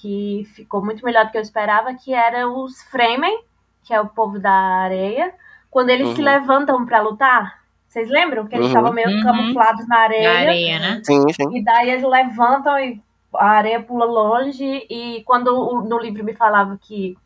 que 0.00 0.46
ficou 0.54 0.84
muito 0.84 1.04
melhor 1.04 1.24
do 1.24 1.30
que 1.32 1.38
eu 1.38 1.42
esperava, 1.42 1.94
que 1.94 2.12
era 2.12 2.46
os 2.48 2.82
Fremen, 2.90 3.42
que 3.84 3.94
é 3.94 4.00
o 4.00 4.06
povo 4.06 4.38
da 4.38 4.50
areia, 4.52 5.32
quando 5.70 5.88
eles 5.90 6.08
se 6.10 6.18
Uhum. 6.20 6.24
levantam 6.26 6.84
pra 6.84 7.00
lutar. 7.00 7.60
Vocês 7.88 8.08
lembram 8.08 8.46
que 8.46 8.54
eles 8.54 8.66
Uhum. 8.66 8.70
estavam 8.72 8.92
meio 8.92 9.08
Uhum. 9.08 9.22
camuflados 9.22 9.86
na 9.88 9.98
areia? 9.98 10.32
Na 10.34 10.38
areia, 10.40 10.78
né? 10.78 11.00
Sim, 11.04 11.24
sim. 11.32 11.56
E 11.56 11.64
daí 11.64 11.90
eles 11.90 12.02
levantam 12.04 12.78
e 12.78 13.00
a 13.34 13.46
areia 13.46 13.82
pula 13.82 14.04
longe. 14.04 14.86
E 14.90 15.22
quando 15.24 15.82
no 15.82 15.98
livro 15.98 16.24
me 16.24 16.34
falava 16.34 16.78
que 16.80 17.16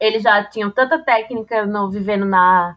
eles 0.00 0.22
já 0.22 0.44
tinham 0.44 0.70
tanta 0.70 0.98
técnica 0.98 1.64
no, 1.66 1.90
vivendo 1.90 2.24
na, 2.26 2.76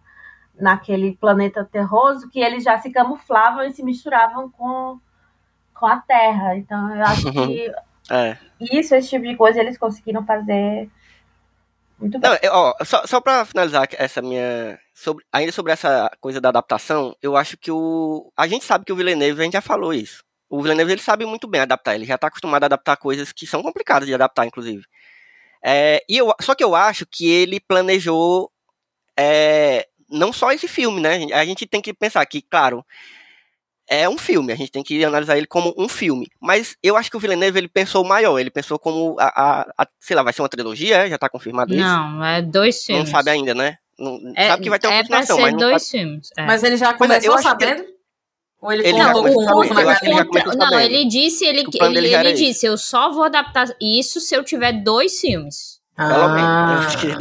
naquele 0.58 1.16
planeta 1.18 1.68
terroso 1.70 2.30
que 2.30 2.40
eles 2.40 2.64
já 2.64 2.78
se 2.78 2.92
camuflavam 2.92 3.64
e 3.64 3.74
se 3.74 3.84
misturavam 3.84 4.50
com, 4.50 5.00
com 5.74 5.86
a 5.86 5.98
Terra. 5.98 6.56
Então 6.58 6.96
eu 6.96 7.04
acho 7.04 7.32
que 7.34 7.72
É. 8.10 8.38
isso, 8.60 8.96
esse 8.96 9.10
tipo 9.10 9.26
de 9.26 9.36
coisa, 9.36 9.60
eles 9.60 9.78
conseguiram 9.78 10.26
fazer 10.26 10.90
muito 12.00 12.18
bem. 12.18 12.30
Não, 12.32 12.38
eu- 12.42 12.54
ó, 12.54 12.74
só, 12.86 13.06
só 13.06 13.20
pra 13.20 13.44
finalizar 13.46 13.88
essa 13.98 14.22
minha. 14.22 14.80
Sobre, 14.94 15.24
ainda 15.32 15.52
sobre 15.52 15.72
essa 15.74 16.10
coisa 16.22 16.40
da 16.42 16.50
adaptação, 16.50 17.16
eu 17.22 17.36
acho 17.38 17.58
que 17.58 17.72
o. 17.72 18.32
A 18.36 18.48
gente 18.48 18.64
sabe 18.66 18.86
que 18.86 18.92
o 18.94 18.96
Villeneuve, 18.96 19.42
a 19.42 19.44
gente 19.44 19.54
já 19.54 19.62
falou 19.62 19.94
isso. 19.94 20.24
O 20.50 20.62
Villeneuve 20.62 20.94
ele 20.94 21.02
sabe 21.02 21.26
muito 21.26 21.48
bem 21.48 21.62
adaptar, 21.62 21.96
ele 21.96 22.06
já 22.06 22.18
tá 22.18 22.28
acostumado 22.28 22.64
a 22.64 22.66
adaptar 22.66 22.98
coisas 22.98 23.32
que 23.32 23.46
são 23.46 23.62
complicadas 23.62 24.08
de 24.08 24.14
adaptar, 24.14 24.46
inclusive. 24.46 24.84
É, 25.64 26.04
e 26.10 26.18
eu, 26.18 26.34
só 26.42 26.56
que 26.56 26.64
eu 26.64 26.74
acho 26.76 27.06
que 27.06 27.30
ele 27.30 27.60
planejou 27.60 28.52
é, 29.18 29.88
não 30.10 30.32
só 30.34 30.52
esse 30.52 30.68
filme, 30.68 31.00
né? 31.02 31.28
A 31.34 31.46
gente 31.46 31.68
tem 31.68 31.82
que 31.82 31.94
pensar 31.94 32.26
que, 32.26 32.42
claro, 32.42 32.84
é 33.88 34.08
um 34.08 34.18
filme, 34.18 34.54
a 34.54 34.56
gente 34.56 34.72
tem 34.72 34.84
que 34.84 35.04
analisar 35.04 35.38
ele 35.38 35.48
como 35.48 35.74
um 35.78 35.90
filme. 35.90 36.28
Mas 36.40 36.76
eu 36.82 36.96
acho 36.96 37.10
que 37.10 37.18
o 37.18 37.20
Villeneuve 37.20 37.58
ele 37.60 37.68
pensou 37.68 38.04
maior, 38.06 38.38
ele 38.40 38.50
pensou 38.52 38.78
como 38.80 39.16
a, 39.20 39.26
a- 39.62 39.74
a- 39.80 39.88
sei 40.00 40.16
lá, 40.16 40.24
vai 40.24 40.32
ser 40.32 40.42
uma 40.42 40.50
trilogia, 40.50 41.10
já 41.10 41.18
tá 41.18 41.28
confirmado 41.30 41.74
isso? 41.74 41.84
Não, 41.84 42.24
é 42.24 42.42
dois 42.42 42.76
Não 42.78 42.84
filmes. 42.86 43.10
sabe 43.10 43.32
ainda, 43.32 43.54
né? 43.54 43.78
Não, 43.98 44.34
É, 44.36 44.48
sabe 44.48 44.64
que 44.64 44.70
vai 44.70 44.80
ter 44.80 44.88
uma 44.88 44.96
é 44.96 45.00
continuação, 45.02 45.36
ser 45.36 45.42
mas 45.42 45.52
não 45.52 45.60
dois 45.60 45.84
sabe. 45.84 45.92
filmes. 46.00 46.30
é. 46.38 46.46
Mas 46.46 46.64
ele 46.64 46.78
já 46.78 46.90
é, 46.90 46.94
começou 46.94 47.38
sabendo? 47.42 47.84
Ou 48.62 48.72
ele, 48.74 48.88
Ele 48.88 48.92
com 48.92 49.20
o 49.20 49.90
acho 49.90 50.00
que 50.02 50.08
ele 50.08 50.56
Não, 50.58 50.80
ele 50.80 51.06
disse, 51.06 51.46
ele, 51.46 51.64
O 51.66 51.86
ele, 51.86 52.14
ele 52.14 52.34
disse, 52.34 52.66
eu 52.66 52.78
só 52.78 53.12
vou 53.12 53.24
adaptar 53.24 53.68
isso 53.82 54.20
se 54.20 54.36
eu 54.36 54.44
tiver 54.44 54.74
dois 54.84 55.20
filmes. 55.20 55.80
Pelo 55.96 56.30
menos. 56.30 56.46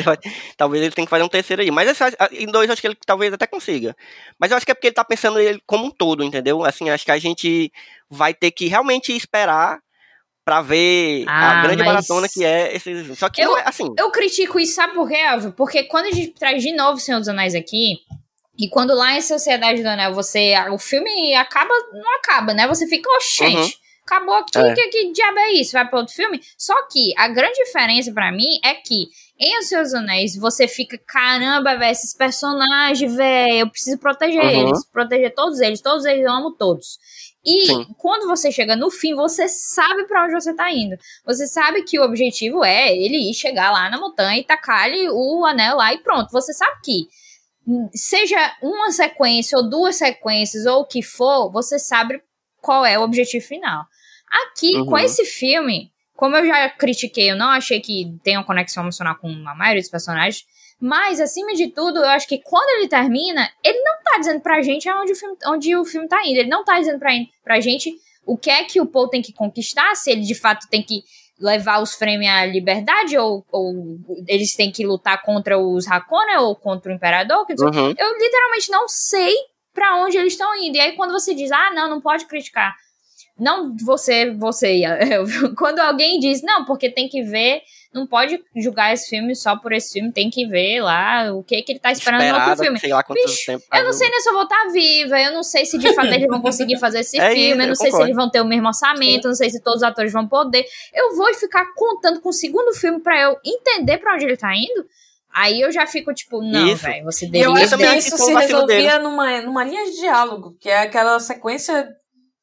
Ah. 0.07 0.17
Talvez 0.57 0.83
ele 0.85 0.95
tenha 0.95 1.05
que 1.07 1.11
fazer 1.11 1.25
um 1.25 1.29
terceiro 1.29 1.63
aí. 1.63 1.71
Mas 1.71 1.89
essa- 1.89 2.13
em 2.33 2.47
dois, 2.47 2.69
eu 2.69 2.73
acho 2.73 2.81
que 2.81 2.87
ele 2.89 2.97
talvez 3.05 3.33
até 3.33 3.47
consiga. 3.47 3.97
Mas 4.39 4.51
eu 4.51 4.57
acho 4.57 4.65
que 4.67 4.71
é 4.71 4.75
porque 4.75 4.87
ele 4.89 4.95
tá 4.95 5.05
pensando 5.05 5.39
ele 5.41 5.61
como 5.67 5.85
um 5.87 5.91
todo, 5.91 6.23
entendeu? 6.23 6.65
Assim, 6.65 6.89
acho 6.91 7.05
que 7.05 7.11
a 7.11 7.19
gente 7.19 7.73
vai 8.09 8.33
ter 8.33 8.51
que 8.53 8.67
realmente 8.67 9.13
esperar 9.17 9.81
pra 10.45 10.63
ver 10.63 11.25
Ah, 11.27 11.59
a 11.59 11.63
grande 11.63 11.79
mas- 11.83 11.87
maratona 11.87 12.29
que 12.29 12.45
é 12.45 12.75
esse. 12.75 13.15
Só 13.17 13.29
que 13.29 13.43
Eu- 13.43 13.51
não 13.51 13.59
é 13.59 13.63
assim. 13.67 13.87
Eu 13.99 14.11
critico 14.13 14.59
isso, 14.61 14.75
sabe 14.75 14.95
por 14.95 15.09
quê? 15.09 15.17
Porque 15.57 15.83
quando 15.85 16.07
a 16.07 16.11
gente 16.13 16.29
traz 16.31 16.63
de 16.63 16.73
novo 16.73 16.99
o 16.99 17.01
Senhor 17.01 17.19
dos 17.19 17.29
Anéis 17.29 17.55
aqui, 17.57 17.97
e 18.59 18.69
quando 18.69 18.95
lá 18.95 19.17
em 19.17 19.23
Sociedade 19.23 19.83
do 19.83 19.89
Anel 19.89 20.13
você. 20.15 20.55
O 20.73 20.79
filme 20.79 21.35
acaba. 21.35 21.73
Não 21.93 22.17
acaba, 22.17 22.53
né? 22.53 22.67
Você 22.67 22.87
fica, 22.87 23.09
oxente. 23.17 23.57
Uhum. 23.57 23.89
Acabou 24.05 24.35
aqui, 24.37 24.59
É. 24.59 24.75
que, 24.75 24.89
que 24.89 25.13
diabo 25.13 25.39
é 25.39 25.53
isso? 25.53 25.73
Vai 25.73 25.87
pra 25.87 25.99
outro 25.99 26.15
filme? 26.15 26.41
Só 26.57 26.75
que 26.91 27.13
a 27.17 27.29
grande 27.29 27.63
diferença 27.63 28.11
pra 28.11 28.33
mim 28.33 28.59
é 28.65 28.73
que 28.75 29.05
em 29.39 29.59
Os 29.59 29.69
Seus 29.69 29.93
Anéis 29.93 30.35
você 30.35 30.67
fica, 30.67 30.99
caramba, 31.07 31.77
velho, 31.77 31.93
esses 31.93 32.15
personagens, 32.17 33.15
velho, 33.15 33.53
eu 33.55 33.71
preciso 33.71 33.99
proteger 33.99 34.43
Uhum. 34.43 34.69
eles, 34.69 34.85
proteger 34.91 35.35
todos 35.35 35.61
eles, 35.61 35.83
todos 35.83 36.07
eles 36.07 36.25
eu 36.25 36.33
amo 36.33 36.53
todos. 36.53 36.99
E 37.45 37.67
Sim. 37.67 37.87
quando 37.99 38.27
você 38.27 38.51
chega 38.51 38.75
no 38.75 38.91
fim, 38.91 39.15
você 39.15 39.47
sabe 39.47 40.05
pra 40.07 40.25
onde 40.25 40.33
você 40.33 40.55
tá 40.55 40.73
indo. 40.73 40.97
Você 41.27 41.47
sabe 41.47 41.83
que 41.83 41.99
o 41.99 42.03
objetivo 42.03 42.65
é 42.65 42.91
ele 42.97 43.31
ir 43.31 43.35
chegar 43.35 43.71
lá 43.71 43.91
na 43.91 43.99
montanha 44.01 44.41
e 44.41 44.43
tacar-lhe 44.45 45.07
o 45.11 45.45
anel 45.45 45.77
lá 45.77 45.93
e 45.93 45.99
pronto. 45.99 46.31
Você 46.33 46.55
sabe 46.55 46.77
que 46.83 47.07
seja 47.95 48.57
uma 48.63 48.91
sequência 48.91 49.57
ou 49.59 49.69
duas 49.69 49.97
sequências 49.97 50.67
ou 50.67 50.81
o 50.81 50.87
que 50.87 51.03
for, 51.03 51.51
você 51.51 51.79
sabe 51.79 52.21
qual 52.61 52.85
é 52.85 52.99
o 52.99 53.03
objetivo 53.03 53.45
final. 53.45 53.85
Aqui, 54.47 54.77
Uhum. 54.77 54.87
com 54.87 54.99
esse 54.99 55.25
filme, 55.25 55.91
como 56.17 56.37
eu 56.37 56.47
já 56.47 56.69
critiquei, 56.71 57.31
eu 57.31 57.37
não 57.37 57.51
achei 57.51 57.81
que 57.81 58.15
tenha 58.23 58.39
uma 58.39 58.47
conexão 58.47 58.83
emocional 58.83 59.17
com 59.17 59.29
a 59.29 59.55
maioria 59.55 59.81
dos 59.81 59.91
personagens. 59.91 60.45
Mas, 60.81 61.21
acima 61.21 61.55
de 61.55 61.69
tudo, 61.69 61.99
eu 61.99 62.09
acho 62.09 62.29
que 62.29 62.39
quando 62.39 62.69
ele 62.79 62.89
termina, 62.89 63.51
ele 63.65 63.81
não 63.83 64.03
tá 64.05 64.19
dizendo 64.19 64.41
pra 64.41 64.63
gente 64.63 64.89
aonde 64.89 65.13
o 65.13 65.17
filme, 65.17 65.37
onde 65.47 65.77
o 65.77 65.85
filme 65.85 66.07
tá 66.09 66.21
indo. 66.25 66.39
Ele 66.39 66.49
não 66.49 66.65
tá 66.65 66.79
dizendo 66.79 66.99
pra, 67.01 67.11
pra 67.43 67.61
gente 67.61 67.93
o 68.25 68.37
que 68.37 68.49
é 68.51 68.63
que 68.65 68.81
o 68.81 68.87
Paul 68.87 69.09
tem 69.09 69.21
que 69.23 69.33
conquistar, 69.33 69.95
se 69.97 70.11
ele 70.11 70.21
de 70.21 70.35
fato 70.35 70.69
tem 70.69 70.83
que 70.83 71.03
levar 71.41 71.81
os 71.83 71.95
Fremen 71.95 72.29
à 72.29 72.45
liberdade, 72.47 73.17
ou, 73.17 73.45
ou 73.51 73.73
eles 74.27 74.55
têm 74.57 74.71
que 74.73 74.85
lutar 74.85 75.23
contra 75.23 75.59
os 75.59 75.87
Hakona 75.87 76.41
ou 76.41 76.57
contra 76.57 76.91
o 76.91 76.95
Imperador. 76.95 77.47
Uhum. 77.49 77.95
eu 77.97 78.19
literalmente 78.19 78.71
não 78.71 78.89
sei 78.89 79.33
pra 79.73 79.97
onde 79.97 80.17
eles 80.17 80.33
estão 80.33 80.55
indo. 80.57 80.77
E 80.77 80.81
aí 80.81 80.93
quando 80.97 81.13
você 81.13 81.35
diz, 81.35 81.53
ah, 81.53 81.71
não, 81.73 81.89
não 81.89 82.01
pode 82.01 82.25
criticar. 82.27 82.75
Não 83.39 83.77
você, 83.85 84.31
você, 84.33 84.81
eu- 84.85 85.55
quando 85.57 85.79
alguém 85.79 86.19
diz, 86.19 86.43
não, 86.43 86.65
porque 86.65 86.91
tem 86.91 87.09
que 87.09 87.23
ver, 87.23 87.63
não 87.93 88.07
pode 88.07 88.39
julgar 88.57 88.93
esse 88.93 89.09
filme 89.09 89.35
só 89.35 89.57
por 89.57 89.73
esse 89.73 89.95
filme, 89.95 90.13
tem 90.13 90.29
que 90.29 90.47
ver 90.47 90.81
lá 90.83 91.33
o 91.33 91.43
que 91.43 91.61
que 91.63 91.73
ele 91.73 91.79
tá 91.79 91.91
esperando 91.91 92.23
no 92.23 92.35
outro 92.35 92.63
filme. 92.65 92.79
sei 92.79 92.93
lá 92.93 93.03
quanto 93.03 93.23
Bicho, 93.25 93.47
tempo. 93.47 93.65
Eu 93.73 93.85
não 93.85 93.93
sei 93.93 94.09
nem 94.11 94.21
se 94.21 94.29
eu 94.29 94.35
vou 94.35 94.43
estar 94.43 94.69
viva, 94.71 95.21
eu 95.21 95.33
não 95.33 95.43
sei 95.43 95.65
se 95.65 95.79
de 95.79 95.95
fato 95.95 96.09
eles 96.09 96.27
vão 96.27 96.41
conseguir 96.41 96.79
fazer 96.79 97.01
esse 97.01 97.19
É 97.21 97.31
filme, 97.31 97.49
isso, 97.49 97.53
eu 97.55 97.67
não 97.67 97.69
eu 97.69 97.77
sei 97.77 97.87
se 97.87 97.91
concordo. 97.93 98.07
eles 98.07 98.17
vão 98.17 98.31
ter 98.31 98.41
o 98.41 98.45
mesmo 98.45 98.67
orçamento, 98.69 99.25
eu 99.25 99.29
não 99.31 99.35
sei 99.35 99.51
se 99.51 99.63
todos 99.63 99.79
os 99.83 99.89
atores 99.89 100.13
vão 100.13 100.29
poder. 100.29 100.65
Eu 100.95 101.17
vou 101.17 101.33
ficar 101.35 101.65
contando 101.75 102.21
com 102.21 102.29
o 102.29 102.33
segundo 102.33 102.73
filme 102.75 103.01
pra 103.01 103.21
eu 103.21 103.37
entender 103.45 103.99
pra 103.99 104.15
onde 104.15 104.25
ele 104.27 104.37
tá 104.37 104.55
indo. 104.55 104.87
Aí 105.35 105.61
eu 105.61 105.71
já 105.71 105.87
fico 105.87 106.13
tipo, 106.13 106.43
não, 106.43 106.75
velho, 106.75 107.05
você 107.05 107.27
E 107.27 107.29
eu 107.29 107.53
deveria 107.53 107.65
acho 107.65 107.77
que 107.77 107.85
acho 107.85 107.99
isso 108.09 108.17
se 108.19 108.35
resolvia 108.35 108.99
numa, 108.99 109.41
numa 109.43 109.63
linha 109.65 109.85
de 109.85 110.01
diálogo, 110.01 110.57
que 110.61 110.69
é 110.69 110.81
aquela 110.81 111.19
sequência 111.21 111.89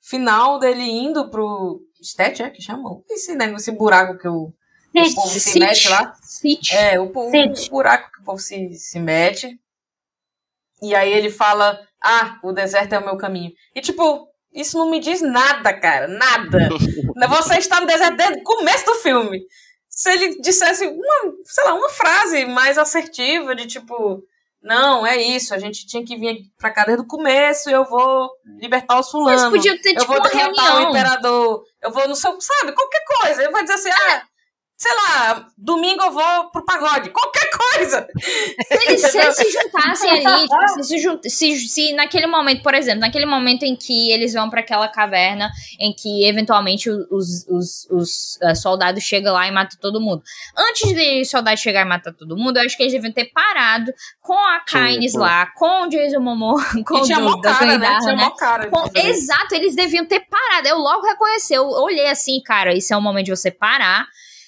final 0.02 0.60
dele 0.60 0.84
indo 0.84 1.30
pro 1.30 1.82
Stet, 2.02 2.42
é 2.44 2.50
que 2.50 2.62
chamam? 2.62 3.04
Esse, 3.10 3.36
né, 3.36 3.52
esse 3.54 3.72
buraco 3.72 4.18
que 4.20 4.28
o, 4.28 4.54
o 5.02 5.16
povo 5.16 5.40
se 5.40 5.60
mete 5.60 5.90
lá. 5.90 6.14
É, 6.72 7.00
o, 7.00 7.06
o 7.06 7.70
buraco 7.70 8.12
que 8.12 8.22
o 8.22 8.24
povo 8.24 8.40
se, 8.40 8.74
se 8.74 9.00
mete. 9.00 9.60
E 10.82 10.94
aí 10.94 11.12
ele 11.12 11.30
fala, 11.32 11.80
ah, 12.04 12.38
o 12.44 12.52
deserto 12.52 12.94
é 12.94 13.00
o 13.00 13.06
meu 13.06 13.18
caminho. 13.18 13.52
E 13.74 13.82
tipo, 13.82 14.28
isso 14.54 14.78
não 14.78 14.90
me 14.90 15.00
diz 15.00 15.22
nada, 15.22 15.74
cara, 15.74 16.08
nada. 16.08 16.70
Você 17.30 17.58
está 17.58 17.80
no 17.80 17.88
deserto 17.88 18.18
desde 18.18 18.40
o 18.40 18.44
começo 18.44 18.86
do 18.86 18.96
filme. 18.96 19.42
Se 19.90 20.12
ele 20.12 20.42
dissesse 20.42 20.86
uma, 20.86 21.34
sei 21.46 21.64
lá, 21.64 21.74
uma 21.74 21.90
frase 21.90 22.46
mais 22.46 22.78
assertiva 22.78 23.56
de 23.56 23.66
tipo, 23.66 24.22
não, 24.62 25.08
é 25.08 25.16
isso, 25.16 25.54
a 25.54 25.58
gente 25.58 25.88
tinha 25.88 26.04
que 26.04 26.18
vir 26.18 26.42
pra 26.58 26.70
cá 26.72 26.84
desde 26.84 27.04
o 27.04 27.08
começo, 27.08 27.70
eu 27.70 27.86
vou 27.86 28.30
libertar 28.60 28.96
os 29.00 29.06
Eles 29.06 29.12
fulanos. 29.12 29.50
podiam 29.50 29.78
ter, 29.78 29.92
Eu 29.92 30.02
tipo, 30.02 30.08
vou 30.08 30.18
uma 30.18 30.30
derrotar 30.30 30.66
o 30.66 30.68
reunião. 30.80 30.90
imperador. 30.90 31.64
Eu 31.82 31.92
vou 31.92 32.08
no 32.10 32.16
seu. 32.16 32.36
Sabe, 32.42 32.74
qualquer 32.74 33.04
coisa. 33.22 33.44
Ele 33.44 33.52
vai 33.54 33.64
dizer 33.64 33.76
assim, 33.76 33.90
ah, 33.90 34.24
sei 34.78 34.92
lá, 34.94 35.48
domingo 35.58 36.04
eu 36.04 36.12
vou 36.12 36.52
pro 36.52 36.66
pagode. 36.66 37.10
Qualquer 37.10 37.50
coisa. 37.74 38.08
Se 38.20 38.74
eles, 38.90 39.02
se 39.02 39.18
eles 39.18 39.36
se 39.36 39.52
juntassem 39.52 40.10
ali, 40.28 40.42
tipo, 40.48 40.68
se, 40.70 40.84
se, 40.84 40.98
jun- 41.00 41.20
se, 41.24 41.56
se 41.70 41.94
naquele 41.94 42.28
momento, 42.28 42.62
por 42.62 42.74
exemplo, 42.74 43.00
naquele 43.02 43.26
momento 43.26 43.64
em 43.64 43.76
que 43.76 44.12
eles 44.12 44.34
vão 44.34 44.50
pra 44.50 44.60
aquela 44.60 44.88
caverna, 44.90 45.50
em 45.80 45.94
que 45.94 46.26
eventualmente 46.28 46.90
os, 46.90 47.46
os, 47.48 47.88
os 47.90 48.38
eh, 48.42 48.54
soldados 48.56 49.02
chegam 49.04 49.34
lá 49.34 49.48
e 49.48 49.52
matam 49.52 49.78
todo 49.80 50.02
mundo. 50.02 50.22
Antes 50.58 50.94
de 50.94 51.22
os 51.22 51.30
soldados 51.30 51.62
chegar 51.62 51.82
e 51.82 51.90
matar 51.90 52.12
todo 52.14 52.36
mundo, 52.38 52.58
eu 52.58 52.66
acho 52.66 52.76
que 52.76 52.84
eles 52.84 52.94
deviam 52.94 53.14
ter 53.14 53.32
parado 53.34 53.92
com 54.22 54.38
a 54.38 54.60
Kynes 54.60 55.14
lá, 55.14 55.48
com 55.56 55.84
o 55.84 55.88
Jason 55.88 56.20
Momoa, 56.20 56.62
com 56.86 56.98
e 56.98 57.02
tinha 57.04 57.20
o 57.20 57.24
mó 57.24 57.36
do- 57.36 57.42
da 57.42 57.54
cara, 57.54 57.78
né? 57.78 58.00
Né? 58.06 58.16
mó 58.16 58.30
cara. 58.32 58.68
Com- 58.70 58.90
exato, 58.94 59.56
eles 59.56 59.74
deviam 59.76 60.06
ter 60.06 60.22
parado. 60.30 60.68
Eu 60.68 60.78
logo 60.80 61.06
reconheci, 61.08 61.54
eu 61.54 61.66
olhei 61.66 62.08
assim, 62.08 62.42
cara, 62.44 62.74
isso 62.76 62.94
é 62.94 62.98
o 62.98 63.02
momento 63.02 63.26
de 63.28 63.32
você 63.32 63.50
parar 63.50 64.06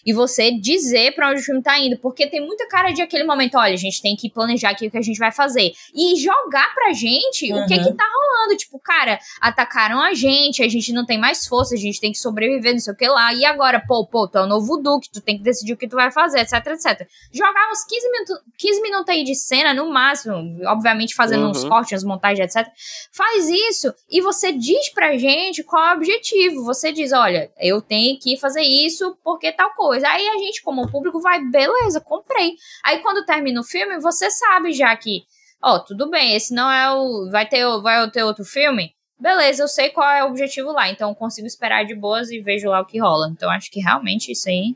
e 0.07 0.13
você 0.13 0.51
dizer 0.51 1.13
pra 1.13 1.29
onde 1.31 1.41
o 1.41 1.43
filme 1.43 1.61
tá 1.61 1.77
indo, 1.77 1.97
porque 1.99 2.25
tem 2.27 2.39
muita 2.39 2.65
cara 2.69 2.91
de 2.93 3.01
aquele 3.01 3.25
momento, 3.25 3.57
olha, 3.57 3.73
a 3.73 3.77
gente 3.77 4.01
tem 4.01 4.15
que 4.15 4.29
planejar 4.29 4.69
aqui 4.69 4.87
o 4.87 4.91
que 4.91 4.97
a 4.97 5.01
gente 5.01 5.19
vai 5.19 5.33
fazer 5.33 5.73
e 5.93 6.15
jogar 6.15 6.73
pra 6.73 6.93
gente 6.93 7.51
o 7.53 7.65
que 7.67 7.73
Uhum. 7.75 7.83
que 7.83 7.93
tá 7.93 8.05
rolando, 8.05 8.55
tipo, 8.57 8.79
cara, 8.79 9.19
atacaram 9.41 9.99
a 10.01 10.13
gente, 10.13 10.63
a 10.63 10.67
gente 10.69 10.93
não 10.93 11.05
tem 11.05 11.17
mais 11.19 11.45
força, 11.45 11.75
a 11.75 11.77
gente 11.77 11.99
tem 11.99 12.13
que 12.13 12.17
sobreviver, 12.17 12.71
não 12.71 12.79
sei 12.79 12.93
o 12.93 12.95
que 12.95 13.05
lá, 13.07 13.33
e 13.33 13.43
agora, 13.43 13.83
pô, 13.85 14.07
pô, 14.07 14.27
tu 14.29 14.37
é 14.37 14.43
o 14.43 14.47
novo 14.47 14.77
Duque, 14.77 15.09
tu 15.11 15.19
tem 15.19 15.37
que 15.37 15.43
decidir 15.43 15.73
o 15.73 15.77
que 15.77 15.87
tu 15.89 15.95
vai 15.97 16.09
fazer, 16.09 16.39
etc, 16.39 16.53
etc. 16.67 17.05
Jogar 17.33 17.69
uns 17.69 17.83
15 17.83 18.09
minutos, 18.11 18.37
15 18.57 18.81
minutos 18.81 19.09
aí 19.09 19.23
de 19.25 19.35
cena, 19.35 19.73
no 19.73 19.91
máximo, 19.91 20.35
obviamente 20.67 21.13
fazendo 21.13 21.47
uns 21.49 21.63
Uhum. 21.63 21.69
cortes, 21.69 21.91
umas 21.91 22.03
montagens, 22.05 22.55
etc. 22.55 22.71
Faz 23.11 23.49
isso 23.49 23.93
e 24.09 24.21
você 24.21 24.53
diz 24.53 24.87
pra 24.89 25.17
gente 25.17 25.63
qual 25.63 25.83
é 25.83 25.93
o 25.93 25.97
objetivo. 25.97 26.63
Você 26.63 26.91
diz, 26.93 27.11
olha, 27.11 27.51
eu 27.59 27.81
tenho 27.81 28.17
que 28.19 28.37
fazer 28.37 28.61
isso 28.61 29.17
porque 29.23 29.51
tal 29.51 29.71
coisa. 29.73 29.96
Aí 30.03 30.27
a 30.27 30.37
gente, 30.37 30.61
como 30.61 30.89
público, 30.89 31.19
vai, 31.19 31.43
beleza, 31.43 32.01
comprei. 32.01 32.55
Aí 32.83 32.99
quando 32.99 33.25
termina 33.25 33.59
o 33.59 33.63
filme, 33.63 33.99
você 33.99 34.29
sabe 34.31 34.71
já 34.73 34.95
que, 34.95 35.23
ó, 35.61 35.79
tudo 35.79 36.09
bem, 36.09 36.35
esse 36.35 36.53
não 36.53 36.71
é 36.71 36.91
o. 36.91 37.29
Vai 37.31 37.47
ter, 37.47 37.65
vai 37.81 38.09
ter 38.09 38.23
outro 38.23 38.45
filme? 38.45 38.95
Beleza, 39.19 39.63
eu 39.63 39.67
sei 39.67 39.89
qual 39.89 40.09
é 40.09 40.23
o 40.23 40.27
objetivo 40.27 40.71
lá, 40.71 40.89
então 40.89 41.13
consigo 41.15 41.47
esperar 41.47 41.85
de 41.85 41.95
boas 41.95 42.29
e 42.29 42.39
vejo 42.39 42.69
lá 42.69 42.81
o 42.81 42.85
que 42.85 42.99
rola. 42.99 43.29
Então 43.31 43.49
acho 43.49 43.71
que 43.71 43.79
realmente 43.79 44.31
isso 44.31 44.47
aí. 44.47 44.75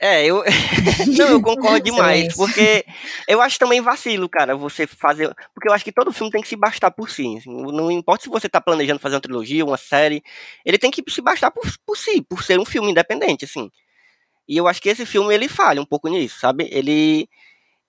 É, 0.00 0.24
eu. 0.24 0.44
não, 1.18 1.28
eu 1.28 1.42
concordo 1.42 1.80
demais. 1.90 2.26
Excelente. 2.26 2.36
Porque 2.36 2.84
eu 3.26 3.40
acho 3.40 3.58
também 3.58 3.80
vacilo, 3.80 4.28
cara, 4.28 4.54
você 4.54 4.86
fazer. 4.86 5.34
Porque 5.52 5.68
eu 5.68 5.72
acho 5.72 5.84
que 5.84 5.92
todo 5.92 6.12
filme 6.12 6.30
tem 6.30 6.40
que 6.40 6.48
se 6.48 6.56
bastar 6.56 6.90
por 6.90 7.10
si. 7.10 7.36
assim, 7.36 7.50
Não 7.50 7.90
importa 7.90 8.22
se 8.22 8.30
você 8.30 8.48
tá 8.48 8.60
planejando 8.60 9.00
fazer 9.00 9.16
uma 9.16 9.20
trilogia, 9.20 9.64
uma 9.64 9.76
série. 9.76 10.22
Ele 10.64 10.78
tem 10.78 10.90
que 10.90 11.02
se 11.08 11.20
bastar 11.20 11.50
por, 11.50 11.64
por 11.84 11.96
si, 11.96 12.22
por 12.22 12.44
ser 12.44 12.60
um 12.60 12.64
filme 12.64 12.92
independente, 12.92 13.44
assim. 13.44 13.68
E 14.48 14.56
eu 14.56 14.66
acho 14.66 14.80
que 14.80 14.88
esse 14.88 15.04
filme 15.06 15.34
ele 15.34 15.48
falha 15.48 15.80
um 15.80 15.84
pouco 15.86 16.08
nisso, 16.08 16.40
sabe? 16.40 16.68
Ele. 16.72 17.28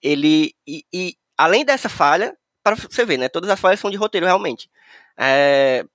Ele. 0.02 0.54
E, 0.68 0.86
e 0.94 1.16
além 1.38 1.66
dessa 1.66 1.90
falha, 1.90 2.36
para 2.64 2.76
você 2.76 3.06
ver, 3.06 3.18
né? 3.18 3.30
Todas 3.30 3.50
as 3.50 3.60
falhas 3.60 3.80
são 3.80 3.90
de 3.90 3.98
roteiro, 3.98 4.26
realmente. 4.28 4.70
É, 5.18 5.86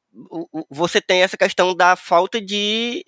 você 0.70 1.00
tem 1.00 1.22
essa 1.22 1.36
questão 1.36 1.74
da 1.74 1.96
falta 1.96 2.40
de 2.40 3.04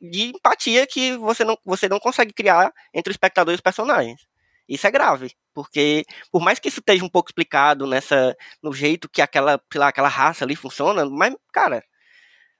de 0.00 0.24
empatia 0.24 0.86
que 0.86 1.16
você 1.16 1.44
não, 1.44 1.56
você 1.64 1.88
não 1.88 1.98
consegue 1.98 2.32
criar 2.32 2.72
entre 2.92 3.10
o 3.10 3.14
espectador 3.14 3.52
e 3.52 3.56
os 3.56 3.60
personagens. 3.60 4.26
Isso 4.68 4.86
é 4.86 4.90
grave, 4.90 5.34
porque 5.54 6.04
por 6.30 6.42
mais 6.42 6.58
que 6.58 6.68
isso 6.68 6.80
esteja 6.80 7.04
um 7.04 7.08
pouco 7.08 7.30
explicado 7.30 7.86
nessa 7.86 8.36
no 8.62 8.72
jeito 8.72 9.08
que 9.08 9.22
aquela, 9.22 9.60
lá, 9.74 9.88
aquela 9.88 10.08
raça 10.08 10.44
ali 10.44 10.54
funciona, 10.54 11.04
mas 11.08 11.34
cara, 11.52 11.82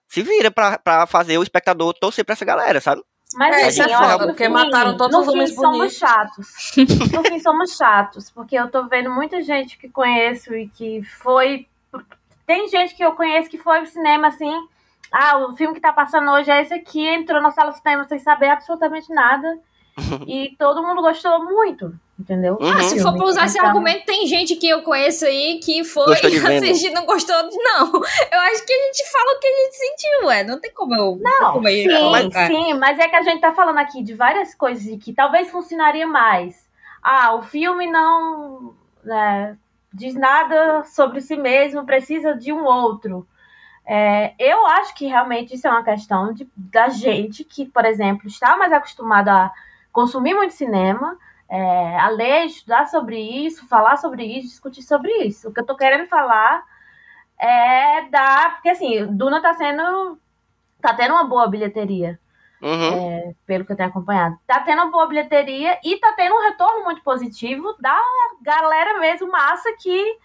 se 0.08 0.22
vira 0.22 0.50
pra 0.50 1.06
fazer 1.06 1.38
o 1.38 1.42
espectador 1.42 1.94
torcer 1.94 2.24
pra 2.24 2.34
essa 2.34 2.44
galera, 2.44 2.80
sabe? 2.80 3.02
Mas 3.36 3.56
É, 3.56 3.66
assim, 3.66 3.92
é 3.92 3.96
foda, 3.96 4.26
porque 4.26 4.44
fim- 4.46 4.50
mataram 4.52 4.96
todos 4.96 5.16
os 5.16 5.28
homens 5.28 5.50
fim 5.50 5.56
somos 5.56 5.76
bonitos. 5.78 5.96
chatos. 5.98 6.72
No 7.12 7.22
fim 7.24 7.38
somos 7.38 7.76
chatos, 7.76 8.30
porque 8.30 8.54
eu 8.56 8.70
tô 8.70 8.84
vendo 8.88 9.10
muita 9.10 9.40
gente 9.42 9.76
que 9.78 9.88
conheço 9.88 10.54
e 10.54 10.68
que 10.68 11.02
foi. 11.02 11.66
Tem 12.46 12.68
gente 12.68 12.94
que 12.94 13.04
eu 13.04 13.12
conheço 13.12 13.48
que 13.48 13.58
foi 13.58 13.80
pro 13.80 13.90
cinema 13.90 14.28
assim. 14.28 14.52
Ah, 15.12 15.38
o 15.38 15.56
filme 15.56 15.74
que 15.74 15.80
tá 15.80 15.92
passando 15.92 16.30
hoje 16.30 16.50
é 16.50 16.62
esse 16.62 16.72
aqui, 16.74 17.06
entrou 17.06 17.40
na 17.42 17.50
sala 17.50 17.70
de 17.70 17.78
cinema 17.78 18.04
sem 18.04 18.18
saber 18.18 18.48
absolutamente 18.48 19.12
nada. 19.12 19.58
e 20.26 20.56
todo 20.58 20.82
mundo 20.82 21.02
gostou 21.02 21.44
muito, 21.44 21.94
entendeu? 22.22 22.56
Uhum. 22.60 22.70
Ah, 22.72 22.82
se 22.82 23.02
for 23.02 23.14
pra 23.14 23.26
usar 23.26 23.46
esse 23.46 23.58
Então- 23.58 23.68
argumento, 23.68 24.06
tem 24.06 24.26
gente 24.26 24.56
que 24.56 24.68
eu 24.68 24.82
conheço 24.82 25.24
aí 25.26 25.58
que 25.62 25.84
foi 25.84 26.04
assistir 26.78 26.88
e 26.88 26.94
não 26.94 27.04
gostou, 27.04 27.36
não. 27.52 27.86
Eu 27.92 28.40
acho 28.40 28.64
que 28.64 28.72
a 28.72 28.86
gente 28.86 29.10
fala 29.12 29.36
o 29.36 29.38
que 29.40 29.46
a 29.46 29.64
gente 29.64 29.76
sentiu, 29.76 30.26
ué. 30.28 30.44
Não 30.44 30.60
tem 30.60 30.72
como 30.72 30.94
eu. 30.94 31.18
Não, 31.20 31.52
como 31.54 31.68
eu 31.68 31.74
sim, 31.74 32.30
sim, 32.46 32.74
mas 32.74 32.98
é 32.98 33.08
que 33.08 33.16
a 33.16 33.22
gente 33.22 33.40
tá 33.40 33.52
falando 33.52 33.78
aqui 33.78 34.02
de 34.02 34.14
várias 34.14 34.54
coisas 34.54 34.84
que 35.02 35.12
talvez 35.12 35.50
funcionaria 35.50 36.06
mais. 36.06 36.66
Ah, 37.02 37.34
o 37.34 37.42
filme 37.42 37.90
não 37.90 38.74
né, 39.04 39.56
diz 39.92 40.14
nada 40.14 40.84
sobre 40.84 41.20
si 41.20 41.36
mesmo, 41.36 41.84
precisa 41.84 42.34
de 42.34 42.52
um 42.52 42.64
outro. 42.64 43.26
É, 43.84 44.32
eu 44.38 44.64
acho 44.66 44.94
que 44.94 45.06
realmente 45.06 45.54
isso 45.56 45.66
é 45.66 45.70
uma 45.70 45.82
questão 45.82 46.32
de, 46.32 46.48
da 46.56 46.88
gente 46.88 47.42
que, 47.42 47.66
por 47.66 47.84
exemplo, 47.84 48.28
está 48.28 48.56
mais 48.56 48.72
acostumado 48.72 49.28
a 49.28 49.50
consumir 49.90 50.34
muito 50.34 50.54
cinema, 50.54 51.18
é, 51.54 51.98
a 52.00 52.08
ler, 52.08 52.46
estudar 52.46 52.86
sobre 52.86 53.20
isso, 53.20 53.68
falar 53.68 53.96
sobre 53.98 54.24
isso, 54.24 54.48
discutir 54.48 54.82
sobre 54.82 55.10
isso. 55.24 55.48
O 55.50 55.52
que 55.52 55.60
eu 55.60 55.66
tô 55.66 55.76
querendo 55.76 56.06
falar 56.08 56.62
é 57.38 58.02
da. 58.08 58.50
Porque 58.50 58.70
assim, 58.70 59.06
Duna 59.14 59.42
tá 59.42 59.52
sendo. 59.54 60.18
tá 60.80 60.94
tendo 60.94 61.12
uma 61.14 61.24
boa 61.24 61.46
bilheteria, 61.48 62.18
Uhum. 62.62 63.34
pelo 63.46 63.64
que 63.66 63.72
eu 63.72 63.76
tenho 63.76 63.88
acompanhado. 63.90 64.38
Tá 64.46 64.60
tendo 64.60 64.82
uma 64.82 64.90
boa 64.90 65.06
bilheteria 65.06 65.78
e 65.84 65.96
tá 65.98 66.12
tendo 66.16 66.34
um 66.34 66.42
retorno 66.42 66.84
muito 66.84 67.02
positivo 67.02 67.74
da 67.80 68.00
galera 68.40 68.98
mesmo 68.98 69.30
massa 69.30 69.68
que 69.78 70.18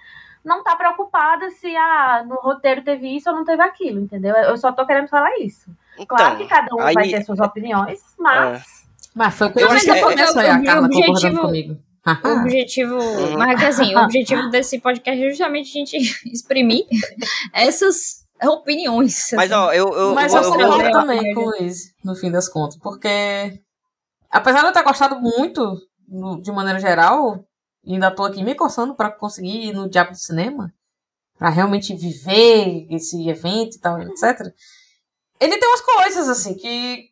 não 0.46 0.64
tá 0.64 0.76
preocupada 0.78 1.50
se 1.50 1.76
ah, 1.76 2.24
no 2.26 2.36
roteiro 2.36 2.82
teve 2.84 3.16
isso 3.18 3.30
ou 3.30 3.36
não 3.36 3.44
teve 3.44 3.62
aquilo, 3.62 4.00
entendeu? 4.00 4.34
Eu 4.36 4.56
só 4.56 4.72
tô 4.72 4.86
querendo 4.86 5.10
falar 5.10 5.38
isso. 5.40 5.70
Claro 6.08 6.38
que 6.38 6.44
Então, 6.44 6.58
cada 6.58 6.74
um 6.76 6.80
aí- 6.82 6.94
vai 6.94 7.10
ter 7.10 7.22
suas 7.24 7.40
opiniões, 7.40 8.16
mas. 8.18 8.87
Mas 9.18 9.34
foi 9.34 9.48
o 9.48 9.54
que 9.54 9.60
Eu 9.60 9.68
eu 9.68 9.72
acho 9.74 9.86
que- 9.86 10.00
começo, 10.00 10.40
aí, 10.40 10.48
o 10.50 10.54
a 10.54 10.64
Carla 10.64 10.86
objetivo- 10.88 11.14
concordando 11.14 11.42
comigo. 11.42 11.78
O 12.24 12.28
objetivo. 12.42 12.98
Mas 13.38 13.50
é 13.52 13.56
que 13.56 13.66
assim, 13.66 13.96
o 13.96 14.00
objetivo 14.04 14.50
desse 14.50 14.80
podcast 14.80 15.22
é 15.22 15.30
justamente 15.30 15.70
a 15.70 15.80
gente 15.80 15.98
exprimir 16.32 16.86
essas 17.54 18.26
opiniões. 18.44 19.32
Mas 19.34 19.52
ó, 19.52 19.74
eu, 19.74 19.88
eu, 19.94 20.14
Mas 20.16 20.34
eu, 20.34 20.42
eu 20.42 20.60
eu 20.62 20.68
vou- 20.72 20.92
também 20.92 21.34
com 21.34 21.42
o 21.42 21.46
Luiz, 21.50 21.94
no 22.04 22.16
fim 22.16 22.32
das 22.32 22.48
contas, 22.48 22.78
porque 22.78 23.60
apesar 24.30 24.62
de 24.62 24.68
eu 24.68 24.72
ter 24.74 24.84
gostado 24.84 25.20
muito, 25.20 25.76
no- 26.08 26.42
de 26.42 26.52
maneira 26.52 26.80
geral, 26.80 27.44
e 27.84 27.94
ainda 27.94 28.12
tô 28.12 28.24
aqui 28.24 28.44
me 28.44 28.54
coçando 28.56 28.96
pra 28.96 29.10
conseguir 29.12 29.70
ir 29.70 29.74
no 29.74 29.90
Diabo 29.90 30.12
do 30.12 30.18
Cinema, 30.18 30.72
pra 31.38 31.50
realmente 31.50 31.96
viver 31.96 32.88
esse 32.92 33.28
evento 33.30 33.76
e 33.76 33.80
tal, 33.80 34.00
etc. 34.02 34.42
Ele 35.40 35.58
tem 35.58 35.70
umas 35.70 35.82
coisas, 35.82 36.30
assim, 36.30 36.56
que 36.56 37.06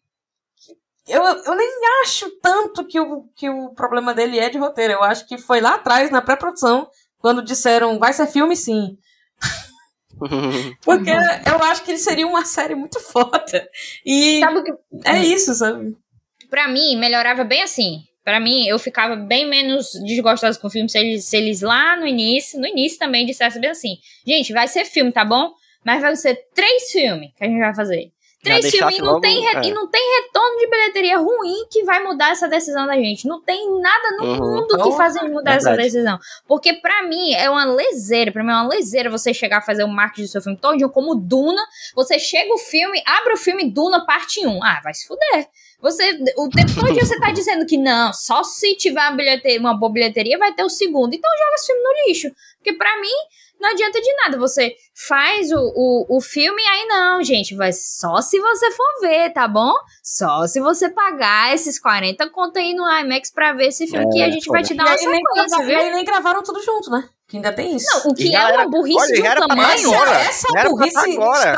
eu, 1.07 1.23
eu 1.23 1.55
nem 1.55 1.69
acho 2.03 2.29
tanto 2.41 2.85
que 2.85 2.99
o, 2.99 3.23
que 3.35 3.49
o 3.49 3.69
problema 3.69 4.13
dele 4.13 4.39
é 4.39 4.49
de 4.49 4.57
roteiro. 4.57 4.93
Eu 4.93 5.03
acho 5.03 5.27
que 5.27 5.37
foi 5.37 5.61
lá 5.61 5.75
atrás, 5.75 6.09
na 6.11 6.21
pré-produção, 6.21 6.89
quando 7.19 7.43
disseram, 7.43 7.99
vai 7.99 8.13
ser 8.13 8.27
filme 8.27 8.55
sim. 8.55 8.97
Porque 10.83 11.11
eu 11.11 11.63
acho 11.63 11.83
que 11.83 11.91
ele 11.91 11.97
seria 11.97 12.25
uma 12.25 12.45
série 12.45 12.75
muito 12.75 12.99
foda. 12.99 13.69
E 14.05 14.41
que 14.63 14.73
é 15.03 15.19
isso, 15.19 15.53
sabe? 15.53 15.95
pra 16.49 16.67
mim, 16.67 16.95
melhorava 16.95 17.43
bem 17.43 17.61
assim. 17.63 18.03
Pra 18.23 18.39
mim, 18.39 18.65
eu 18.65 18.79
ficava 18.79 19.15
bem 19.15 19.47
menos 19.47 19.91
desgostosa 20.05 20.57
com 20.57 20.67
o 20.67 20.69
filme 20.69 20.89
se 20.89 20.97
eles, 20.97 21.25
se 21.25 21.37
eles 21.37 21.61
lá 21.61 21.95
no 21.95 22.07
início, 22.07 22.59
no 22.59 22.65
início 22.65 22.97
também 22.97 23.25
dissessem 23.25 23.61
bem 23.61 23.69
assim: 23.69 23.97
gente, 24.25 24.53
vai 24.53 24.67
ser 24.67 24.85
filme, 24.85 25.11
tá 25.11 25.23
bom? 25.23 25.51
Mas 25.83 26.01
vai 26.01 26.15
ser 26.15 26.35
três 26.55 26.91
filmes 26.91 27.31
que 27.37 27.43
a 27.43 27.47
gente 27.47 27.59
vai 27.59 27.75
fazer. 27.75 28.11
Três 28.45 28.71
filmes 28.71 28.97
e 28.97 29.01
não, 29.01 29.07
logo- 29.07 29.21
tem 29.21 29.47
é. 29.47 29.61
e 29.65 29.71
não 29.73 29.87
tem 29.87 30.21
retorno 30.21 30.57
de 30.57 30.67
bilheteria 30.69 31.17
ruim 31.17 31.65
que 31.69 31.83
vai 31.83 32.01
mudar 32.03 32.31
essa 32.31 32.47
decisão 32.47 32.87
da 32.87 32.95
gente. 32.95 33.27
Não 33.27 33.41
tem 33.41 33.79
nada 33.81 34.11
no 34.17 34.23
Uhum. 34.25 34.35
mundo 34.57 34.67
que 34.77 34.83
Porra, 34.83 34.97
faça 34.97 35.23
mudar 35.27 35.55
essa 35.55 35.69
verdade. 35.69 35.89
decisão. 35.91 36.19
Porque 36.47 36.73
pra 36.73 37.03
mim 37.03 37.33
é 37.33 37.49
uma 37.49 37.65
leseira, 37.65 38.31
pra 38.31 38.43
mim 38.43 38.51
é 38.51 38.53
uma 38.55 38.67
leseira 38.67 39.09
você 39.09 39.33
chegar 39.33 39.57
a 39.57 39.61
fazer 39.61 39.83
o 39.83 39.87
marketing 39.87 40.23
do 40.23 40.27
seu 40.29 40.41
filme 40.41 40.57
todo 40.57 40.89
como 40.89 41.15
Duna. 41.15 41.61
Você 41.95 42.17
chega 42.19 42.53
o 42.53 42.57
filme, 42.57 43.01
abre 43.05 43.33
o 43.33 43.37
filme 43.37 43.69
Duna 43.69 44.05
parte 44.05 44.45
1. 44.45 44.63
Ah, 44.63 44.79
vai 44.83 44.93
se 44.93 45.07
fuder. 45.07 45.47
Você, 45.81 46.17
o 46.37 46.49
tempo 46.49 46.73
todo 46.73 46.95
você 46.95 47.19
tá 47.19 47.29
dizendo 47.33 47.65
que 47.65 47.77
não, 47.77 48.11
só 48.13 48.43
se 48.43 48.75
tiver 48.75 48.99
uma, 49.01 49.11
bilheteria, 49.11 49.59
uma 49.59 49.77
boa 49.77 49.91
bilheteria 49.91 50.37
vai 50.37 50.53
ter 50.53 50.63
o 50.63 50.69
segundo. 50.69 51.13
Então 51.13 51.29
joga 51.37 51.55
esse 51.55 51.67
filme 51.67 51.81
no 51.83 52.07
lixo. 52.07 52.31
Porque 52.57 52.73
pra 52.73 52.99
mim, 52.99 53.11
não 53.59 53.69
adianta 53.71 53.99
de 54.01 54.13
nada. 54.15 54.37
Você 54.37 54.73
faz 55.07 55.51
o, 55.51 55.57
o, 55.57 56.17
o 56.17 56.21
filme 56.21 56.61
e 56.61 56.65
aí 56.67 56.85
não, 56.87 57.23
gente, 57.23 57.55
vai 57.55 57.71
só 57.73 58.21
se 58.21 58.39
você 58.39 58.71
for 58.71 59.01
ver, 59.01 59.31
tá 59.33 59.47
bom? 59.47 59.73
Só 60.03 60.45
se 60.47 60.59
você 60.59 60.89
pagar 60.89 61.53
esses 61.53 61.79
40 61.79 62.29
conto 62.29 62.57
aí 62.57 62.73
no 62.73 62.83
IMAX 62.87 63.31
pra 63.31 63.53
ver 63.53 63.67
esse 63.67 63.87
filme 63.87 64.07
que 64.11 64.21
a 64.21 64.29
gente 64.29 64.47
vai 64.49 64.63
te 64.63 64.73
dar 64.73 64.83
E 64.85 64.87
uma 64.87 64.97
sequência, 64.97 65.61
e 65.61 65.65
viu? 65.65 65.77
aí 65.79 65.91
nem 65.93 66.05
gravaram 66.05 66.41
tudo 66.43 66.61
junto, 66.63 66.89
né? 66.89 67.07
Que 67.27 67.37
ainda 67.37 67.51
tem 67.51 67.75
isso. 67.75 67.87
Não, 68.05 68.11
o 68.11 68.13
que 68.15 68.35
é 68.35 68.39
uma 68.39 68.49
era- 68.49 68.67
burrice 68.67 68.97
olha, 68.99 69.13
de 69.13 69.21
um 69.21 69.25
era 69.25 69.47
tamanho. 69.47 69.61
essa, 69.73 69.87
agora. 69.95 70.11
essa 70.19 70.47
é 70.47 70.59
Era 70.59 70.69
uma 70.69 70.77
burrice 70.77 70.97
agora. 70.97 71.51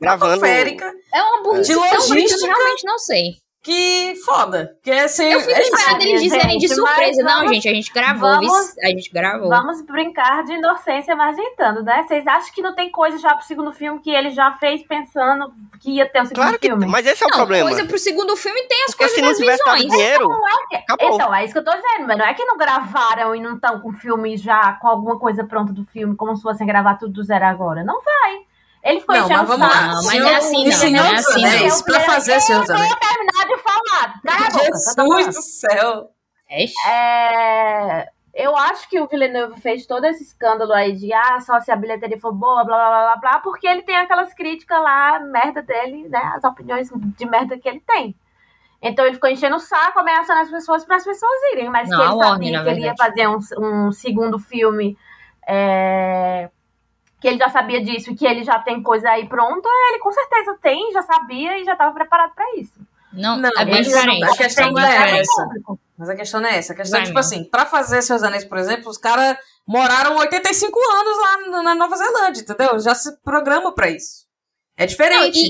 Gravando- 0.00 0.34
estratosférica 0.34 0.92
É 1.14 1.22
uma 1.22 1.42
burrice 1.44 1.68
De 1.72 1.74
tão 1.78 1.82
grande 1.88 1.96
que 2.06 2.10
eu 2.10 2.14
logística. 2.16 2.46
realmente 2.46 2.84
não 2.86 2.98
sei. 2.98 3.24
Que 3.62 4.14
foda. 4.24 4.74
Que 4.82 4.90
é 4.90 5.02
assim, 5.04 5.24
Eu 5.30 5.40
fico 5.40 5.52
é 5.52 5.60
esperando 5.62 6.02
eles 6.02 6.22
dizerem 6.22 6.58
de 6.58 6.68
surpresa. 6.68 7.22
Não, 7.22 7.34
vamos- 7.40 7.52
gente, 7.52 7.68
a 7.68 7.74
gente 7.74 7.92
gravou, 7.92 8.30
vamos- 8.30 8.78
a 8.78 8.86
gente 8.86 9.10
gravou. 9.12 9.48
Vamos 9.50 9.82
brincar 9.82 10.42
de 10.44 10.54
inocência 10.54 11.14
margentando, 11.14 11.82
né? 11.82 12.02
Vocês 12.06 12.26
acham 12.26 12.52
que 12.54 12.62
não 12.62 12.74
tem 12.74 12.90
coisa 12.90 13.18
já 13.18 13.34
pro 13.34 13.44
segundo 13.46 13.72
filme 13.72 14.00
que 14.00 14.10
ele 14.10 14.30
já 14.30 14.52
fez 14.52 14.82
pensando 14.86 15.52
que 15.80 15.90
ia 15.92 16.08
ter 16.08 16.20
o 16.22 16.26
segundo 16.26 16.36
Claro 16.42 16.58
que 16.58 16.68
filme? 16.68 16.86
Mas 16.86 17.06
esse 17.06 17.22
é 17.22 17.26
o 17.26 17.30
não, 17.30 17.36
problema. 17.36 17.68
coisa 17.68 17.84
pro 17.86 17.98
segundo 17.98 18.36
filme 18.36 18.62
tem 18.62 18.84
as 18.84 18.94
Porque 18.94 19.04
coisas 19.04 19.16
se 19.16 19.22
não 19.22 19.34
tivesse 19.34 19.64
dado 19.64 19.76
visões. 19.76 19.92
dinheiro, 19.92 20.28
Não 20.28 20.48
é 20.48 20.52
que- 20.68 20.76
acabou. 20.76 21.14
Então, 21.14 21.34
é 21.34 21.44
isso 21.44 21.52
que 21.52 21.58
eu 21.58 21.64
tô 21.64 21.70
dizendo, 21.72 22.06
mas 22.06 22.16
não 22.18 22.24
é 22.26 22.34
que 22.34 22.44
não 22.44 22.56
gravaram 22.56 23.34
e 23.34 23.40
não 23.40 23.54
estão 23.56 23.80
com 23.80 23.90
o 23.90 23.92
filme 23.92 24.36
já, 24.38 24.72
com 24.80 24.88
alguma 24.88 25.18
coisa 25.18 25.44
pronta 25.44 25.72
do 25.72 25.84
filme, 25.84 26.16
como 26.16 26.34
se 26.34 26.42
fossem 26.42 26.66
gravar 26.66 26.94
tudo 26.94 27.12
do 27.12 27.22
zero 27.22 27.44
agora. 27.44 27.84
Não 27.84 28.00
vai. 28.02 28.40
Ele 28.82 29.00
ficou 29.00 29.14
Não, 29.14 29.24
enchendo 29.26 29.40
mas 29.40 29.50
o 29.50 29.58
vamos 29.58 29.72
saco. 29.74 29.84
lá. 29.86 29.86
Não, 29.88 29.94
mas 29.94 30.06
Senhor- 30.06 30.24
não 30.24 30.30
é 30.30 30.34
assim, 30.36 30.64
não, 30.64 30.72
Senhor 30.72 31.04
não 31.04 31.10
é 31.10 31.14
assim, 31.16 31.44
Anéis, 31.44 31.76
não. 31.78 31.84
Pra 31.84 32.00
fazer 32.00 32.40
Senhor 32.40 32.70
Anéis. 32.70 32.90
Eu 32.90 32.96
terminar 32.96 33.46
de 33.46 33.62
falar. 33.62 34.20
Cala 34.24 34.46
a 34.46 34.50
boca. 34.50 34.64
Jesus 34.64 35.26
do 35.36 35.42
céu. 35.42 36.10
É, 36.88 38.08
eu 38.34 38.56
acho 38.56 38.88
que 38.88 38.98
o 39.00 39.06
Villeneuve 39.06 39.60
fez 39.60 39.86
todo 39.86 40.04
esse 40.04 40.22
escândalo 40.24 40.72
aí 40.72 40.92
de 40.96 41.12
ah, 41.12 41.38
só 41.40 41.60
se 41.60 41.70
a 41.70 41.76
bilheteria 41.76 42.18
for 42.18 42.32
boa, 42.32 42.64
blá 42.64 42.76
blá 42.76 42.88
blá 42.88 43.02
blá, 43.02 43.16
blá 43.16 43.38
porque 43.40 43.68
ele 43.68 43.82
tem 43.82 43.96
aquelas 43.96 44.32
críticas 44.34 44.80
lá, 44.82 45.20
merda 45.20 45.62
dele, 45.62 46.08
né? 46.08 46.32
As 46.34 46.42
opiniões 46.44 46.88
de 46.92 47.26
merda 47.26 47.58
que 47.58 47.68
ele 47.68 47.80
tem. 47.86 48.16
Então 48.82 49.04
ele 49.04 49.14
ficou 49.14 49.28
enchendo 49.28 49.56
o 49.56 49.60
saco, 49.60 49.98
ameaçando 49.98 50.40
as 50.40 50.50
pessoas 50.50 50.84
para 50.84 50.96
as 50.96 51.04
pessoas 51.04 51.38
irem, 51.52 51.68
mas 51.68 51.88
Não, 51.88 51.98
que 51.98 52.02
ele 52.04 52.24
sabia 52.24 52.62
que 52.64 52.68
ele 52.70 52.80
ia 52.80 52.94
fazer 52.96 53.28
um, 53.28 53.38
um 53.58 53.92
segundo 53.92 54.38
filme, 54.38 54.96
é, 55.46 56.48
que 57.20 57.28
ele 57.28 57.38
já 57.38 57.48
sabia 57.50 57.82
disso 57.82 58.10
e 58.10 58.14
que 58.14 58.26
ele 58.26 58.42
já 58.42 58.58
tem 58.58 58.82
coisa 58.82 59.10
aí 59.10 59.28
pronta, 59.28 59.68
ele 59.90 59.98
com 59.98 60.10
certeza 60.10 60.56
tem, 60.62 60.90
já 60.92 61.02
sabia 61.02 61.58
e 61.58 61.64
já 61.64 61.72
estava 61.72 61.92
preparado 61.92 62.34
para 62.34 62.56
isso. 62.56 62.72
Não, 63.12 63.36
Não, 63.36 63.50
é 63.58 63.64
bem 63.64 63.82
diferente. 63.82 64.24
a 64.24 64.36
questão 64.36 64.68
é 64.68 64.70
não 64.72 64.80
é 64.80 65.18
essa. 65.20 65.48
Mas 65.98 66.08
a 66.08 66.16
questão 66.16 66.40
não 66.40 66.48
é 66.48 66.56
essa. 66.56 66.72
A 66.72 66.76
questão 66.76 67.00
é, 67.00 67.04
tipo 67.04 67.18
assim, 67.18 67.44
pra 67.44 67.66
fazer 67.66 68.00
Seus 68.02 68.22
Anéis, 68.22 68.44
por 68.44 68.56
exemplo, 68.56 68.88
os 68.88 68.96
caras 68.96 69.36
moraram 69.66 70.16
85 70.16 70.78
anos 70.78 71.18
lá 71.18 71.62
na 71.62 71.74
Nova 71.74 71.96
Zelândia, 71.96 72.42
entendeu? 72.42 72.78
Já 72.78 72.94
se 72.94 73.16
programa 73.22 73.74
pra 73.74 73.90
isso. 73.90 74.26
É 74.76 74.82
Não, 74.82 74.86
diferente. 74.88 75.40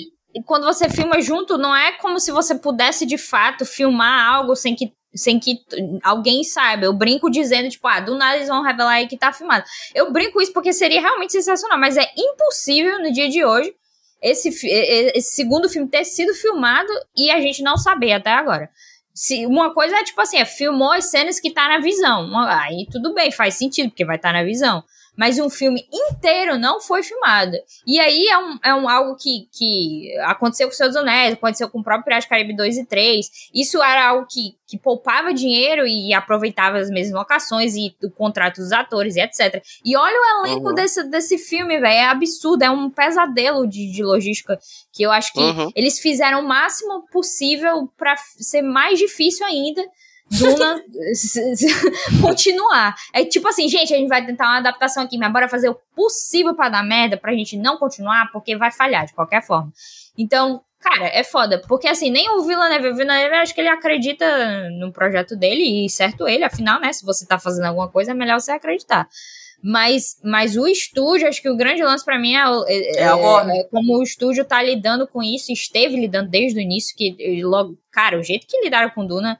Quando 0.44 0.64
você 0.64 0.88
filma 0.88 1.20
junto, 1.20 1.58
não 1.58 1.74
é 1.74 1.92
como 1.92 2.20
se 2.20 2.30
você 2.30 2.54
pudesse 2.54 3.04
de 3.04 3.18
fato 3.18 3.64
filmar 3.64 4.32
algo 4.34 4.54
sem 4.54 4.76
que, 4.76 4.92
sem 5.14 5.38
que 5.38 5.60
alguém 6.02 6.44
saiba. 6.44 6.84
Eu 6.84 6.92
brinco 6.92 7.30
dizendo, 7.30 7.68
tipo, 7.68 7.86
ah, 7.88 8.00
do 8.00 8.16
nada 8.16 8.36
eles 8.36 8.48
vão 8.48 8.62
revelar 8.62 8.92
aí 8.92 9.08
que 9.08 9.16
tá 9.16 9.32
filmado. 9.32 9.64
Eu 9.94 10.12
brinco 10.12 10.40
isso 10.40 10.52
porque 10.52 10.72
seria 10.72 11.00
realmente 11.00 11.32
sensacional, 11.32 11.78
mas 11.78 11.96
é 11.96 12.06
impossível 12.16 13.00
no 13.00 13.12
dia 13.12 13.28
de 13.28 13.44
hoje 13.44 13.74
esse, 14.22 14.50
esse 14.66 15.34
segundo 15.34 15.68
filme 15.68 15.88
ter 15.88 16.04
sido 16.04 16.34
filmado 16.34 16.92
e 17.16 17.30
a 17.30 17.40
gente 17.40 17.62
não 17.62 17.76
saber 17.76 18.12
até 18.12 18.30
agora. 18.30 18.70
Se, 19.14 19.46
uma 19.46 19.74
coisa 19.74 19.96
é 19.96 20.04
tipo 20.04 20.20
assim, 20.20 20.38
é, 20.38 20.44
filmou 20.44 20.92
as 20.92 21.10
cenas 21.10 21.40
que 21.40 21.52
tá 21.52 21.68
na 21.68 21.78
visão. 21.78 22.30
Aí 22.46 22.86
tudo 22.90 23.12
bem, 23.14 23.32
faz 23.32 23.54
sentido, 23.54 23.88
porque 23.88 24.04
vai 24.04 24.16
estar 24.16 24.32
na 24.32 24.44
visão. 24.44 24.84
Mas 25.16 25.38
um 25.38 25.50
filme 25.50 25.84
inteiro 25.92 26.58
não 26.58 26.80
foi 26.80 27.02
filmado. 27.02 27.56
E 27.86 28.00
aí 28.00 28.26
é, 28.28 28.38
um, 28.38 28.58
é 28.64 28.74
um, 28.74 28.88
algo 28.88 29.16
que, 29.16 29.48
que 29.52 30.16
aconteceu 30.22 30.66
com 30.68 30.72
o 30.72 30.76
Senhor 30.76 30.88
dos 30.88 30.96
Anéis, 30.96 31.34
aconteceu 31.34 31.68
com 31.68 31.80
o 31.80 31.84
próprio 31.84 32.04
Piratas 32.04 32.28
Caribe 32.28 32.56
2 32.56 32.78
e 32.78 32.86
3. 32.86 33.26
Isso 33.54 33.82
era 33.82 34.08
algo 34.08 34.26
que, 34.30 34.54
que 34.66 34.78
poupava 34.78 35.34
dinheiro 35.34 35.86
e 35.86 36.14
aproveitava 36.14 36.78
as 36.78 36.88
mesmas 36.88 37.14
locações 37.18 37.74
e 37.76 37.94
o 38.02 38.10
contrato 38.10 38.56
dos 38.56 38.72
atores 38.72 39.16
e 39.16 39.20
etc. 39.20 39.62
E 39.84 39.96
olha 39.96 40.14
o 40.16 40.46
elenco 40.46 40.68
Uhum. 40.68 40.74
desse, 40.74 41.02
desse 41.04 41.36
filme, 41.38 41.78
velho. 41.78 41.86
É 41.94 42.04
absurdo, 42.06 42.62
é 42.62 42.70
um 42.70 42.88
pesadelo 42.88 43.66
de, 43.66 43.90
de 43.92 44.02
logística 44.02 44.58
que 44.92 45.02
eu 45.02 45.10
acho 45.10 45.32
que 45.32 45.40
Uhum. 45.40 45.70
eles 45.74 45.98
fizeram 45.98 46.40
o 46.40 46.48
máximo 46.48 47.04
possível 47.12 47.88
pra 47.98 48.12
f- 48.12 48.42
ser 48.42 48.62
mais 48.62 48.98
difícil 48.98 49.44
ainda. 49.44 49.82
Duna 50.30 50.82
continuar. 52.22 52.94
É 53.12 53.24
tipo 53.24 53.48
assim, 53.48 53.68
gente, 53.68 53.92
a 53.92 53.96
gente 53.96 54.08
vai 54.08 54.24
tentar 54.24 54.44
uma 54.44 54.58
adaptação 54.58 55.02
aqui, 55.02 55.18
mas 55.18 55.32
bora 55.32 55.48
fazer 55.48 55.68
o 55.68 55.78
possível 55.94 56.54
pra 56.54 56.68
dar 56.68 56.84
merda, 56.84 57.16
pra 57.16 57.32
gente 57.32 57.56
não 57.56 57.76
continuar, 57.76 58.30
porque 58.32 58.56
vai 58.56 58.70
falhar 58.70 59.06
de 59.06 59.12
qualquer 59.12 59.42
forma. 59.42 59.72
Então, 60.16 60.62
cara, 60.78 61.06
é 61.06 61.24
foda. 61.24 61.60
Porque 61.66 61.88
assim, 61.88 62.10
nem 62.10 62.30
o 62.30 62.42
Villeneuve, 62.42 62.88
o 62.88 62.96
Villeneuve, 62.96 63.34
eu 63.34 63.40
acho 63.40 63.54
que 63.54 63.60
ele 63.60 63.68
acredita 63.68 64.70
no 64.78 64.92
projeto 64.92 65.34
dele, 65.36 65.84
e 65.84 65.90
certo 65.90 66.28
ele, 66.28 66.44
afinal, 66.44 66.80
né, 66.80 66.92
se 66.92 67.04
você 67.04 67.26
tá 67.26 67.38
fazendo 67.38 67.66
alguma 67.66 67.88
coisa, 67.88 68.12
é 68.12 68.14
melhor 68.14 68.40
você 68.40 68.52
acreditar. 68.52 69.08
Mas, 69.62 70.18
mas 70.24 70.56
o 70.56 70.66
estúdio, 70.66 71.28
acho 71.28 71.42
que 71.42 71.50
o 71.50 71.56
grande 71.56 71.82
lance 71.82 72.02
pra 72.02 72.18
mim 72.18 72.34
é, 72.34 72.44
é, 72.66 73.02
É 73.02 73.08
é 73.58 73.64
como 73.64 73.98
o 73.98 74.02
estúdio 74.02 74.44
tá 74.44 74.62
lidando 74.62 75.06
com 75.06 75.22
isso, 75.22 75.52
esteve 75.52 75.96
lidando 75.96 76.30
desde 76.30 76.58
o 76.58 76.62
início, 76.62 76.96
que 76.96 77.42
logo, 77.42 77.76
cara, 77.90 78.18
o 78.18 78.22
jeito 78.22 78.46
que 78.46 78.60
lidaram 78.62 78.88
com 78.90 79.04
Duna 79.04 79.38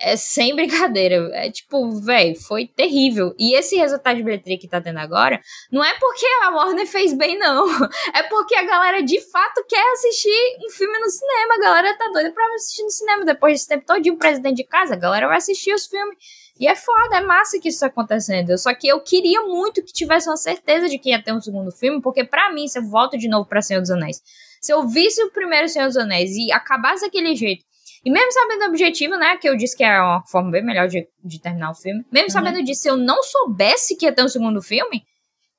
é 0.00 0.16
sem 0.16 0.54
brincadeira. 0.56 1.30
É 1.34 1.50
tipo, 1.50 1.90
velho, 2.00 2.38
foi 2.40 2.66
terrível. 2.66 3.34
E 3.38 3.54
esse 3.54 3.76
resultado 3.76 4.16
de 4.16 4.22
bilheteria 4.22 4.58
que 4.58 4.68
tá 4.68 4.80
tendo 4.80 4.98
agora, 4.98 5.40
não 5.70 5.84
é 5.84 5.94
porque 5.98 6.26
a 6.44 6.50
Warner 6.50 6.86
fez 6.86 7.12
bem, 7.12 7.38
não. 7.38 7.66
É 8.14 8.22
porque 8.24 8.54
a 8.54 8.64
galera 8.64 9.02
de 9.02 9.20
fato 9.20 9.64
quer 9.68 9.92
assistir 9.92 10.56
um 10.64 10.70
filme 10.70 10.98
no 10.98 11.10
cinema. 11.10 11.54
A 11.54 11.58
galera 11.58 11.98
tá 11.98 12.08
doida 12.08 12.30
pra 12.32 12.44
assistir 12.54 12.82
no 12.82 12.90
cinema. 12.90 13.24
Depois 13.24 13.54
desse 13.54 13.68
tempo 13.68 13.84
todo, 13.86 14.06
o 14.06 14.16
presidente 14.16 14.56
de 14.56 14.64
casa, 14.64 14.94
a 14.94 14.98
galera 14.98 15.26
vai 15.26 15.36
assistir 15.36 15.74
os 15.74 15.86
filmes. 15.86 16.16
E 16.58 16.66
é 16.66 16.74
foda, 16.74 17.18
é 17.18 17.20
massa 17.20 17.58
que 17.60 17.68
isso 17.68 17.80
tá 17.80 17.86
acontecendo. 17.86 18.56
Só 18.56 18.74
que 18.74 18.88
eu 18.88 19.00
queria 19.00 19.42
muito 19.42 19.82
que 19.82 19.92
tivesse 19.92 20.28
uma 20.28 20.36
certeza 20.36 20.88
de 20.88 20.98
que 20.98 21.10
ia 21.10 21.22
ter 21.22 21.32
um 21.32 21.40
segundo 21.40 21.70
filme, 21.70 22.00
porque 22.00 22.24
pra 22.24 22.52
mim, 22.52 22.66
se 22.66 22.78
eu 22.78 22.84
volto 22.84 23.18
de 23.18 23.28
novo 23.28 23.46
pra 23.46 23.60
Senhor 23.60 23.80
dos 23.80 23.90
Anéis, 23.90 24.22
se 24.60 24.72
eu 24.72 24.86
visse 24.88 25.22
o 25.22 25.30
primeiro 25.30 25.68
Senhor 25.68 25.86
dos 25.86 25.96
Anéis 25.96 26.30
e 26.34 26.50
acabasse 26.50 27.04
daquele 27.04 27.36
jeito, 27.36 27.64
e 28.06 28.10
mesmo 28.10 28.30
sabendo 28.30 28.62
o 28.62 28.68
objetivo, 28.68 29.16
né, 29.16 29.36
que 29.36 29.48
eu 29.48 29.56
disse 29.56 29.76
que 29.76 29.82
é 29.82 30.00
uma 30.00 30.22
forma 30.28 30.48
bem 30.52 30.64
melhor 30.64 30.86
de, 30.86 31.08
de 31.24 31.40
terminar 31.40 31.72
o 31.72 31.74
filme, 31.74 32.04
mesmo 32.12 32.30
sabendo 32.30 32.62
disso, 32.62 32.82
se 32.82 32.88
eu 32.88 32.96
não 32.96 33.20
soubesse 33.20 33.96
que 33.96 34.06
ia 34.06 34.12
ter 34.12 34.22
um 34.22 34.28
segundo 34.28 34.62
filme, 34.62 35.04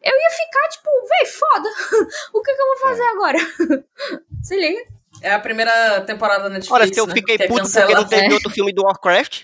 eu 0.02 0.14
ia 0.14 0.30
ficar 0.32 0.70
tipo, 0.70 0.90
véi, 1.10 1.26
foda, 1.26 1.70
o 2.34 2.42
que, 2.42 2.56
que 2.56 2.62
eu 2.62 2.68
vou 2.68 2.78
fazer 2.78 3.04
agora? 3.04 3.38
Se 4.42 4.56
liga. 4.56 4.80
É 5.22 5.34
a 5.34 5.40
primeira 5.40 6.00
temporada 6.02 6.44
da 6.44 6.50
Netflix, 6.52 6.72
Olha, 6.72 6.94
se 6.94 6.98
eu 6.98 7.06
né? 7.06 7.16
fiquei 7.16 7.36
Que 7.36 7.44
é 7.44 7.48
puto 7.48 7.70
porque 7.70 7.94
não 7.94 8.08
teve 8.08 8.28
É. 8.28 8.34
outro 8.34 8.50
filme 8.50 8.72
do 8.72 8.84
Warcraft, 8.84 9.44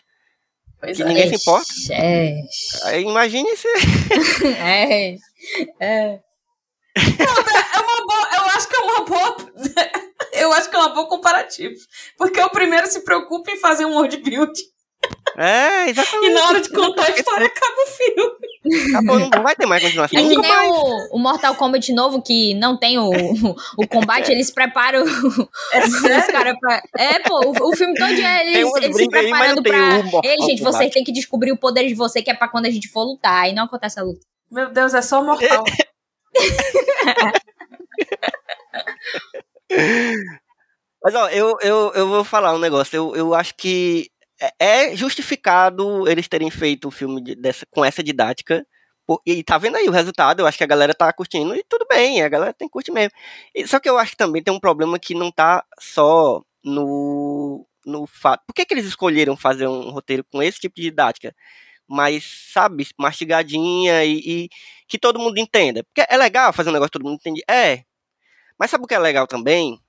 Pois 0.79 0.95
que 0.95 1.03
é. 1.03 1.05
ninguém 1.05 1.27
se 1.27 1.35
importa. 1.35 1.65
É, 1.91 2.35
aí 2.85 3.01
imagine 3.03 3.49
se. 3.57 3.67
é, 4.59 5.15
é. 5.81 6.19
É 6.95 7.79
uma 7.81 8.05
boa, 8.07 8.29
eu 8.35 8.43
acho 8.43 8.69
que 8.69 8.75
é 8.75 8.79
uma 8.79 9.01
boa. 9.03 9.35
Eu 10.33 10.51
acho 10.53 10.69
que 10.69 10.75
é 10.75 10.79
uma 10.79 10.93
boa 10.93 11.07
comparativa. 11.07 11.73
Porque 12.17 12.41
o 12.41 12.49
primeiro 12.49 12.87
se 12.87 13.03
preocupa 13.03 13.51
em 13.51 13.57
fazer 13.57 13.85
um 13.85 13.93
world 13.93 14.17
build. 14.17 14.53
É, 15.37 15.89
exatamente. 15.89 16.31
E 16.31 16.33
na 16.33 16.45
hora 16.45 16.61
de 16.61 16.69
contar 16.69 17.05
a 17.05 17.09
história, 17.09 17.47
acaba 17.47 17.75
o 17.81 17.87
filme. 17.87 18.89
Acabou, 18.89 19.19
não 19.19 19.43
vai 19.43 19.55
ter 19.55 19.65
mais 19.65 19.83
continuação. 19.83 20.19
É 20.19 20.23
que 20.23 20.37
nem 20.37 20.69
o, 20.69 21.15
o 21.15 21.19
Mortal 21.19 21.55
Kombat 21.55 21.91
novo, 21.91 22.21
que 22.21 22.53
não 22.53 22.77
tem 22.77 22.97
o, 22.97 23.09
o 23.77 23.87
combate, 23.87 24.31
eles 24.31 24.49
preparam 24.51 25.03
É 25.73 25.79
os 25.85 26.27
caras 26.27 26.57
pra. 26.59 26.81
É, 26.97 27.19
pô, 27.19 27.39
o, 27.47 27.69
o 27.69 27.75
filme 27.75 27.93
todo 27.95 28.11
é 28.11 28.47
eles, 28.47 28.75
eles 28.75 28.95
se 28.95 29.03
aí, 29.03 29.09
preparando 29.09 29.61
tem 29.61 29.73
pra. 29.73 29.99
Ei, 30.23 30.39
gente, 30.39 30.63
Kombat. 30.63 30.77
você 30.77 30.89
tem 30.89 31.03
que 31.03 31.11
descobrir 31.11 31.51
o 31.51 31.57
poder 31.57 31.85
de 31.87 31.95
você, 31.95 32.21
que 32.21 32.31
é 32.31 32.33
pra 32.33 32.47
quando 32.47 32.67
a 32.67 32.71
gente 32.71 32.87
for 32.87 33.03
lutar. 33.03 33.49
E 33.49 33.53
não 33.53 33.65
acontece 33.65 33.99
a 33.99 34.03
luta. 34.03 34.25
Meu 34.49 34.69
Deus, 34.69 34.93
é 34.93 35.01
só 35.01 35.21
mortal. 35.21 35.65
Mas 41.03 41.13
ó, 41.15 41.27
eu, 41.29 41.57
eu, 41.61 41.91
eu 41.93 42.07
vou 42.07 42.23
falar 42.23 42.53
um 42.53 42.59
negócio. 42.59 42.95
Eu, 42.95 43.15
eu 43.15 43.33
acho 43.35 43.53
que 43.55 44.09
é- 44.59 44.89
é 44.91 44.95
justificado 44.95 46.07
eles 46.09 46.27
terem 46.27 46.49
feito 46.49 46.87
o 46.87 46.91
filme 46.91 47.21
de- 47.23 47.35
dessa, 47.35 47.65
com 47.71 47.83
essa 47.83 48.01
didática. 48.03 48.65
Pô, 49.05 49.21
E 49.25 49.43
tá 49.43 49.57
vendo 49.57 49.75
aí 49.77 49.87
o 49.89 49.91
resultado, 49.91 50.39
eu 50.41 50.47
acho 50.47 50.57
que 50.57 50.63
a 50.63 50.67
galera 50.67 50.93
tá 50.93 51.11
curtindo 51.11 51.53
e 51.55 51.63
tudo 51.67 51.85
bem, 51.89 52.21
a 52.23 52.29
galera 52.29 52.53
tem 52.53 52.67
que 52.67 52.71
curtir 52.71 52.91
mesmo. 52.91 53.11
E- 53.53 53.67
Só 53.67 53.79
que 53.79 53.89
eu 53.89 53.97
acho 53.97 54.11
que 54.11 54.17
também 54.17 54.41
tem 54.43 54.53
um 54.53 54.59
problema 54.59 54.97
que 54.99 55.13
não 55.13 55.29
tá 55.31 55.63
só 55.79 56.41
no, 56.63 57.67
no 57.85 58.07
fato. 58.07 58.43
Por 58.47 58.53
que, 58.53 58.65
que 58.65 58.73
eles 58.73 58.85
escolheram 58.85 59.35
fazer 59.35 59.67
um 59.67 59.89
roteiro 59.91 60.23
com 60.31 60.41
esse 60.41 60.59
tipo 60.59 60.75
de 60.77 60.83
didática? 60.83 61.35
Mas, 61.89 62.25
sabe, 62.53 62.87
mastigadinha 62.99 64.05
e, 64.05 64.45
e 64.45 64.49
que 64.89 64.99
todo 64.99 65.19
mundo 65.19 65.37
entenda. 65.39 65.83
Porque 65.85 66.05
é 66.09 66.17
legal 66.17 66.53
fazer 66.53 66.69
um 66.69 66.73
negócio 66.73 66.91
que 66.91 66.99
todo 66.99 67.07
mundo 67.09 67.15
entende. 67.19 67.41
É. 67.49 67.83
Mas 68.59 68.71
sabe 68.71 68.83
o 68.83 68.87
que 68.87 68.95
é 68.95 68.99
legal 68.99 69.27
também? 69.27 69.79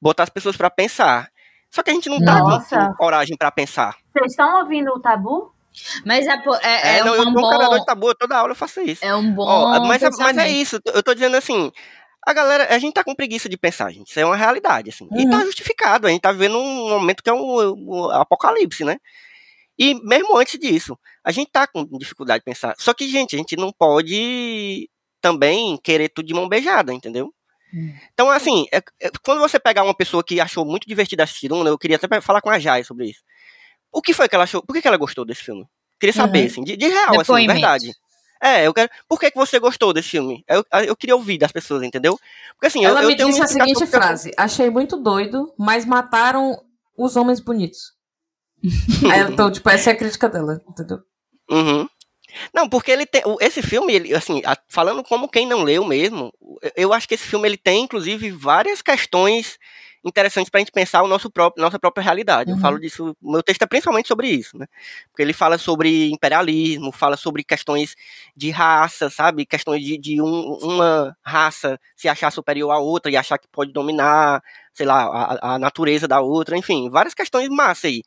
Botar 0.00 0.24
as 0.24 0.30
pessoas 0.30 0.56
pra 0.56 0.70
pensar. 0.70 1.30
Só 1.70 1.82
que 1.82 1.90
a 1.90 1.94
gente 1.94 2.08
não 2.08 2.20
tá 2.24 2.40
com- 2.40 2.48
Nossa. 2.48 2.86
com 2.88 2.94
coragem 2.94 3.36
pra 3.36 3.50
pensar. 3.50 3.96
Vocês 4.12 4.32
estão 4.32 4.60
ouvindo 4.60 4.90
o 4.92 5.00
tabu? 5.00 5.52
Mas 6.06 6.24
é, 6.26 6.30
é, 6.32 6.36
É, 6.62 6.98
é 6.98 7.04
não, 7.04 7.14
eu 7.16 7.22
um 7.22 7.24
sou 7.24 7.30
um 7.32 7.34
bom. 7.34 7.78
de 7.78 7.84
tabu, 7.84 8.14
toda 8.14 8.36
aula 8.38 8.52
eu 8.52 8.56
faço 8.56 8.80
isso. 8.80 9.04
É 9.04 9.14
um 9.14 9.32
bom. 9.34 9.44
Ó, 9.44 9.84
mas, 9.86 10.02
é- 10.04 10.10
mas 10.18 10.38
é 10.38 10.48
isso, 10.48 10.78
eu 10.86 11.02
tô 11.02 11.12
dizendo 11.14 11.36
assim, 11.36 11.72
a 12.24 12.32
galera, 12.32 12.72
a 12.72 12.78
gente 12.78 12.94
tá 12.94 13.02
com 13.02 13.12
preguiça 13.14 13.48
de 13.48 13.56
pensar, 13.56 13.90
gente, 13.90 14.08
isso 14.08 14.20
é 14.20 14.24
uma 14.24 14.36
realidade, 14.36 14.90
assim, 14.90 15.08
e 15.12 15.24
Uhum. 15.24 15.30
tá 15.30 15.40
justificado, 15.44 16.06
a 16.06 16.10
gente 16.10 16.20
tá 16.22 16.30
vivendo 16.30 16.58
um 16.58 16.88
momento 16.90 17.24
que 17.24 17.28
é 17.28 17.32
um, 17.32 17.72
um 17.76 18.10
apocalipse, 18.12 18.84
né? 18.84 18.98
E 19.76 19.94
mesmo 20.06 20.36
antes 20.38 20.60
disso, 20.60 20.96
a 21.24 21.32
gente 21.32 21.50
tá 21.50 21.66
com 21.66 21.84
dificuldade 21.98 22.38
de 22.42 22.44
pensar, 22.44 22.76
só 22.78 22.94
que, 22.94 23.08
gente, 23.08 23.34
a 23.34 23.38
gente 23.38 23.56
não 23.56 23.72
pode 23.72 24.88
também 25.20 25.76
querer 25.82 26.08
tudo 26.08 26.26
de 26.26 26.34
mão 26.34 26.48
beijada, 26.48 26.92
entendeu? 26.94 27.34
Hum. 27.74 27.92
Então, 28.12 28.30
assim, 28.30 28.66
é- 28.72 28.82
é- 29.00 29.10
quando 29.24 29.40
você 29.40 29.58
pegar 29.58 29.82
uma 29.82 29.94
pessoa 29.94 30.22
que 30.22 30.40
achou 30.40 30.64
muito 30.64 30.86
divertida 30.86 31.24
assistir 31.24 31.52
um, 31.52 31.64
né, 31.64 31.70
eu 31.70 31.78
queria 31.78 31.96
até 31.96 32.20
falar 32.20 32.40
com 32.40 32.50
a 32.50 32.58
Jai 32.58 32.84
sobre 32.84 33.06
isso. 33.10 33.20
O 33.92 34.00
que 34.00 34.12
foi 34.14 34.28
que 34.28 34.34
ela 34.34 34.44
achou? 34.44 34.62
Por 34.62 34.72
que, 34.74 34.80
que 34.82 34.88
ela 34.88 34.96
gostou 34.96 35.24
desse 35.24 35.42
filme? 35.42 35.66
Queria 35.98 36.12
saber, 36.12 36.40
Uhum. 36.40 36.46
assim, 36.46 36.64
de, 36.64 36.76
de 36.76 36.86
real, 36.88 37.08
assim, 37.10 37.18
Depoimento. 37.18 37.52
verdade. 37.52 37.92
É, 38.42 38.66
eu 38.66 38.74
quero. 38.74 38.90
Por 39.08 39.18
que, 39.18 39.30
que 39.30 39.36
você 39.38 39.58
gostou 39.58 39.92
desse 39.92 40.10
filme? 40.10 40.44
Eu, 40.48 40.64
eu 40.86 40.94
queria 40.96 41.16
ouvir 41.16 41.38
das 41.38 41.50
pessoas, 41.52 41.82
entendeu? 41.82 42.18
Porque 42.54 42.66
assim, 42.66 42.84
eu, 42.84 42.90
Ela 42.90 43.02
eu 43.02 43.08
me 43.08 43.16
tenho 43.16 43.28
disse 43.30 43.42
a 43.42 43.46
seguinte 43.46 43.72
porque 43.78 43.84
eu- 43.96 44.00
frase: 44.00 44.32
Achei 44.36 44.68
muito 44.68 44.96
doido, 45.00 45.52
mas 45.58 45.84
mataram 45.86 46.60
os 46.98 47.16
homens 47.16 47.40
bonitos. 47.40 47.92
Aí, 49.10 49.20
então, 49.32 49.50
tipo, 49.50 49.68
essa 49.70 49.90
é 49.90 49.92
a 49.92 49.96
crítica 49.96 50.28
dela, 50.28 50.60
entendeu? 50.68 50.98
Uhum. 51.50 51.88
Não, 52.52 52.68
porque 52.68 52.90
ele 52.90 53.06
tem. 53.06 53.22
Esse 53.40 53.62
filme, 53.62 53.92
ele, 53.94 54.14
assim, 54.14 54.42
a- 54.44 54.56
falando 54.68 55.02
como 55.04 55.28
quem 55.28 55.46
não 55.46 55.62
leu 55.62 55.84
mesmo, 55.84 56.32
eu- 56.62 56.72
eu 56.76 56.92
acho 56.92 57.08
que 57.08 57.14
esse 57.14 57.26
filme 57.26 57.48
ele 57.48 57.56
tem, 57.56 57.84
inclusive, 57.84 58.30
várias 58.30 58.82
questões 58.82 59.58
interessantes 60.06 60.50
pra 60.50 60.60
gente 60.60 60.70
pensar 60.70 61.02
o 61.02 61.08
nosso 61.08 61.30
próprio, 61.30 61.62
nossa 61.62 61.78
própria 61.78 62.02
realidade. 62.04 62.50
Eu 62.50 62.56
Uhum. 62.56 62.60
falo 62.60 62.78
disso. 62.78 63.16
o 63.22 63.32
Meu 63.32 63.42
texto 63.42 63.62
é 63.62 63.66
principalmente 63.66 64.06
sobre 64.06 64.28
isso, 64.28 64.58
né? 64.58 64.66
Porque 65.10 65.22
ele 65.22 65.32
fala 65.32 65.56
sobre 65.56 66.10
imperialismo, 66.10 66.92
fala 66.92 67.16
sobre 67.16 67.42
questões 67.42 67.94
de 68.36 68.50
raça, 68.50 69.08
sabe? 69.08 69.46
Questões 69.46 69.82
de, 69.82 69.96
de 69.96 70.20
um- 70.20 70.58
uma 70.62 71.16
raça 71.22 71.80
se 71.96 72.06
achar 72.06 72.30
superior 72.30 72.70
à 72.70 72.78
outra 72.78 73.10
e 73.10 73.16
achar 73.16 73.38
que 73.38 73.48
pode 73.48 73.72
dominar, 73.72 74.42
sei 74.74 74.84
lá, 74.84 75.04
a, 75.40 75.54
a 75.54 75.58
natureza 75.58 76.06
da 76.06 76.20
outra, 76.20 76.56
enfim, 76.58 76.90
várias 76.90 77.14
questões 77.14 77.48
massa 77.48 77.86
aí. 77.86 78.02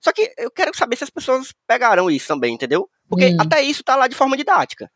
Só 0.00 0.12
que 0.12 0.32
eu 0.38 0.50
quero 0.52 0.74
saber 0.76 0.94
se 0.96 1.04
as 1.04 1.10
pessoas 1.10 1.52
pegaram 1.66 2.08
isso 2.10 2.28
também, 2.28 2.54
entendeu? 2.54 2.88
Porque 3.10 3.26
Hum. 3.26 3.36
até 3.40 3.62
isso 3.62 3.84
tá 3.84 3.96
lá 3.96 4.08
de 4.08 4.16
forma 4.16 4.36
didática. 4.36 4.90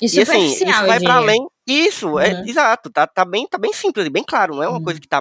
E 0.00 0.06
E 0.06 0.20
assim, 0.22 0.54
isso 0.54 0.86
vai 0.86 0.98
eu 0.98 1.04
para 1.04 1.16
além. 1.16 1.46
Isso, 1.66 2.18
é 2.20 2.30
Uhum. 2.32 2.48
exato, 2.48 2.90
tá, 2.90 3.06
tá, 3.06 3.24
bem, 3.24 3.46
tá 3.48 3.58
bem 3.58 3.72
simples, 3.72 4.08
bem 4.08 4.22
claro, 4.24 4.54
não 4.54 4.62
é 4.62 4.68
uma 4.68 4.76
Uhum. 4.78 4.84
coisa 4.84 5.00
que 5.00 5.08
tá 5.08 5.20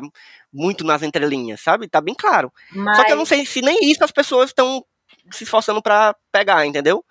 muito 0.53 0.83
nas 0.83 1.01
entrelinhas, 1.03 1.59
sabe? 1.61 1.87
Tá 1.89 1.99
bem 2.01 2.13
claro. 2.15 2.51
Mas, 2.71 2.97
Só 2.97 3.03
que 3.03 3.11
eu 3.13 3.17
não 3.17 3.25
sei 3.25 3.45
se 3.45 3.61
nem 3.61 3.77
isso 3.83 4.03
as 4.03 4.11
pessoas 4.11 4.49
estão 4.51 4.83
se 5.31 5.43
esforçando 5.43 5.81
pra 5.81 6.15
pegar, 6.31 6.65
entendeu? 6.65 7.03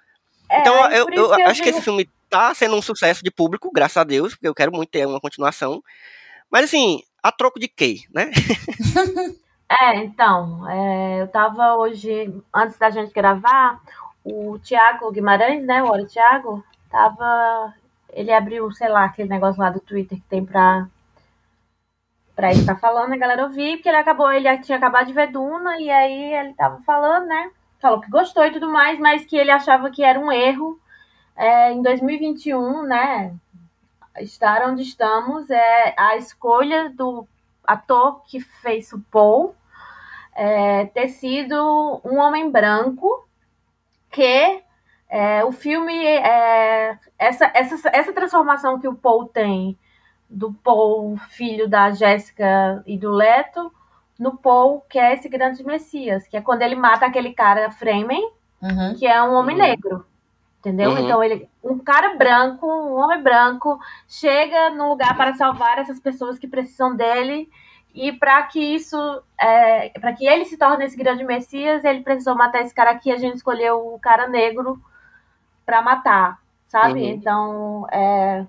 é, 0.50 0.60
então 0.60 0.74
eu, 0.92 1.08
eu 1.10 1.24
isso 1.24 1.34
que 1.34 1.42
acho 1.42 1.62
que 1.62 1.68
esse 1.70 1.82
filme 1.82 2.08
tá 2.30 2.54
sendo 2.54 2.76
um 2.76 2.82
sucesso 2.82 3.22
de 3.24 3.30
público, 3.30 3.70
graças 3.72 3.96
a 3.96 4.04
Deus, 4.04 4.34
porque 4.34 4.48
eu 4.48 4.54
quero 4.54 4.72
muito 4.72 4.90
ter 4.90 5.06
uma 5.06 5.20
continuação. 5.20 5.82
Mas 6.50 6.64
assim, 6.64 7.00
a 7.22 7.32
troco 7.32 7.58
de 7.60 7.68
quê, 7.68 7.98
né? 8.14 8.30
É, 9.70 9.96
então, 10.04 10.68
é, 10.70 11.22
eu 11.22 11.28
tava 11.28 11.74
hoje, 11.76 12.32
antes 12.54 12.78
da 12.78 12.90
gente 12.90 13.12
gravar, 13.12 13.80
o 14.24 14.58
Thiago 14.58 15.12
Guimarães, 15.12 15.64
né, 15.64 15.82
o 15.82 15.88
Olha 15.88 16.06
Thiago, 16.06 16.64
tava, 16.90 17.74
ele 18.10 18.32
abriu, 18.32 18.70
sei 18.72 18.88
lá, 18.88 19.04
aquele 19.04 19.28
negócio 19.28 19.60
lá 19.60 19.70
do 19.70 19.80
Twitter 19.80 20.18
que 20.18 20.28
tem 20.28 20.44
pra, 20.44 20.88
pra 22.34 22.50
ele 22.50 22.60
estar 22.60 22.76
falando, 22.76 23.12
a 23.12 23.18
galera 23.18 23.44
ouvir, 23.44 23.76
porque 23.76 23.88
ele 23.88 23.98
acabou, 23.98 24.32
ele 24.32 24.58
tinha 24.58 24.78
acabado 24.78 25.06
de 25.06 25.12
ver 25.12 25.30
Duna, 25.30 25.78
e 25.78 25.90
aí 25.90 26.34
ele 26.34 26.54
tava 26.54 26.80
falando, 26.82 27.26
né, 27.26 27.50
falou 27.80 28.00
que 28.00 28.10
gostou 28.10 28.44
e 28.46 28.52
tudo 28.52 28.70
mais, 28.70 28.98
mas 28.98 29.26
que 29.26 29.36
ele 29.36 29.50
achava 29.50 29.90
que 29.90 30.02
era 30.02 30.18
um 30.18 30.32
erro. 30.32 30.80
É, 31.36 31.72
em 31.72 31.82
2021, 31.82 32.84
né, 32.84 33.34
estar 34.20 34.66
onde 34.68 34.82
estamos, 34.82 35.50
é 35.50 35.94
a 35.98 36.16
escolha 36.16 36.88
do 36.90 37.26
ator 37.66 38.22
que 38.24 38.40
fez 38.40 38.92
o 38.92 39.00
Paul 39.10 39.54
é, 40.34 40.86
ter 40.86 41.08
sido 41.08 42.00
um 42.04 42.18
homem 42.18 42.50
branco 42.50 43.23
que 44.14 44.62
é, 45.10 45.44
o 45.44 45.52
filme 45.52 46.06
é, 46.06 46.96
essa, 47.18 47.50
essa, 47.54 47.90
essa 47.92 48.12
transformação 48.12 48.78
que 48.78 48.88
o 48.88 48.94
Paul 48.94 49.26
tem 49.26 49.76
do 50.30 50.52
Paul 50.52 51.16
filho 51.30 51.68
da 51.68 51.90
Jéssica 51.90 52.82
e 52.86 52.96
do 52.96 53.10
Leto 53.10 53.72
no 54.18 54.36
Paul 54.36 54.80
que 54.88 54.98
é 54.98 55.12
esse 55.14 55.28
grande 55.28 55.64
Messias 55.64 56.26
que 56.26 56.36
é 56.36 56.40
quando 56.40 56.62
ele 56.62 56.76
mata 56.76 57.06
aquele 57.06 57.32
cara 57.32 57.70
Fremen 57.70 58.30
Uhum. 58.62 58.94
que 58.98 59.06
é 59.06 59.22
um 59.22 59.34
homem 59.34 59.56
Uhum. 59.56 59.62
negro. 59.62 60.06
Entendeu? 60.60 60.92
Uhum. 60.92 60.98
Então 60.98 61.22
ele, 61.22 61.46
um 61.62 61.78
cara 61.78 62.14
branco, 62.16 62.66
um 62.66 62.94
homem 62.94 63.22
branco, 63.22 63.78
chega 64.08 64.70
no 64.70 64.88
lugar 64.88 65.14
para 65.14 65.34
salvar 65.34 65.78
essas 65.78 66.00
pessoas 66.00 66.38
que 66.38 66.48
precisam 66.48 66.96
dele 66.96 67.50
e 67.94 68.12
para 68.12 68.42
que 68.44 68.58
isso, 68.60 68.96
é, 69.40 69.90
para 70.00 70.12
que 70.12 70.26
ele 70.26 70.44
se 70.44 70.56
torne 70.58 70.84
esse 70.84 70.96
grande 70.96 71.22
Messias, 71.24 71.84
ele 71.84 72.02
precisou 72.02 72.34
matar 72.34 72.62
esse 72.62 72.74
cara 72.74 72.90
aqui. 72.90 73.12
A 73.12 73.16
gente 73.16 73.36
escolheu 73.36 73.94
o 73.94 73.98
cara 74.00 74.26
negro 74.26 74.78
para 75.64 75.80
matar, 75.80 76.38
sabe? 76.66 77.00
Uhum. 77.00 77.08
Então, 77.10 77.86
é, 77.92 78.44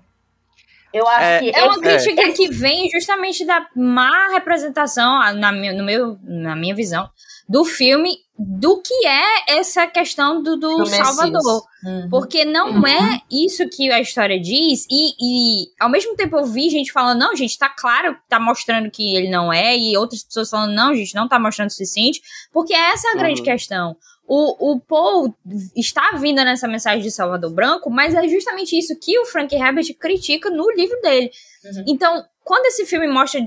eu 0.92 1.06
acho 1.06 1.22
É, 1.24 1.38
que 1.38 1.50
É 1.56 1.62
uma 1.64 1.72
esse- 1.74 1.80
crítica 2.10 2.28
esse- 2.28 2.36
que 2.48 2.52
vem 2.52 2.90
justamente 2.90 3.46
da 3.46 3.66
má 3.74 4.28
representação, 4.32 5.18
na, 5.34 5.52
no 5.52 5.84
meu, 5.84 6.18
na 6.22 6.56
minha 6.56 6.74
visão, 6.74 7.08
do 7.48 7.64
filme, 7.64 8.16
do 8.38 8.82
que 8.82 9.06
é 9.06 9.58
essa 9.58 9.86
questão 9.86 10.42
do, 10.42 10.56
do. 10.56 10.84
Salvador. 10.86 11.62
Uhum. 11.84 12.08
Porque 12.10 12.44
não 12.44 12.70
Uhum. 12.78 12.86
é 12.86 13.20
isso 13.30 13.68
que 13.68 13.90
a 13.90 14.00
história 14.00 14.38
diz, 14.40 14.84
e, 14.90 15.12
e 15.20 15.66
ao 15.80 15.88
mesmo 15.88 16.16
tempo 16.16 16.36
eu 16.36 16.44
vi 16.44 16.68
gente 16.68 16.92
falando, 16.92 17.20
não, 17.20 17.36
gente, 17.36 17.56
tá 17.56 17.68
claro, 17.68 18.16
tá 18.28 18.40
mostrando 18.40 18.90
que 18.90 19.14
ele 19.16 19.30
não 19.30 19.52
é, 19.52 19.76
e 19.76 19.96
outras 19.96 20.24
pessoas 20.24 20.50
falando, 20.50 20.72
não, 20.74 20.94
gente, 20.94 21.14
não 21.14 21.28
tá 21.28 21.38
mostrando 21.38 21.68
o 21.68 21.72
suficiente, 21.72 22.20
porque 22.52 22.74
essa 22.74 23.08
é 23.08 23.12
a 23.12 23.16
grande 23.16 23.40
Uhum. 23.40 23.46
questão. 23.46 23.96
O, 24.28 24.72
o 24.72 24.80
Paul 24.80 25.32
está 25.76 26.10
vindo 26.18 26.44
nessa 26.44 26.66
mensagem 26.66 27.00
de 27.00 27.12
Salvador 27.12 27.52
Branco, 27.54 27.88
mas 27.88 28.12
é 28.12 28.26
justamente 28.26 28.76
isso 28.76 28.98
que 29.00 29.16
o 29.20 29.24
Frank 29.24 29.54
Herbert 29.54 29.86
critica 30.00 30.50
no 30.50 30.68
livro 30.72 31.00
dele. 31.00 31.30
Uhum. 31.64 31.84
Então, 31.86 32.24
quando 32.42 32.66
esse 32.66 32.84
filme 32.86 33.06
mostra 33.06 33.40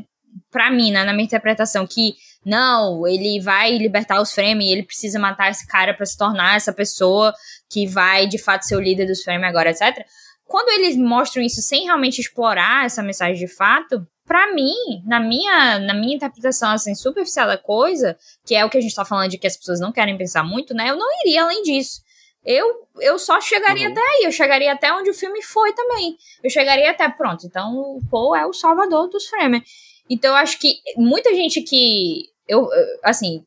pra 0.49 0.71
mim, 0.71 0.89
né, 0.91 1.03
na 1.03 1.11
minha 1.11 1.25
interpretação, 1.25 1.85
que 1.85 2.13
não, 2.45 3.07
ele 3.07 3.39
vai 3.41 3.77
libertar 3.77 4.21
os 4.21 4.31
Fremen, 4.31 4.71
ele 4.71 4.83
precisa 4.83 5.19
matar 5.19 5.51
esse 5.51 5.67
cara 5.67 5.93
pra 5.93 6.05
se 6.05 6.17
tornar 6.17 6.55
essa 6.55 6.71
pessoa 6.73 7.33
que 7.69 7.85
vai 7.85 8.27
de 8.27 8.37
fato 8.37 8.63
ser 8.63 8.75
o 8.75 8.81
líder 8.81 9.05
dos 9.05 9.21
Fremen 9.23 9.47
agora, 9.49 9.69
etc. 9.71 10.05
Quando 10.45 10.69
eles 10.69 10.97
mostram 10.97 11.43
isso 11.43 11.61
sem 11.61 11.83
realmente 11.85 12.19
explorar 12.19 12.85
essa 12.85 13.03
mensagem 13.03 13.35
de 13.35 13.47
fato, 13.53 14.07
pra 14.25 14.53
mim, 14.53 14.73
na 15.05 15.19
minha, 15.19 15.79
na 15.79 15.93
minha 15.93 16.15
interpretação 16.15 16.71
assim 16.71 16.95
superficial 16.95 17.45
da 17.47 17.57
coisa, 17.57 18.17
que 18.45 18.55
é 18.55 18.63
o 18.65 18.69
que 18.69 18.77
a 18.77 18.81
gente 18.81 18.95
tá 18.95 19.03
falando 19.05 19.29
de 19.29 19.37
que 19.37 19.47
as 19.47 19.57
pessoas 19.57 19.79
não 19.79 19.91
querem 19.91 20.17
pensar 20.17 20.43
muito, 20.43 20.73
né? 20.73 20.89
Eu 20.89 20.95
não 20.95 21.07
iria 21.25 21.43
além 21.43 21.61
disso. 21.61 22.01
Eu, 22.45 22.87
eu 23.01 23.19
só 23.19 23.39
chegaria 23.41 23.87
Uhum. 23.87 23.91
até 23.91 24.01
aí, 24.01 24.23
eu 24.23 24.31
chegaria 24.31 24.71
até 24.71 24.91
onde 24.93 25.09
o 25.09 25.13
filme 25.13 25.41
foi 25.43 25.73
também. 25.73 26.15
Eu 26.43 26.49
chegaria 26.49 26.89
até, 26.89 27.07
pronto, 27.09 27.45
então 27.45 27.75
o 27.75 27.99
Paul 28.09 28.35
é 28.35 28.45
o 28.45 28.53
salvador 28.53 29.09
dos 29.09 29.27
Fremen. 29.27 29.61
Então 30.09 30.31
eu 30.31 30.37
acho 30.37 30.59
que 30.59 30.75
muita 30.97 31.33
gente 31.35 31.61
que. 31.61 32.25
Eu, 32.47 32.61
eu- 32.73 32.99
assim, 33.03 33.43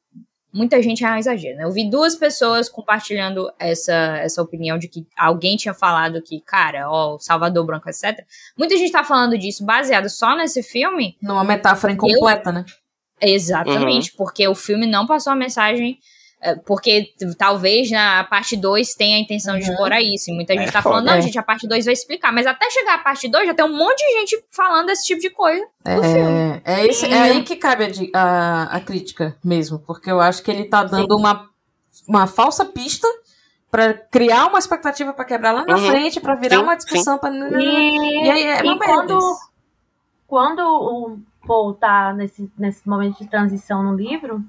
muita 0.52 0.80
gente 0.82 1.04
é 1.04 1.10
um 1.10 1.16
exagero, 1.16 1.56
né? 1.56 1.64
Eu 1.64 1.72
vi 1.72 1.90
duas 1.90 2.14
pessoas 2.14 2.68
compartilhando 2.68 3.50
essa, 3.58 3.92
essa 4.18 4.40
opinião 4.42 4.78
de 4.78 4.86
que 4.86 5.04
alguém 5.16 5.56
tinha 5.56 5.74
falado 5.74 6.22
que, 6.22 6.40
cara, 6.40 6.88
ó, 6.90 7.18
Salvador 7.18 7.64
Branco, 7.66 7.88
etc. 7.88 8.24
Muita 8.56 8.76
gente 8.76 8.92
tá 8.92 9.02
falando 9.02 9.36
disso 9.36 9.64
baseado 9.64 10.08
só 10.08 10.36
nesse 10.36 10.62
filme. 10.62 11.16
Numa 11.20 11.42
metáfora 11.42 11.92
incompleta, 11.94 12.52
né? 12.52 12.64
Exatamente, 13.20 14.12
porque 14.16 14.46
o 14.48 14.54
filme 14.54 14.86
não 14.86 15.06
passou 15.06 15.32
a 15.32 15.36
mensagem. 15.36 15.98
É, 16.44 16.56
Porque 16.56 17.14
talvez 17.38 17.88
na 17.90 18.24
parte 18.24 18.56
2 18.56 18.94
tenha 18.94 19.16
a 19.16 19.20
intenção 19.20 19.56
de 19.56 19.64
Uhum. 19.64 19.70
explorar 19.70 20.02
isso. 20.02 20.30
E 20.30 20.34
muita 20.34 20.54
gente 20.54 20.68
É 20.68 20.72
tá 20.72 20.82
foda. 20.82 20.94
falando, 20.96 21.06
não, 21.06 21.14
É. 21.14 21.20
gente, 21.22 21.38
a 21.38 21.42
parte 21.42 21.68
2 21.68 21.84
vai 21.84 21.92
explicar. 21.94 22.32
Mas 22.32 22.46
até 22.46 22.68
chegar 22.70 22.94
a 22.94 22.98
parte 22.98 23.28
2, 23.28 23.46
já 23.46 23.54
tem 23.54 23.64
um 23.64 23.76
monte 23.76 23.98
de 24.04 24.12
gente 24.18 24.44
falando 24.50 24.86
desse 24.88 25.04
tipo 25.04 25.20
de 25.20 25.30
coisa. 25.30 25.64
no 25.86 26.02
filme. 26.02 26.62
É, 26.64 26.80
é, 26.80 26.86
esse, 26.86 27.06
é 27.06 27.20
aí 27.20 27.42
que 27.44 27.54
cabe 27.56 27.84
a, 28.12 28.20
a, 28.20 28.62
a 28.76 28.80
crítica 28.80 29.36
mesmo, 29.44 29.78
porque 29.78 30.10
eu 30.10 30.20
acho 30.20 30.42
que 30.42 30.50
ele 30.50 30.64
tá 30.64 30.82
dando 30.84 31.16
uma, 31.16 31.48
uma 32.08 32.26
falsa 32.26 32.64
pista 32.64 33.06
para 33.70 33.94
criar 33.94 34.48
uma 34.48 34.58
expectativa 34.58 35.12
para 35.14 35.24
quebrar 35.24 35.52
lá 35.52 35.64
na 35.64 35.76
Uhum. 35.76 35.86
frente, 35.88 36.20
para 36.20 36.34
virar 36.34 36.56
Sim, 36.56 36.62
uma 36.62 36.74
discussão 36.76 37.18
para 37.18 37.32
E, 37.34 38.24
E 38.26 38.30
aí 38.30 38.42
é 38.42 38.66
e 38.66 38.78
quando, 38.78 39.16
isso. 39.16 39.50
quando 40.26 40.60
o 40.60 41.18
Paul 41.46 41.72
tá 41.74 42.12
nesse, 42.12 42.50
nesse 42.58 42.86
momento 42.88 43.18
de 43.18 43.28
transição 43.30 43.82
no 43.82 43.94
livro, 43.96 44.42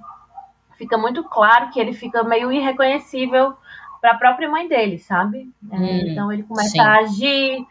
fica 0.84 0.98
muito 0.98 1.24
claro 1.24 1.70
que 1.72 1.80
ele 1.80 1.94
fica 1.94 2.24
meio 2.24 2.52
irreconhecível 2.52 3.56
para 4.02 4.12
a 4.12 4.18
própria 4.18 4.50
mãe 4.50 4.68
dele, 4.68 5.00
sabe? 5.00 5.50
É, 5.72 5.76
Hum, 5.78 6.08
então 6.10 6.32
ele 6.32 6.44
começa 6.44 6.70
sim. 6.70 6.80
a 6.80 6.98
agir 7.00 7.66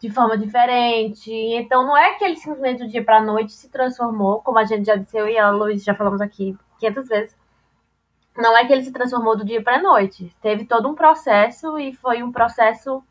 de 0.00 0.10
forma 0.10 0.38
diferente. 0.38 1.30
Então 1.32 1.84
não 1.86 1.96
é 1.96 2.14
que 2.14 2.24
ele 2.24 2.36
simplesmente 2.36 2.84
do 2.84 2.88
dia 2.88 3.02
para 3.04 3.20
noite 3.22 3.52
se 3.52 3.68
transformou, 3.68 4.40
como 4.40 4.58
a 4.58 4.64
gente 4.64 4.84
já 4.86 4.96
disse, 4.96 5.16
eu 5.16 5.28
e 5.28 5.36
a 5.36 5.50
Luiz 5.50 5.82
já 5.82 5.94
falamos 5.94 6.20
aqui 6.20 6.56
500 6.78 7.08
vezes. 7.08 7.36
Não 8.36 8.56
é 8.56 8.64
que 8.64 8.72
ele 8.72 8.82
se 8.82 8.92
transformou 8.92 9.36
do 9.36 9.44
dia 9.44 9.62
para 9.62 9.80
noite. 9.80 10.34
Teve 10.42 10.64
todo 10.64 10.88
um 10.88 10.94
processo 10.94 11.78
e 11.78 11.92
foi 11.94 12.22
um 12.22 12.32
processo 12.32 13.02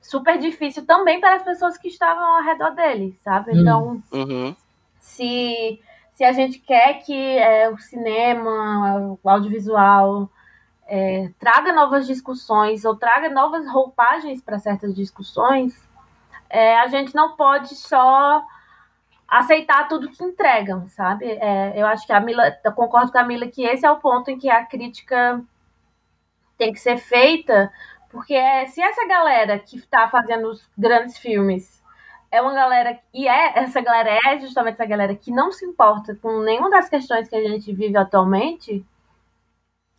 super 0.00 0.38
difícil 0.38 0.84
também 0.86 1.20
para 1.20 1.36
as 1.36 1.42
pessoas 1.42 1.76
que 1.78 1.88
estavam 1.88 2.36
ao 2.36 2.42
redor 2.42 2.70
dele, 2.70 3.18
sabe? 3.24 3.52
Hum. 3.52 3.60
Então, 3.60 4.02
Uhum. 4.12 4.54
se, 5.00 5.80
se 6.18 6.24
a 6.24 6.32
gente 6.32 6.58
quer 6.58 6.94
que 6.94 7.38
é, 7.38 7.70
o 7.70 7.78
cinema, 7.78 9.16
o 9.22 9.30
audiovisual 9.30 10.28
é, 10.88 11.30
traga 11.38 11.72
novas 11.72 12.08
discussões 12.08 12.84
ou 12.84 12.96
traga 12.96 13.28
novas 13.28 13.70
roupagens 13.70 14.42
para 14.42 14.58
certas 14.58 14.96
discussões, 14.96 15.80
é, 16.50 16.76
a 16.80 16.88
gente 16.88 17.14
não 17.14 17.36
pode 17.36 17.72
só 17.76 18.44
aceitar 19.28 19.86
tudo 19.86 20.10
que 20.10 20.24
entregam, 20.24 20.88
sabe? 20.88 21.24
É, 21.24 21.80
eu 21.80 21.86
acho 21.86 22.04
que 22.04 22.12
a 22.12 22.18
Mila, 22.18 22.52
eu 22.64 22.72
concordo 22.72 23.12
com 23.12 23.18
a 23.18 23.22
Mila 23.22 23.46
que 23.46 23.64
esse 23.64 23.86
é 23.86 23.90
o 23.90 24.00
ponto 24.00 24.28
em 24.28 24.40
que 24.40 24.50
a 24.50 24.64
crítica 24.66 25.40
tem 26.56 26.72
que 26.72 26.80
ser 26.80 26.96
feita, 26.96 27.72
porque 28.10 28.34
é, 28.34 28.66
se 28.66 28.82
essa 28.82 29.06
galera 29.06 29.56
que 29.56 29.76
está 29.76 30.08
fazendo 30.08 30.48
os 30.48 30.68
grandes 30.76 31.16
filmes 31.16 31.77
é 32.30 32.40
uma 32.42 32.52
galera 32.54 32.98
e 33.12 33.26
é 33.26 33.58
essa 33.58 33.80
galera 33.80 34.10
é 34.26 34.38
justamente 34.38 34.74
essa 34.74 34.84
galera 34.86 35.14
que 35.14 35.30
não 35.30 35.50
se 35.50 35.64
importa 35.64 36.14
com 36.16 36.40
nenhuma 36.40 36.68
das 36.70 36.88
questões 36.88 37.28
que 37.28 37.34
a 37.36 37.48
gente 37.48 37.72
vive 37.72 37.96
atualmente, 37.96 38.84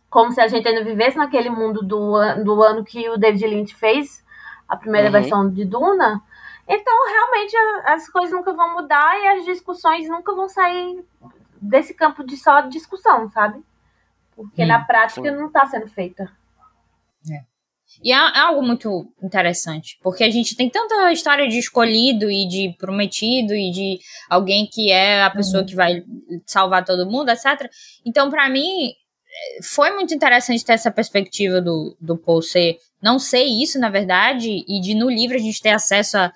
como 0.08 0.32
se 0.32 0.40
a 0.40 0.48
gente 0.48 0.66
ainda 0.66 0.84
vivesse 0.84 1.16
naquele 1.16 1.50
mundo 1.50 1.82
do, 1.82 2.12
do 2.44 2.62
ano 2.62 2.84
que 2.84 3.08
o 3.08 3.16
David 3.16 3.46
Lynch 3.46 3.74
fez 3.74 4.24
a 4.68 4.76
primeira 4.76 5.06
Uhum. 5.08 5.12
versão 5.12 5.50
de 5.50 5.64
Duna. 5.64 6.20
Então, 6.68 7.08
realmente, 7.08 7.56
a- 7.56 7.94
as 7.94 8.08
coisas 8.08 8.30
nunca 8.32 8.52
vão 8.52 8.72
mudar 8.74 9.18
e 9.20 9.28
as 9.28 9.44
discussões 9.44 10.08
nunca 10.08 10.32
vão 10.34 10.48
sair 10.48 11.04
desse 11.60 11.92
campo 11.94 12.22
de 12.24 12.36
só 12.36 12.60
discussão, 12.62 13.28
sabe? 13.30 13.62
Porque 14.36 14.64
Hum, 14.64 14.68
na 14.68 14.84
prática 14.84 15.30
sim. 15.30 15.36
não 15.36 15.46
está 15.48 15.66
sendo 15.66 15.88
feita. 15.88 16.30
E 18.02 18.12
é 18.12 18.16
é 18.16 18.38
algo 18.40 18.62
muito 18.62 19.12
interessante, 19.22 19.98
porque 20.02 20.24
a 20.24 20.30
gente 20.30 20.56
tem 20.56 20.68
tanta 20.70 21.12
história 21.12 21.48
de 21.48 21.58
escolhido 21.58 22.30
e 22.30 22.46
de 22.48 22.74
prometido 22.78 23.54
e 23.54 23.70
de 23.70 23.98
alguém 24.28 24.66
que 24.66 24.90
é 24.90 25.22
a 25.22 25.30
pessoa 25.30 25.64
que 25.64 25.74
vai 25.74 26.02
salvar 26.46 26.84
todo 26.84 27.10
mundo, 27.10 27.30
etc. 27.30 27.68
Então, 28.04 28.30
pra 28.30 28.48
mim, 28.48 28.92
foi 29.62 29.90
muito 29.94 30.14
interessante 30.14 30.64
ter 30.64 30.72
essa 30.74 30.90
perspectiva 30.90 31.60
do, 31.60 31.96
do 32.00 32.16
Paul 32.16 32.42
ser 32.42 32.76
não 33.02 33.18
sei 33.18 33.62
isso, 33.62 33.78
na 33.78 33.88
verdade, 33.88 34.62
e 34.68 34.80
de 34.80 34.94
no 34.94 35.08
livro 35.08 35.36
a 35.36 35.40
gente 35.40 35.60
ter 35.62 35.70
acesso 35.70 36.18
a, 36.18 36.32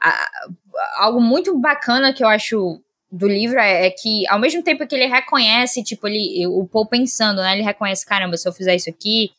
a- 0.00 0.10
a 0.10 1.04
algo 1.04 1.20
muito 1.20 1.58
bacana 1.58 2.12
que 2.12 2.22
eu 2.22 2.28
acho 2.28 2.80
do 3.10 3.28
livro 3.28 3.58
é, 3.58 3.86
é 3.86 3.90
que, 3.90 4.26
ao 4.28 4.38
mesmo 4.38 4.62
tempo 4.62 4.86
que 4.86 4.94
ele 4.94 5.06
reconhece, 5.06 5.82
tipo, 5.82 6.08
ele, 6.08 6.46
o 6.46 6.66
Paul 6.66 6.86
pensando, 6.86 7.42
né? 7.42 7.52
Ele 7.54 7.62
reconhece, 7.62 8.04
caramba, 8.06 8.36
se 8.38 8.48
eu 8.48 8.52
fizer 8.52 8.74
isso 8.74 8.88
aqui, 8.90 9.30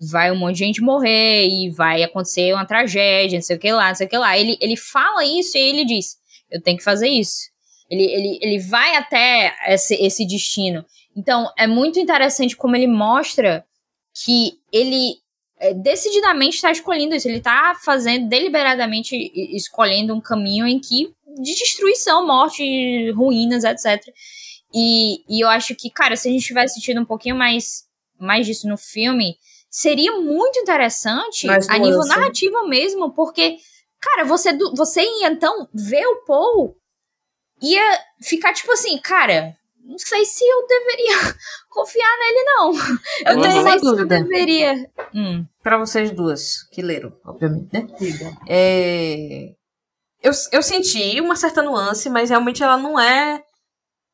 vai 0.00 0.30
um 0.30 0.36
monte 0.36 0.56
de 0.56 0.64
gente 0.64 0.80
morrer 0.80 1.46
e 1.46 1.70
vai 1.70 2.02
acontecer 2.02 2.52
uma 2.52 2.66
tragédia, 2.66 3.38
não 3.38 3.42
sei 3.42 3.56
o 3.56 3.58
que 3.58 3.72
lá, 3.72 3.88
não 3.88 3.94
sei 3.94 4.06
o 4.06 4.10
que 4.10 4.18
lá. 4.18 4.36
Ele, 4.38 4.56
ele 4.60 4.76
fala 4.76 5.24
isso 5.24 5.56
e 5.56 5.60
ele 5.60 5.84
diz: 5.84 6.16
Eu 6.50 6.60
tenho 6.60 6.76
que 6.76 6.84
fazer 6.84 7.08
isso. 7.08 7.50
Ele, 7.90 8.04
ele, 8.04 8.38
ele 8.40 8.58
vai 8.58 8.96
até 8.96 9.54
esse, 9.68 9.94
esse 9.94 10.26
destino. 10.26 10.84
Então, 11.16 11.50
é 11.56 11.66
muito 11.66 11.98
interessante 11.98 12.56
como 12.56 12.74
ele 12.74 12.86
mostra 12.86 13.64
que 14.24 14.58
ele 14.72 15.18
é, 15.58 15.72
decididamente 15.72 16.56
está 16.56 16.70
escolhendo 16.70 17.14
isso. 17.14 17.28
Ele 17.28 17.38
está 17.38 17.74
fazendo, 17.84 18.28
deliberadamente 18.28 19.16
escolhendo 19.54 20.14
um 20.14 20.20
caminho 20.20 20.66
em 20.66 20.78
que 20.78 21.12
de 21.40 21.54
destruição, 21.54 22.26
morte, 22.26 23.10
ruínas, 23.12 23.64
etc. 23.64 24.02
E, 24.72 25.22
e 25.28 25.40
eu 25.40 25.48
acho 25.48 25.74
que, 25.74 25.90
cara, 25.90 26.16
se 26.16 26.28
a 26.28 26.32
gente 26.32 26.46
tivesse 26.46 26.74
sentido 26.74 27.00
um 27.00 27.04
pouquinho 27.04 27.36
mais, 27.36 27.84
mais 28.18 28.46
disso 28.46 28.68
no 28.68 28.76
filme, 28.76 29.36
seria 29.76 30.12
muito 30.20 30.58
interessante 30.60 31.48
a 31.50 31.78
nível 31.78 31.96
nuance. 31.98 32.08
narrativo 32.08 32.68
mesmo, 32.68 33.12
porque, 33.12 33.56
cara, 34.00 34.24
você, 34.24 34.52
do- 34.52 34.72
você 34.76 35.02
ia 35.02 35.28
então 35.32 35.68
ver 35.74 36.06
o 36.06 36.24
Paul 36.24 36.76
ia 37.60 37.82
ficar 38.22 38.52
tipo 38.52 38.70
assim, 38.72 38.96
cara, 38.98 39.56
não 39.82 39.98
sei 39.98 40.24
se 40.24 40.44
eu 40.44 40.66
deveria 40.66 41.14
confiar 41.68 42.18
nele, 42.18 42.44
não. 42.44 42.72
Eu 43.32 43.40
tenho 43.40 43.52
sei 43.52 43.60
uma 43.62 43.70
se 43.78 43.84
eu 43.86 43.90
dúvida. 43.96 44.20
deveria. 44.22 44.90
Hum. 45.14 45.44
Pra 45.62 45.76
vocês 45.78 46.10
duas 46.12 46.62
que 46.70 46.80
leram, 46.80 47.12
obviamente, 47.24 47.72
né? 47.72 47.86
É, 48.48 49.48
Eu, 50.22 50.32
eu 50.52 50.62
senti 50.62 51.20
uma 51.20 51.34
certa 51.36 51.62
nuance, 51.62 52.08
mas 52.08 52.30
realmente 52.30 52.62
ela 52.62 52.76
não 52.76 52.98
é. 52.98 53.42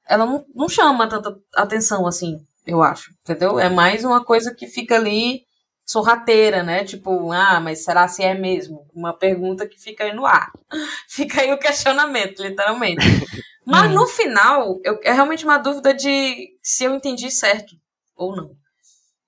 Ela 0.09 0.24
não, 0.27 0.45
não 0.55 0.69
chama 0.69 1.07
tanta 1.09 1.37
atenção 1.55 2.07
assim, 2.07 2.37
eu 2.66 2.82
acho. 2.82 3.11
Entendeu? 3.23 3.59
É 3.61 3.69
mais 3.69 4.05
uma 4.05 4.24
coisa 4.24 4.55
que 4.55 4.66
fica 4.66 4.97
ali 4.97 5.43
sorrateira, 5.91 6.62
né? 6.62 6.85
Tipo, 6.85 7.33
ah, 7.33 7.59
mas 7.59 7.83
será 7.83 8.07
se 8.07 8.23
é 8.23 8.33
mesmo? 8.33 8.87
Uma 8.95 9.12
pergunta 9.12 9.67
que 9.67 9.77
fica 9.77 10.05
aí 10.05 10.15
no 10.15 10.25
ar. 10.25 10.53
Fica 11.09 11.41
aí 11.41 11.53
o 11.53 11.59
questionamento, 11.59 12.41
literalmente. 12.41 13.05
Mas 13.67 13.91
Hum. 13.91 13.95
no 13.95 14.07
final, 14.07 14.81
eu, 14.85 14.99
é 15.03 15.12
realmente 15.12 15.45
uma 15.45 15.59
dúvida 15.59 15.93
de 15.93 16.57
se 16.62 16.85
eu 16.85 16.95
entendi 16.95 17.31
certo 17.31 17.75
ou 18.17 18.35
não. 18.35 18.57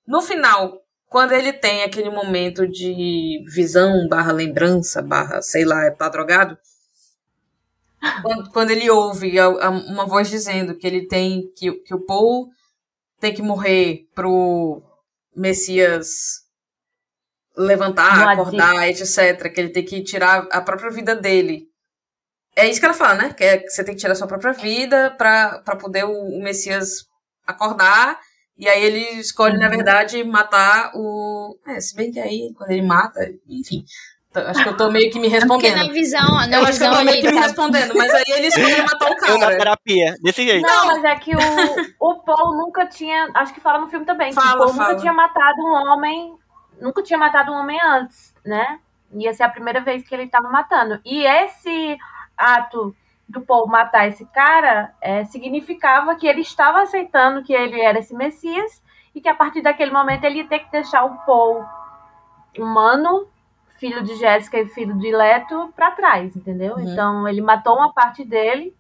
No 0.07 0.23
final, 0.23 0.81
quando 1.09 1.33
ele 1.33 1.53
tem 1.53 1.83
aquele 1.83 2.11
momento 2.11 2.67
de 2.67 3.45
visão 3.53 4.09
barra 4.09 4.33
lembrança, 4.33 5.03
barra, 5.03 5.43
sei 5.43 5.65
lá, 5.65 5.91
tá 5.91 6.09
drogado, 6.09 6.57
quando, 8.23 8.51
quando 8.51 8.71
ele 8.71 8.89
ouve 8.89 9.35
uma 9.91 10.07
voz 10.07 10.31
dizendo 10.31 10.77
que 10.77 10.87
ele 10.87 11.07
tem, 11.07 11.53
que, 11.57 11.73
que 11.73 11.95
o 11.95 12.01
Paul 12.01 12.49
tem 13.21 13.35
que 13.35 13.43
morrer 13.43 14.09
pro 14.15 14.83
Messias 15.37 16.41
levantar, 17.57 18.29
acordar, 18.33 18.89
etc, 18.89 19.53
que 19.53 19.61
ele 19.61 19.70
tem 19.70 19.85
que 19.85 20.03
tirar 20.03 20.47
a 20.51 20.61
própria 20.61 20.91
vida 20.91 21.15
dele. 21.15 21.66
É 22.57 22.69
isso 22.69 22.79
que 22.81 22.85
ela 22.87 22.95
fala, 22.95 23.15
né? 23.15 23.33
Que, 23.33 23.45
é 23.45 23.59
que 23.59 23.69
você 23.70 23.83
tem 23.83 23.95
que 23.95 24.01
tirar 24.01 24.12
a 24.12 24.16
sua 24.16 24.27
própria 24.27 24.53
vida 24.53 25.15
pra, 25.16 25.59
pra 25.65 25.77
poder 25.77 26.05
o, 26.05 26.12
o 26.12 26.43
Messias 26.43 27.07
acordar. 27.47 28.19
E 28.59 28.69
aí 28.69 28.85
ele 28.85 29.01
escolhe, 29.19 29.57
na 29.59 29.69
verdade, 29.69 30.23
matar 30.23 30.93
o. 30.95 31.57
É, 31.66 31.81
se 31.81 31.97
bem 31.97 32.12
que 32.12 32.20
aí, 32.20 32.53
quando 32.57 32.70
ele 32.70 32.83
mata, 32.83 33.20
enfim. 33.49 33.83
Acho 34.35 34.62
que 34.62 34.69
eu 34.70 34.77
tô 34.77 34.91
meio 34.91 35.11
que 35.11 35.19
me 35.20 35.29
Porque 35.29 35.37
respondendo. 35.69 35.87
na 35.89 35.93
visão, 35.93 36.27
na 36.49 36.57
Eu 36.57 36.65
acho 36.65 36.79
que 36.79 36.85
eu 36.87 36.91
tô 36.91 37.05
meio 37.05 37.20
que 37.23 37.31
me 37.31 37.39
respondendo, 37.39 37.95
mas 37.95 38.15
aí 38.15 38.24
ele 38.29 38.47
escolhe 38.47 38.81
matar 38.81 39.11
o 39.11 39.27
Eu 39.27 39.35
na 39.39 39.47
cara. 39.47 39.59
terapia, 39.59 40.15
desse 40.23 40.43
jeito. 40.47 40.66
Não, 40.66 40.87
mas 40.87 41.05
é 41.05 41.15
que 41.16 41.37
o, 41.37 41.39
o 42.01 42.23
Paul 42.23 42.57
nunca 42.57 42.87
tinha. 42.87 43.29
Acho 43.35 43.53
que 43.53 43.61
fala 43.61 43.81
no 43.81 43.89
filme 43.89 44.07
também. 44.07 44.29
que 44.31 44.35
Fala, 44.35 44.55
o 44.55 44.59
Paul 44.59 44.74
fala. 44.74 44.89
nunca 44.91 45.01
tinha 45.01 45.12
matado 45.12 45.57
um 45.61 45.73
homem. 45.93 46.33
Nunca 46.83 47.03
tinha 47.03 47.19
matado 47.19 47.53
um 47.53 47.55
homem 47.55 47.79
antes, 47.81 48.35
né? 48.45 48.81
Ia 49.13 49.33
ser 49.33 49.45
a 49.45 49.49
primeira 49.49 49.81
vez 49.81 50.07
que 50.07 50.13
ele 50.13 50.27
tava 50.27 50.51
matando. 50.51 51.01
E 51.05 51.25
esse 51.25 51.97
ato 52.37 52.95
do 53.29 53.41
Paul 53.41 53.69
matar 53.69 54.09
esse 54.09 54.27
cara 54.27 54.93
é, 55.01 55.25
significava 55.25 56.17
que 56.17 56.27
ele 56.27 56.41
estava 56.41 56.83
aceitando 56.83 57.45
que 57.45 57.53
ele 57.53 57.81
era 57.81 58.01
esse 58.01 58.13
Messias 58.13 58.83
e 59.15 59.21
que 59.21 59.29
a 59.29 59.35
partir 59.35 59.63
daquele 59.63 59.93
momento 59.93 60.25
ele 60.25 60.39
ia 60.39 60.49
ter 60.49 60.59
que 60.59 60.73
deixar 60.73 61.05
o 61.05 61.19
Paul 61.25 61.65
humano, 62.59 63.29
filho 63.79 64.03
de 64.03 64.17
Jéssica 64.17 64.59
e 64.59 64.67
filho 64.67 64.99
de 64.99 65.15
Leto, 65.15 65.73
pra 65.77 65.93
trás, 65.93 66.35
entendeu? 66.35 66.75
Uhum. 66.75 66.81
Então 66.81 67.29
ele 67.29 67.41
matou 67.41 67.77
uma 67.77 67.93
parte 67.93 68.25
dele 68.25 68.77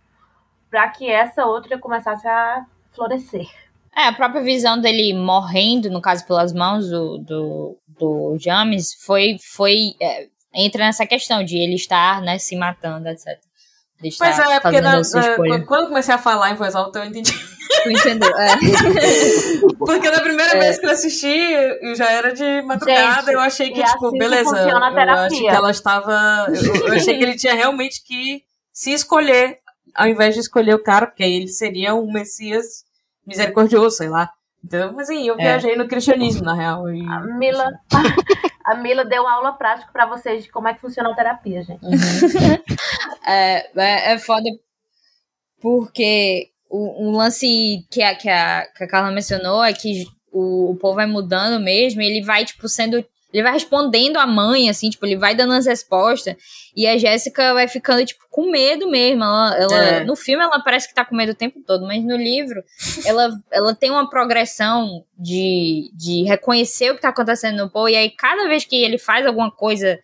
para 0.68 0.88
que 0.88 1.08
essa 1.08 1.46
outra 1.46 1.78
começasse 1.78 2.26
a 2.26 2.66
florescer. 2.92 3.48
É, 3.96 4.06
a 4.08 4.12
própria 4.12 4.42
visão 4.42 4.80
dele 4.80 5.12
morrendo, 5.14 5.90
no 5.90 6.00
caso, 6.00 6.26
pelas 6.26 6.52
mãos 6.52 6.88
do, 6.88 7.18
do, 7.18 7.78
do 7.98 8.36
James, 8.40 8.94
foi. 9.04 9.36
foi 9.54 9.94
é, 10.00 10.28
entra 10.54 10.84
nessa 10.84 11.06
questão 11.06 11.42
de 11.44 11.56
ele 11.56 11.74
estar, 11.76 12.20
né, 12.22 12.38
se 12.38 12.54
matando, 12.56 13.08
etc. 13.08 13.26
Pois 14.18 14.20
é, 14.20 14.60
porque 14.60 14.82
fazendo 14.82 14.84
na- 14.84 14.98
na- 14.98 15.64
quando 15.64 15.82
eu 15.82 15.88
comecei 15.88 16.12
a 16.14 16.18
falar 16.18 16.50
em 16.50 16.54
voz 16.56 16.74
alta, 16.74 16.98
eu 16.98 17.04
entendi. 17.04 17.32
Tu 17.84 17.90
entendeu? 17.90 18.28
É. 18.36 18.48
Porque 19.78 20.10
da 20.10 20.20
primeira 20.20 20.58
vez 20.58 20.78
que 20.78 20.86
eu 20.86 20.90
assisti, 20.90 21.26
eu 21.80 21.94
já 21.94 22.10
era 22.10 22.32
de 22.34 22.62
madrugada, 22.62 23.22
Gente, 23.22 23.32
eu 23.32 23.40
achei 23.40 23.70
que, 23.70 23.82
tipo, 23.82 24.06
assim 24.06 24.10
que 24.12 24.18
beleza. 24.18 24.56
a 24.56 24.90
Eu 24.90 25.18
acho 25.26 25.36
que 25.40 25.46
ela 25.48 25.70
estava. 25.70 26.46
Eu, 26.48 26.86
eu 26.88 26.92
achei 26.94 27.16
que 27.16 27.22
ele 27.24 27.36
tinha 27.36 27.54
realmente 27.54 28.02
que 28.04 28.42
se 28.72 28.92
escolher, 28.92 29.58
ao 29.94 30.06
invés 30.06 30.34
de 30.34 30.40
escolher 30.40 30.74
o 30.74 30.82
cara, 30.82 31.06
porque 31.06 31.22
aí 31.22 31.32
ele 31.34 31.48
seria 31.48 31.94
um 31.94 32.10
Messias 32.12 32.84
misericordioso, 33.26 33.96
sei 33.96 34.08
lá. 34.08 34.30
Então, 34.64 34.98
assim, 34.98 35.26
eu 35.26 35.36
viajei 35.36 35.72
é. 35.72 35.76
no 35.76 35.88
cristianismo, 35.88 36.44
na 36.44 36.54
real. 36.54 36.88
E... 36.88 37.04
A 37.06 37.20
Mila, 37.20 37.70
a 38.64 38.74
Mila 38.76 39.04
deu 39.04 39.26
aula 39.26 39.52
prática 39.52 39.90
para 39.92 40.06
vocês 40.06 40.44
de 40.44 40.50
como 40.50 40.68
é 40.68 40.74
que 40.74 40.80
funciona 40.80 41.10
a 41.10 41.14
terapia, 41.14 41.62
gente. 41.62 41.84
Uhum. 41.84 41.92
é, 43.26 43.70
é, 43.76 44.12
é 44.12 44.18
foda 44.18 44.48
porque 45.60 46.50
o, 46.68 47.08
um 47.08 47.16
lance 47.16 47.86
que 47.90 48.02
a, 48.02 48.14
que, 48.14 48.28
a, 48.28 48.66
que 48.76 48.84
a 48.84 48.88
Carla 48.88 49.10
mencionou 49.10 49.62
é 49.62 49.72
que 49.72 50.04
o, 50.32 50.70
o 50.70 50.76
povo 50.76 50.96
vai 50.96 51.06
mudando 51.06 51.62
mesmo, 51.62 52.00
ele 52.00 52.22
vai, 52.22 52.44
tipo, 52.44 52.68
sendo 52.68 53.04
ele 53.32 53.42
vai 53.42 53.52
respondendo 53.52 54.18
a 54.18 54.26
mãe, 54.26 54.68
assim, 54.68 54.90
tipo, 54.90 55.06
ele 55.06 55.16
vai 55.16 55.34
dando 55.34 55.54
as 55.54 55.66
respostas. 55.66 56.36
E 56.76 56.86
a 56.86 56.98
Jéssica 56.98 57.54
vai 57.54 57.66
ficando, 57.66 58.04
tipo, 58.04 58.24
com 58.30 58.50
medo 58.50 58.90
mesmo. 58.90 59.24
Ela, 59.24 59.56
ela 59.56 59.84
é. 59.84 60.04
No 60.04 60.14
filme 60.14 60.44
ela 60.44 60.62
parece 60.62 60.88
que 60.88 60.94
tá 60.94 61.04
com 61.04 61.16
medo 61.16 61.32
o 61.32 61.34
tempo 61.34 61.60
todo, 61.66 61.86
mas 61.86 62.04
no 62.04 62.16
livro 62.16 62.62
ela, 63.06 63.30
ela 63.50 63.74
tem 63.74 63.90
uma 63.90 64.08
progressão 64.08 65.04
de, 65.18 65.90
de 65.94 66.24
reconhecer 66.24 66.90
o 66.90 66.94
que 66.94 67.02
tá 67.02 67.08
acontecendo 67.08 67.56
no 67.56 67.70
Paul. 67.70 67.88
E 67.88 67.96
aí, 67.96 68.10
cada 68.10 68.48
vez 68.48 68.64
que 68.64 68.76
ele 68.76 68.98
faz 68.98 69.26
alguma 69.26 69.50
coisa 69.50 69.98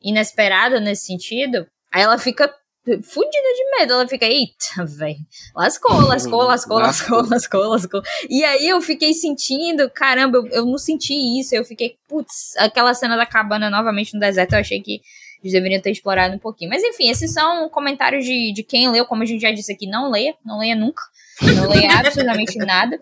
inesperada 0.00 0.80
nesse 0.80 1.06
sentido, 1.06 1.66
aí 1.92 2.02
ela 2.02 2.18
fica 2.18 2.52
fudida 2.84 3.48
de 3.54 3.78
medo. 3.78 3.92
Ela 3.92 4.08
fica, 4.08 4.26
eita, 4.26 4.84
velho. 4.84 5.18
Lascou, 5.54 6.00
lascou, 6.06 6.42
lascou, 6.42 6.78
lascou, 6.78 7.28
lascou, 7.28 7.68
lascou. 7.68 8.02
E 8.28 8.44
aí 8.44 8.68
eu 8.68 8.80
fiquei 8.80 9.12
sentindo, 9.12 9.88
caramba, 9.90 10.38
eu, 10.38 10.46
eu 10.48 10.66
não 10.66 10.78
senti 10.78 11.14
isso. 11.40 11.54
Eu 11.54 11.64
fiquei, 11.64 11.96
putz, 12.08 12.56
aquela 12.58 12.94
cena 12.94 13.16
da 13.16 13.26
cabana 13.26 13.70
novamente 13.70 14.14
no 14.14 14.20
deserto, 14.20 14.54
eu 14.54 14.58
achei 14.58 14.80
que 14.80 15.00
eles 15.42 15.52
deveriam 15.52 15.80
ter 15.80 15.90
explorado 15.90 16.34
um 16.34 16.38
pouquinho. 16.38 16.70
Mas 16.70 16.82
enfim, 16.82 17.08
esses 17.10 17.32
são 17.32 17.68
comentários 17.68 18.24
de, 18.24 18.52
de 18.52 18.62
quem 18.62 18.88
leu, 18.90 19.04
como 19.04 19.22
a 19.22 19.26
gente 19.26 19.40
já 19.40 19.50
disse 19.50 19.72
aqui, 19.72 19.86
não 19.88 20.10
leia, 20.10 20.34
não 20.44 20.58
leia 20.58 20.76
nunca. 20.76 21.02
Não 21.42 21.68
leia 21.68 21.90
absolutamente 21.98 22.56
nada. 22.58 22.98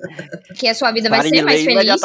Que 0.56 0.66
a 0.66 0.74
sua 0.74 0.90
vida 0.90 1.10
vai 1.10 1.22
ser 1.28 1.42
mais 1.42 1.62
feliz. 1.62 2.00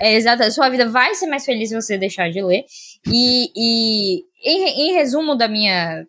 É, 0.00 0.14
exato, 0.14 0.42
a 0.42 0.50
sua 0.50 0.68
vida 0.68 0.88
vai 0.88 1.14
ser 1.14 1.28
mais 1.28 1.44
feliz 1.44 1.68
se 1.68 1.74
você 1.74 1.96
deixar 1.96 2.30
de 2.30 2.42
ler. 2.42 2.64
E, 3.06 3.50
e 3.54 4.24
em, 4.44 4.88
em 4.88 4.94
resumo 4.94 5.36
da 5.36 5.46
minha 5.46 6.04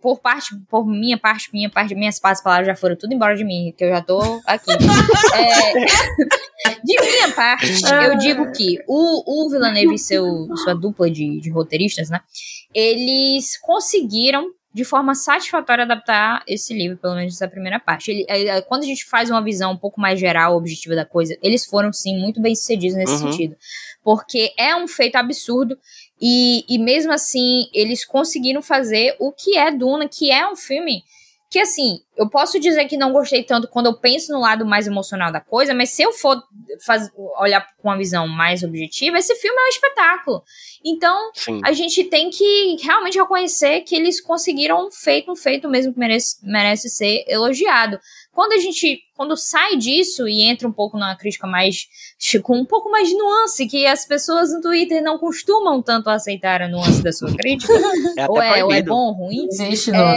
por 0.00 0.20
parte, 0.20 0.56
por 0.70 0.86
minha 0.86 1.18
parte, 1.18 1.50
minha 1.52 1.68
parte, 1.68 1.94
minhas 1.94 2.20
palavras 2.20 2.66
já 2.66 2.76
foram 2.76 2.96
tudo 2.96 3.12
embora 3.12 3.36
de 3.36 3.44
mim, 3.44 3.74
que 3.76 3.84
eu 3.84 3.88
já 3.88 4.00
tô 4.00 4.20
aqui. 4.46 4.70
é, 5.34 6.74
de 6.84 7.00
minha 7.00 7.32
parte, 7.34 7.82
eu 8.04 8.16
digo 8.16 8.52
que 8.52 8.78
o, 8.86 9.46
o 9.46 9.50
Villeneuve 9.50 9.94
e 9.94 9.98
seu, 9.98 10.48
sua 10.58 10.74
dupla 10.74 11.10
de, 11.10 11.40
de 11.40 11.50
roteiristas, 11.50 12.10
né, 12.10 12.20
eles 12.72 13.58
conseguiram 13.60 14.52
de 14.72 14.84
forma 14.84 15.14
satisfatória 15.14 15.82
adaptar 15.82 16.44
esse 16.46 16.72
livro, 16.72 16.98
pelo 16.98 17.16
menos 17.16 17.34
essa 17.34 17.48
primeira 17.48 17.80
parte. 17.80 18.10
Ele, 18.12 18.62
quando 18.68 18.84
a 18.84 18.86
gente 18.86 19.04
faz 19.06 19.28
uma 19.30 19.42
visão 19.42 19.72
um 19.72 19.76
pouco 19.76 20.00
mais 20.00 20.20
geral, 20.20 20.56
objetiva 20.56 20.94
da 20.94 21.04
coisa, 21.04 21.36
eles 21.42 21.64
foram 21.64 21.92
sim 21.92 22.16
muito 22.16 22.40
bem 22.40 22.54
sucedidos 22.54 22.96
nesse 22.96 23.14
uhum. 23.14 23.32
sentido. 23.32 23.56
Porque 24.04 24.52
é 24.56 24.76
um 24.76 24.86
feito 24.86 25.16
absurdo 25.16 25.76
e, 26.20 26.64
e 26.68 26.78
mesmo 26.78 27.12
assim, 27.12 27.68
eles 27.72 28.04
conseguiram 28.04 28.62
fazer 28.62 29.16
o 29.18 29.32
que 29.32 29.56
é 29.56 29.70
Duna, 29.70 30.08
que 30.08 30.30
é 30.30 30.48
um 30.50 30.56
filme 30.56 31.02
que 31.50 31.58
assim, 31.58 32.00
eu 32.14 32.28
posso 32.28 32.60
dizer 32.60 32.84
que 32.86 32.96
não 32.96 33.10
gostei 33.10 33.42
tanto 33.42 33.68
quando 33.68 33.86
eu 33.86 33.98
penso 33.98 34.32
no 34.32 34.40
lado 34.40 34.66
mais 34.66 34.86
emocional 34.86 35.32
da 35.32 35.40
coisa, 35.40 35.72
mas 35.72 35.88
se 35.90 36.02
eu 36.02 36.12
for 36.12 36.42
faz, 36.84 37.10
olhar 37.38 37.66
com 37.78 37.88
uma 37.88 37.96
visão 37.96 38.28
mais 38.28 38.62
objetiva, 38.62 39.16
esse 39.16 39.34
filme 39.36 39.58
é 39.58 39.64
um 39.64 39.68
espetáculo. 39.68 40.42
Então, 40.84 41.30
Sim. 41.34 41.60
a 41.64 41.72
gente 41.72 42.04
tem 42.04 42.28
que 42.28 42.76
realmente 42.82 43.18
reconhecer 43.18 43.80
que 43.80 43.96
eles 43.96 44.20
conseguiram 44.20 44.86
um 44.86 44.90
feito, 44.90 45.32
um 45.32 45.36
feito 45.36 45.68
mesmo 45.70 45.94
que 45.94 45.98
merece, 45.98 46.36
merece 46.42 46.90
ser 46.90 47.24
elogiado. 47.26 47.98
Quando 48.38 48.52
a 48.52 48.58
gente, 48.58 49.00
quando 49.16 49.36
sai 49.36 49.76
disso 49.76 50.28
e 50.28 50.44
entra 50.44 50.68
um 50.68 50.72
pouco 50.72 50.96
na 50.96 51.16
crítica 51.16 51.44
mais, 51.44 51.88
com 52.44 52.56
um 52.56 52.64
pouco 52.64 52.88
mais 52.88 53.08
de 53.08 53.16
nuance, 53.16 53.66
que 53.66 53.84
as 53.84 54.06
pessoas 54.06 54.52
no 54.52 54.60
Twitter 54.60 55.02
não 55.02 55.18
costumam 55.18 55.82
tanto 55.82 56.08
aceitar 56.08 56.62
a 56.62 56.68
nuance 56.68 57.02
da 57.02 57.12
sua 57.12 57.34
crítica, 57.34 57.72
é 58.16 58.28
ou, 58.28 58.40
é, 58.40 58.62
ou, 58.64 58.72
é, 58.72 58.80
bom 58.80 59.08
ou 59.08 59.12
ruim. 59.12 59.48
Existe 59.50 59.90
é, 59.90 60.16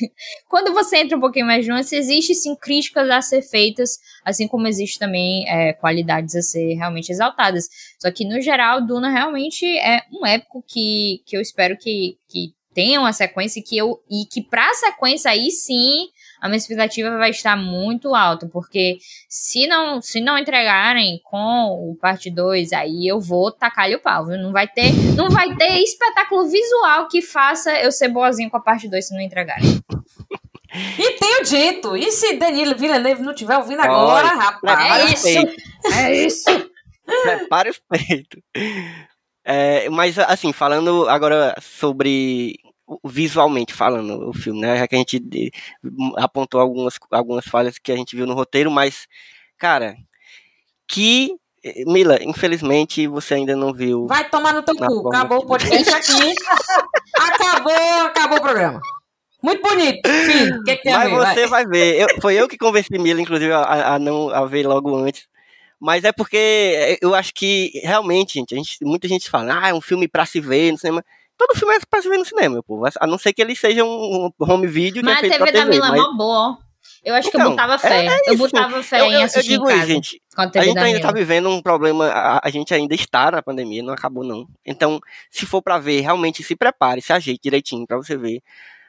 Quando 0.48 0.72
você 0.72 0.96
entra 0.96 1.18
um 1.18 1.20
pouquinho 1.20 1.44
mais 1.44 1.62
de 1.62 1.70
nuance, 1.70 1.94
existe 1.94 2.34
sim 2.34 2.56
críticas 2.56 3.10
a 3.10 3.20
ser 3.20 3.42
feitas, 3.42 3.98
assim 4.24 4.48
como 4.48 4.66
existe 4.66 4.98
também 4.98 5.46
é, 5.46 5.74
qualidades 5.74 6.36
a 6.36 6.40
ser 6.40 6.72
realmente 6.72 7.12
exaltadas. 7.12 7.68
Só 7.98 8.10
que, 8.10 8.24
no 8.24 8.40
geral, 8.40 8.80
Duna 8.80 9.10
realmente 9.10 9.66
é 9.66 10.04
um 10.10 10.24
épico 10.24 10.64
que, 10.66 11.22
que 11.26 11.36
eu 11.36 11.42
espero 11.42 11.76
que, 11.76 12.16
que 12.30 12.54
tenha 12.72 12.98
uma 12.98 13.12
sequência 13.12 13.62
que 13.62 13.76
eu, 13.76 14.02
e 14.10 14.24
que 14.24 14.40
pra 14.40 14.72
sequência 14.72 15.30
aí 15.30 15.50
sim 15.50 16.08
a 16.40 16.48
minha 16.48 16.58
expectativa 16.58 17.16
vai 17.18 17.30
estar 17.30 17.56
muito 17.56 18.14
alta, 18.14 18.46
porque 18.46 18.98
se 19.28 19.66
não, 19.66 20.00
se 20.00 20.20
não 20.20 20.38
entregarem 20.38 21.20
com 21.24 21.90
o 21.90 21.96
parte 22.00 22.30
2, 22.30 22.72
aí 22.72 23.06
eu 23.06 23.20
vou 23.20 23.50
tacar-lhe 23.50 23.96
o 23.96 24.00
pau, 24.00 24.26
viu? 24.26 24.38
Não 24.38 24.52
vai 24.52 24.68
ter, 24.68 24.92
não 25.16 25.28
vai 25.28 25.54
ter 25.56 25.82
espetáculo 25.82 26.48
visual 26.48 27.08
que 27.08 27.20
faça 27.22 27.72
eu 27.80 27.90
ser 27.90 28.08
boazinho 28.08 28.50
com 28.50 28.56
a 28.56 28.62
parte 28.62 28.88
2 28.88 29.06
se 29.06 29.14
não 29.14 29.20
entregarem. 29.20 29.80
E 30.70 31.12
tenho 31.12 31.42
dito, 31.44 31.96
e 31.96 32.12
se 32.12 32.34
Danilo 32.34 32.76
Villeneuve 32.76 33.22
não 33.22 33.32
estiver 33.32 33.56
ouvindo 33.56 33.80
agora, 33.80 34.28
rapaz? 34.28 35.00
É 35.00 35.14
isso! 35.14 35.56
É 35.94 36.14
isso! 36.26 36.70
Prepare 37.22 37.70
o 37.70 37.74
peito. 37.88 38.38
É, 39.42 39.88
mas, 39.88 40.18
assim, 40.18 40.52
falando 40.52 41.08
agora 41.08 41.54
sobre 41.58 42.58
visualmente 43.04 43.72
falando 43.72 44.28
o 44.28 44.32
filme, 44.32 44.60
né? 44.60 44.78
Já 44.78 44.88
que 44.88 44.94
a 44.94 44.98
gente 44.98 45.52
apontou 46.16 46.60
algumas, 46.60 46.94
algumas 47.10 47.46
falhas 47.46 47.78
que 47.78 47.92
a 47.92 47.96
gente 47.96 48.16
viu 48.16 48.26
no 48.26 48.34
roteiro, 48.34 48.70
mas, 48.70 49.06
cara, 49.56 49.96
que. 50.86 51.34
Mila, 51.86 52.18
infelizmente 52.22 53.06
você 53.08 53.34
ainda 53.34 53.56
não 53.56 53.74
viu. 53.74 54.06
Vai 54.06 54.28
tomar 54.30 54.54
no 54.54 54.62
teu 54.62 54.76
cu. 54.76 55.08
Acabou 55.08 55.38
o 55.38 55.46
podcast 55.46 55.92
aqui. 55.92 56.32
acabou, 57.18 58.06
acabou 58.06 58.38
o 58.38 58.40
programa. 58.40 58.80
Muito 59.42 59.62
bonito. 59.62 60.08
Sim, 60.08 60.62
que 60.64 60.76
que 60.76 60.90
Mas 60.90 61.10
você 61.10 61.46
vai, 61.46 61.64
vai 61.64 61.66
ver. 61.66 62.00
Eu, 62.00 62.20
foi 62.20 62.34
eu 62.34 62.48
que 62.48 62.56
convenci 62.56 62.96
Mila, 62.98 63.20
inclusive, 63.20 63.52
a, 63.52 63.94
a, 63.94 63.98
não 63.98 64.30
a 64.30 64.46
ver 64.46 64.66
logo 64.66 64.96
antes. 64.96 65.26
Mas 65.80 66.04
é 66.04 66.12
porque 66.12 66.98
eu 67.00 67.14
acho 67.14 67.32
que 67.32 67.70
realmente, 67.84 68.34
gente, 68.34 68.54
gente, 68.54 68.78
muita 68.82 69.06
gente 69.06 69.30
fala, 69.30 69.60
ah, 69.62 69.68
é 69.68 69.74
um 69.74 69.80
filme 69.80 70.08
pra 70.08 70.26
se 70.26 70.40
ver 70.40 70.72
no 70.72 70.78
cinema. 70.78 71.04
Todo 71.38 71.56
filme 71.56 71.74
é 71.76 71.78
pra 71.88 72.02
se 72.02 72.08
ver 72.08 72.18
no 72.18 72.24
cinema, 72.24 72.54
meu 72.54 72.62
povo. 72.64 72.84
A 73.00 73.06
não 73.06 73.16
ser 73.16 73.32
que 73.32 73.40
ele 73.40 73.54
seja 73.54 73.84
um 73.84 74.30
home 74.40 74.66
video. 74.66 75.04
Mas 75.04 75.22
é 75.22 75.26
a 75.28 75.38
TV 75.38 75.52
da 75.52 75.64
Mila 75.64 75.86
é 75.86 76.00
mó 76.00 76.12
boa, 76.14 76.38
ó. 76.38 76.68
Eu 77.04 77.14
acho 77.14 77.28
então, 77.28 77.40
que 77.40 77.46
eu 77.46 77.52
então, 77.52 77.66
botava 77.66 77.78
fé. 77.78 78.06
É, 78.06 78.08
é 78.08 78.20
eu 78.26 78.36
botava 78.36 78.82
fé 78.82 79.00
eu, 79.00 79.04
em 79.06 79.22
assistir 79.22 79.52
eu 79.52 79.58
digo 79.58 79.70
em 79.70 79.74
casa. 79.74 79.84
Isso, 79.84 79.94
gente, 79.94 80.22
a, 80.36 80.42
a 80.42 80.64
gente 80.64 80.78
ainda 80.78 81.00
tá 81.00 81.12
vivendo 81.12 81.48
um 81.48 81.62
problema. 81.62 82.08
A, 82.08 82.40
a, 82.42 82.50
gente 82.50 82.74
ainda 82.74 82.94
está 82.94 83.30
na 83.30 83.40
pandemia, 83.40 83.84
não 83.84 83.94
acabou 83.94 84.24
não. 84.24 84.48
Então, 84.66 85.00
se 85.30 85.46
for 85.46 85.62
para 85.62 85.78
ver, 85.78 86.00
realmente 86.00 86.42
se 86.42 86.56
prepare, 86.56 87.00
se 87.00 87.12
ajeite 87.12 87.40
direitinho 87.42 87.86
para 87.86 87.96
você 87.96 88.16
ver. 88.16 88.42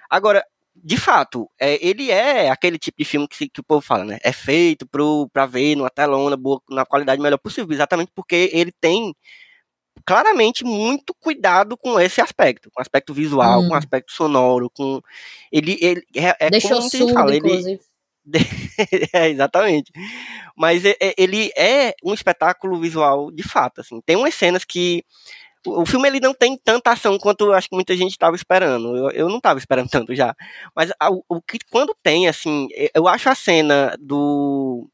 Agora, 0.10 0.44
de 0.76 0.98
fato, 0.98 1.48
é, 1.60 1.78
ele 1.86 2.10
é 2.10 2.50
aquele 2.50 2.80
tipo 2.80 2.98
de 2.98 3.06
filme 3.06 3.28
que, 3.28 3.48
que 3.48 3.60
o 3.60 3.64
povo 3.64 3.82
fala, 3.82 4.04
né? 4.06 4.18
É 4.24 4.32
feito 4.32 4.88
pro, 4.88 5.30
pra 5.32 5.46
ver 5.46 5.76
numa 5.76 5.90
telona, 5.90 6.36
boa, 6.36 6.60
na 6.70 6.86
qualidade 6.86 7.22
melhor 7.22 7.38
possível, 7.38 7.72
exatamente 7.72 8.12
porque 8.16 8.50
ele 8.54 8.72
tem 8.82 9.14
claramente 10.06 10.64
muito 10.64 11.14
cuidado 11.14 11.78
com 11.78 12.00
esse 12.00 12.22
aspecto, 12.22 12.70
com 12.72 12.80
o 12.80 12.82
aspecto 12.82 13.14
visual, 13.14 13.62
hum. 13.62 13.68
com 13.68 13.74
o 13.74 13.78
aspecto 13.78 14.12
sonoro, 14.12 14.70
com 14.70 15.02
ele, 15.52 15.78
ele 15.82 16.04
é, 16.16 16.36
é 16.40 16.50
Deixou 16.50 16.78
como 16.78 16.90
surdo, 16.90 17.14
fala, 17.14 17.36
ele 17.36 17.80
é, 19.14 19.30
exatamente. 19.30 19.92
Mas 20.56 20.86
é, 20.86 20.96
ele 21.18 21.52
é 21.58 21.94
um 22.04 22.14
espetáculo 22.14 22.80
visual 22.80 23.32
de 23.32 23.44
fato, 23.44 23.82
assim. 23.82 24.02
Tem 24.02 24.16
umas 24.16 24.34
cenas 24.36 24.64
que 24.64 25.04
o 25.66 25.86
filme 25.86 26.08
ele 26.08 26.20
não 26.20 26.34
tem 26.34 26.58
tanta 26.58 26.92
ação 26.92 27.18
quanto 27.18 27.52
acho 27.52 27.70
que 27.70 27.76
muita 27.76 27.96
gente 27.96 28.12
estava 28.12 28.36
esperando. 28.36 28.96
Eu, 28.96 29.10
eu 29.12 29.30
não 29.30 29.38
estava 29.38 29.60
esperando 29.60 29.90
tanto 29.90 30.16
já. 30.16 30.36
Mas 30.76 30.92
o, 31.10 31.38
o 31.38 31.42
que 31.42 31.60
quando 31.70 31.96
tem 32.02 32.28
assim, 32.28 32.68
eu 32.94 33.08
acho 33.08 33.30
a 33.30 33.36
cena 33.36 33.96
do 34.00 34.90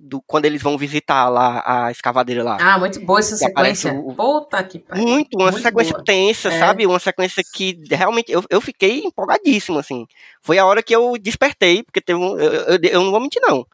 do, 0.00 0.20
quando 0.22 0.44
eles 0.44 0.62
vão 0.62 0.76
visitar 0.76 1.28
lá 1.28 1.62
a 1.64 1.90
escavadeira 1.90 2.42
lá. 2.42 2.58
Ah, 2.60 2.78
muito 2.78 3.00
boa 3.00 3.18
essa 3.18 3.36
sequência. 3.36 3.92
O, 3.92 4.14
Puta 4.14 4.62
que 4.62 4.78
pariu. 4.78 5.06
Muito, 5.06 5.36
uma 5.36 5.50
muito 5.50 5.62
sequência 5.62 5.92
boa. 5.92 6.04
tensa, 6.04 6.48
é. 6.48 6.58
sabe? 6.58 6.86
Uma 6.86 6.98
sequência 6.98 7.42
que 7.54 7.80
realmente 7.90 8.30
eu, 8.32 8.42
eu 8.50 8.60
fiquei 8.60 9.04
empolgadíssimo, 9.04 9.78
assim. 9.78 10.06
Foi 10.42 10.58
a 10.58 10.66
hora 10.66 10.82
que 10.82 10.94
eu 10.94 11.16
despertei, 11.18 11.82
porque 11.82 12.00
teve 12.00 12.18
um. 12.18 12.38
Eu, 12.38 12.52
eu, 12.52 12.78
eu 12.82 13.02
não 13.02 13.10
vou 13.10 13.20
mentir, 13.20 13.42
não. 13.42 13.66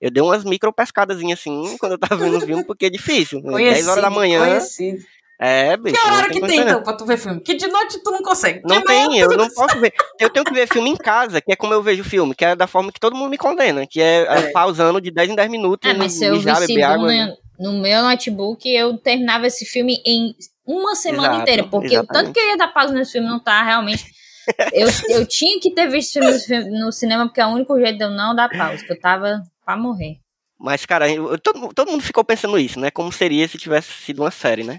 Eu 0.00 0.10
dei 0.10 0.22
umas 0.22 0.44
micro 0.44 0.72
pescadazinhas 0.72 1.40
assim 1.40 1.76
quando 1.78 1.92
eu 1.92 1.98
tava 1.98 2.16
vendo 2.16 2.38
o 2.38 2.40
filme, 2.40 2.64
porque 2.64 2.86
é 2.86 2.90
difícil. 2.90 3.42
Conhecido, 3.42 3.74
10 3.74 3.88
horas 3.88 4.02
da 4.02 4.10
manhã. 4.10 4.40
Conhecido. 4.40 5.04
É, 5.42 5.74
bicho. 5.74 5.96
Que 5.96 6.06
horário 6.06 6.30
que 6.30 6.40
tem, 6.42 6.60
então, 6.60 6.82
pra 6.82 6.92
tu 6.92 7.06
ver 7.06 7.16
filme? 7.16 7.40
Que 7.40 7.54
de 7.54 7.66
noite 7.66 7.98
tu 8.04 8.10
não 8.10 8.20
consegue. 8.22 8.60
Não 8.62 8.82
tem, 8.82 9.18
eu 9.18 9.30
não 9.30 9.48
posso 9.48 9.80
ver. 9.80 9.90
Eu 10.18 10.28
tenho 10.28 10.44
que 10.44 10.52
ver 10.52 10.68
filme 10.68 10.90
em 10.90 10.96
casa, 10.96 11.40
que 11.40 11.50
é 11.50 11.56
como 11.56 11.72
eu 11.72 11.82
vejo 11.82 12.04
filme, 12.04 12.34
que 12.34 12.44
é 12.44 12.54
da 12.54 12.66
forma 12.66 12.92
que 12.92 13.00
todo 13.00 13.16
mundo 13.16 13.30
me 13.30 13.38
condena, 13.38 13.86
que 13.86 14.02
é, 14.02 14.24
é. 14.24 14.50
pausando 14.50 15.00
de 15.00 15.10
10 15.10 15.30
em 15.30 15.34
10 15.34 15.50
minutos. 15.50 15.90
É, 15.90 15.94
mas 15.94 16.12
se 16.12 16.26
eu 16.26 16.38
visse 16.38 16.82
água, 16.82 17.10
no, 17.58 17.72
no 17.72 17.80
meu 17.80 18.02
notebook, 18.02 18.68
eu 18.68 18.98
terminava 18.98 19.46
esse 19.46 19.64
filme 19.64 20.02
em 20.04 20.34
uma 20.66 20.94
semana 20.94 21.28
Exato, 21.28 21.40
inteira, 21.40 21.64
porque 21.64 21.98
o 21.98 22.06
tanto 22.06 22.32
que 22.34 22.38
eu 22.38 22.48
ia 22.48 22.58
dar 22.58 22.68
pausa 22.68 22.92
nesse 22.92 23.12
filme 23.12 23.26
não 23.26 23.40
tá 23.40 23.62
realmente... 23.62 24.04
eu, 24.74 24.88
eu 25.08 25.26
tinha 25.26 25.58
que 25.58 25.70
ter 25.70 25.88
visto 25.88 26.20
filme 26.20 26.78
no 26.78 26.92
cinema, 26.92 27.26
porque 27.26 27.40
é 27.40 27.46
o 27.46 27.50
único 27.50 27.78
jeito 27.80 27.96
de 27.96 28.04
eu 28.04 28.10
não 28.10 28.34
dar 28.34 28.50
pausa, 28.50 28.84
que 28.84 28.92
eu 28.92 29.00
tava 29.00 29.42
pra 29.64 29.74
morrer. 29.74 30.18
Mas, 30.58 30.84
cara, 30.84 31.10
eu- 31.10 31.38
todo, 31.38 31.72
todo 31.72 31.90
mundo 31.90 32.02
ficou 32.02 32.22
pensando 32.22 32.58
isso, 32.58 32.78
né? 32.78 32.90
Como 32.90 33.10
seria 33.10 33.48
se 33.48 33.56
tivesse 33.56 33.90
sido 34.04 34.20
uma 34.20 34.30
série, 34.30 34.62
né? 34.62 34.78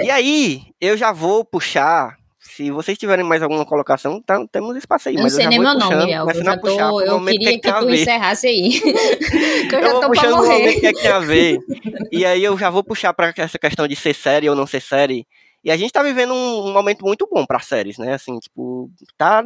É. 0.00 0.04
E 0.04 0.10
aí, 0.10 0.62
eu 0.80 0.96
já 0.96 1.12
vou 1.12 1.44
puxar. 1.44 2.16
Se 2.38 2.70
vocês 2.70 2.96
tiverem 2.98 3.24
mais 3.24 3.42
alguma 3.42 3.64
colocação, 3.64 4.20
tá, 4.20 4.38
temos 4.52 4.76
espaço 4.76 5.08
aí. 5.08 5.16
Não 5.16 5.24
mas 5.24 5.32
sei 5.32 5.40
eu 5.40 5.44
já 5.44 5.50
nem 5.50 5.58
vou 5.58 5.68
meu 5.70 5.78
nome, 5.78 5.96
Miguel. 5.96 6.28
Eu, 6.28 6.44
já 6.44 6.56
puxar 6.56 6.90
tô, 6.90 7.00
eu 7.00 7.24
queria 7.24 7.50
que, 7.52 7.58
que 7.58 7.72
tu 7.72 7.90
encerrasse 7.90 8.46
aí. 8.46 8.80
que 9.68 9.74
eu 9.74 9.80
já 9.80 9.88
Eu 9.88 9.90
vou 9.92 10.00
tô 10.00 10.00
pra 10.00 10.08
puxando 10.10 10.32
o 10.34 10.36
momento 10.36 10.58
morrer. 10.60 10.80
que 10.80 10.86
é 10.86 10.92
que 10.92 11.02
tem 11.02 11.10
a 11.10 11.18
ver. 11.18 11.58
E 12.12 12.24
aí 12.24 12.44
eu 12.44 12.56
já 12.56 12.70
vou 12.70 12.84
puxar 12.84 13.12
pra 13.12 13.32
essa 13.36 13.58
questão 13.58 13.88
de 13.88 13.96
ser 13.96 14.14
série 14.14 14.48
ou 14.48 14.54
não 14.54 14.66
ser 14.66 14.80
série. 14.80 15.26
E 15.64 15.70
a 15.70 15.76
gente 15.76 15.90
tá 15.90 16.02
vivendo 16.02 16.32
um, 16.34 16.68
um 16.68 16.72
momento 16.72 17.04
muito 17.04 17.26
bom 17.28 17.44
pra 17.46 17.58
séries, 17.58 17.96
né? 17.98 18.14
Assim, 18.14 18.38
tipo, 18.38 18.90
tá. 19.16 19.42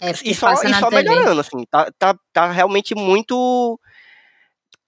É, 0.00 0.12
e 0.24 0.34
só, 0.34 0.52
e 0.52 0.74
só 0.74 0.90
melhorando, 0.90 1.40
assim. 1.40 1.64
Tá, 1.70 1.90
tá, 1.98 2.14
tá 2.32 2.50
realmente 2.50 2.94
muito. 2.94 3.78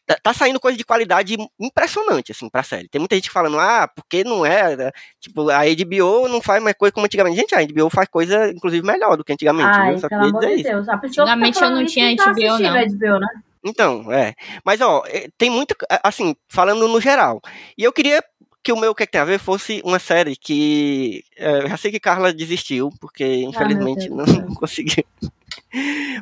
Tá, 0.07 0.17
tá 0.23 0.33
saindo 0.33 0.61
coisa 0.61 0.79
de 0.79 0.85
qualidade 0.85 1.37
impressionante, 1.59 2.31
assim, 2.31 2.49
pra 2.49 2.63
série. 2.63 2.89
Tem 2.89 3.01
muita 3.01 3.17
gente 3.17 3.29
falando, 3.29 3.59
ah, 3.59 3.89
porque 3.89 4.23
não 4.23 4.47
é. 4.47 4.77
né? 4.77 4.91
Tipo, 5.21 5.51
a 5.51 5.63
HBO 5.65 6.29
não 6.29 6.41
faz 6.41 6.63
mais 6.63 6.77
coisa 6.77 6.93
como 6.93 7.07
antigamente. 7.07 7.37
Gente, 7.37 7.55
a 7.55 7.67
HBO 7.67 7.91
faz 7.91 8.09
coisa, 8.09 8.51
inclusive, 8.51 8.87
melhor 8.87 9.17
do 9.17 9.25
que 9.25 9.33
antigamente. 9.33 9.77
Ai, 9.77 9.91
viu? 9.91 9.99
Só 9.99 10.09
pelo 10.09 10.27
amor 10.27 10.41
dizer 10.41 10.55
de 10.55 10.61
isso. 10.61 10.71
Deus. 10.71 10.89
A 10.89 10.97
pessoa 10.97 11.27
que 11.27 11.33
tá 11.33 11.37
Antigamente 11.37 11.63
eu 11.63 11.71
não 11.71 11.83
isso 11.83 11.95
tinha 11.95 12.17
tá 12.17 12.33
HBO, 12.33 12.59
não. 12.59 12.87
HBO, 12.87 13.21
né? 13.21 13.29
Então, 13.65 14.13
é. 14.13 14.35
Mas, 14.65 14.81
ó, 14.81 15.03
é, 15.07 15.29
tem 15.37 15.51
muito, 15.51 15.75
assim, 16.05 16.37
falando 16.49 16.87
no 16.87 17.01
geral. 17.01 17.41
E 17.77 17.83
eu 17.83 17.93
queria 17.93 18.23
que 18.63 18.73
o 18.73 18.77
meu 18.77 18.95
que, 18.95 19.05
é 19.05 19.07
que 19.07 19.13
tem 19.13 19.21
a 19.21 19.25
ver 19.25 19.39
fosse 19.39 19.81
uma 19.85 19.99
série 19.99 20.37
que. 20.37 21.23
é, 21.37 21.63
eu 21.63 21.69
já 21.69 21.77
sei 21.77 21.91
que 21.91 22.01
Carla 22.01 22.33
desistiu, 22.33 22.91
porque 23.01 23.25
infelizmente 23.25 24.09
Deus 24.09 24.29
não, 24.29 24.47
não 24.47 24.55
conseguiu. 24.57 25.05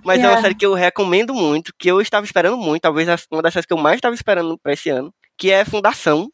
Mas 0.05 0.18
é 0.18 0.22
Que 0.22 0.28
uma 0.28 0.39
é? 0.39 0.40
série 0.43 0.55
que 0.55 0.66
eu 0.66 0.74
recomendo 0.74 1.35
muito, 1.35 1.72
que 1.78 1.90
eu 1.90 2.01
estava 2.01 2.24
esperando 2.26 2.56
muito, 2.56 2.82
talvez 2.82 3.09
uma 3.31 3.43
das 3.43 3.52
séries 3.52 3.66
que 3.66 3.72
eu 3.72 3.78
mais 3.78 3.97
estava 3.97 4.14
esperando 4.14 4.59
pra 4.59 4.72
esse 4.72 4.89
ano, 4.90 5.12
que 5.36 5.51
é 5.51 5.64
Fundação. 5.64 6.28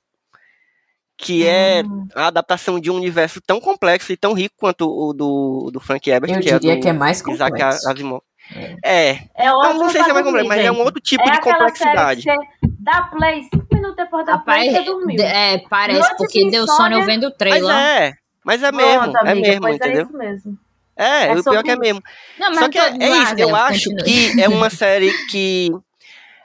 Que 1.23 1.47
é 1.47 1.83
Hum. 1.85 2.09
a 2.15 2.29
adaptação 2.29 2.81
de 2.81 2.91
um 2.91 2.95
universo 2.95 3.43
tão 3.47 3.61
complexo 3.61 4.11
e 4.11 4.17
tão 4.17 4.33
rico 4.33 4.55
quanto 4.59 4.89
o 4.89 5.13
do, 5.13 5.71
do 5.71 5.79
Frank 5.79 6.09
Herbert, 6.09 6.31
Eu 6.31 6.41
que 6.41 6.49
é 6.49 6.59
diria 6.59 6.77
do 6.77 6.81
que 6.83 6.89
é 6.89 6.93
mais 6.95 7.19
Isaac 7.21 7.51
complexo. 7.53 7.91
Asimov. 7.91 8.23
É, 8.83 9.11
É 9.37 9.47
não, 9.47 9.59
ótimo 9.59 9.81
não 9.85 9.91
sei 9.91 10.03
se 10.03 10.09
é 10.09 10.13
mais 10.15 10.25
complexo, 10.25 10.49
mas 10.49 10.65
é 10.65 10.73
um 10.73 10.79
outro 10.81 10.99
tipo 10.99 11.23
é 11.29 11.31
de 11.33 11.41
complexidade. 11.43 12.23
Série 12.23 12.39
que 12.39 12.47
você 12.67 12.73
dá 12.79 13.03
play, 13.03 13.43
cinco 13.43 13.67
minutos 13.71 13.97
depois 13.97 14.25
da 14.25 14.39
play, 14.39 14.69
Rapaz, 14.71 14.73
você 14.79 14.91
dormiu. 14.91 15.23
é, 15.23 15.59
parece, 15.69 16.01
Noite 16.01 16.17
porque 16.17 16.45
de 16.47 16.51
deu 16.53 16.67
sono 16.67 16.95
eu 16.95 17.05
vendo 17.05 17.25
o 17.25 17.29
Mas 17.29 17.37
trailer. 17.37 17.77
é, 17.77 18.15
mas 18.43 18.63
é 18.63 18.73
mesmo, 18.73 19.13
Pronto, 19.13 19.17
é 19.27 19.31
amiga, 19.31 19.47
mesmo, 19.49 19.61
pois 19.61 19.77
entendeu? 19.77 20.01
É 20.01 20.03
isso 20.05 20.17
mesmo. 20.17 20.59
É, 21.01 21.27
É 21.27 21.33
o 21.33 21.35
pior 21.35 21.43
sobre 21.43 21.63
que 21.65 21.71
é 21.71 21.77
mesmo. 21.77 22.03
Não, 22.39 22.55
Só 22.55 22.69
que 22.69 22.79
é, 22.79 22.89
é 23.01 23.09
isso, 23.23 23.35
eu 23.39 23.55
acho 23.57 23.91
continue. 23.91 24.05
que 24.05 24.41
é 24.43 24.49
uma 24.49 24.69
série 24.71 25.13
que 25.29 25.71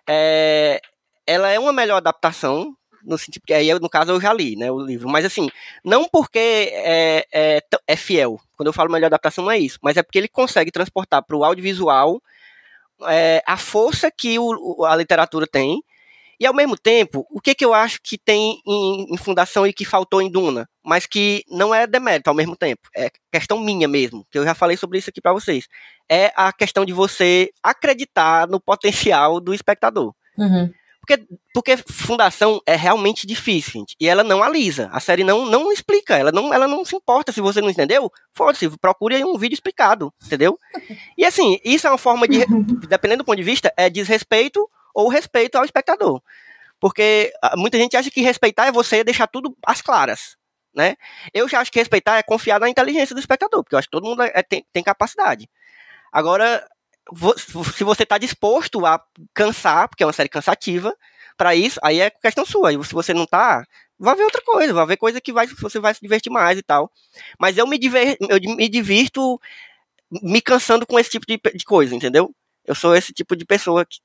é, 0.07 0.80
ela 1.26 1.49
é 1.49 1.60
uma 1.60 1.73
melhor 1.73 1.98
adaptação, 1.98 2.73
no 3.03 3.18
sentido 3.18 3.44
que 3.45 3.53
aí, 3.53 3.72
no 3.80 3.90
caso, 3.90 4.11
eu 4.11 4.22
já 4.22 4.34
li, 4.34 4.56
né, 4.56 4.72
o 4.72 4.80
livro, 4.80 5.07
mas 5.10 5.26
assim, 5.26 5.49
não 5.84 6.07
porque 6.07 6.40
é, 6.40 7.26
é, 7.32 7.61
é 7.88 7.95
fiel, 7.95 8.40
quando 8.57 8.68
eu 8.68 8.73
falo 8.73 8.91
melhor 8.91 9.07
adaptação 9.07 9.44
não 9.44 9.52
é 9.52 9.57
isso, 9.60 9.77
mas 9.82 9.98
é 9.98 10.03
porque 10.03 10.18
ele 10.18 10.27
consegue 10.27 10.72
transportar 10.72 11.23
para 11.23 11.36
o 11.38 11.44
audiovisual 11.44 12.19
é, 13.07 13.44
a 13.45 13.57
força 13.57 14.10
que 14.10 14.40
o- 14.40 14.86
a 14.86 14.95
literatura 14.95 15.45
tem, 15.45 15.82
e 16.40 16.45
ao 16.45 16.53
mesmo 16.53 16.77
tempo, 16.77 17.26
o 17.30 17.40
que, 17.40 17.53
que 17.56 17.64
eu 17.65 17.73
acho 17.73 17.99
que 18.03 18.18
tem 18.18 18.60
em, 18.65 19.14
em 19.14 19.18
Fundação 19.18 19.65
e 19.68 19.73
que 19.73 19.86
faltou 19.86 20.22
em 20.22 20.30
Duna, 20.32 20.68
mas 20.86 21.06
que 21.06 21.44
não 21.49 21.74
é 21.74 21.88
demérito 21.88 22.30
ao 22.30 22.36
mesmo 22.36 22.56
tempo, 22.56 22.82
é 22.95 23.10
questão 23.32 23.60
minha 23.60 23.88
mesmo, 23.88 24.26
que 24.32 24.38
eu 24.38 24.45
já 24.45 24.53
falei 24.53 24.78
sobre 24.78 24.99
isso 24.99 25.10
aqui 25.10 25.20
para 25.20 25.34
vocês, 25.34 25.68
é 26.10 26.32
a 26.36 26.53
questão 26.53 26.86
de 26.86 26.94
você 26.94 27.49
acreditar 27.64 28.48
no 28.48 28.60
potencial 28.60 29.40
do 29.40 29.53
espectador. 29.53 30.14
Uhum. 30.38 30.72
Porque, 31.06 31.28
porque 31.53 31.78
Fundação 31.78 32.60
é 32.66 32.76
realmente 32.76 33.28
difícil, 33.28 33.74
gente. 33.74 33.95
E 33.99 34.07
ela 34.07 34.24
não 34.24 34.41
alisa. 34.41 34.90
A 34.91 34.99
série 34.99 35.24
não, 35.24 35.45
não 35.45 35.72
explica. 35.72 36.18
Ela 36.18 36.32
não, 36.32 36.52
ela 36.52 36.68
não 36.68 36.84
se 36.84 36.95
importa. 36.95 37.32
Se 37.32 37.41
você 37.41 37.62
não 37.62 37.70
entendeu, 37.70 38.12
foda-se, 38.34 38.68
procure 38.80 39.16
aí 39.16 39.24
um 39.24 39.38
vídeo 39.38 39.53
explicado. 39.53 40.12
Entendeu? 40.26 40.57
E 41.16 41.24
assim, 41.24 41.60
isso 41.64 41.86
é 41.86 41.91
uma 41.91 41.99
forma 41.99 42.28
de, 42.28 42.44
dependendo 42.90 43.24
do 43.24 43.26
ponto 43.26 43.38
de 43.38 43.44
vista, 43.44 43.72
é 43.78 43.88
desrespeito 43.88 44.68
ou 44.95 45.07
respeito 45.07 45.57
ao 45.57 45.64
espectador. 45.64 46.20
Porque 46.80 47.32
ah, 47.41 47.56
muita 47.56 47.78
gente 47.78 47.95
acha 47.95 48.10
que 48.10 48.22
respeitar 48.22 48.66
é 48.66 48.72
você 48.72 49.03
deixar 49.03 49.28
tudo 49.28 49.56
às 49.64 49.82
claras. 49.84 50.36
Né? 50.76 50.95
Eu 51.34 51.47
já 51.47 51.60
acho 51.61 51.72
que 51.72 51.80
respeitar 51.80 52.18
é 52.18 52.23
confiar 52.23 52.60
na 52.60 52.69
inteligência 52.69 53.15
do 53.15 53.19
espectador, 53.19 53.64
porque 53.64 53.76
eu 53.76 53.80
acho 53.80 53.88
que 53.88 53.91
todo 53.91 54.06
mundo 54.07 54.23
é- 54.23 54.43
tem, 54.43 54.65
tem 54.73 54.84
capacidade. 54.84 55.49
Agora, 56.11 56.68
se 57.38 57.84
você 57.84 58.03
está 58.03 58.18
disposto 58.18 58.85
a 58.85 59.02
cansar, 59.34 59.88
porque 59.89 60.03
é 60.03 60.07
uma 60.07 60.14
série 60.14 60.30
cansativa, 60.30 60.95
para 61.38 61.56
isso, 61.56 61.80
aí 61.84 61.99
é 61.99 62.10
questão 62.10 62.45
sua. 62.45 62.73
E 62.73 62.84
se 62.84 62.93
você 62.93 63.14
não 63.14 63.26
tá, 63.26 63.65
vai 63.99 64.15
ver 64.15 64.23
outra 64.23 64.41
coisa, 64.41 64.73
vai 64.73 64.85
ver 64.85 64.97
coisa 64.97 65.22
que 65.22 65.34
vai, 65.34 65.47
você 65.47 65.80
vai 65.80 65.93
se 65.93 66.02
divertir 66.02 66.31
mais 66.31 66.57
e 66.57 66.64
tal. 66.64 66.91
Mas 67.39 67.57
eu 67.57 67.68
me, 67.68 67.77
diver, 67.77 68.18
eu 68.22 68.39
me 68.56 68.69
divirto 68.69 69.39
me 70.23 70.41
cansando 70.41 70.85
com 70.85 70.99
esse 70.99 71.10
tipo 71.11 71.26
de, 71.27 71.39
de 71.56 71.65
coisa, 71.65 71.95
entendeu? 71.95 72.34
Eu 72.65 72.76
sou 72.76 72.95
esse 72.95 73.14
tipo 73.14 73.35
de 73.35 73.45
pessoa 73.45 73.85
que- 73.85 73.99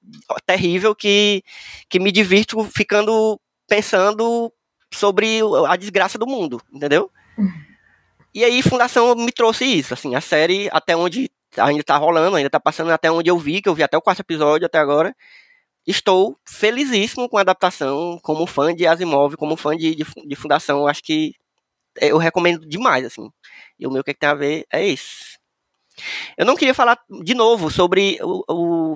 terrível 0.46 0.94
que, 0.94 1.42
que 1.88 1.98
me 2.00 2.12
divirto 2.12 2.62
ficando 2.64 3.40
pensando 3.68 4.52
sobre 4.92 5.40
a 5.68 5.76
desgraça 5.76 6.18
do 6.18 6.26
mundo, 6.26 6.60
entendeu? 6.72 7.10
E 8.34 8.44
aí 8.44 8.62
Fundação 8.62 9.14
me 9.14 9.32
trouxe 9.32 9.64
isso, 9.64 9.94
assim, 9.94 10.14
a 10.14 10.20
série 10.20 10.68
até 10.72 10.96
onde 10.96 11.30
ainda 11.56 11.82
tá 11.82 11.96
rolando, 11.96 12.36
ainda 12.36 12.50
tá 12.50 12.60
passando 12.60 12.90
até 12.90 13.10
onde 13.10 13.28
eu 13.28 13.38
vi, 13.38 13.60
que 13.60 13.68
eu 13.68 13.74
vi 13.74 13.82
até 13.82 13.96
o 13.96 14.02
quarto 14.02 14.20
episódio 14.20 14.66
até 14.66 14.78
agora. 14.78 15.14
Estou 15.86 16.38
felizíssimo 16.46 17.28
com 17.28 17.38
a 17.38 17.40
adaptação, 17.40 18.18
como 18.22 18.46
fã 18.46 18.74
de 18.74 18.86
Asimov, 18.86 19.36
como 19.36 19.56
fã 19.56 19.76
de, 19.76 19.94
de, 19.94 20.04
de 20.26 20.36
Fundação, 20.36 20.86
acho 20.86 21.02
que 21.02 21.34
eu 22.00 22.18
recomendo 22.18 22.66
demais, 22.66 23.04
assim. 23.04 23.30
E 23.78 23.86
o 23.86 23.90
meu 23.90 24.04
que, 24.04 24.10
é 24.10 24.14
que 24.14 24.20
tem 24.20 24.28
a 24.28 24.34
ver 24.34 24.66
é 24.72 24.86
esse. 24.86 25.38
Eu 26.36 26.46
não 26.46 26.56
queria 26.56 26.74
falar 26.74 26.98
de 27.24 27.34
novo 27.34 27.70
sobre 27.70 28.18
o, 28.22 28.44
o, 28.48 28.94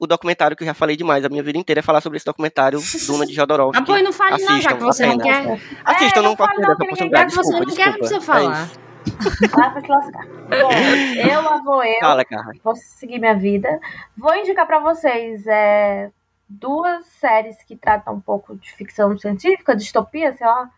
o 0.00 0.06
documentário 0.06 0.56
que 0.56 0.62
eu 0.62 0.66
já 0.66 0.72
falei 0.72 0.96
demais 0.96 1.24
a 1.24 1.28
minha 1.28 1.42
vida 1.42 1.58
inteira, 1.58 1.80
é 1.80 1.82
falar 1.82 2.00
sobre 2.00 2.16
esse 2.16 2.24
documentário 2.24 2.80
Duna 3.06 3.26
de 3.26 3.34
Jodorowsky. 3.34 3.82
Ah, 3.82 3.84
pois 3.86 4.02
não 4.02 4.12
fale 4.12 4.42
não, 4.42 4.60
já 4.60 4.70
Assistam, 4.70 4.76
que 4.78 4.82
você 4.82 5.06
não 5.06 5.18
quer. 5.18 5.60
Assistam, 5.84 6.20
É, 6.20 6.22
não 6.22 6.30
não 6.30 6.36
posso 6.36 6.50
fale 6.54 6.62
não. 6.62 6.70
Já 7.10 7.26
que 7.26 7.34
você 7.34 7.60
Desculpa, 7.60 7.66
não 7.66 7.76
quer, 7.76 7.86
não 7.86 7.98
desculpa. 7.98 7.98
precisa 7.98 8.16
É 8.16 8.20
falar. 8.20 8.64
isso. 8.64 8.80
Vai 9.56 9.72
pra 9.72 9.82
te 9.82 9.88
lascar. 9.90 10.26
Bom, 10.26 11.28
eu 11.30 11.42
lá 11.42 11.56
vou 11.62 11.84
eu. 11.84 12.00
Fala, 12.00 12.24
cara. 12.24 12.50
vou 12.64 12.74
seguir 12.76 13.18
minha 13.18 13.34
vida. 13.34 13.78
Vou 14.16 14.34
indicar 14.34 14.66
pra 14.66 14.78
vocês 14.80 15.46
é, 15.46 16.10
duas 16.48 17.04
séries 17.06 17.62
que 17.62 17.76
tratam 17.76 18.14
um 18.14 18.20
pouco 18.20 18.56
de 18.56 18.72
ficção 18.72 19.16
científica, 19.18 19.76
distopia, 19.76 20.32
sei 20.32 20.46
lá. 20.46 20.70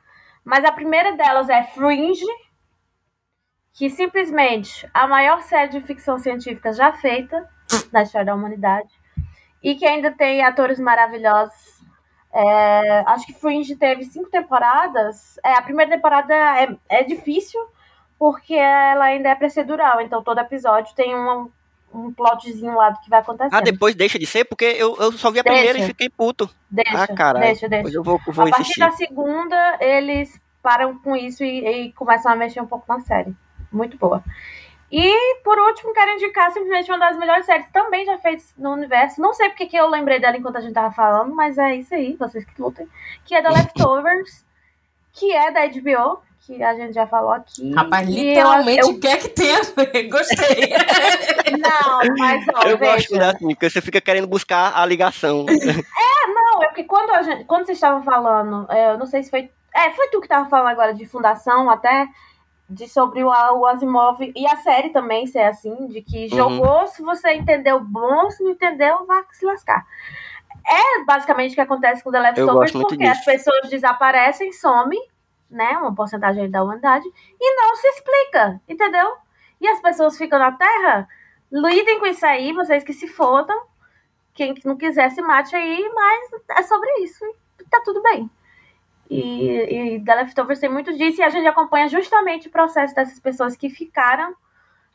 Mas 0.44 0.64
a 0.64 0.72
primeira 0.72 1.16
delas 1.16 1.48
é 1.48 1.62
Fringe, 1.62 2.24
que 3.72 3.88
simplesmente 3.88 4.88
a 4.92 5.06
maior 5.06 5.40
série 5.42 5.70
de 5.70 5.80
ficção 5.80 6.18
científica 6.18 6.72
já 6.72 6.92
feita 6.92 7.48
na 7.92 8.02
história 8.02 8.26
da 8.26 8.34
humanidade 8.34 8.90
e 9.62 9.74
que 9.74 9.86
ainda 9.86 10.10
tem 10.10 10.42
atores 10.42 10.78
maravilhosos. 10.78 11.82
É, 12.34 13.04
acho 13.06 13.26
que 13.26 13.34
Fringe 13.34 13.76
teve 13.76 14.04
cinco 14.04 14.30
temporadas. 14.30 15.38
É, 15.44 15.54
a 15.54 15.62
primeira 15.62 15.90
temporada 15.90 16.34
é, 16.34 16.74
é 16.88 17.04
difícil 17.04 17.60
porque 18.18 18.54
ela 18.54 19.06
ainda 19.06 19.30
é 19.30 19.34
procedural, 19.34 20.00
então 20.00 20.22
todo 20.22 20.38
episódio 20.38 20.94
tem 20.94 21.14
um, 21.14 21.50
um 21.92 22.12
plotzinho 22.12 22.74
lá 22.74 22.90
do 22.90 23.00
que 23.00 23.10
vai 23.10 23.20
acontecer. 23.20 23.54
Ah, 23.54 23.60
depois 23.60 23.94
deixa 23.94 24.18
de 24.18 24.26
ser? 24.26 24.44
Porque 24.44 24.64
eu, 24.64 24.96
eu 24.96 25.12
só 25.12 25.30
vi 25.30 25.40
a 25.40 25.44
primeira 25.44 25.72
Deixa. 25.72 25.84
e 25.84 25.88
fiquei 25.88 26.08
puto. 26.08 26.48
Deixa, 26.70 27.02
ah, 27.02 27.06
caralho. 27.08 27.44
deixa, 27.44 27.68
deixa. 27.68 27.96
Eu 27.96 28.02
vou, 28.02 28.20
vou 28.26 28.46
a 28.46 28.50
partir 28.50 28.62
insistir. 28.62 28.80
da 28.80 28.92
segunda, 28.92 29.76
eles 29.80 30.40
param 30.62 30.96
com 30.98 31.16
isso 31.16 31.42
e, 31.42 31.66
e 31.66 31.92
começam 31.92 32.30
a 32.30 32.36
mexer 32.36 32.60
um 32.60 32.66
pouco 32.66 32.84
na 32.88 33.00
série. 33.00 33.34
Muito 33.72 33.98
boa. 33.98 34.22
E, 34.92 35.36
por 35.42 35.58
último, 35.58 35.94
quero 35.94 36.10
indicar 36.12 36.50
simplesmente 36.52 36.90
uma 36.90 36.98
das 36.98 37.16
melhores 37.18 37.46
séries 37.46 37.66
também 37.72 38.04
já 38.04 38.18
feitas 38.18 38.52
no 38.58 38.72
universo. 38.72 39.20
Não 39.22 39.32
sei 39.32 39.48
porque 39.48 39.64
que 39.66 39.76
eu 39.76 39.88
lembrei 39.88 40.20
dela 40.20 40.36
enquanto 40.36 40.56
a 40.56 40.60
gente 40.60 40.74
tava 40.74 40.92
falando, 40.94 41.34
mas 41.34 41.56
é 41.56 41.76
isso 41.76 41.94
aí, 41.94 42.14
vocês 42.16 42.44
que 42.44 42.60
lutem. 42.60 42.86
Que 43.24 43.34
é 43.34 43.40
The 43.40 43.48
Leftovers, 43.48 44.44
que 45.14 45.32
é 45.34 45.50
da 45.50 45.66
HBO, 45.66 46.20
que 46.46 46.62
a 46.62 46.74
gente 46.74 46.92
já 46.92 47.06
falou 47.06 47.30
aqui. 47.32 47.72
Rapaz, 47.72 48.06
E 48.06 48.18
eu- 48.18 48.24
literalmente 48.24 48.80
eu- 48.80 49.00
quer 49.00 49.18
que 49.18 49.28
tenha. 49.30 49.60
Gostei. 50.10 50.74
Não, 51.58 52.16
mas 52.18 52.44
ó, 52.54 52.62
Eu 52.68 52.76
gosto 52.78 53.10
veja. 53.10 53.18
da 53.18 53.30
assim, 53.30 53.48
porque 53.48 53.70
você 53.70 53.80
fica 53.80 54.00
querendo 54.00 54.26
buscar 54.26 54.72
a 54.76 54.84
ligação. 54.84 55.46
Não, 56.28 56.62
é 56.62 56.66
porque 56.66 56.84
quando, 56.84 57.10
a 57.12 57.22
gente, 57.22 57.44
quando 57.44 57.64
vocês 57.64 57.78
estavam 57.78 58.02
falando, 58.02 58.66
é, 58.70 58.90
eu 58.92 58.98
não 58.98 59.06
sei 59.06 59.22
se 59.22 59.30
foi. 59.30 59.50
É, 59.74 59.90
foi 59.92 60.08
tu 60.08 60.20
que 60.20 60.28
tava 60.28 60.48
falando 60.50 60.68
agora 60.68 60.92
de 60.92 61.06
fundação 61.06 61.70
até, 61.70 62.06
de 62.72 62.88
sobre 62.88 63.22
o, 63.22 63.28
o 63.28 63.66
Asimov 63.66 64.18
e 64.20 64.46
a 64.46 64.56
série 64.56 64.90
também 64.90 65.26
ser 65.26 65.42
assim, 65.42 65.86
de 65.88 66.02
que 66.02 66.24
Uhum. 66.24 66.28
jogou, 66.28 66.86
se 66.88 67.02
você 67.02 67.34
entendeu, 67.34 67.80
bom, 67.80 68.30
se 68.30 68.42
não 68.42 68.50
entendeu, 68.52 69.04
vai 69.06 69.24
se 69.32 69.44
lascar. 69.44 69.84
É 70.66 71.04
basicamente 71.04 71.52
o 71.52 71.54
que 71.54 71.60
acontece 71.60 72.02
com 72.02 72.10
The 72.10 72.20
Leftovers, 72.20 72.72
porque 72.72 72.96
disso. 72.96 73.10
as 73.10 73.24
pessoas 73.24 73.68
desaparecem, 73.68 74.52
somem, 74.52 75.06
né? 75.50 75.76
Uma 75.78 75.94
porcentagem 75.94 76.50
da 76.50 76.62
humanidade, 76.62 77.06
e 77.40 77.56
não 77.56 77.76
se 77.76 77.86
explica, 77.88 78.60
entendeu? 78.68 79.16
E 79.60 79.68
as 79.68 79.80
pessoas 79.80 80.16
ficam 80.16 80.38
na 80.38 80.52
Terra, 80.52 81.08
lidem 81.50 81.98
com 82.00 82.06
isso 82.06 82.24
aí, 82.24 82.52
vocês 82.52 82.82
que 82.84 82.92
se 82.92 83.06
fodam. 83.08 83.60
quem 84.34 84.54
não 84.64 84.76
quiser 84.76 85.10
se 85.10 85.20
mate 85.20 85.54
aí, 85.54 85.90
mas 85.94 86.30
é 86.58 86.62
sobre 86.62 86.90
isso. 87.00 87.24
E 87.60 87.64
tá 87.68 87.82
tudo 87.84 88.00
bem. 88.02 88.30
E, 89.12 89.94
e 89.96 90.04
The 90.04 90.14
Leftovers 90.14 90.58
tem 90.60 90.70
muito 90.70 90.96
disso, 90.96 91.20
e 91.20 91.24
a 91.24 91.28
gente 91.30 91.46
acompanha 91.46 91.88
justamente 91.88 92.48
o 92.48 92.50
processo 92.50 92.94
dessas 92.94 93.18
pessoas 93.20 93.56
que 93.56 93.68
ficaram 93.68 94.32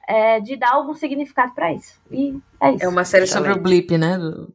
é, 0.07 0.39
de 0.39 0.55
dar 0.55 0.71
algum 0.73 0.93
significado 0.93 1.53
para 1.53 1.73
isso. 1.73 1.99
E 2.11 2.37
é 2.61 2.71
isso. 2.73 2.83
É 2.85 2.87
uma 2.87 3.03
série 3.05 3.27
sobre 3.27 3.51
o 3.51 3.61
blip, 3.61 3.97
né? 3.97 4.17
Do 4.17 4.53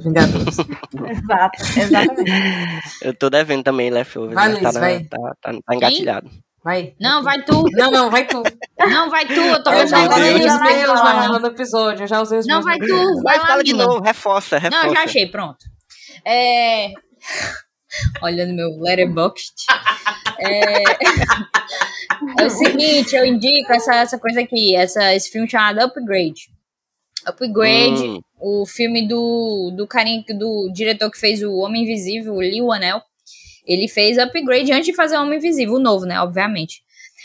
Vingadores. 0.00 0.56
Exato, 1.08 1.62
exatamente. 1.78 2.82
Eu 3.02 3.14
tô 3.14 3.30
devendo 3.30 3.62
também 3.62 3.90
Leftovers. 3.90 4.34
Vai, 4.34 4.48
né? 4.52 4.60
tá, 4.60 4.72
na- 4.72 4.80
vai. 4.80 5.04
tá, 5.04 5.18
tá, 5.40 5.52
tá 5.64 5.74
engatilhado. 5.74 6.30
Vai. 6.64 6.94
Não, 6.98 7.22
vai 7.22 7.42
tu. 7.42 7.62
Não, 7.72 7.90
não, 7.90 8.10
vai 8.10 8.26
tu. 8.26 8.42
Não, 8.78 9.10
vai 9.10 9.26
tu. 9.26 9.34
Eu 9.34 9.62
tô 9.62 9.70
Eu 9.70 9.86
já 9.86 9.98
usei 10.08 10.34
os 10.34 10.40
meus 10.40 10.58
Vai 10.58 10.86
na- 10.86 11.28
lá. 11.30 11.38
no 11.38 11.46
episódio. 11.46 12.04
Eu 12.04 12.06
já 12.08 12.20
usei 12.22 12.38
os 12.38 12.46
Não, 12.46 12.54
meus. 12.56 12.64
vai 12.64 12.78
no 12.78 12.86
tu. 12.86 13.22
Vai 13.22 13.38
lá, 13.38 13.46
fala 13.46 13.62
de 13.62 13.72
novo, 13.74 14.00
reforça, 14.02 14.56
reforça. 14.58 14.82
Não, 14.84 14.90
eu 14.90 14.96
já 14.96 15.04
achei, 15.04 15.26
pronto. 15.30 15.58
É... 16.24 16.88
Olhando 18.22 18.54
meu 18.54 18.70
letterboxd. 18.80 19.54
É... 20.38 20.82
é 22.42 22.46
o 22.46 22.50
seguinte, 22.50 23.14
eu 23.14 23.24
indico 23.24 23.72
essa, 23.72 23.96
essa 23.96 24.18
coisa 24.18 24.40
aqui, 24.40 24.74
essa, 24.74 25.14
esse 25.14 25.30
filme 25.30 25.48
chamado 25.48 25.80
Upgrade. 25.80 26.52
Upgrade, 27.26 28.02
Hum, 28.02 28.20
o 28.38 28.66
filme 28.66 29.08
do, 29.08 29.72
do 29.76 29.86
carinha, 29.86 30.22
do 30.28 30.70
diretor 30.72 31.10
que 31.10 31.18
fez 31.18 31.42
o 31.42 31.54
Homem 31.54 31.82
Invisível, 31.82 32.34
o 32.34 32.40
Lee 32.40 32.60
Wanell. 32.60 33.00
Ele 33.66 33.88
fez 33.88 34.18
Upgrade 34.18 34.72
antes 34.72 34.86
de 34.86 34.94
fazer 34.94 35.16
o 35.16 35.22
Homem 35.22 35.38
Invisível, 35.38 35.74
o 35.74 35.80
novo, 35.80 36.04
né, 36.04 36.20
obviamente. 36.20 36.82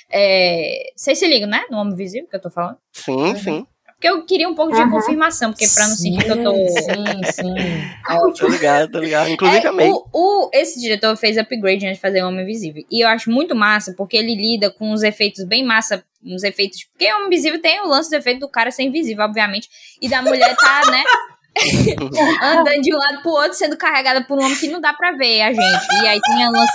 É... 0.10 0.92
Vocês 0.96 1.18
se 1.20 1.28
ligam, 1.28 1.50
né, 1.50 1.66
no 1.70 1.78
Homem 1.78 1.94
Invisível 1.94 2.30
que 2.30 2.36
eu 2.36 2.42
tô 2.42 2.50
falando? 2.50 2.78
sim, 2.94 3.36
sim. 3.36 3.68
Porque 4.00 4.08
eu 4.08 4.24
queria 4.26 4.48
um 4.48 4.56
pouco 4.56 4.74
de 4.74 4.80
Uhum. 4.82 4.92
confirmação, 4.92 5.52
porque 5.52 5.68
pra 5.68 5.86
não 5.86 5.94
sentir 5.94 6.24
que 6.24 6.32
eu 6.32 6.42
tô... 6.42 6.54
Sim, 6.54 7.22
sim. 7.34 8.34
Tô 8.40 8.48
ligado, 8.48 8.92
tô 8.94 9.00
ligado. 9.00 9.30
Inclusive, 9.30 9.66
É, 9.66 9.68
amei. 9.70 9.90
o, 9.92 10.06
o- 10.14 10.50
esse 10.54 10.80
diretor 10.80 11.18
fez 11.18 11.38
upgrade 11.38 11.86
antes 11.86 11.98
de 11.98 12.02
fazer 12.02 12.24
Homem 12.24 12.44
Invisível. 12.44 12.86
E 12.90 13.04
eu 13.04 13.10
acho 13.10 13.30
muito 13.30 13.54
massa, 13.54 13.94
porque 13.98 14.16
ele 14.16 14.34
lida 14.36 14.72
com 14.72 14.94
uns 14.94 15.04
efeitos 15.04 15.44
bem 15.44 15.66
massa. 15.66 16.02
Uns 16.24 16.44
efeitos. 16.44 16.86
Porque 16.94 17.12
Homem 17.14 17.28
Invisível 17.28 17.62
tem 17.62 17.82
o 17.82 17.88
lance 17.88 18.10
do 18.10 18.16
efeito 18.16 18.40
do 18.40 18.48
cara 18.50 18.72
ser 18.72 18.84
invisível, 18.84 19.26
obviamente. 19.26 19.68
E 20.02 20.08
da 20.08 20.22
mulher 20.22 20.56
tá, 20.56 20.90
né? 20.90 21.04
andando 22.42 22.82
de 22.82 22.94
um 22.94 22.98
lado 22.98 23.22
pro 23.22 23.32
outro, 23.32 23.54
sendo 23.54 23.78
carregada 23.78 24.24
por 24.24 24.38
um 24.38 24.44
homem 24.44 24.56
que 24.56 24.68
não 24.68 24.80
dá 24.80 24.94
pra 24.94 25.12
ver 25.12 25.42
a 25.42 25.54
gente. 25.54 26.04
E 26.04 26.08
aí 26.08 26.20
tem 26.22 26.48
o 26.48 26.52
lance, 26.52 26.74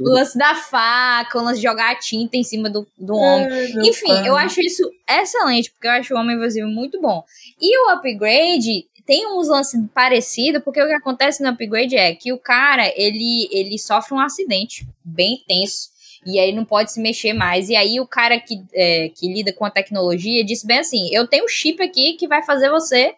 o 0.00 0.08
lance 0.10 0.38
da 0.38 0.54
faca, 0.54 1.38
o 1.38 1.42
lance 1.42 1.60
de 1.60 1.66
jogar 1.66 1.92
a 1.92 1.98
tinta 1.98 2.36
em 2.36 2.42
cima 2.42 2.68
do, 2.68 2.86
do 2.96 3.14
homem. 3.14 3.88
Enfim, 3.88 4.26
eu 4.26 4.36
acho 4.36 4.60
isso 4.60 4.82
excelente, 5.08 5.70
porque 5.70 5.86
eu 5.86 5.92
acho 5.92 6.14
o 6.14 6.18
Homem 6.18 6.36
Invisível 6.36 6.68
muito 6.68 7.00
bom. 7.00 7.22
E 7.60 7.78
o 7.78 7.90
upgrade 7.90 8.86
tem 9.06 9.26
uns 9.26 9.48
lances 9.48 9.80
parecidos, 9.94 10.62
porque 10.62 10.82
o 10.82 10.86
que 10.86 10.92
acontece 10.92 11.42
no 11.42 11.48
upgrade 11.48 11.96
é 11.96 12.14
que 12.14 12.32
o 12.32 12.38
cara, 12.38 12.92
ele, 12.94 13.48
ele 13.50 13.78
sofre 13.78 14.14
um 14.14 14.20
acidente 14.20 14.86
bem 15.02 15.42
tenso. 15.48 15.88
E 16.26 16.38
aí 16.38 16.52
não 16.52 16.64
pode 16.64 16.92
se 16.92 17.00
mexer 17.00 17.32
mais. 17.32 17.70
E 17.70 17.76
aí 17.76 18.00
o 18.00 18.06
cara 18.06 18.38
que, 18.38 18.62
é, 18.74 19.08
que 19.08 19.32
lida 19.32 19.52
com 19.52 19.64
a 19.64 19.70
tecnologia 19.70 20.44
disse 20.44 20.66
bem 20.66 20.80
assim: 20.80 21.08
eu 21.10 21.26
tenho 21.26 21.44
um 21.44 21.48
chip 21.48 21.82
aqui 21.82 22.14
que 22.14 22.28
vai 22.28 22.42
fazer 22.42 22.68
você 22.68 23.14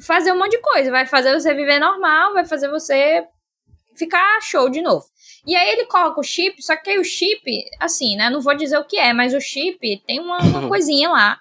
fazer 0.00 0.32
um 0.32 0.38
monte 0.38 0.52
de 0.52 0.58
coisa. 0.58 0.90
Vai 0.90 1.06
fazer 1.06 1.32
você 1.32 1.54
viver 1.54 1.78
normal, 1.78 2.32
vai 2.34 2.44
fazer 2.44 2.68
você 2.68 3.24
ficar 3.96 4.40
show 4.40 4.68
de 4.68 4.80
novo. 4.80 5.04
E 5.46 5.54
aí 5.56 5.70
ele 5.70 5.86
coloca 5.86 6.20
o 6.20 6.22
chip, 6.22 6.62
só 6.62 6.76
que 6.76 6.90
aí 6.90 6.98
o 6.98 7.04
chip, 7.04 7.42
assim, 7.80 8.16
né? 8.16 8.30
Não 8.30 8.40
vou 8.40 8.54
dizer 8.54 8.78
o 8.78 8.84
que 8.84 8.96
é, 8.96 9.12
mas 9.12 9.34
o 9.34 9.40
chip 9.40 10.02
tem 10.06 10.20
uma, 10.20 10.38
uma 10.38 10.66
coisinha 10.68 11.10
lá 11.10 11.38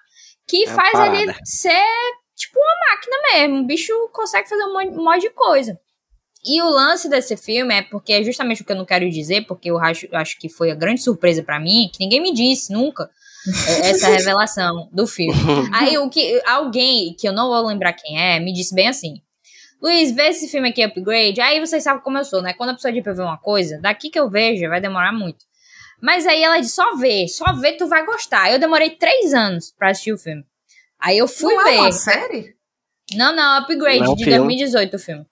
que 0.48 0.64
É 0.64 0.68
faz 0.68 0.99
ele 1.14 1.26
parada. 1.28 1.40
ser 1.45 1.86
tipo 2.36 2.60
uma 2.60 2.90
máquina 2.90 3.15
mesmo. 3.34 3.61
O 3.61 3.65
bicho 3.65 3.94
consegue 4.11 4.49
fazer 4.49 4.64
um 4.64 4.73
monte, 4.95 5.22
de 5.22 5.30
coisa. 5.30 5.80
E 6.44 6.60
o 6.61 6.69
lance 6.69 7.07
desse 7.07 7.38
filme 7.38 7.73
é 7.76 7.82
porque 7.84 8.14
é 8.14 8.23
justamente 8.23 8.64
o 8.64 8.65
que 8.65 8.72
eu 8.72 8.76
não 8.76 8.86
quero 8.86 9.07
dizer, 9.10 9.45
porque 9.45 9.69
eu 9.69 9.78
acho, 9.78 10.07
acho 10.11 10.40
que 10.40 10.49
foi 10.49 10.72
a 10.72 10.76
grande 10.76 11.03
surpresa 11.03 11.44
pra 11.44 11.60
mim, 11.60 11.90
que 11.94 11.99
ninguém 11.99 12.19
me 12.19 12.34
disse 12.34 12.73
nunca 12.73 13.07
essa 13.84 14.08
revelação 14.10 14.90
do 14.92 15.08
filme. 15.08 15.34
Aí 15.74 15.98
o 15.98 16.10
que 16.10 16.42
alguém 16.46 17.14
que 17.14 17.28
eu 17.28 17.34
não 17.34 17.48
vou 17.48 17.66
lembrar 17.68 17.94
quem 17.94 18.20
é, 18.20 18.40
me 18.40 18.54
disse 18.54 18.74
bem 18.76 18.88
assim: 18.88 19.22
Luiz, 19.82 20.12
vê 20.12 20.28
esse 20.30 20.48
filme 20.48 20.70
aqui, 20.70 20.84
Upgrade. 20.84 21.42
Aí 21.42 21.60
vocês 21.60 21.84
sabem 21.84 22.04
como 22.04 22.18
eu 22.18 22.24
sou, 22.26 22.42
né? 22.42 22.54
Quando 22.54 22.70
a 22.70 22.74
pessoa 22.74 22.92
diz 22.94 23.04
pra 23.04 23.14
ver 23.14 23.24
uma 23.24 23.38
coisa, 23.38 23.80
daqui 23.82 24.10
que 24.10 24.20
eu 24.20 24.30
vejo 24.30 24.68
vai 24.70 24.80
demorar 24.82 25.12
muito. 25.12 25.46
Mas 26.02 26.26
aí 26.28 26.42
ela 26.44 26.60
disse: 26.60 26.76
só 26.76 26.96
vê, 26.96 27.28
só 27.28 27.54
vê, 27.54 27.74
tu 27.74 27.88
vai 27.88 28.06
gostar. 28.06 28.52
Eu 28.52 28.60
demorei 28.60 28.92
três 28.92 29.34
anos 29.34 29.72
pra 29.78 29.90
assistir 29.90 30.14
o 30.14 30.18
filme. 30.18 30.44
Aí 31.00 31.18
eu 31.18 31.28
fui 31.28 31.54
Não 31.56 31.64
ver. 31.64 31.76
é 31.76 31.80
uma 31.82 31.92
série? 31.92 32.56
Não, 33.16 33.36
não, 33.36 33.58
Upgrade, 33.60 34.00
Não 34.00 34.14
é 34.14 34.16
de 34.16 34.24
filme. 34.24 34.38
2018 34.40 34.96
o 34.96 35.00
filme. 35.00 35.26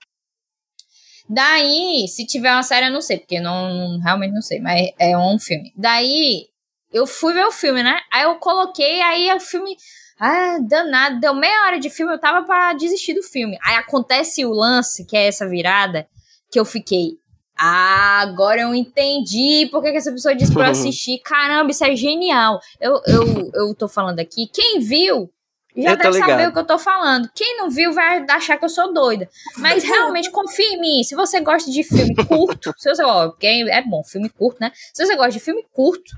Daí, 1.30 2.08
se 2.08 2.26
tiver 2.26 2.52
uma 2.52 2.64
série, 2.64 2.88
eu 2.88 2.92
não 2.92 3.02
sei, 3.02 3.20
porque 3.20 3.40
não, 3.40 3.72
não- 3.74 4.00
realmente 4.02 4.34
não 4.34 4.42
sei, 4.42 4.60
mas 4.60 4.90
é 5.00 5.16
um 5.18 5.38
filme. 5.38 5.72
Daí, 5.78 6.48
eu 6.92 7.06
fui 7.06 7.34
ver 7.34 7.46
o 7.46 7.52
filme, 7.52 7.84
né? 7.84 8.00
Aí 8.12 8.24
eu 8.24 8.36
coloquei, 8.36 9.02
aí 9.02 9.32
o 9.34 9.40
filme. 9.40 9.76
Ah, 10.20 10.58
danado, 10.62 11.20
deu 11.20 11.34
meia 11.34 11.66
hora 11.66 11.80
de 11.80 11.90
filme, 11.90 12.14
eu 12.14 12.20
tava 12.20 12.46
pra 12.46 12.74
desistir 12.74 13.14
do 13.14 13.24
filme. 13.24 13.58
Aí 13.64 13.76
acontece 13.76 14.46
o 14.46 14.52
lance, 14.52 15.06
que 15.06 15.16
é 15.16 15.28
essa 15.28 15.48
virada, 15.48 16.08
que 16.52 16.60
eu 16.60 16.66
fiquei. 16.66 17.18
Ah, 17.58 18.20
agora 18.22 18.62
eu 18.62 18.74
entendi 18.74 19.68
por 19.72 19.82
que, 19.82 19.90
essa 19.90 20.12
pessoa 20.12 20.36
disse 20.36 20.54
pra 20.54 20.68
eu 20.68 20.72
assistir. 20.72 21.20
Caramba, 21.20 21.72
isso 21.72 21.84
é 21.86 21.96
genial. 21.96 22.60
Eu, 22.80 23.02
eu, 23.06 23.52
eu 23.54 23.76
tô 23.76 23.88
falando 23.88 24.20
aqui. 24.20 24.48
Quem 24.54 24.80
viu 24.80 25.30
já 25.76 25.92
Eu 25.92 25.98
deve 25.98 26.18
saber 26.18 26.32
ligado. 26.32 26.50
o 26.50 26.54
que 26.54 26.60
eu 26.60 26.66
tô 26.68 26.80
falando. 26.80 27.30
Quem 27.34 27.58
não 27.58 27.70
viu 27.70 27.94
vai 27.94 28.26
achar 28.30 28.58
que 28.58 28.66
eu 28.66 28.70
sou 28.70 28.94
doida. 28.94 29.30
Mas 29.58 29.84
realmente 29.86 30.32
confia 30.32 30.74
em 30.74 30.80
mim. 30.80 31.04
Se 31.04 31.16
você 31.16 31.40
gosta 31.40 31.70
de 31.70 31.84
filme 31.84 32.16
curto, 32.28 32.74
se 32.78 32.90
você, 32.90 33.04
ó, 33.04 33.30
porque 33.30 33.48
é 33.48 33.82
bom, 33.84 34.04
filme 34.04 34.30
curto, 34.30 34.58
né? 34.60 34.72
Se 34.94 35.06
você 35.06 35.16
gosta 35.16 35.32
de 35.32 35.40
filme 35.40 35.66
curto, 35.72 36.12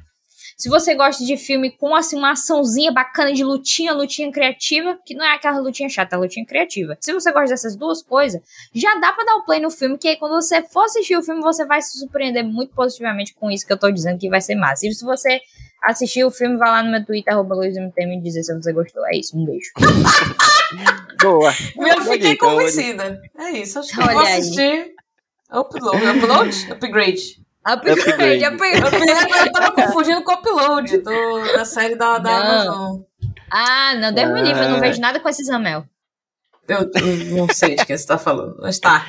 se 0.62 0.70
você 0.70 0.94
gosta 0.94 1.26
de 1.26 1.36
filme 1.38 1.72
com 1.72 1.96
assim, 1.96 2.16
uma 2.16 2.34
açãozinha 2.34 2.92
bacana 2.92 3.34
de 3.34 3.44
lutinha, 3.44 3.92
lutinha 3.94 4.32
criativa, 4.32 4.96
que 5.04 5.16
não 5.16 5.26
é 5.26 5.34
aquela 5.34 5.60
lutinha 5.60 5.90
chata, 5.90 6.16
é 6.16 6.18
a 6.18 6.20
lutinha 6.20 6.46
criativa. 6.46 6.96
Se 7.00 7.12
você 7.12 7.32
gosta 7.32 7.50
dessas 7.50 7.76
duas 7.76 8.04
coisas, 8.04 8.40
já 8.72 8.94
dá 9.00 9.12
pra 9.12 9.26
dar 9.26 9.38
o 9.38 9.44
play 9.44 9.60
no 9.60 9.72
filme, 9.72 9.98
que 9.98 10.08
aí 10.08 10.18
quando 10.18 10.34
você 10.34 10.62
for 10.62 10.84
assistir 10.84 11.18
o 11.18 11.24
filme, 11.24 11.42
você 11.42 11.66
vai 11.66 11.82
se 11.82 11.98
surpreender 11.98 12.46
muito 12.46 12.76
positivamente 12.76 13.34
com 13.34 13.50
isso 13.50 13.66
que 13.66 13.74
eu 13.74 13.80
tô 13.80 13.90
dizendo, 13.90 14.20
que 14.20 14.30
vai 14.30 14.40
ser 14.40 14.54
massa. 14.54 14.86
E 14.86 14.94
se 14.94 15.04
você 15.04 15.42
assistir 15.82 16.24
o 16.24 16.30
filme, 16.30 16.58
vai 16.58 16.70
lá 16.70 16.84
no 16.84 16.92
meu 16.92 17.04
Twitter, 17.04 17.34
arroba 17.34 17.56
LuizMTM, 17.56 18.18
e 18.18 18.22
dizer 18.22 18.44
se 18.44 18.54
você 18.54 18.72
gostou. 18.72 19.04
É 19.08 19.18
isso, 19.18 19.36
um 19.36 19.44
beijo. 19.44 19.72
Boa. 21.20 21.52
Eu 21.76 22.02
fiquei 22.04 22.38
convencida. 22.38 23.20
É 23.36 23.50
isso, 23.50 23.80
acho 23.80 23.92
que 23.92 24.00
eu 24.00 24.06
vou 24.06 24.20
assistir. 24.20 24.94
Upload, 25.52 26.06
upload? 26.06 26.72
Upgrade. 26.72 27.42
Upgrade. 27.66 28.00
Upgrade, 28.02 28.44
upgrade. 28.46 28.82
Upgrade 28.82 29.48
eu 29.48 29.52
tava 29.52 29.72
confundindo 29.76 30.24
com 30.24 30.32
o 30.32 30.36
upload 30.36 30.98
do, 31.00 31.54
da 31.54 31.66
série 31.66 31.96
da, 31.96 32.18
da 32.18 32.30
Não. 32.32 32.42
Amazon. 32.42 33.02
Ah, 33.52 33.96
não, 33.96 34.14
Deus 34.14 34.32
me 34.34 34.42
livre, 34.42 34.64
eu 34.64 34.70
não 34.70 34.78
Ah. 34.78 34.82
vejo 34.82 35.02
nada 35.02 35.20
com 35.20 35.30
esses 35.30 35.50
Amel. 35.50 35.86
Eu, 36.68 36.90
eu 36.96 37.36
não 37.36 37.48
sei 37.54 37.76
de 37.76 37.86
quem 37.86 37.98
você 37.98 38.06
tá 38.08 38.18
falando, 38.18 38.56
mas 38.62 38.80
tá. 38.80 39.06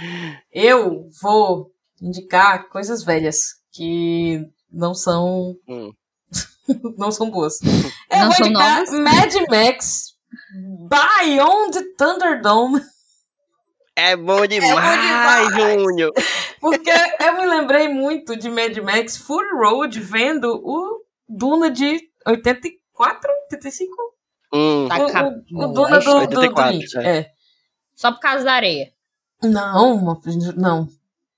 Eu 0.52 1.08
vou 1.22 1.70
indicar 2.00 2.68
coisas 2.68 3.04
velhas 3.04 3.36
que 3.72 4.40
não 4.70 4.94
são. 4.94 5.54
Hum. 5.68 5.92
não 6.98 7.10
são 7.12 7.30
boas. 7.30 7.60
Eu 7.62 8.18
Não 8.18 8.26
vou 8.26 8.34
são 8.36 8.46
indicar 8.48 8.84
novas? 8.84 8.90
Mad 8.98 9.34
Max 9.48 10.12
Beyond 10.88 11.80
Thunderdome. 11.96 12.80
É 13.94 14.16
bom 14.16 14.46
demais, 14.46 14.72
demais. 14.74 15.54
Júnior. 15.54 16.12
Porque 16.62 16.90
eu 16.90 17.32
me 17.34 17.44
lembrei 17.44 17.88
muito 17.88 18.36
de 18.36 18.48
Mad 18.48 18.76
Max 18.78 19.16
Fury 19.16 19.50
Road 19.58 19.98
vendo 19.98 20.46
o 20.64 21.04
Duna 21.28 21.68
de 21.68 21.98
84, 22.24 23.28
85? 23.50 23.92
Hum. 24.54 24.86
Tá 24.88 25.24
o, 25.24 25.58
o, 25.58 25.64
o 25.64 25.72
Duna 25.72 25.98
do, 25.98 26.04
do, 26.04 26.26
do 26.28 26.40
84, 26.40 26.72
Lynch. 26.72 26.98
é. 26.98 27.18
É. 27.18 27.32
Só 27.96 28.12
por 28.12 28.20
causa 28.20 28.44
da 28.44 28.52
areia. 28.52 28.92
Não, 29.42 30.20
não. 30.56 30.88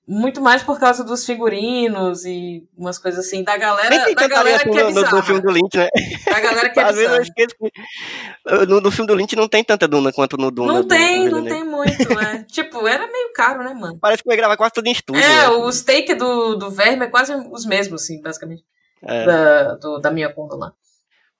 Muito 0.07 0.39
mais 0.39 0.61
por 0.61 0.79
causa 0.79 1.03
dos 1.03 1.25
figurinos 1.25 2.25
e 2.25 2.63
umas 2.77 2.99
coisas 2.99 3.25
assim, 3.25 3.43
da 3.43 3.57
galera, 3.57 4.13
da 4.13 4.27
galera 4.27 4.63
que 4.63 4.69
é 4.69 4.83
no, 4.83 5.01
no, 5.01 5.23
filme 5.23 5.41
do 5.41 5.49
Lynch, 5.49 5.75
né? 5.75 5.87
Da 6.25 6.39
galera 6.39 6.69
que 6.69 6.79
é 6.79 6.83
Às 6.85 6.95
vezes 6.95 7.11
eu 7.11 7.19
bizarra. 7.19 7.21
esqueço 7.23 7.55
que 7.57 8.67
no, 8.67 8.81
no 8.81 8.91
filme 8.91 9.07
do 9.07 9.15
Lynch 9.15 9.35
não 9.35 9.47
tem 9.47 9.63
tanta 9.63 9.87
duna 9.87 10.13
quanto 10.13 10.37
no 10.37 10.51
Duna. 10.51 10.73
Não 10.73 10.87
tem, 10.87 11.27
do 11.27 11.37
não 11.37 11.43
tem 11.43 11.63
muito, 11.63 12.13
né? 12.13 12.45
tipo, 12.51 12.87
era 12.87 13.07
meio 13.07 13.33
caro, 13.33 13.63
né, 13.63 13.73
mano? 13.73 13.97
Parece 13.99 14.21
que 14.21 14.29
vai 14.29 14.37
gravar 14.37 14.55
quase 14.57 14.73
tudo 14.73 14.85
em 14.87 14.91
estúdio. 14.91 15.23
É, 15.23 15.27
né? 15.27 15.49
o 15.49 15.71
steak 15.71 16.13
do, 16.13 16.55
do 16.55 16.69
verme 16.69 17.05
é 17.05 17.09
quase 17.09 17.33
os 17.33 17.65
mesmos, 17.65 18.03
assim, 18.03 18.21
basicamente. 18.21 18.63
É. 19.01 19.25
Da, 19.25 19.75
do, 19.75 19.99
da 19.99 20.11
minha 20.11 20.31
conta 20.31 20.55
lá. 20.55 20.71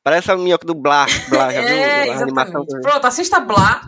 Parece 0.06 0.32
a 0.32 0.38
minhoca 0.38 0.68
do 0.68 0.76
Blá. 0.76 1.08
Blá 1.30 1.52
já 1.52 1.62
é, 1.66 2.04
viu? 2.04 2.14
A 2.14 2.18
animação 2.22 2.62
exatamente. 2.62 2.82
Pronto, 2.82 3.06
assista 3.08 3.40
Blá. 3.40 3.88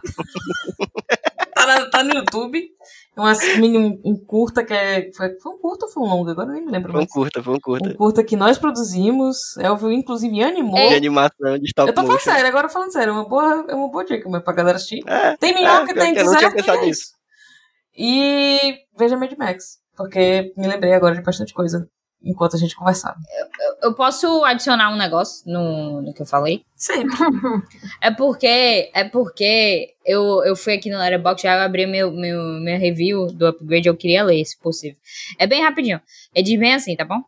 Na- 1.68 1.90
tá 1.90 2.04
no 2.04 2.14
YouTube. 2.16 2.70
Uma, 3.18 3.34
um, 3.34 4.00
um 4.06 4.16
curta 4.26 4.64
que 4.64 4.74
é. 4.74 5.10
Foi, 5.16 5.36
foi 5.40 5.52
um 5.54 5.58
curta 5.58 5.86
ou 5.88 5.92
foi 5.92 6.04
um 6.04 6.06
longo? 6.06 6.30
Agora 6.30 6.52
nem 6.52 6.64
me 6.64 6.72
lembro 6.72 6.92
Foi 6.92 7.00
um 7.00 7.04
mais. 7.04 7.12
curta, 7.12 7.42
foi 7.42 7.54
um 7.56 7.60
curta. 7.60 7.90
Um 7.90 7.94
curta 7.96 8.24
que 8.24 8.36
nós 8.36 8.60
produzimos. 8.60 9.58
Elvio, 9.58 9.92
inclusive, 9.92 10.44
animou. 10.44 10.88
De 10.88 10.94
animação, 10.96 11.58
de 11.58 11.66
stop 11.66 11.90
Eu 11.90 11.96
tô 11.96 12.02
falando 12.02 12.14
motion. 12.20 12.32
sério, 12.32 12.48
agora 12.48 12.70
falando 12.70 12.92
sério. 12.92 13.10
É 13.10 13.14
uma 13.14 13.28
boa, 13.28 13.66
é 13.68 13.74
uma 13.74 13.90
boa 13.90 14.06
dica 14.06 14.30
mas 14.30 14.44
pra 14.44 14.54
galera 14.54 14.76
assistir. 14.78 15.02
É, 15.08 15.36
Tem 15.38 15.54
minhoca, 15.54 15.92
é, 15.92 15.96
tem 15.96 16.14
que 16.14 16.20
eu 16.20 16.26
não 16.26 16.38
tinha 16.38 16.52
pensado 16.52 16.78
é 16.78 16.86
nisso. 16.86 17.02
isso. 17.02 17.12
E 17.96 18.76
veja 18.98 19.18
Mad 19.18 19.32
Max. 19.38 19.80
Porque 19.96 20.54
me 20.56 20.68
lembrei 20.68 20.94
agora 20.94 21.16
de 21.16 21.24
bastante 21.24 21.54
coisa 21.56 21.90
enquanto 22.24 22.56
a 22.56 22.60
gente 22.60 22.76
conversava. 22.76 23.18
Eu 23.82 23.94
posso 23.94 24.44
adicionar 24.44 24.90
um 24.92 24.98
negócio 24.98 25.44
no, 25.50 26.02
no 26.02 26.14
que 26.14 26.22
eu 26.22 26.26
falei? 26.26 26.64
Sempre. 26.76 27.16
É 28.02 28.12
porque, 28.12 28.92
é 28.94 29.04
porque 29.04 29.96
eu, 30.06 30.44
eu 30.46 30.56
fui 30.56 30.74
aqui 30.74 30.90
no 30.90 30.98
Letterboxd, 30.98 31.44
já 31.44 31.64
abri 31.64 31.86
meu, 31.86 32.12
meu, 32.12 32.42
meu 32.62 32.78
review 32.78 33.28
do 33.28 33.48
upgrade, 33.48 33.88
eu 33.88 33.96
queria 33.96 34.24
ler, 34.24 34.44
se 34.46 34.58
possível. 34.58 34.98
É 35.38 35.48
bem 35.48 35.64
rapidinho. 35.64 36.00
É 36.34 36.42
de 36.42 36.58
bem 36.58 36.74
assim, 36.74 36.96
tá 36.96 37.04
bom? 37.04 37.22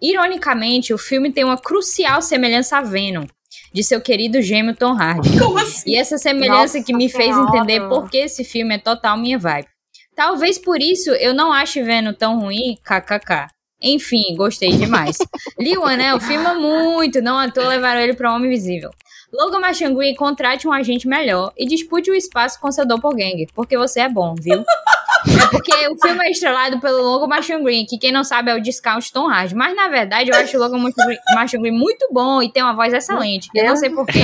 Ironicamente, 0.00 0.92
o 0.92 0.98
filme 0.98 1.32
tem 1.32 1.44
uma 1.44 1.58
crucial 1.58 2.22
semelhança 2.22 2.78
a 2.78 2.82
Venom, 2.82 3.26
de 3.72 3.82
seu 3.82 4.00
querido 4.00 4.40
gêmeo 4.42 4.76
Tom 4.76 4.92
Hardy. 4.92 5.36
Como 5.38 5.58
assim? 5.58 5.90
E 5.90 5.96
essa 5.96 6.18
semelhança 6.18 6.78
Nossa 6.78 6.82
que 6.82 6.94
me 6.94 7.08
fez 7.08 7.34
Senhora. 7.34 7.48
entender 7.48 7.88
por 7.88 8.08
que 8.08 8.18
esse 8.18 8.44
filme 8.44 8.76
é 8.76 8.78
total 8.78 9.16
minha 9.16 9.38
vibe. 9.38 9.68
Talvez 10.14 10.58
por 10.58 10.80
isso 10.80 11.10
eu 11.10 11.32
não 11.32 11.52
ache 11.52 11.82
Venom 11.82 12.12
tão 12.12 12.40
ruim, 12.40 12.76
kkk. 12.84 13.48
Enfim, 13.80 14.34
gostei 14.36 14.70
demais. 14.72 15.16
Li 15.58 15.76
o 15.78 15.84
Anel, 15.84 16.18
filma 16.20 16.54
muito, 16.54 17.20
não 17.22 17.38
à 17.38 17.50
toa 17.50 17.68
levaram 17.68 18.00
ele 18.00 18.14
para 18.14 18.34
Homem 18.34 18.48
Invisível. 18.48 18.90
Logan 19.32 19.60
Machanguin 19.60 20.14
contrate 20.14 20.66
um 20.66 20.72
agente 20.72 21.06
melhor 21.06 21.52
e 21.56 21.66
dispute 21.66 22.10
o 22.10 22.14
espaço 22.14 22.58
com 22.60 22.72
seu 22.72 22.86
doppelganger, 22.86 23.46
porque 23.54 23.76
você 23.76 24.00
é 24.00 24.08
bom, 24.08 24.34
viu? 24.34 24.60
É 24.62 25.46
porque 25.50 25.72
o 25.88 25.96
filme 26.00 26.24
é 26.26 26.30
estrelado 26.30 26.80
pelo 26.80 27.02
Logan 27.02 27.26
Machanguin, 27.26 27.84
que 27.84 27.98
quem 27.98 28.10
não 28.10 28.24
sabe 28.24 28.50
é 28.50 28.54
o 28.54 28.60
Discount 28.60 29.12
Tom 29.12 29.28
Hardy. 29.28 29.54
Mas, 29.54 29.76
na 29.76 29.88
verdade, 29.88 30.30
eu 30.30 30.36
acho 30.36 30.56
o 30.56 30.60
Logan 30.60 30.78
Machanguin- 30.78 31.18
Machanguin 31.34 31.70
muito 31.72 32.08
bom 32.10 32.42
e 32.42 32.50
tem 32.50 32.62
uma 32.62 32.74
voz 32.74 32.92
excelente. 32.94 33.48
Eu 33.54 33.66
não 33.66 33.76
sei 33.76 33.90
por 33.90 34.06
que 34.06 34.18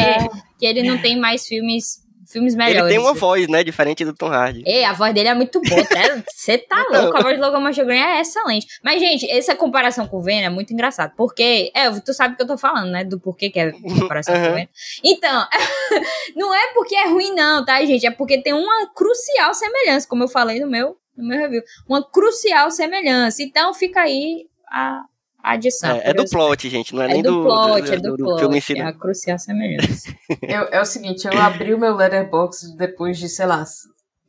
que 0.58 0.64
ele 0.66 0.82
não 0.82 0.96
tem 0.98 1.18
mais 1.20 1.46
filmes, 1.46 2.02
filmes 2.34 2.54
melhores. 2.54 2.80
Ele 2.80 2.88
tem 2.88 2.98
uma 2.98 3.14
voz, 3.14 3.48
né? 3.48 3.62
Diferente 3.62 4.04
do 4.04 4.12
Tom 4.12 4.26
Hardy. 4.26 4.62
É, 4.66 4.84
a 4.84 4.92
voz 4.92 5.14
dele 5.14 5.28
é 5.28 5.34
muito 5.34 5.60
boa. 5.60 5.82
Você 6.28 6.58
tá 6.58 6.84
louco, 6.90 7.16
a 7.16 7.22
voz 7.22 7.38
do 7.38 7.42
Logan 7.42 7.60
Machanguin 7.60 7.96
é 7.96 8.20
excelente. 8.20 8.66
Mas, 8.82 9.00
gente, 9.00 9.30
essa 9.30 9.54
comparação 9.54 10.06
com 10.06 10.18
o 10.18 10.22
Venom 10.22 10.46
é 10.46 10.50
muito 10.50 10.72
engraçado. 10.72 11.12
Porque, 11.16 11.70
é, 11.74 11.88
tu 12.00 12.12
sabe 12.12 12.34
o 12.34 12.36
que 12.36 12.42
eu 12.42 12.46
tô 12.46 12.58
falando, 12.58 12.90
né? 12.90 13.04
Do 13.04 13.18
porquê 13.18 13.48
que 13.48 13.60
é 13.60 13.72
comparação 13.72 14.34
com 14.34 14.40
o. 14.40 14.54
Venom. 14.54 14.66
Então, 15.02 15.46
não 16.36 16.52
é 16.52 16.74
porque 16.74 16.96
é 16.96 17.08
ruim, 17.08 17.32
não, 17.34 17.64
tá, 17.64 17.84
gente? 17.84 18.06
É 18.06 18.10
porque 18.10 18.42
tem 18.42 18.52
uma 18.52 18.90
crucial 18.94 19.54
semelhança, 19.54 20.08
como 20.08 20.24
eu 20.24 20.28
falei 20.28 20.58
no 20.60 20.68
meu, 20.68 20.96
no 21.16 21.26
meu 21.26 21.38
review. 21.38 21.62
Uma 21.88 22.02
crucial 22.02 22.70
semelhança. 22.70 23.42
Então, 23.42 23.72
fica 23.72 24.00
aí 24.00 24.46
a 24.68 25.04
adição. 25.44 25.90
É, 25.96 26.10
é 26.10 26.14
do 26.14 26.24
plot, 26.28 26.68
gente, 26.68 26.94
não 26.94 27.02
é, 27.02 27.06
É 27.06 27.08
nem 27.14 27.22
do, 27.22 27.30
do, 27.32 27.42
plot, 27.44 27.90
é 27.92 27.96
do, 27.98 28.16
plot. 28.16 28.38
filme 28.40 28.58
em 28.58 28.80
é 28.80 28.82
não. 28.82 28.88
a 28.90 28.92
crucial 28.92 29.38
semelhança. 29.38 30.14
Eu- 30.42 30.68
é 30.72 30.80
o 30.80 30.84
seguinte, 30.84 31.26
eu 31.26 31.38
abri 31.38 31.72
o 31.74 31.78
meu 31.78 31.94
letterbox 31.94 32.74
depois 32.76 33.18
de, 33.18 33.28
sei 33.28 33.46
lá, 33.46 33.64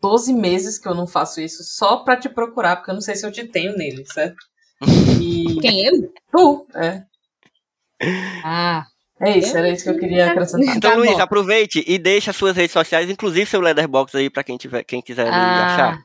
12 0.01 0.33
meses 0.33 0.77
que 0.77 0.87
eu 0.87 0.93
não 0.93 1.07
faço 1.07 1.41
isso, 1.41 1.63
só 1.63 1.97
pra 1.97 2.15
te 2.17 2.29
procurar, 2.29 2.75
porque 2.75 2.91
eu 2.91 2.95
não 2.95 3.01
sei 3.01 3.15
se 3.15 3.25
eu 3.25 3.31
te 3.31 3.43
tenho 3.47 3.75
nele, 3.77 4.05
certo? 4.05 4.35
E. 5.19 5.57
Quem, 5.61 5.83
eu? 5.85 6.13
Tu, 6.31 6.67
é. 6.75 7.03
Ah, 8.43 8.85
É 9.19 9.37
isso, 9.37 9.57
era 9.57 9.69
isso 9.69 9.83
que 9.85 9.89
eu 9.89 9.97
queria 9.97 10.29
acrescentar. 10.31 10.75
Então, 10.75 10.91
Tá 10.91 10.97
Luiz, 10.97 11.17
aproveite 11.19 11.83
e 11.87 11.97
deixa 11.97 12.31
as 12.31 12.37
suas 12.37 12.55
redes 12.55 12.73
sociais, 12.73 13.09
inclusive 13.09 13.45
seu 13.49 13.61
Letterboxd 13.61 14.17
aí 14.17 14.29
pra 14.29 14.43
quem, 14.43 14.57
tiver, 14.57 14.83
quem 14.83 15.01
quiser 15.01 15.27
Ah, 15.27 15.65
achar. 15.65 16.03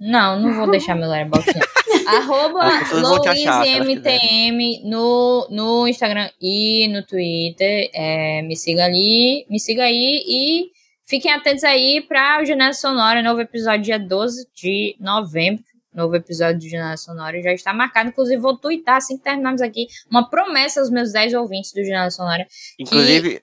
Não, 0.00 0.40
não 0.40 0.54
vou 0.54 0.70
deixar 0.70 0.94
meu 0.94 1.08
letterbox 1.08 1.46
não. 1.46 1.74
Arroba 2.06 2.68
LouiseMTM 2.92 4.82
no, 4.84 5.48
no 5.50 5.88
Instagram 5.88 6.28
e 6.40 6.88
no 6.88 7.02
Twitter. 7.06 7.90
É, 7.94 8.42
me 8.42 8.56
siga 8.56 8.84
ali, 8.84 9.46
me 9.48 9.58
siga 9.58 9.84
aí 9.84 10.22
e 10.26 10.70
fiquem 11.06 11.32
atentos 11.32 11.64
aí 11.64 12.04
para 12.06 12.42
o 12.42 12.44
Janela 12.44 12.72
Sonora, 12.72 13.22
novo 13.22 13.40
episódio 13.40 13.82
dia 13.82 13.98
12 13.98 14.48
de 14.54 14.96
novembro. 15.00 15.64
Novo 15.94 16.16
episódio 16.16 16.58
de 16.58 16.68
Janela 16.68 16.96
Sonora 16.96 17.40
já 17.40 17.52
está 17.52 17.72
marcado. 17.72 18.08
Inclusive, 18.08 18.42
vou 18.42 18.58
twittar 18.58 18.96
assim 18.96 19.16
que 19.16 19.22
terminarmos 19.22 19.62
aqui. 19.62 19.86
Uma 20.10 20.28
promessa 20.28 20.80
aos 20.80 20.90
meus 20.90 21.12
10 21.12 21.34
ouvintes 21.34 21.72
do 21.72 21.84
Janela 21.84 22.10
Sonora. 22.10 22.44
Inclusive, 22.80 23.40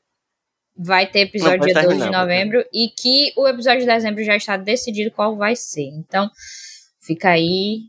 Vai 0.83 1.05
ter 1.05 1.19
episódio 1.21 1.59
Não, 1.59 1.65
dia 1.65 1.73
12 1.83 2.01
de 2.03 2.09
novembro 2.09 2.63
e 2.73 2.87
que 2.89 3.31
o 3.37 3.47
episódio 3.47 3.81
de 3.81 3.85
dezembro 3.85 4.23
já 4.23 4.35
está 4.35 4.57
decidido 4.57 5.11
qual 5.11 5.35
vai 5.35 5.55
ser. 5.55 5.83
Então, 5.97 6.29
fica 7.05 7.29
aí. 7.29 7.81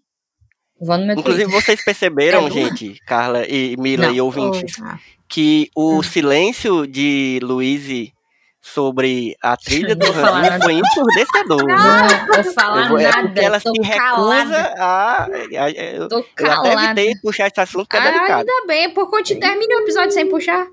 Vou 0.81 0.99
no 0.99 1.07
meu 1.07 1.17
inclusive 1.17 1.45
Twitter. 1.45 1.63
vocês 1.65 1.85
perceberam, 1.85 2.47
É. 2.49 2.51
gente, 2.51 2.97
Carla 3.07 3.47
e 3.47 3.77
Mila 3.79 4.09
Não. 4.09 4.15
e 4.15 4.21
ouvintes, 4.21 4.75
Ah, 4.83 4.99
que 5.29 5.71
o 5.77 5.99
Hum. 5.99 6.03
silêncio 6.03 6.87
de 6.87 7.39
Luiz 7.43 8.11
sobre 8.61 9.35
a 9.43 9.57
trilha 9.57 9.95
do 9.97 10.07
Não 10.13 10.23
nada. 10.23 10.61
foi 10.63 10.75
ensurdecedor. 10.75 11.67
Não 11.67 12.27
vou 12.43 12.53
falar 12.53 12.91
Eu 12.91 12.99
é 12.99 13.03
nada. 13.05 13.23
porque 13.29 13.41
ela 13.41 13.61
tô 13.61 13.73
se 13.75 13.83
recusa 13.83 13.99
calada. 13.99 14.75
a. 14.79 15.25
a- 15.25 15.71
Eu, 15.71 16.09
Tô 16.09 16.19
eu 16.19 16.21
até 16.21 16.45
calada. 16.45 16.85
evitei 17.01 17.15
puxar 17.23 17.47
esse 17.49 17.61
assunto 17.61 17.89
que 17.89 17.97
é 17.97 18.01
Ah, 18.01 18.05
delicado. 18.11 18.39
ainda 18.51 18.67
bem, 18.67 18.93
porque 18.93 19.17
eu 19.17 19.23
te 19.23 19.35
termine 19.37 19.75
o 19.77 19.81
episódio 19.81 20.11
sem 20.13 20.29
puxar. 20.29 20.67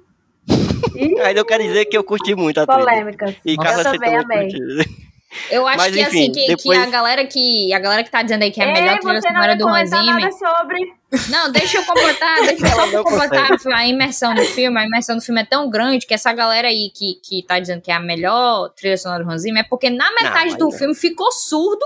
Mas 1.17 1.35
eu 1.37 1.45
quero 1.45 1.63
dizer 1.63 1.85
que 1.85 1.97
eu 1.97 2.03
curti 2.03 2.35
muito 2.35 2.59
a 2.59 2.65
trilha. 2.67 2.79
Polêmicas. 2.83 3.35
E 3.45 3.55
Nossa. 3.55 3.67
Carla 3.69 3.81
Eu 3.81 3.91
você 3.91 3.97
também 3.97 4.17
amei. 4.17 4.49
curtiu. 4.49 5.09
Eu 5.51 5.67
acho 5.67 5.77
Mas, 5.77 5.93
que 5.93 6.01
enfim, 6.01 6.07
assim, 6.23 6.31
que, 6.31 6.47
depois- 6.47 6.77
que 6.79 6.83
a 6.83 6.89
galera 6.89 7.25
que. 7.25 7.71
A 7.73 7.79
galera 7.79 8.03
que 8.03 8.09
tá 8.09 8.23
dizendo 8.23 8.41
aí 8.41 8.51
que 8.51 8.59
é 8.61 8.63
a 8.63 8.73
melhor 8.73 8.93
Ei, 8.93 8.99
trilha 8.99 9.13
não 9.13 9.21
sonora 9.21 9.55
do 9.55 9.65
nada 9.67 10.31
sobre. 10.31 10.93
Não, 11.29 11.51
deixa 11.51 11.77
eu 11.77 11.85
completar, 11.85 12.35
deixa 12.45 12.65
eu 12.65 12.69
só 12.69 12.87
não 12.87 13.03
completar 13.03 13.49
a 13.75 13.87
imersão 13.87 14.33
do 14.33 14.43
filme. 14.43 14.79
A 14.79 14.85
imersão 14.85 15.15
do 15.15 15.21
filme 15.21 15.41
é 15.41 15.45
tão 15.45 15.69
grande 15.69 16.07
que 16.07 16.13
essa 16.15 16.33
galera 16.33 16.67
aí 16.67 16.91
que, 16.95 17.15
que 17.23 17.43
tá 17.45 17.59
dizendo 17.59 17.81
que 17.81 17.91
é 17.91 17.93
a 17.95 17.99
melhor 17.99 18.69
trilha 18.69 18.97
sonora 18.97 19.23
do 19.23 19.37
Zimmer 19.37 19.63
é 19.63 19.67
porque 19.69 19.89
na 19.91 20.09
metade 20.13 20.51
aí 20.51 20.57
do 20.57 20.65
não. 20.65 20.71
filme 20.71 20.95
ficou 20.95 21.31
surdo. 21.31 21.85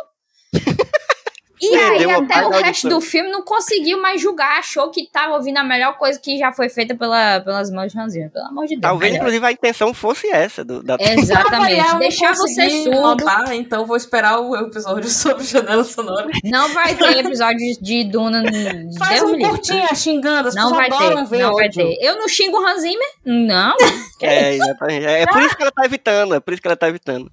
E 1.63 1.75
aí 1.75 2.11
até 2.11 2.45
o 2.45 2.49
resto 2.49 2.89
do 2.89 2.99
filme 2.99 3.29
não 3.29 3.41
conseguiu 3.41 4.01
mais 4.01 4.21
julgar, 4.21 4.59
achou 4.59 4.89
que 4.91 5.07
tava 5.09 5.35
ouvindo 5.35 5.57
a 5.57 5.63
melhor 5.63 5.97
coisa 5.97 6.19
que 6.19 6.37
já 6.37 6.51
foi 6.51 6.69
feita 6.69 6.95
pela, 6.95 7.39
pelas 7.39 7.71
mãos 7.71 7.91
de 7.91 7.99
Hans 7.99 8.13
Zimmer. 8.13 8.31
Pelo 8.31 8.45
amor 8.45 8.65
de 8.65 8.75
Deus. 8.75 8.81
Talvez, 8.81 9.11
melhor. 9.11 9.23
inclusive, 9.23 9.45
a 9.45 9.51
intenção 9.51 9.93
fosse 9.93 10.27
essa. 10.27 10.63
Do, 10.63 10.83
da... 10.83 10.97
Exatamente. 10.99 11.81
Não 11.93 11.99
Deixar 11.99 12.33
você 12.35 12.69
surdo. 12.69 13.01
notar, 13.01 13.53
então 13.53 13.85
vou 13.85 13.95
esperar 13.95 14.39
o 14.39 14.55
episódio 14.55 15.09
sobre 15.09 15.43
janela 15.43 15.83
sonora. 15.83 16.27
Não 16.43 16.69
vai 16.73 16.95
ter 16.95 17.17
episódio 17.19 17.59
de 17.81 18.03
Duna. 18.05 18.43
Faz 18.97 19.21
Deus 19.21 19.31
um 19.31 19.39
curtinho 19.39 19.95
xingando, 19.95 20.49
as 20.49 20.55
Não 20.55 20.71
pessoas 20.71 20.89
vai 20.89 20.99
ter, 20.99 21.25
ver 21.25 21.39
não 21.39 21.53
vai 21.53 21.69
ter. 21.69 21.97
Eu 22.01 22.17
não 22.17 22.27
xingo 22.27 22.57
o 22.57 22.65
Hans 22.65 22.81
Zimmer? 22.81 23.09
Não. 23.25 23.75
É, 24.21 24.55
exatamente. 24.55 25.05
É, 25.05 25.21
é 25.21 25.25
por 25.25 25.41
isso 25.41 25.55
que 25.55 25.61
ela 25.61 25.71
tá 25.71 25.85
evitando. 25.85 26.35
É 26.35 26.39
por 26.39 26.53
isso 26.53 26.61
que 26.61 26.67
ela 26.67 26.77
tá 26.77 26.87
evitando. 26.87 27.31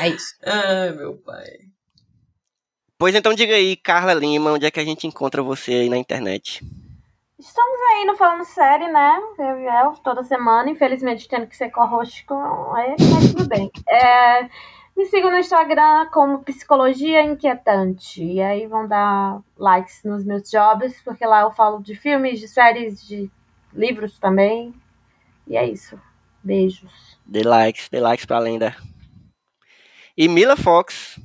É 0.00 0.08
isso. 0.08 0.34
Ai, 0.44 0.92
meu 0.92 1.14
pai. 1.14 1.69
Pois 3.00 3.14
então 3.14 3.32
diga 3.32 3.54
aí, 3.54 3.76
Carla 3.76 4.12
Lima, 4.12 4.52
onde 4.52 4.66
é 4.66 4.70
que 4.70 4.78
a 4.78 4.84
gente 4.84 5.06
encontra 5.06 5.42
você 5.42 5.72
aí 5.72 5.88
na 5.88 5.96
internet? 5.96 6.62
Estamos 7.38 7.80
aí 7.94 8.04
no 8.04 8.14
Falando 8.14 8.44
Série, 8.44 8.88
né? 8.88 9.18
Eu 9.38 9.58
e 9.58 9.66
El, 9.66 9.92
toda 10.04 10.22
semana. 10.22 10.68
Infelizmente, 10.68 11.26
tendo 11.26 11.46
que 11.46 11.56
ser 11.56 11.70
co-host 11.70 12.26
com 12.26 12.76
ele, 12.76 12.96
mas 13.10 13.32
tudo 13.32 13.48
bem. 13.48 13.70
É, 13.88 14.42
me 14.94 15.06
sigam 15.06 15.30
no 15.30 15.38
Instagram 15.38 16.10
como 16.12 16.44
Psicologia 16.44 17.22
Inquietante. 17.22 18.22
E 18.22 18.42
aí 18.42 18.66
vão 18.66 18.86
dar 18.86 19.40
likes 19.56 20.04
nos 20.04 20.22
meus 20.22 20.50
jobs, 20.50 21.00
porque 21.00 21.24
lá 21.24 21.40
eu 21.40 21.52
falo 21.52 21.82
de 21.82 21.94
filmes, 21.94 22.38
de 22.38 22.48
séries, 22.48 23.02
de 23.02 23.30
livros 23.72 24.18
também. 24.18 24.74
E 25.46 25.56
é 25.56 25.66
isso. 25.66 25.98
Beijos. 26.44 27.18
Dê 27.24 27.44
likes, 27.44 27.88
dê 27.88 27.98
likes 27.98 28.26
pra 28.26 28.38
lenda. 28.38 28.76
E 30.14 30.28
Mila 30.28 30.54
Fox, 30.54 31.18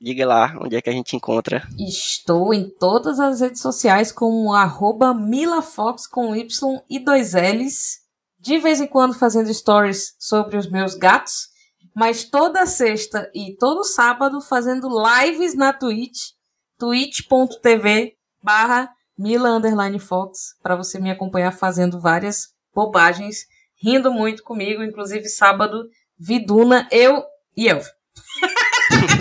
diga 0.00 0.26
lá 0.26 0.56
onde 0.60 0.76
é 0.76 0.82
que 0.82 0.90
a 0.90 0.92
gente 0.92 1.16
encontra. 1.16 1.66
Estou 1.78 2.54
em 2.54 2.68
todas 2.68 3.18
as 3.18 3.40
redes 3.40 3.60
sociais 3.60 4.12
como 4.12 4.52
arroba 4.52 5.12
milafox 5.12 6.06
com 6.06 6.34
Y 6.34 6.80
e 6.88 6.98
dois 6.98 7.34
L's. 7.34 8.00
De 8.38 8.58
vez 8.58 8.80
em 8.80 8.86
quando 8.86 9.18
fazendo 9.18 9.52
stories 9.52 10.14
sobre 10.18 10.56
os 10.56 10.70
meus 10.70 10.94
gatos. 10.94 11.48
Mas 11.94 12.24
toda 12.24 12.64
sexta 12.64 13.28
e 13.34 13.56
todo 13.56 13.82
sábado 13.82 14.40
fazendo 14.40 14.88
lives 14.88 15.54
na 15.54 15.72
Twitch. 15.72 16.30
twitch.tv 16.78 18.14
barra 18.40 18.88
Mila 19.18 19.60
Fox. 19.98 20.54
Para 20.62 20.76
você 20.76 21.00
me 21.00 21.10
acompanhar 21.10 21.50
fazendo 21.50 22.00
várias 22.00 22.54
bobagens. 22.72 23.46
Rindo 23.82 24.12
muito 24.12 24.44
comigo. 24.44 24.84
Inclusive 24.84 25.28
sábado, 25.28 25.88
Viduna, 26.16 26.86
eu 26.92 27.24
e 27.56 27.68
Elvio. 27.68 27.90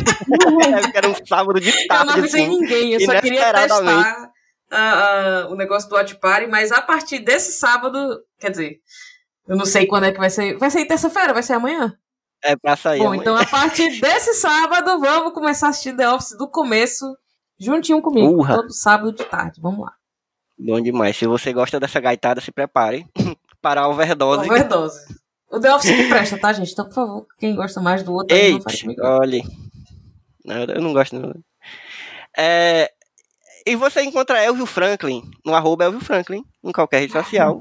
Eu 0.85 0.91
quero 0.91 1.09
um 1.11 1.25
sábado 1.25 1.59
de 1.59 1.69
Eu 1.69 1.75
não 1.75 1.88
tarde, 1.88 2.19
avisei 2.19 2.45
assim. 2.45 2.59
ninguém, 2.59 2.93
eu 2.93 3.01
só 3.01 3.19
queria 3.19 3.53
testar 3.53 4.31
ah, 4.71 4.77
ah, 4.77 5.47
o 5.49 5.55
negócio 5.55 5.89
do 5.89 5.95
Watch 5.95 6.15
Party, 6.15 6.47
mas 6.47 6.71
a 6.71 6.81
partir 6.81 7.19
desse 7.19 7.53
sábado, 7.53 8.21
quer 8.39 8.51
dizer, 8.51 8.79
eu 9.47 9.55
não 9.55 9.65
sei 9.65 9.85
quando 9.88 10.05
é 10.05 10.11
que 10.11 10.19
vai 10.19 10.29
ser. 10.29 10.57
Vai 10.57 10.69
ser 10.69 10.85
terça-feira? 10.85 11.34
Vai 11.34 11.43
ser 11.43 11.53
amanhã? 11.53 11.93
É 12.43 12.55
pra 12.55 12.75
sair. 12.75 12.99
Bom, 12.99 13.07
amanhã. 13.07 13.21
então 13.21 13.38
a 13.38 13.45
partir 13.45 13.89
desse 14.01 14.34
sábado, 14.34 14.99
vamos 14.99 15.34
começar 15.34 15.67
a 15.67 15.69
assistir 15.69 15.95
The 15.95 16.09
Office 16.09 16.38
do 16.38 16.49
começo, 16.49 17.05
juntinho 17.59 18.01
comigo, 18.01 18.27
Urra. 18.27 18.55
todo 18.55 18.73
sábado 18.73 19.13
de 19.13 19.23
tarde. 19.23 19.61
Vamos 19.61 19.85
lá. 19.85 19.93
Bom 20.59 20.81
demais. 20.81 21.15
Se 21.15 21.25
você 21.25 21.53
gosta 21.53 21.79
dessa 21.79 21.99
gaitada, 21.99 22.41
se 22.41 22.51
prepare 22.51 23.05
para 23.61 23.81
a 23.81 23.88
overdose. 23.88 24.49
Overdose. 24.49 24.99
O 25.49 25.59
The 25.61 25.73
Office 25.73 25.95
que 25.95 26.09
presta, 26.09 26.38
tá, 26.38 26.51
gente? 26.51 26.73
Então, 26.73 26.85
por 26.85 26.93
favor, 26.93 27.25
quem 27.39 27.55
gosta 27.55 27.79
mais 27.79 28.03
do 28.03 28.13
outro, 28.13 28.35
aí 28.35 28.51
não 28.51 28.61
faz 28.61 28.81
comigo. 28.81 29.01
olha. 29.01 29.41
Não, 30.48 30.64
eu 30.64 30.82
não 30.82 30.94
gosto. 30.94 31.19
Não. 31.19 31.34
É, 32.36 32.90
e 33.65 33.76
você 33.76 34.02
encontra 34.02 34.41
Elvio 34.41 34.65
Franklin 34.65 35.30
no 35.45 35.53
arroba 35.53 35.84
Elvio 35.84 35.99
Franklin 35.99 36.41
em 36.64 36.72
qualquer 36.72 36.99
rede 36.99 37.11
social. 37.11 37.60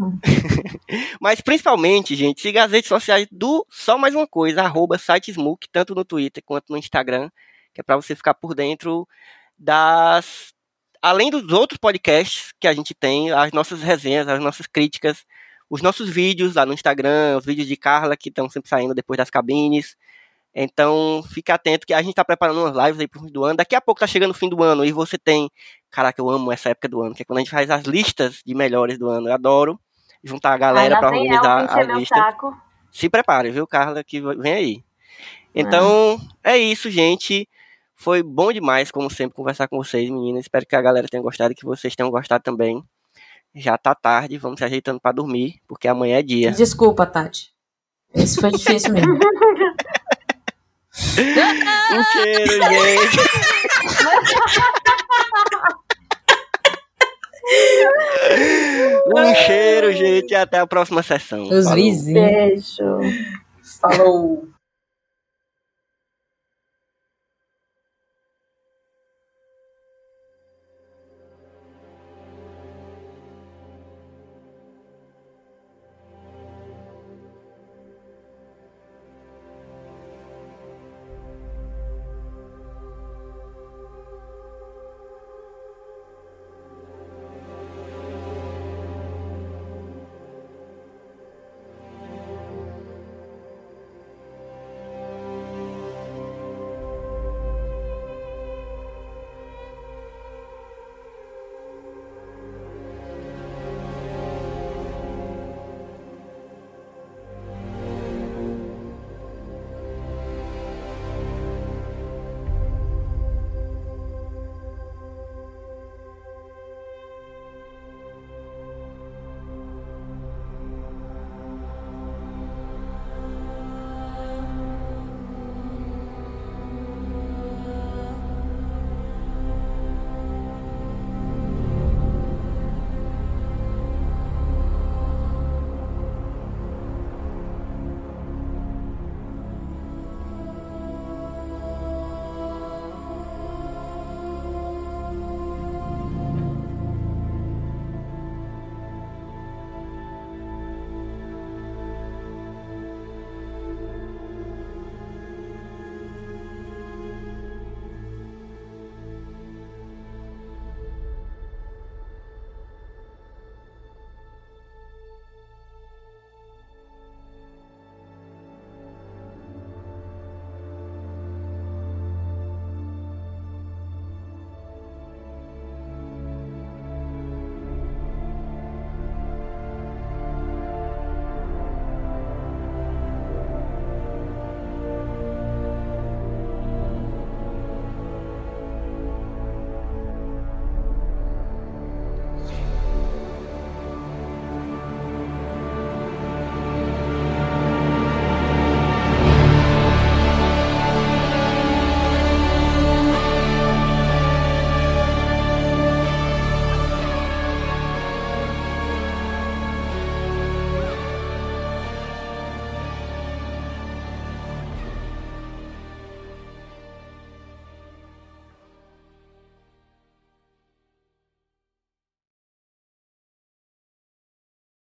Mas 1.20 1.40
principalmente, 1.40 2.14
gente, 2.14 2.40
siga 2.40 2.62
as 2.62 2.70
redes 2.70 2.88
sociais 2.88 3.26
do 3.28 3.66
Só 3.68 3.98
Mais 3.98 4.14
Uma 4.14 4.26
Coisa, 4.26 4.62
arroba 4.62 4.98
site 4.98 5.32
Smook, 5.32 5.66
tanto 5.72 5.96
no 5.96 6.04
Twitter 6.04 6.40
quanto 6.46 6.70
no 6.70 6.78
Instagram, 6.78 7.28
que 7.74 7.80
é 7.80 7.82
para 7.82 7.96
você 7.96 8.14
ficar 8.14 8.34
por 8.34 8.54
dentro 8.54 9.06
das. 9.58 10.54
Além 11.02 11.28
dos 11.28 11.52
outros 11.52 11.78
podcasts 11.78 12.52
que 12.60 12.68
a 12.68 12.72
gente 12.72 12.94
tem, 12.94 13.32
as 13.32 13.50
nossas 13.50 13.82
resenhas, 13.82 14.28
as 14.28 14.40
nossas 14.40 14.66
críticas, 14.68 15.24
os 15.68 15.82
nossos 15.82 16.08
vídeos 16.08 16.54
lá 16.54 16.64
no 16.64 16.72
Instagram, 16.72 17.36
os 17.36 17.44
vídeos 17.44 17.66
de 17.66 17.76
Carla 17.76 18.16
que 18.16 18.28
estão 18.28 18.48
sempre 18.48 18.68
saindo 18.68 18.94
depois 18.94 19.18
das 19.18 19.30
cabines. 19.30 19.96
Então, 20.58 21.22
fique 21.28 21.52
atento 21.52 21.86
que 21.86 21.92
a 21.92 22.00
gente 22.00 22.14
tá 22.14 22.24
preparando 22.24 22.60
umas 22.60 22.74
lives 22.74 22.98
aí 22.98 23.06
pro 23.06 23.20
fim 23.20 23.26
do 23.26 23.44
ano. 23.44 23.58
Daqui 23.58 23.76
a 23.76 23.80
pouco 23.80 24.00
tá 24.00 24.06
chegando 24.06 24.30
o 24.30 24.34
fim 24.34 24.48
do 24.48 24.62
ano 24.62 24.86
e 24.86 24.90
você 24.90 25.18
tem. 25.18 25.50
Caraca, 25.90 26.18
eu 26.18 26.30
amo 26.30 26.50
essa 26.50 26.70
época 26.70 26.88
do 26.88 27.02
ano, 27.02 27.14
que 27.14 27.20
é 27.20 27.24
quando 27.26 27.36
a 27.36 27.40
gente 27.42 27.50
faz 27.50 27.68
as 27.68 27.82
listas 27.82 28.40
de 28.44 28.54
melhores 28.54 28.98
do 28.98 29.06
ano. 29.06 29.28
Eu 29.28 29.34
adoro 29.34 29.78
juntar 30.24 30.54
a 30.54 30.56
galera 30.56 30.98
para 30.98 31.08
organizar 31.08 31.70
a 31.70 31.82
lista. 31.82 32.16
saco. 32.16 32.56
Se 32.90 33.10
prepare, 33.10 33.50
viu, 33.50 33.66
Carla, 33.66 34.02
que 34.02 34.18
vem 34.18 34.54
aí. 34.54 34.84
Então, 35.54 36.18
é 36.42 36.56
isso, 36.56 36.90
gente. 36.90 37.46
Foi 37.94 38.22
bom 38.22 38.50
demais, 38.50 38.90
como 38.90 39.10
sempre, 39.10 39.36
conversar 39.36 39.68
com 39.68 39.76
vocês, 39.76 40.08
meninas. 40.08 40.44
Espero 40.44 40.64
que 40.64 40.74
a 40.74 40.80
galera 40.80 41.06
tenha 41.06 41.22
gostado 41.22 41.52
e 41.52 41.54
que 41.54 41.66
vocês 41.66 41.94
tenham 41.94 42.10
gostado 42.10 42.42
também. 42.42 42.82
Já 43.54 43.76
tá 43.76 43.94
tarde, 43.94 44.38
vamos 44.38 44.58
se 44.58 44.64
ajeitando 44.64 45.00
pra 45.00 45.12
dormir, 45.12 45.60
porque 45.68 45.86
amanhã 45.86 46.18
é 46.18 46.22
dia. 46.22 46.50
Desculpa, 46.50 47.04
Tati. 47.04 47.54
Esse 48.14 48.40
foi 48.40 48.50
difícil 48.50 48.94
mesmo. 48.94 49.18
Um 50.98 52.04
cheiro, 52.12 52.52
gente. 52.62 53.18
Um 59.14 59.34
cheiro, 59.46 59.92
gente. 59.92 60.32
e 60.32 60.34
Até 60.34 60.58
a 60.58 60.66
próxima 60.66 61.02
sessão. 61.02 61.42
Os 61.44 61.64
Falou. 61.64 61.74
vizinhos. 61.74 62.78
Beijo. 62.78 63.00
Falou. 63.80 64.48